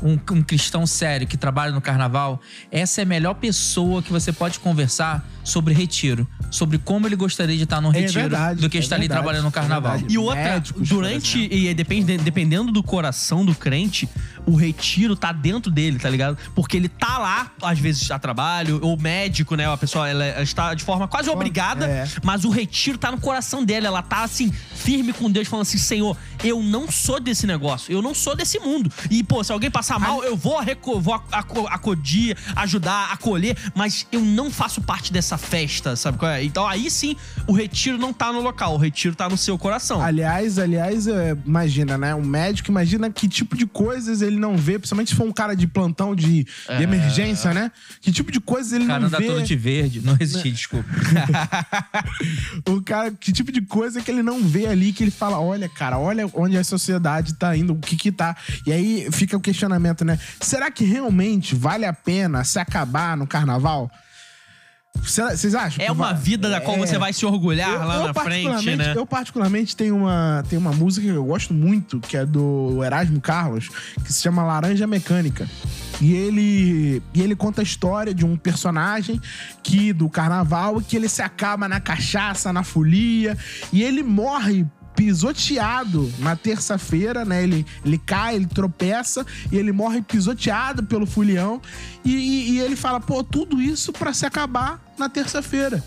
um, 0.00 0.12
um 0.32 0.42
cristão 0.42 0.86
sério 0.86 1.26
que 1.26 1.36
trabalha 1.36 1.72
no 1.72 1.80
carnaval, 1.80 2.40
essa 2.70 3.00
é 3.00 3.02
a 3.02 3.06
melhor 3.06 3.34
pessoa 3.34 4.02
que 4.02 4.12
você 4.12 4.32
pode 4.32 4.60
conversar 4.60 5.24
sobre 5.42 5.74
retiro. 5.74 6.26
Sobre 6.50 6.76
como 6.76 7.06
ele 7.08 7.16
gostaria 7.16 7.56
de 7.56 7.62
estar 7.64 7.80
no 7.80 7.88
retiro 7.88 8.12
verdade, 8.20 8.60
do 8.60 8.68
que 8.68 8.76
é 8.76 8.80
estar 8.80 8.96
ali 8.96 9.04
verdade, 9.08 9.20
trabalhando 9.22 9.44
no 9.44 9.48
é 9.48 9.52
carnaval. 9.52 9.92
verdade. 9.92 10.14
E 10.14 10.18
outra, 10.18 10.42
Médicos, 10.42 10.86
durante. 10.88 11.38
E 11.50 11.72
depende, 11.72 12.18
dependendo 12.18 12.70
do 12.70 12.82
coração 12.82 13.42
do 13.44 13.54
crente, 13.54 14.06
o 14.46 14.54
retiro 14.54 15.14
tá 15.16 15.32
dentro 15.32 15.70
dele, 15.70 15.98
tá 15.98 16.08
ligado? 16.08 16.36
Porque 16.54 16.76
ele 16.76 16.88
tá 16.88 17.18
lá, 17.18 17.50
às 17.62 17.78
vezes, 17.78 18.10
a 18.10 18.18
trabalho, 18.18 18.80
ou 18.82 18.98
médico, 18.98 19.54
né? 19.54 19.70
A 19.70 19.76
pessoa 19.76 20.08
ela, 20.08 20.42
está 20.42 20.74
de 20.74 20.84
forma 20.84 21.06
quase 21.06 21.30
obrigada, 21.30 21.86
é. 21.86 22.08
mas 22.22 22.44
o 22.44 22.50
retiro 22.50 22.98
tá 22.98 23.10
no 23.10 23.20
coração 23.20 23.64
dela. 23.64 23.86
Ela 23.86 24.02
tá 24.02 24.22
assim, 24.22 24.52
firme 24.52 25.12
com 25.12 25.30
Deus, 25.30 25.48
falando 25.48 25.62
assim: 25.62 25.78
Senhor, 25.78 26.16
eu 26.42 26.62
não 26.62 26.90
sou 26.90 27.20
desse 27.20 27.46
negócio, 27.46 27.92
eu 27.92 28.02
não 28.02 28.14
sou 28.14 28.34
desse 28.34 28.58
mundo. 28.58 28.90
E, 29.10 29.22
pô, 29.22 29.42
se 29.42 29.52
alguém 29.52 29.70
passar 29.70 29.98
mal, 29.98 30.22
eu 30.24 30.36
vou, 30.36 30.60
vou 31.00 31.22
acudir, 31.68 32.36
ajudar, 32.56 33.12
acolher, 33.12 33.56
mas 33.74 34.06
eu 34.10 34.20
não 34.20 34.50
faço 34.50 34.80
parte 34.80 35.12
dessa 35.12 35.38
festa, 35.38 35.96
sabe 35.96 36.18
qual 36.18 36.30
é? 36.30 36.44
Então 36.44 36.66
aí 36.66 36.90
sim, 36.90 37.16
o 37.46 37.52
retiro 37.52 37.98
não 37.98 38.12
tá 38.12 38.32
no 38.32 38.40
local, 38.40 38.74
o 38.74 38.76
retiro 38.76 39.14
tá 39.14 39.28
no 39.28 39.36
seu 39.36 39.58
coração. 39.58 40.00
Aliás, 40.00 40.58
aliás, 40.58 41.06
é, 41.06 41.36
imagina, 41.44 41.96
né? 41.96 42.14
Um 42.14 42.24
médico, 42.24 42.70
imagina 42.70 43.10
que 43.10 43.28
tipo 43.28 43.56
de 43.56 43.66
coisas 43.66 44.22
ele 44.22 44.31
não 44.36 44.56
vê, 44.56 44.78
principalmente 44.78 45.10
se 45.10 45.14
for 45.16 45.26
um 45.26 45.32
cara 45.32 45.54
de 45.54 45.66
plantão 45.66 46.14
de, 46.14 46.44
de 46.44 46.46
É. 46.68 46.82
emergência, 46.82 47.52
né? 47.54 47.70
Que 48.00 48.10
tipo 48.12 48.30
de 48.32 48.40
coisas 48.40 48.72
ele 48.72 48.86
cara 48.86 49.00
não 49.00 49.08
vê. 49.08 49.26
todo 49.26 49.42
de 49.42 49.56
verde. 49.56 50.00
Não 50.02 50.14
resisti, 50.14 50.50
desculpa. 50.50 50.88
O 52.68 52.80
cara, 52.82 53.10
que 53.12 53.32
tipo 53.32 53.50
de 53.52 53.60
coisa 53.62 54.00
que 54.00 54.10
ele 54.10 54.22
não 54.22 54.42
vê 54.42 54.66
ali, 54.66 54.92
que 54.92 55.02
ele 55.04 55.10
fala: 55.10 55.40
olha, 55.40 55.68
cara, 55.68 55.98
olha 55.98 56.28
onde 56.34 56.56
a 56.56 56.64
sociedade 56.64 57.34
tá 57.34 57.56
indo, 57.56 57.72
o 57.72 57.78
que 57.78 57.96
que 57.96 58.12
tá. 58.12 58.36
E 58.66 58.72
aí 58.72 59.08
fica 59.12 59.36
o 59.36 59.40
questionamento, 59.40 60.04
né? 60.04 60.18
Será 60.40 60.70
que 60.70 60.84
realmente 60.84 61.54
vale 61.54 61.84
a 61.84 61.92
pena 61.92 62.44
se 62.44 62.58
acabar 62.58 63.16
no 63.16 63.26
carnaval? 63.26 63.90
Vocês 65.00 65.54
acham? 65.54 65.84
É 65.84 65.90
uma 65.90 66.12
vida 66.12 66.48
da 66.48 66.60
qual 66.60 66.76
É. 66.76 66.78
você 66.80 66.96
vai 66.96 67.12
se 67.12 67.26
orgulhar 67.26 67.70
Eu- 67.72 67.86
lá 67.86 67.96
eu 67.96 68.04
na 68.04 68.14
frente, 68.14 68.76
né? 68.76 68.92
Eu, 68.96 69.04
particularmente, 69.04 69.74
tenho 69.76 69.96
uma, 69.96 70.44
tenho 70.48 70.60
uma 70.60 70.70
música 70.72 71.06
que 71.06 71.12
eu 71.12 71.24
gosto 71.24 71.52
muito, 71.52 71.98
que 71.98 72.16
é 72.16 72.24
do 72.24 72.82
Erasmo 72.84 73.20
Carlos, 73.20 73.68
que 74.04 74.12
se 74.12 74.22
chama 74.22 74.42
Laranja 74.44 74.86
Mecânica. 74.86 75.48
E 76.00 76.12
ele, 76.14 77.02
e 77.14 77.20
ele 77.20 77.34
conta 77.34 77.62
a 77.62 77.64
história 77.64 78.14
de 78.14 78.24
um 78.24 78.36
personagem 78.36 79.20
que 79.62 79.92
do 79.92 80.08
carnaval 80.08 80.80
que 80.80 80.96
ele 80.96 81.08
se 81.08 81.22
acaba 81.22 81.68
na 81.68 81.80
cachaça, 81.80 82.52
na 82.52 82.62
folia, 82.62 83.36
e 83.72 83.82
ele 83.82 84.02
morre 84.02 84.64
pisoteado 84.94 86.12
na 86.18 86.36
terça-feira, 86.36 87.24
né? 87.24 87.42
Ele, 87.42 87.66
ele 87.84 87.98
cai, 87.98 88.36
ele 88.36 88.46
tropeça 88.46 89.24
e 89.50 89.56
ele 89.56 89.72
morre 89.72 90.02
pisoteado 90.02 90.82
pelo 90.84 91.06
fulião. 91.06 91.60
E, 92.04 92.12
e- 92.14 92.50
e 92.52 92.60
ele 92.60 92.76
fala, 92.76 93.00
pô, 93.00 93.22
tudo 93.22 93.60
isso 93.60 93.92
pra 93.92 94.12
se 94.12 94.26
acabar 94.26 94.80
na 94.98 95.08
terça-feira. 95.08 95.82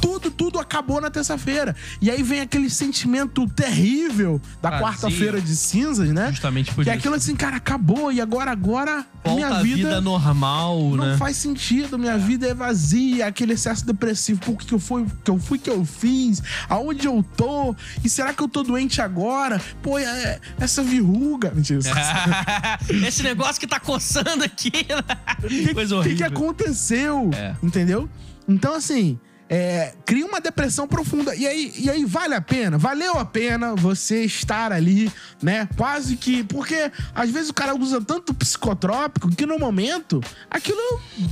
Tudo, 0.00 0.30
tudo 0.30 0.58
acabou 0.58 1.00
na 1.00 1.10
terça-feira. 1.10 1.74
E 2.00 2.10
aí 2.10 2.22
vem 2.22 2.40
aquele 2.40 2.70
sentimento 2.70 3.46
terrível 3.48 4.40
da 4.62 4.80
quarta-feira 4.80 5.40
de 5.40 5.54
cinzas, 5.56 6.08
né? 6.10 6.30
Justamente 6.30 6.72
por 6.74 6.84
Que 6.84 6.90
é 6.90 6.92
isso. 6.94 7.00
aquilo 7.00 7.14
assim, 7.14 7.34
cara, 7.36 7.56
acabou. 7.56 8.10
E 8.12 8.20
agora, 8.20 8.50
agora, 8.50 9.04
Volta 9.24 9.34
minha 9.48 9.62
vida, 9.62 9.76
vida, 9.76 10.00
normal, 10.00 10.78
não 10.96 11.06
né? 11.06 11.16
faz 11.18 11.36
sentido. 11.36 11.98
Minha 11.98 12.16
vida 12.16 12.46
é 12.46 12.54
vazia. 12.54 13.26
Aquele 13.26 13.52
excesso 13.54 13.84
depressivo. 13.86 14.40
O 14.52 14.56
que 14.56 14.72
eu 14.72 14.78
fui 14.78 15.06
que 15.24 15.30
eu 15.30 15.38
fui 15.38 15.58
que 15.58 15.68
eu 15.70 15.84
fiz? 15.84 16.42
Aonde 16.68 17.06
eu 17.06 17.24
tô? 17.36 17.74
E 18.04 18.08
será 18.08 18.32
que 18.32 18.42
eu 18.42 18.48
tô 18.48 18.62
doente 18.62 19.00
agora? 19.02 19.60
Pô, 19.82 19.98
é- 19.98 20.40
essa 20.58 20.82
verruga. 20.82 21.52
Mentira. 21.54 21.80
Esse 23.06 23.22
negócio 23.22 23.60
que 23.60 23.66
tá 23.66 23.78
coçando 23.80 24.44
aqui. 24.44 24.70
que, 24.70 25.74
Coisa 25.74 25.96
que, 26.02 26.14
que 26.14 26.22
horrível. 26.24 26.26
aconteceu? 26.26 27.30
É. 27.34 27.54
Entendeu? 27.62 28.08
Então, 28.48 28.74
assim, 28.74 29.18
é, 29.52 29.94
cria 30.06 30.24
uma 30.24 30.40
depressão 30.40 30.86
profunda. 30.86 31.34
E 31.34 31.44
aí, 31.44 31.72
e 31.76 31.90
aí 31.90 32.04
vale 32.04 32.34
a 32.36 32.40
pena? 32.40 32.78
Valeu 32.78 33.18
a 33.18 33.24
pena 33.24 33.74
você 33.74 34.22
estar 34.22 34.70
ali, 34.70 35.10
né? 35.42 35.68
Quase 35.76 36.16
que. 36.16 36.44
Porque 36.44 36.92
às 37.12 37.30
vezes 37.30 37.50
o 37.50 37.54
cara 37.54 37.74
usa 37.74 38.00
tanto 38.00 38.32
psicotrópico 38.32 39.28
que 39.34 39.44
no 39.44 39.58
momento 39.58 40.20
aquilo, 40.48 40.78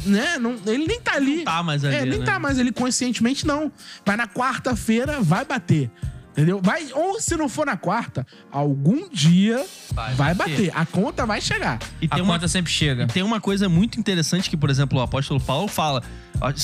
né? 0.04 0.36
Não, 0.36 0.56
ele 0.66 0.88
nem 0.88 1.00
tá 1.00 1.12
ali. 1.14 1.36
Não 1.38 1.44
tá 1.44 1.62
mais 1.62 1.84
ali, 1.84 1.94
É, 1.94 2.04
nem 2.04 2.18
né? 2.18 2.24
tá 2.26 2.40
mais 2.40 2.58
ali 2.58 2.72
conscientemente, 2.72 3.46
não. 3.46 3.70
Mas 4.04 4.16
na 4.16 4.26
quarta-feira 4.26 5.20
vai 5.20 5.44
bater. 5.44 5.88
Entendeu? 6.39 6.61
Vai, 6.62 6.86
ou 6.93 7.20
se 7.20 7.36
não 7.36 7.49
for 7.49 7.66
na 7.66 7.76
quarta, 7.76 8.24
algum 8.53 9.09
dia 9.09 9.66
vai, 9.93 10.14
Vai 10.14 10.34
bater. 10.34 10.53
bater. 10.53 10.72
A 10.72 10.86
conta 10.86 11.26
vai 11.26 11.41
chegar. 11.41 11.80
E 12.01 12.07
A 12.09 12.14
tem 12.14 12.22
uma, 12.22 12.34
conta 12.34 12.47
sempre 12.47 12.70
chega. 12.70 13.09
tem 13.09 13.24
uma 13.24 13.41
coisa 13.41 13.68
muito 13.68 13.99
interessante 13.99 14.49
que, 14.49 14.57
por 14.57 14.70
exemplo, 14.70 15.01
o 15.01 15.03
apóstolo 15.03 15.41
Paulo 15.41 15.66
fala. 15.66 16.01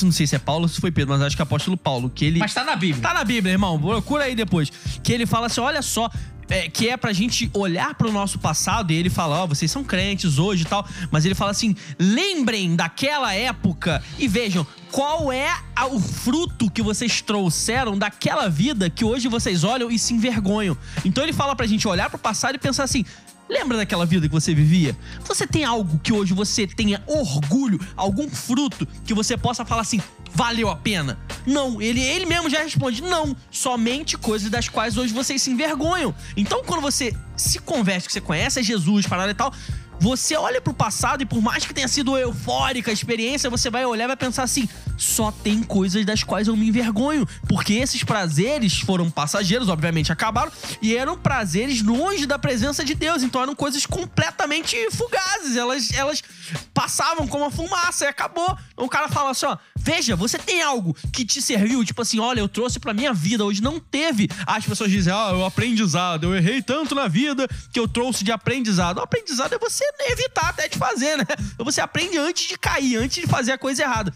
Não 0.05 0.13
sei 0.13 0.29
se 0.29 0.37
é 0.37 0.39
Paulo 0.39 0.63
ou 0.63 0.69
se 0.69 0.81
foi 0.81 0.93
Pedro, 0.93 1.13
mas 1.15 1.23
acho 1.23 1.35
que 1.35 1.43
é 1.43 1.45
apóstolo 1.45 1.77
Paulo. 1.77 2.09
Que 2.09 2.25
ele. 2.27 2.39
Mas 2.39 2.55
tá 2.55 2.63
na 2.63 2.77
Bíblia. 2.77 3.03
Tá 3.03 3.13
na 3.13 3.25
Bíblia, 3.25 3.51
irmão. 3.51 3.77
Procura 3.81 4.23
aí 4.23 4.37
depois. 4.37 4.71
Que 5.03 5.13
ele 5.13 5.27
fala 5.27 5.47
assim: 5.47 5.61
olha 5.61 5.83
só. 5.83 6.09
É, 6.49 6.69
que 6.69 6.89
é 6.89 6.97
pra 6.97 7.13
gente 7.13 7.51
olhar 7.55 7.95
pro 7.95 8.13
nosso 8.13 8.39
passado 8.39 8.93
e 8.93 8.97
ele 8.97 9.11
fala, 9.11 9.43
ó, 9.43 9.47
vocês 9.47 9.71
são 9.71 9.85
crentes 9.85 10.39
hoje 10.39 10.63
e 10.63 10.67
tal, 10.67 10.87
mas 11.11 11.25
ele 11.25 11.35
fala 11.35 11.51
assim: 11.51 11.75
lembrem 11.99 12.77
daquela 12.77 13.35
época 13.35 14.03
e 14.19 14.29
vejam 14.29 14.67
qual 14.91 15.33
é 15.33 15.53
o 15.91 15.99
fruto 15.99 16.71
que 16.71 16.83
vocês 16.83 17.21
trouxeram 17.21 17.99
daquela 17.99 18.49
vida 18.49 18.89
que 18.89 19.05
hoje 19.05 19.27
vocês 19.29 19.65
olham 19.65 19.91
e 19.91 19.99
se 19.99 20.15
envergonham. 20.15 20.77
Então 21.05 21.25
ele 21.25 21.33
fala 21.33 21.57
pra 21.57 21.67
gente 21.67 21.89
olhar 21.89 22.09
pro 22.09 22.19
passado 22.19 22.55
e 22.55 22.59
pensar 22.59 22.85
assim: 22.85 23.05
Lembra 23.55 23.77
daquela 23.77 24.05
vida 24.05 24.27
que 24.27 24.35
você 24.35 24.53
vivia? 24.53 24.97
Você 25.25 25.47
tem 25.47 25.63
algo 25.63 26.01
que 26.03 26.13
hoje 26.13 26.35
você 26.35 26.67
tenha 26.67 27.01
orgulho, 27.07 27.79
algum 27.97 28.29
fruto 28.29 28.85
que 29.05 29.15
você 29.15 29.37
possa 29.37 29.65
falar 29.65 29.83
assim, 29.83 30.01
valeu 30.35 30.69
a 30.69 30.75
pena? 30.75 31.17
Não, 31.47 31.81
ele, 31.81 32.01
ele 32.03 32.27
mesmo 32.27 32.51
já 32.51 32.65
responde, 32.65 33.01
não, 33.01 33.37
somente 33.53 34.19
coisas 34.19 34.51
das 34.51 34.69
quais 34.69 34.97
hoje 34.97 35.15
vocês 35.15 35.41
se 35.41 35.53
envergonham. 35.53 36.13
Então, 36.37 36.65
quando 36.65 36.81
você 36.81 37.17
se 37.37 37.61
converte, 37.61 38.09
que 38.09 38.13
você 38.13 38.21
conhece 38.21 38.61
Jesus, 38.61 39.07
parada 39.07 39.31
e 39.31 39.35
tal, 39.35 39.55
você 40.01 40.37
olha 40.37 40.61
pro 40.61 40.75
passado 40.75 41.23
e 41.23 41.27
por 41.27 41.41
mais 41.41 41.65
que 41.65 41.75
tenha 41.75 41.89
sido 41.89 42.17
eufórica 42.17 42.91
a 42.91 42.95
experiência, 42.95 43.51
você 43.51 43.71
vai 43.71 43.85
olhar 43.85 44.05
e 44.05 44.09
vai 44.09 44.17
pensar 44.17 44.43
assim: 44.43 44.69
só 44.97 45.31
tem 45.31 45.63
coisas 45.63 46.05
das 46.05 46.23
quais 46.23 46.49
eu 46.49 46.57
me 46.57 46.69
envergonho. 46.69 47.27
Porque 47.49 47.75
esses 47.75 48.03
prazeres 48.05 48.81
foram 48.81 49.11
passageiros, 49.11 49.69
obviamente 49.69 50.13
acabaram, 50.13 50.53
e 50.81 50.97
eram 50.97 51.19
prazeres 51.19 51.83
longe 51.83 52.27
da 52.27 52.39
presença 52.39 52.85
de 52.85 52.95
Deus. 52.95 53.23
Então 53.23 53.43
eram 53.43 53.55
coisas 53.55 53.87
completamente 53.87 54.77
fugazes. 54.91 55.57
Elas, 55.57 55.93
elas 55.93 56.23
passavam 56.73 57.27
como 57.27 57.45
a 57.45 57.51
fumaça 57.51 58.05
e 58.05 58.09
acabou. 58.09 58.57
Então, 58.73 58.85
o 58.85 58.89
cara 58.89 59.09
fala 59.09 59.31
assim: 59.31 59.47
ó, 59.47 59.57
veja, 59.77 60.17
você 60.17 60.39
tem 60.39 60.63
algo 60.63 60.97
que 61.13 61.25
te 61.25 61.41
serviu, 61.41 61.85
tipo 61.85 62.03
assim, 62.03 62.19
olha, 62.19 62.41
eu 62.41 62.49
trouxe 62.49 62.79
pra 62.79 62.95
minha 62.95 63.13
vida, 63.13 63.45
hoje 63.45 63.63
não 63.63 63.79
teve. 63.79 64.29
As 64.47 64.65
pessoas 64.65 64.91
dizem, 64.91 65.13
ah, 65.13 65.33
o 65.35 65.45
aprendizado, 65.45 66.25
eu 66.25 66.37
errei 66.37 66.63
tanto 66.63 66.95
na 66.95 67.07
vida 67.09 67.47
que 67.73 67.79
eu 67.79 67.87
trouxe 67.87 68.25
de 68.25 68.33
aprendizado. 68.33 68.99
O 68.99 69.03
aprendizado 69.03 69.55
é 69.55 69.59
você 69.59 69.84
evitar 70.11 70.49
até 70.49 70.69
de 70.69 70.79
fazer, 70.79 71.17
né? 71.17 71.25
Você 71.59 71.81
aprende 71.81 72.19
antes 72.19 72.49
de 72.49 72.59
cair, 72.59 72.97
antes 72.97 73.23
de 73.23 73.27
fazer 73.27 73.53
a 73.53 73.59
coisa 73.59 73.83
errada. 73.83 74.13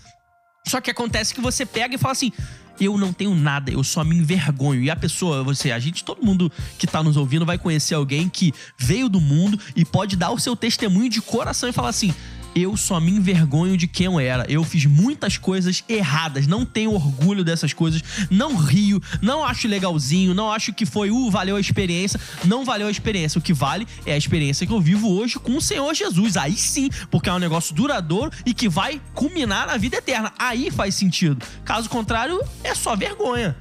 Só 0.67 0.81
que 0.81 0.91
acontece 0.91 1.35
que 1.35 1.41
você 1.41 1.65
pega 1.65 1.95
e 1.95 1.99
fala 1.99 2.13
assim: 2.13 2.33
eu 2.81 2.97
não 2.97 3.13
tenho 3.13 3.35
nada, 3.35 3.71
eu 3.71 3.83
só 3.83 4.05
me 4.05 4.17
envergonho. 4.17 4.83
E 4.83 4.91
a 4.91 4.97
pessoa, 4.97 5.43
você, 5.43 5.73
a 5.73 5.79
gente, 5.79 6.05
todo 6.05 6.25
mundo 6.25 6.51
que 6.79 6.87
tá 6.87 7.03
nos 7.03 7.17
ouvindo 7.17 7.45
vai 7.45 7.59
conhecer 7.59 7.95
alguém 7.95 8.29
que 8.29 8.53
veio 8.79 9.09
do 9.09 9.21
mundo 9.21 9.59
e 9.75 9.85
pode 9.85 10.17
dar 10.17 10.31
o 10.31 10.39
seu 10.39 10.55
testemunho 10.55 11.09
de 11.09 11.21
coração 11.21 11.69
e 11.69 11.73
falar 11.73 11.89
assim: 11.89 12.15
eu 12.63 12.77
só 12.77 13.01
me 13.01 13.11
envergonho 13.11 13.77
de 13.77 13.87
quem 13.87 14.07
eu 14.07 14.21
era. 14.21 14.45
Eu 14.49 14.65
fiz 14.65 14.87
muitas 14.87 15.37
coisas 15.37 15.85
erradas, 15.89 16.47
não 16.47 16.65
tenho 16.65 16.93
orgulho 16.93 17.45
dessas 17.45 17.73
coisas, 17.73 18.03
não 18.31 18.57
rio, 18.57 19.03
não 19.21 19.45
acho 19.45 19.69
legalzinho, 19.69 20.35
não 20.35 20.51
acho 20.51 20.73
que 20.73 20.87
foi, 20.87 21.11
uh, 21.11 21.31
valeu 21.31 21.57
a 21.57 21.61
experiência, 21.61 22.21
não 22.45 22.65
valeu 22.65 22.87
a 22.87 22.91
experiência. 22.91 23.39
O 23.39 23.43
que 23.43 23.53
vale 23.53 23.87
é 24.05 24.13
a 24.13 24.17
experiência 24.17 24.67
que 24.67 24.73
eu 24.73 24.81
vivo 24.81 25.11
hoje 25.11 25.39
com 25.39 25.57
o 25.57 25.61
Senhor 25.61 25.93
Jesus. 25.95 26.37
Aí 26.37 26.57
sim, 26.57 26.89
porque 27.11 27.29
é 27.29 27.33
um 27.33 27.39
negócio 27.39 27.75
duradouro 27.75 28.31
e 28.45 28.55
que 28.55 28.69
vai 28.69 29.01
culminar 29.15 29.67
na 29.67 29.77
vida 29.77 29.97
eterna. 29.97 30.33
Aí 30.39 30.71
faz 30.71 30.95
sentido. 30.95 31.45
Caso 31.65 31.89
contrário, 31.89 32.41
é 32.63 32.75
só 32.75 32.97
vergonha. 32.97 33.57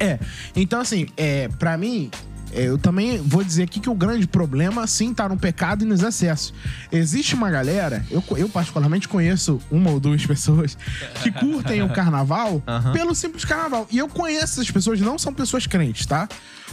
É. 0.00 0.18
Então, 0.56 0.80
assim, 0.80 1.06
é, 1.16 1.48
para 1.48 1.76
mim, 1.78 2.10
eu 2.54 2.78
também 2.78 3.18
vou 3.18 3.42
dizer 3.42 3.64
aqui 3.64 3.80
que 3.80 3.90
o 3.90 3.94
grande 3.94 4.26
problema, 4.26 4.86
sim, 4.86 5.12
tá 5.12 5.28
no 5.28 5.36
pecado 5.36 5.84
e 5.84 5.86
nos 5.86 6.02
excessos. 6.02 6.54
Existe 6.90 7.34
uma 7.34 7.50
galera, 7.50 8.04
eu, 8.10 8.22
eu 8.36 8.48
particularmente 8.48 9.08
conheço 9.08 9.60
uma 9.70 9.90
ou 9.90 10.00
duas 10.00 10.24
pessoas 10.24 10.76
que 11.22 11.30
curtem 11.30 11.82
o 11.82 11.88
carnaval 11.92 12.62
Aham. 12.66 12.92
pelo 12.92 13.14
simples 13.14 13.44
carnaval. 13.44 13.86
E 13.90 13.98
eu 13.98 14.08
conheço 14.08 14.60
essas 14.60 14.70
pessoas, 14.70 15.00
não 15.00 15.18
são 15.18 15.32
pessoas 15.34 15.66
crentes, 15.66 16.06
tá? 16.06 16.28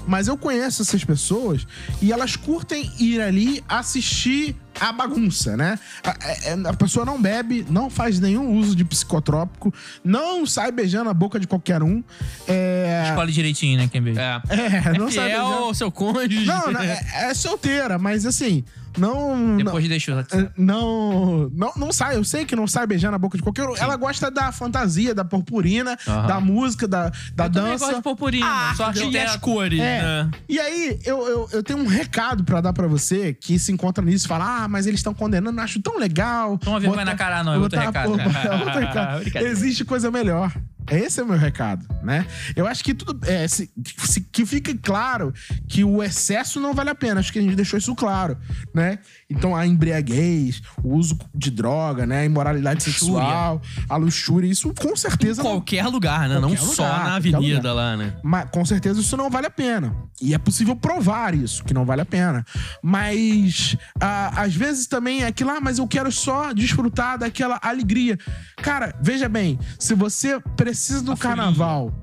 Mas 0.08 0.28
eu 0.28 0.36
conheço 0.38 0.82
essas 0.82 1.04
pessoas 1.04 1.66
e 2.02 2.12
elas 2.12 2.36
curtem 2.36 2.92
ir 3.00 3.22
ali 3.22 3.64
assistir 3.70 4.56
a 4.80 4.92
bagunça, 4.92 5.56
né? 5.56 5.78
A, 6.04 6.10
a- 6.10 6.70
a 6.70 6.74
pessoa 6.74 7.06
não 7.06 7.22
bebe, 7.22 7.66
não 7.70 7.90
faz 7.90 8.20
nenhum 8.20 8.58
uso 8.58 8.76
de 8.76 8.84
psicotrópico, 8.84 9.74
não 10.04 10.46
sai 10.46 10.72
beijando 10.72 11.10
a 11.10 11.14
boca 11.14 11.40
de 11.40 11.46
qualquer 11.48 11.84
um. 11.84 12.04
É. 12.48 13.04
Escolhe 13.10 13.32
direitinho, 13.32 13.78
né, 13.78 13.90
quem 13.92 14.02
veio. 14.02 14.18
É. 14.20 14.42
É, 14.50 14.98
não 14.98 15.12
sai 15.12 15.30
Fiel 15.30 15.44
beijando. 15.46 15.64
ao 15.66 15.74
seu 15.74 15.92
cônjuge. 15.92 16.46
Não, 16.46 16.72
não, 16.72 16.82
é, 16.82 17.00
é 17.30 17.34
solteira, 17.34 17.98
mas 18.00 18.26
assim, 18.26 18.64
não. 18.98 19.58
Depois 19.58 19.88
deixa 19.88 20.12
eu... 20.12 20.50
Não, 20.58 21.50
não, 21.54 21.72
não 21.76 21.92
sai. 21.94 22.16
Eu 22.16 22.24
sei 22.24 22.46
que 22.46 22.56
não 22.56 22.68
sai 22.68 22.86
beijando 22.88 23.16
a 23.16 23.20
boca 23.20 23.38
de 23.38 23.44
qualquer 23.44 23.68
um. 23.68 23.76
Ela 23.78 23.96
gosta 23.96 24.30
da 24.32 24.52
fantasia, 24.52 25.14
da 25.16 25.24
purpurina, 25.26 25.98
Aham. 26.08 26.28
da 26.28 26.40
música, 26.40 26.88
da, 26.88 27.10
da 27.34 27.46
Eu 27.46 27.52
também 27.52 27.72
gosto 27.72 27.86
dança. 27.86 27.96
de 27.98 28.02
purpurina. 28.02 28.46
Ah, 28.48 28.74
só 28.76 28.92
e 28.92 29.10
até 29.10 29.26
as 29.26 29.36
cores, 29.38 29.80
É. 29.80 30.02
né? 30.02 30.32
E 30.48 30.60
aí, 30.60 31.00
eu, 31.06 31.28
eu, 31.28 31.50
eu 31.52 31.64
tenho 31.64 31.80
um 31.80 31.88
recado 31.88 32.44
pra 32.44 32.62
dar 32.62 32.74
pra 32.74 32.88
você 32.88 33.34
que 33.34 33.58
se 33.60 33.72
encontra 33.72 34.04
nisso 34.04 34.26
e 34.26 34.28
fala: 34.28 34.64
Ah, 34.64 34.68
mas 34.68 34.86
eles 34.88 35.00
estão 35.00 35.14
condenando, 35.14 35.60
eu 35.60 35.64
acho 35.64 35.82
tão 35.82 35.98
legal. 35.98 36.58
Toma 36.58 36.80
vergonha 36.80 37.06
na 37.06 37.16
cara, 37.16 37.44
não, 37.44 37.54
é 37.54 37.58
outro 37.58 37.80
botar- 37.80 37.88
recado. 37.88 38.20
é 38.48 38.56
outro 38.56 38.80
recado. 38.80 39.20
Brincadeira. 39.22 39.50
Existe 39.50 39.84
coisa 39.86 40.12
melhor. 40.12 40.52
Esse 40.90 41.20
é 41.20 41.24
o 41.24 41.28
meu 41.28 41.38
recado, 41.38 41.86
né? 42.04 42.26
Eu 42.56 42.66
acho 42.68 42.84
que 42.84 42.94
tudo. 42.94 43.20
é, 43.30 43.48
se- 43.48 43.70
se- 44.00 44.22
que 44.22 44.46
fique 44.46 44.74
claro 44.74 45.34
que 45.68 45.84
o 45.84 46.02
excesso 46.04 46.60
não 46.60 46.74
vale 46.74 46.90
a 46.90 46.96
pena. 46.96 47.20
Acho 47.20 47.32
que 47.32 47.40
a 47.40 47.42
gente 47.42 47.56
deixou 47.56 47.78
isso 47.78 47.94
claro, 47.96 48.38
né? 48.74 49.00
Então 49.30 49.56
a 49.56 49.66
embriaguez, 49.66 50.62
o 50.84 50.96
uso 50.96 51.18
de 51.34 51.52
droga, 51.52 52.06
né? 52.06 52.22
A 52.22 52.26
imoralidade 52.26 52.84
sexual, 52.84 53.62
a 53.88 53.96
luxúria, 53.96 54.48
isso 54.50 54.74
com 54.74 54.96
certeza 54.96 55.42
Em 55.42 55.44
não 55.46 55.52
qualquer 55.52 55.86
lugar, 55.88 56.28
né? 56.28 56.40
Qualquer 56.40 56.58
não 56.60 56.66
só 56.66 56.84
lugar, 56.84 56.98
na 56.98 57.04
qualquer 57.12 57.16
avenida 57.36 57.58
lugar. 57.70 57.74
lá, 57.74 57.98
né? 57.98 58.16
mas 58.24 58.50
com 58.50 58.66
certeza 58.66 59.00
isso 59.00 59.16
não 59.16 59.30
vale 59.30 59.48
a 59.48 59.52
pena. 59.52 59.96
E 60.22 60.34
é 60.34 60.38
possível 60.38 60.76
provar 60.76 61.34
isso, 61.34 61.64
que 61.64 61.74
não 61.74 61.86
vale 61.86 62.02
a 62.02 62.06
pena. 62.06 62.46
Mas 62.84 63.76
ah, 64.00 64.42
às 64.42 64.54
vezes 64.56 64.86
também 64.88 65.24
é 65.24 65.28
aquilo, 65.28 65.50
ah, 65.52 65.60
mas 65.62 65.78
eu 65.80 65.88
quero 65.88 66.12
só 66.12 66.52
desfrutar 66.54 67.18
daquela 67.18 67.60
alegria. 67.62 68.18
Cara, 68.58 68.94
veja 69.02 69.28
bem, 69.30 69.58
se 69.80 69.94
você 69.96 70.40
precisa 70.72 71.02
do 71.04 71.12
A 71.12 71.16
folia. 71.16 71.36
carnaval 71.36 71.94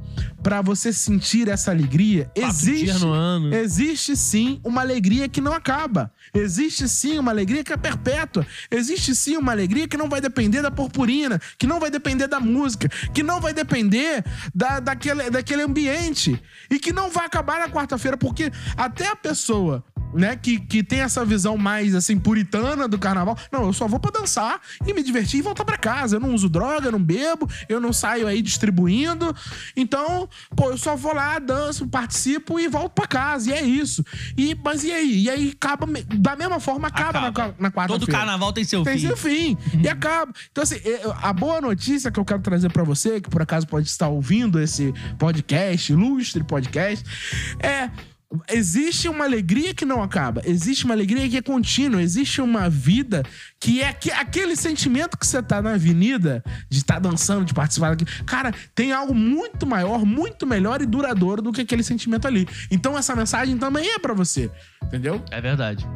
pra 0.42 0.62
você 0.62 0.92
sentir 0.92 1.48
essa 1.48 1.70
alegria, 1.70 2.24
Quatro 2.34 2.42
existe. 2.50 2.84
dias 2.84 3.02
no 3.02 3.12
ano. 3.12 3.54
Existe 3.54 4.16
sim 4.16 4.60
uma 4.64 4.80
alegria 4.80 5.28
que 5.28 5.40
não 5.40 5.52
acaba. 5.52 6.12
Existe 6.34 6.88
sim 6.88 7.18
uma 7.18 7.30
alegria 7.30 7.62
que 7.64 7.72
é 7.72 7.76
perpétua. 7.76 8.46
Existe 8.70 9.14
sim 9.14 9.36
uma 9.36 9.52
alegria 9.52 9.86
que 9.88 9.96
não 9.96 10.08
vai 10.08 10.20
depender 10.20 10.62
da 10.62 10.70
purpurina, 10.70 11.40
que 11.58 11.66
não 11.66 11.78
vai 11.80 11.90
depender 11.90 12.26
da 12.28 12.40
música, 12.40 12.88
que 13.12 13.22
não 13.22 13.40
vai 13.40 13.52
depender 13.52 14.24
da, 14.54 14.80
daquele, 14.80 15.30
daquele 15.30 15.62
ambiente. 15.62 16.40
E 16.70 16.78
que 16.78 16.92
não 16.92 17.10
vai 17.10 17.26
acabar 17.26 17.58
na 17.60 17.68
quarta-feira, 17.68 18.16
porque 18.16 18.50
até 18.76 19.08
a 19.08 19.16
pessoa. 19.16 19.84
Né, 20.14 20.36
que, 20.36 20.58
que 20.58 20.82
tem 20.82 21.00
essa 21.00 21.22
visão 21.24 21.56
mais 21.58 21.94
assim 21.94 22.18
puritana 22.18 22.88
do 22.88 22.98
carnaval. 22.98 23.36
Não, 23.52 23.64
eu 23.64 23.72
só 23.74 23.86
vou 23.86 24.00
pra 24.00 24.10
dançar 24.10 24.58
e 24.86 24.92
me 24.94 25.02
divertir 25.02 25.40
e 25.40 25.42
voltar 25.42 25.64
pra 25.64 25.76
casa. 25.76 26.16
Eu 26.16 26.20
não 26.20 26.34
uso 26.34 26.48
droga, 26.48 26.88
eu 26.88 26.92
não 26.92 27.02
bebo, 27.02 27.48
eu 27.68 27.78
não 27.78 27.92
saio 27.92 28.26
aí 28.26 28.40
distribuindo. 28.40 29.34
Então, 29.76 30.28
pô, 30.56 30.70
eu 30.70 30.78
só 30.78 30.96
vou 30.96 31.12
lá, 31.14 31.38
danço, 31.38 31.86
participo 31.88 32.58
e 32.58 32.68
volto 32.68 32.92
pra 32.92 33.06
casa. 33.06 33.50
E 33.50 33.52
é 33.52 33.62
isso. 33.62 34.02
E, 34.36 34.54
mas 34.64 34.82
e 34.82 34.90
aí? 34.92 35.22
E 35.24 35.30
aí 35.30 35.52
acaba. 35.54 35.86
Da 36.16 36.34
mesma 36.36 36.58
forma, 36.58 36.88
acaba, 36.88 37.20
na, 37.20 37.28
Acaba. 37.28 37.54
na 37.58 37.70
quarta-feira. 37.70 38.00
Todo 38.00 38.10
carnaval 38.10 38.52
tem 38.52 38.64
seu 38.64 38.82
Tem 38.82 38.98
fim. 38.98 39.06
seu 39.08 39.16
fim. 39.16 39.58
E 39.82 39.88
acaba. 39.88 40.32
Então, 40.50 40.62
assim, 40.64 40.76
a 41.22 41.32
boa 41.32 41.60
notícia 41.60 42.10
que 42.10 42.18
eu 42.18 42.24
quero 42.24 42.40
trazer 42.40 42.72
pra 42.72 42.82
você, 42.82 43.20
que 43.20 43.28
por 43.28 43.42
acaso 43.42 43.66
pode 43.66 43.86
estar 43.88 44.08
ouvindo 44.08 44.58
esse 44.60 44.92
podcast, 45.18 45.92
ilustre 45.92 46.42
podcast, 46.42 47.04
é. 47.60 47.90
Existe 48.50 49.08
uma 49.08 49.24
alegria 49.24 49.72
que 49.72 49.86
não 49.86 50.02
acaba. 50.02 50.42
Existe 50.44 50.84
uma 50.84 50.92
alegria 50.92 51.26
que 51.28 51.38
é 51.38 51.42
contínua. 51.42 52.02
Existe 52.02 52.42
uma 52.42 52.68
vida 52.68 53.22
que 53.58 53.80
é 53.80 53.88
aque- 53.88 54.10
aquele 54.10 54.54
sentimento 54.54 55.16
que 55.16 55.26
você 55.26 55.42
tá 55.42 55.62
na 55.62 55.74
avenida, 55.74 56.44
de 56.68 56.76
estar 56.78 56.98
dançando, 56.98 57.46
de 57.46 57.54
participar 57.54 57.90
daquilo. 57.96 58.10
Cara, 58.26 58.52
tem 58.74 58.92
algo 58.92 59.14
muito 59.14 59.66
maior, 59.66 60.04
muito 60.04 60.46
melhor 60.46 60.82
e 60.82 60.86
duradouro 60.86 61.40
do 61.40 61.52
que 61.52 61.62
aquele 61.62 61.82
sentimento 61.82 62.26
ali. 62.28 62.46
Então, 62.70 62.98
essa 62.98 63.16
mensagem 63.16 63.56
também 63.56 63.94
é 63.94 63.98
pra 63.98 64.12
você. 64.12 64.50
Entendeu? 64.84 65.22
É 65.30 65.40
verdade. 65.40 65.86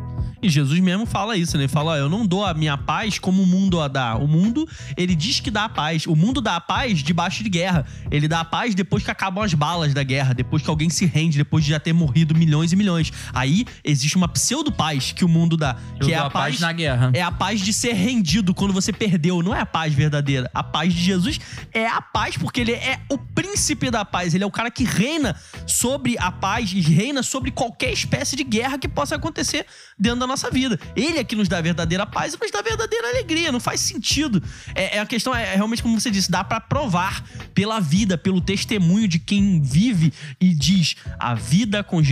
E 0.43 0.49
Jesus 0.49 0.81
mesmo 0.81 1.07
fala 1.07 1.37
isso, 1.37 1.57
né? 1.57 1.63
Ele 1.63 1.69
fala, 1.73 1.93
ó, 1.93 1.97
eu 1.97 2.09
não 2.09 2.27
dou 2.27 2.45
a 2.45 2.53
minha 2.53 2.77
paz 2.77 3.17
como 3.17 3.45
o 3.45 3.47
mundo 3.47 3.81
a 3.81 3.87
dá. 3.87 4.17
O 4.17 4.27
mundo, 4.27 4.69
ele 4.97 5.15
diz 5.15 5.39
que 5.39 5.53
dá 5.53 5.67
a 5.67 5.69
paz. 5.69 6.05
O 6.05 6.17
mundo 6.17 6.41
dá 6.41 6.57
a 6.57 6.61
paz 6.61 6.99
debaixo 6.99 7.45
de 7.45 7.49
guerra. 7.49 7.87
Ele 8.11 8.27
dá 8.27 8.41
a 8.41 8.45
paz 8.45 8.75
depois 8.75 9.05
que 9.05 9.11
acabam 9.13 9.45
as 9.45 9.55
balas 9.55 9.95
da 9.95 10.03
guerra, 10.03 10.35
depois 10.35 10.61
que 10.61 10.69
alguém 10.69 10.91
se 10.91 11.07
rende, 11.07 11.39
depois 11.39 11.63
de 11.65 11.71
já 11.71 11.79
ter 11.79 11.93
morrido 11.93 12.22
milhões 12.31 12.73
e 12.73 12.77
milhões. 12.77 13.13
Aí 13.33 13.65
existe 13.83 14.17
uma 14.17 14.29
pseudo-paz 14.29 15.13
que 15.13 15.25
o 15.25 15.29
mundo 15.29 15.57
dá, 15.57 15.77
Eu 15.99 16.07
que 16.07 16.13
é 16.13 16.19
a 16.19 16.31
paz 16.31 16.61
na 16.61 16.73
guerra. 16.73 17.11
é 17.15 17.23
a 17.23 17.33
paz 17.33 17.61
de 17.61 17.73
ser 17.73 17.93
rendido 17.95 18.55
quando 18.55 18.73
você 18.73 18.93
perdeu. 18.93 19.43
Não 19.43 19.55
é 19.55 19.61
a 19.61 19.67
paz 19.67 19.93
verdadeira. 19.93 20.51
A 20.55 20.63
paz 20.63 20.95
de 20.95 21.01
Jesus 21.03 21.41
é 21.73 21.87
a 21.87 22.01
paz 22.01 22.37
porque 22.37 22.61
ele 22.61 22.73
é 22.73 23.01
o 23.09 23.19
príncipe 23.19 23.91
da 23.91 24.05
paz. 24.05 24.35
Ele 24.35 24.45
é 24.45 24.47
o 24.47 24.51
cara 24.51 24.71
que 24.71 24.85
reina 24.85 25.35
sobre 25.67 26.17
a 26.19 26.31
paz 26.31 26.73
e 26.73 26.81
reina 26.81 27.23
sobre 27.23 27.51
qualquer 27.51 27.93
espécie 27.93 28.37
de 28.37 28.45
guerra 28.45 28.79
que 28.79 28.89
possa 28.89 29.17
acontecer 29.17 29.67
dentro 29.99 30.21
da 30.21 30.27
nossa 30.27 30.51
vida. 30.51 30.79
Ele 30.95 31.19
é 31.19 31.25
que 31.25 31.35
nos 31.35 31.49
dá 31.49 31.59
a 31.59 31.63
verdadeira 31.63 32.07
paz 32.07 32.35
e 32.35 32.39
nos 32.41 32.51
dá 32.51 32.61
a 32.61 32.63
verdadeira 32.63 33.09
alegria. 33.09 33.51
Não 33.53 33.61
faz 33.61 33.81
sentido. 33.81 34.43
É, 34.75 34.97
é 34.97 35.01
a 35.01 35.07
questão 35.07 35.35
é, 35.35 35.53
é 35.53 35.57
realmente 35.57 35.83
como 35.83 35.99
você 35.99 36.11
disse, 36.11 36.31
dá 36.31 36.45
pra 36.45 36.61
provar 36.61 37.25
pela 37.55 37.81
vida, 37.81 38.17
pelo 38.17 38.41
testemunho 38.41 39.09
de 39.09 39.19
quem 39.19 39.61
vive 39.61 40.13
e 40.41 40.55
diz: 40.55 40.97
a 41.19 41.35
vida 41.35 41.83
com 41.83 42.03
Jesus 42.03 42.12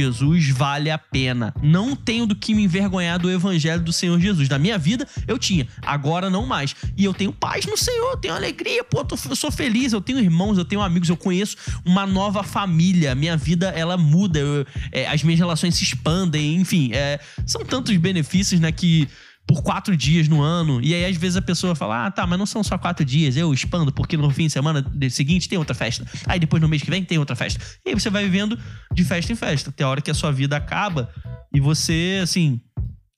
vale 0.54 0.90
a 0.90 0.98
pena. 0.98 1.54
Não 1.62 1.94
tenho 1.96 2.26
do 2.26 2.34
que 2.34 2.54
me 2.54 2.62
envergonhar 2.64 3.18
do 3.18 3.30
evangelho 3.30 3.82
do 3.82 3.92
Senhor 3.92 4.18
Jesus. 4.20 4.48
Na 4.48 4.58
minha 4.58 4.78
vida 4.78 5.06
eu 5.26 5.38
tinha, 5.38 5.66
agora 5.82 6.30
não 6.30 6.46
mais. 6.46 6.74
E 6.96 7.04
eu 7.04 7.12
tenho 7.14 7.32
paz 7.32 7.66
no 7.66 7.76
Senhor, 7.76 8.12
eu 8.12 8.16
tenho 8.16 8.34
alegria, 8.34 8.82
pô, 8.84 9.04
tô- 9.04 9.16
eu 9.28 9.36
sou 9.36 9.50
feliz, 9.50 9.92
eu 9.92 10.00
tenho 10.00 10.18
irmãos, 10.18 10.58
eu 10.58 10.64
tenho 10.64 10.80
amigos, 10.82 11.08
eu 11.08 11.16
conheço 11.16 11.56
uma 11.84 12.06
nova 12.06 12.42
família. 12.42 13.14
Minha 13.14 13.36
vida 13.36 13.68
ela 13.68 13.96
muda, 13.96 14.38
eu- 14.38 14.66
é, 14.92 15.06
as 15.08 15.22
minhas 15.22 15.38
relações 15.38 15.74
se 15.74 15.84
expandem, 15.84 16.56
enfim, 16.56 16.90
é, 16.92 17.18
são 17.46 17.64
tantos 17.64 17.96
benefícios, 17.96 18.60
né, 18.60 18.70
que 18.72 19.08
por 19.50 19.62
quatro 19.62 19.96
dias 19.96 20.28
no 20.28 20.40
ano. 20.40 20.80
E 20.80 20.94
aí, 20.94 21.04
às 21.04 21.16
vezes, 21.16 21.36
a 21.36 21.42
pessoa 21.42 21.74
fala: 21.74 22.06
Ah, 22.06 22.10
tá, 22.10 22.24
mas 22.24 22.38
não 22.38 22.46
são 22.46 22.62
só 22.62 22.78
quatro 22.78 23.04
dias, 23.04 23.36
eu 23.36 23.52
expando, 23.52 23.92
porque 23.92 24.16
no 24.16 24.30
fim 24.30 24.46
de 24.46 24.52
semana 24.52 24.86
seguinte 25.10 25.48
tem 25.48 25.58
outra 25.58 25.74
festa. 25.74 26.06
Aí 26.26 26.38
depois 26.38 26.62
no 26.62 26.68
mês 26.68 26.82
que 26.82 26.90
vem 26.90 27.02
tem 27.02 27.18
outra 27.18 27.34
festa. 27.34 27.60
E 27.84 27.88
aí 27.88 27.94
você 27.94 28.08
vai 28.08 28.22
vivendo 28.24 28.56
de 28.94 29.04
festa 29.04 29.32
em 29.32 29.36
festa. 29.36 29.74
A 29.82 29.88
hora 29.88 30.00
que 30.00 30.10
a 30.10 30.14
sua 30.14 30.30
vida 30.30 30.56
acaba 30.56 31.10
e 31.52 31.58
você, 31.58 32.20
assim. 32.22 32.60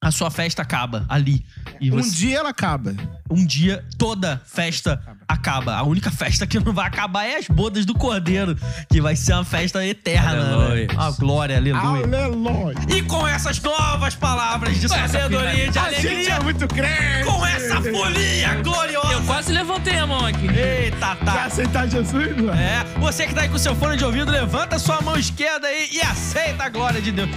A 0.03 0.11
sua 0.11 0.31
festa 0.31 0.63
acaba 0.63 1.07
ali. 1.09 1.45
E 1.81 1.91
Um 1.93 2.03
você- 2.03 2.11
dia 2.11 2.39
ela 2.39 2.49
acaba. 2.51 2.93
um 3.31 3.47
dia 3.47 3.85
toda 3.97 4.43
festa 4.45 5.01
acaba. 5.29 5.75
A 5.77 5.83
única 5.85 6.11
festa 6.11 6.45
que 6.47 6.59
não 6.59 6.73
vai 6.73 6.87
acabar 6.89 7.25
é 7.25 7.37
as 7.39 7.47
bodas 7.47 7.87
do 7.87 7.95
Cordeiro, 7.95 8.57
que 8.91 9.01
vai 9.01 9.15
ser 9.15 9.33
uma 9.35 9.45
festa 9.45 9.85
eterna. 9.87 10.31
Aleluia. 10.55 10.87
Né? 10.89 10.95
Ah, 10.99 11.11
glória, 11.13 11.57
aleluia. 11.57 12.05
Aleluia. 12.05 12.77
E 12.89 13.03
com 13.03 13.27
essas 13.27 13.61
novas 13.63 14.15
palavras 14.17 14.79
de 14.81 14.89
sabedoria 14.89 15.67
e 15.67 15.71
de 15.71 15.79
A 15.79 15.91
gente 15.93 16.07
alegria, 16.07 16.35
é 16.35 16.41
muito 16.41 16.67
crente. 16.69 17.25
com 17.25 17.47
essa 17.47 17.81
folia 17.81 18.55
gloriosa. 18.63 19.13
Eu 19.13 19.23
quase 19.23 19.53
levantei 19.53 19.97
a 19.99 20.07
mão 20.07 20.27
aqui. 20.27 20.47
Eita, 20.49 21.17
Quer 21.17 21.25
tá. 21.25 21.45
aceitar 21.45 21.87
Jesus, 21.89 22.37
mano? 22.37 22.53
É, 22.53 22.85
você 22.99 23.27
que 23.27 23.35
tá 23.35 23.43
aí 23.43 23.49
com 23.49 23.57
seu 23.59 23.75
fone 23.77 23.97
de 23.97 24.05
ouvido, 24.05 24.31
levanta 24.33 24.79
sua 24.81 25.01
mão 25.01 25.17
esquerda 25.17 25.69
aí 25.69 25.89
e 25.93 26.01
aceita 26.01 26.65
a 26.65 26.69
glória 26.69 27.01
de 27.01 27.13
Deus. 27.13 27.31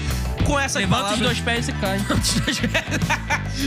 Com 0.45 0.59
essas 0.59 0.81
Levanta 0.81 1.03
os 1.13 1.19
palavras... 1.19 1.27
dois 1.27 1.39
pés 1.39 1.67
e 1.69 1.73
cai. 1.73 1.99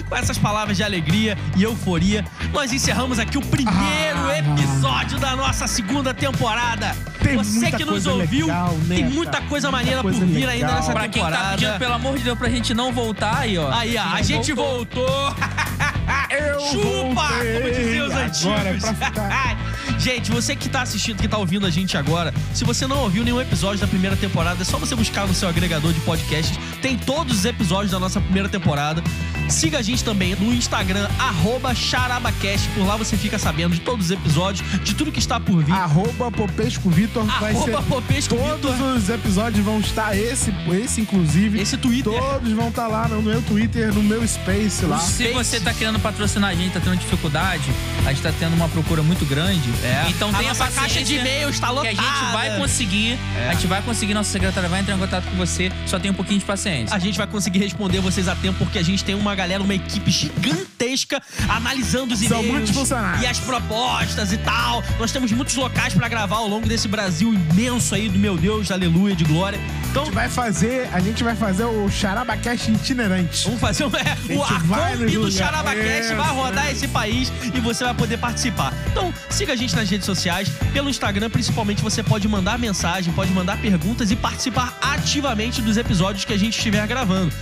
Com 0.08 0.14
essas 0.16 0.38
palavras 0.38 0.76
de 0.76 0.82
alegria 0.84 1.36
e 1.56 1.62
euforia, 1.62 2.24
nós 2.52 2.72
encerramos 2.72 3.18
aqui 3.18 3.36
o 3.38 3.40
primeiro 3.40 3.78
Ah, 4.28 4.38
episódio 4.38 5.18
da 5.18 5.34
nossa 5.34 5.66
segunda 5.66 6.12
temporada. 6.14 6.94
Tem 7.22 7.36
Você 7.36 7.58
muita 7.60 7.76
que 7.78 7.84
nos 7.84 8.04
coisa 8.04 8.12
ouviu, 8.12 8.46
legal, 8.46 8.72
né, 8.86 8.96
tem 8.96 9.04
muita 9.08 9.40
coisa 9.42 9.68
Muita 9.68 9.70
maneira 9.72 10.02
coisa 10.02 10.18
por 10.20 10.26
vir 10.26 10.34
legal. 10.46 10.50
ainda 10.52 10.72
nessa 10.74 10.92
Pra 10.92 11.08
quem 11.08 11.22
tá 11.22 11.28
temporada. 11.30 11.56
pedindo, 11.56 11.78
pelo 11.78 11.94
amor 11.94 12.16
de 12.18 12.24
Deus, 12.24 12.38
pra 12.38 12.48
gente 12.48 12.72
não 12.74 12.92
voltar 12.92 13.38
aí, 13.38 13.58
ó. 13.58 13.72
Aí, 13.72 13.96
ó, 13.96 14.02
a 14.14 14.22
gente 14.22 14.52
voltou. 14.52 15.34
Eu 16.30 16.60
Chupa! 16.60 17.28
Como 17.28 17.70
diziam 17.74 18.06
os 18.06 18.14
antigos. 18.14 18.82
gente, 19.98 20.30
você 20.30 20.56
que 20.56 20.68
tá 20.68 20.82
assistindo, 20.82 21.20
que 21.20 21.28
tá 21.28 21.38
ouvindo 21.38 21.66
a 21.66 21.70
gente 21.70 21.96
agora, 21.96 22.32
se 22.54 22.64
você 22.64 22.86
não 22.86 22.98
ouviu 23.02 23.24
nenhum 23.24 23.40
episódio 23.40 23.80
da 23.80 23.86
primeira 23.86 24.16
temporada, 24.16 24.62
é 24.62 24.64
só 24.64 24.78
você 24.78 24.94
buscar 24.94 25.26
no 25.26 25.34
seu 25.34 25.48
agregador 25.48 25.92
de 25.92 26.00
podcasts. 26.00 26.58
Tem 26.80 26.96
todos 26.96 27.38
os 27.38 27.44
episódios 27.44 27.92
da 27.92 27.98
nossa 27.98 28.20
primeira 28.20 28.48
temporada. 28.48 29.02
Siga 29.48 29.78
a 29.78 29.82
gente 29.82 30.04
também 30.04 30.34
no 30.36 30.52
Instagram, 30.52 31.08
arroba 31.18 31.74
charabacast. 31.74 32.68
Por 32.74 32.86
lá 32.86 32.96
você 32.96 33.16
fica 33.16 33.38
sabendo 33.38 33.74
de 33.74 33.80
todos 33.80 34.06
os 34.06 34.10
episódios, 34.10 34.64
de 34.82 34.94
tudo 34.94 35.10
que 35.10 35.18
está 35.18 35.40
por 35.40 35.62
vir. 35.64 35.72
Arroba 35.72 36.30
Popesco 36.30 36.90
Vitor 36.90 37.24
vai 37.24 37.52
Arroba 37.52 37.82
ser. 37.82 37.88
Popesco 37.88 38.36
Todos 38.36 38.72
Vitor. 38.72 38.96
os 38.96 39.08
episódios 39.08 39.64
vão 39.64 39.80
estar, 39.80 40.16
esse, 40.16 40.52
esse 40.72 41.00
inclusive. 41.00 41.60
Esse 41.60 41.76
Twitter. 41.76 42.12
Todos 42.12 42.52
vão 42.52 42.68
estar 42.68 42.86
lá 42.88 43.08
no 43.08 43.22
meu 43.22 43.40
Twitter, 43.42 43.92
no 43.92 44.02
meu 44.02 44.26
Space 44.26 44.84
lá. 44.84 44.98
Se 44.98 45.28
você 45.32 45.60
tá 45.60 45.72
querendo 45.72 45.98
patrocinar 45.98 46.50
a 46.50 46.54
gente, 46.54 46.72
tá 46.72 46.80
tendo 46.80 46.96
dificuldade, 46.96 47.70
a 48.06 48.10
gente 48.12 48.22
tá 48.22 48.32
tendo 48.38 48.54
uma 48.54 48.68
procura 48.68 49.02
muito 49.02 49.24
grande. 49.24 49.68
É. 49.82 50.06
Então 50.10 50.28
a 50.30 50.32
tenha 50.34 50.48
nossa 50.50 50.64
paciência 50.64 50.82
caixa 50.82 51.04
de 51.04 51.16
e-mail 51.16 51.48
está 51.48 51.68
que 51.68 51.72
lotada. 51.72 51.88
a 51.88 52.02
gente 52.02 52.32
vai 52.32 52.58
conseguir. 52.58 53.18
A 53.48 53.54
gente 53.54 53.66
vai 53.66 53.82
conseguir, 53.82 54.14
nossa 54.14 54.30
secretária 54.30 54.68
vai 54.68 54.80
entrar 54.80 54.94
em 54.94 54.98
contato 54.98 55.24
com 55.24 55.36
você. 55.36 55.72
Só 55.86 55.98
tem 55.98 56.10
um 56.10 56.14
pouquinho 56.14 56.38
de 56.38 56.44
paciência. 56.44 56.94
A 56.94 56.98
gente 56.98 57.16
vai 57.16 57.26
conseguir 57.26 57.58
responder 57.58 58.00
vocês 58.00 58.28
a 58.28 58.34
tempo, 58.36 58.58
porque 58.58 58.78
a 58.78 58.82
gente 58.82 59.04
tem 59.04 59.14
uma 59.14 59.34
galera, 59.38 59.62
uma 59.62 59.74
equipe 59.74 60.10
gigantesca 60.10 61.22
analisando 61.48 62.12
os 62.12 62.20
São 62.20 62.42
e-mails. 62.42 62.70
E 63.22 63.26
as 63.26 63.38
propostas 63.38 64.32
e 64.32 64.38
tal. 64.38 64.82
Nós 64.98 65.12
temos 65.12 65.30
muitos 65.30 65.54
locais 65.54 65.94
pra 65.94 66.08
gravar 66.08 66.38
ao 66.38 66.48
longo 66.48 66.66
desse 66.66 66.88
Brasil 66.88 67.32
imenso 67.32 67.94
aí, 67.94 68.08
do 68.08 68.18
meu 68.18 68.36
Deus, 68.36 68.72
aleluia, 68.72 69.14
de 69.14 69.22
glória. 69.22 69.60
Então, 69.90 70.02
A 70.02 70.06
gente 70.06 70.14
vai 70.14 70.28
fazer, 70.28 70.88
a 70.92 71.00
gente 71.00 71.24
vai 71.24 71.36
fazer 71.36 71.64
o 71.64 71.88
Charabacast 71.88 72.70
itinerante. 72.70 73.44
Vamos 73.44 73.60
fazer 73.60 73.84
um, 73.84 73.90
é, 73.96 74.36
o, 74.36 74.42
a 74.42 74.60
Kombi 74.60 75.12
do. 75.12 75.30
Charabacast 75.30 76.14
vai 76.14 76.34
rodar 76.34 76.64
Isso, 76.66 76.84
esse 76.84 76.88
país 76.88 77.32
e 77.54 77.60
você 77.60 77.84
vai 77.84 77.94
poder 77.94 78.18
participar. 78.18 78.72
Então, 78.90 79.14
siga 79.30 79.52
a 79.52 79.56
gente 79.56 79.74
nas 79.76 79.88
redes 79.88 80.04
sociais, 80.04 80.48
pelo 80.72 80.90
Instagram, 80.90 81.30
principalmente, 81.30 81.80
você 81.80 82.02
pode 82.02 82.26
mandar 82.26 82.58
mensagem, 82.58 83.12
pode 83.12 83.30
mandar 83.30 83.56
perguntas 83.58 84.10
e 84.10 84.16
participar 84.16 84.76
ativamente 84.82 85.62
dos 85.62 85.76
episódios 85.76 86.24
que 86.24 86.32
a 86.32 86.38
gente 86.38 86.56
estiver 86.56 86.86
gravando. 86.88 87.32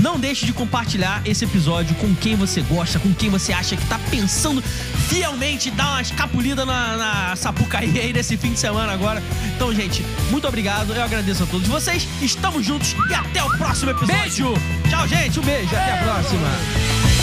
Não 0.00 0.18
deixe 0.18 0.46
de 0.46 0.52
compartilhar 0.52 1.20
esse 1.24 1.37
episódio 1.44 1.94
com 1.96 2.14
quem 2.14 2.36
você 2.36 2.60
gosta, 2.62 2.98
com 2.98 3.12
quem 3.14 3.30
você 3.30 3.52
acha 3.52 3.76
que 3.76 3.86
tá 3.86 3.98
pensando 4.10 4.62
fielmente 5.08 5.70
dar 5.70 5.92
uma 5.92 6.02
escapulida 6.02 6.64
na, 6.64 6.96
na 6.96 7.36
Sapucaí 7.36 7.98
aí 7.98 8.12
nesse 8.12 8.36
fim 8.36 8.52
de 8.52 8.58
semana 8.58 8.92
agora. 8.92 9.22
Então, 9.54 9.74
gente, 9.74 10.04
muito 10.30 10.46
obrigado. 10.46 10.94
Eu 10.94 11.02
agradeço 11.02 11.42
a 11.44 11.46
todos 11.46 11.66
vocês. 11.68 12.06
Estamos 12.20 12.64
juntos 12.64 12.94
e 13.10 13.14
até 13.14 13.42
o 13.42 13.50
próximo 13.56 13.90
episódio. 13.90 14.20
Beijo! 14.20 14.54
Tchau, 14.88 15.06
gente. 15.06 15.40
Um 15.40 15.42
beijo. 15.42 15.74
Até 15.74 15.92
a 15.92 16.02
próxima. 16.02 17.17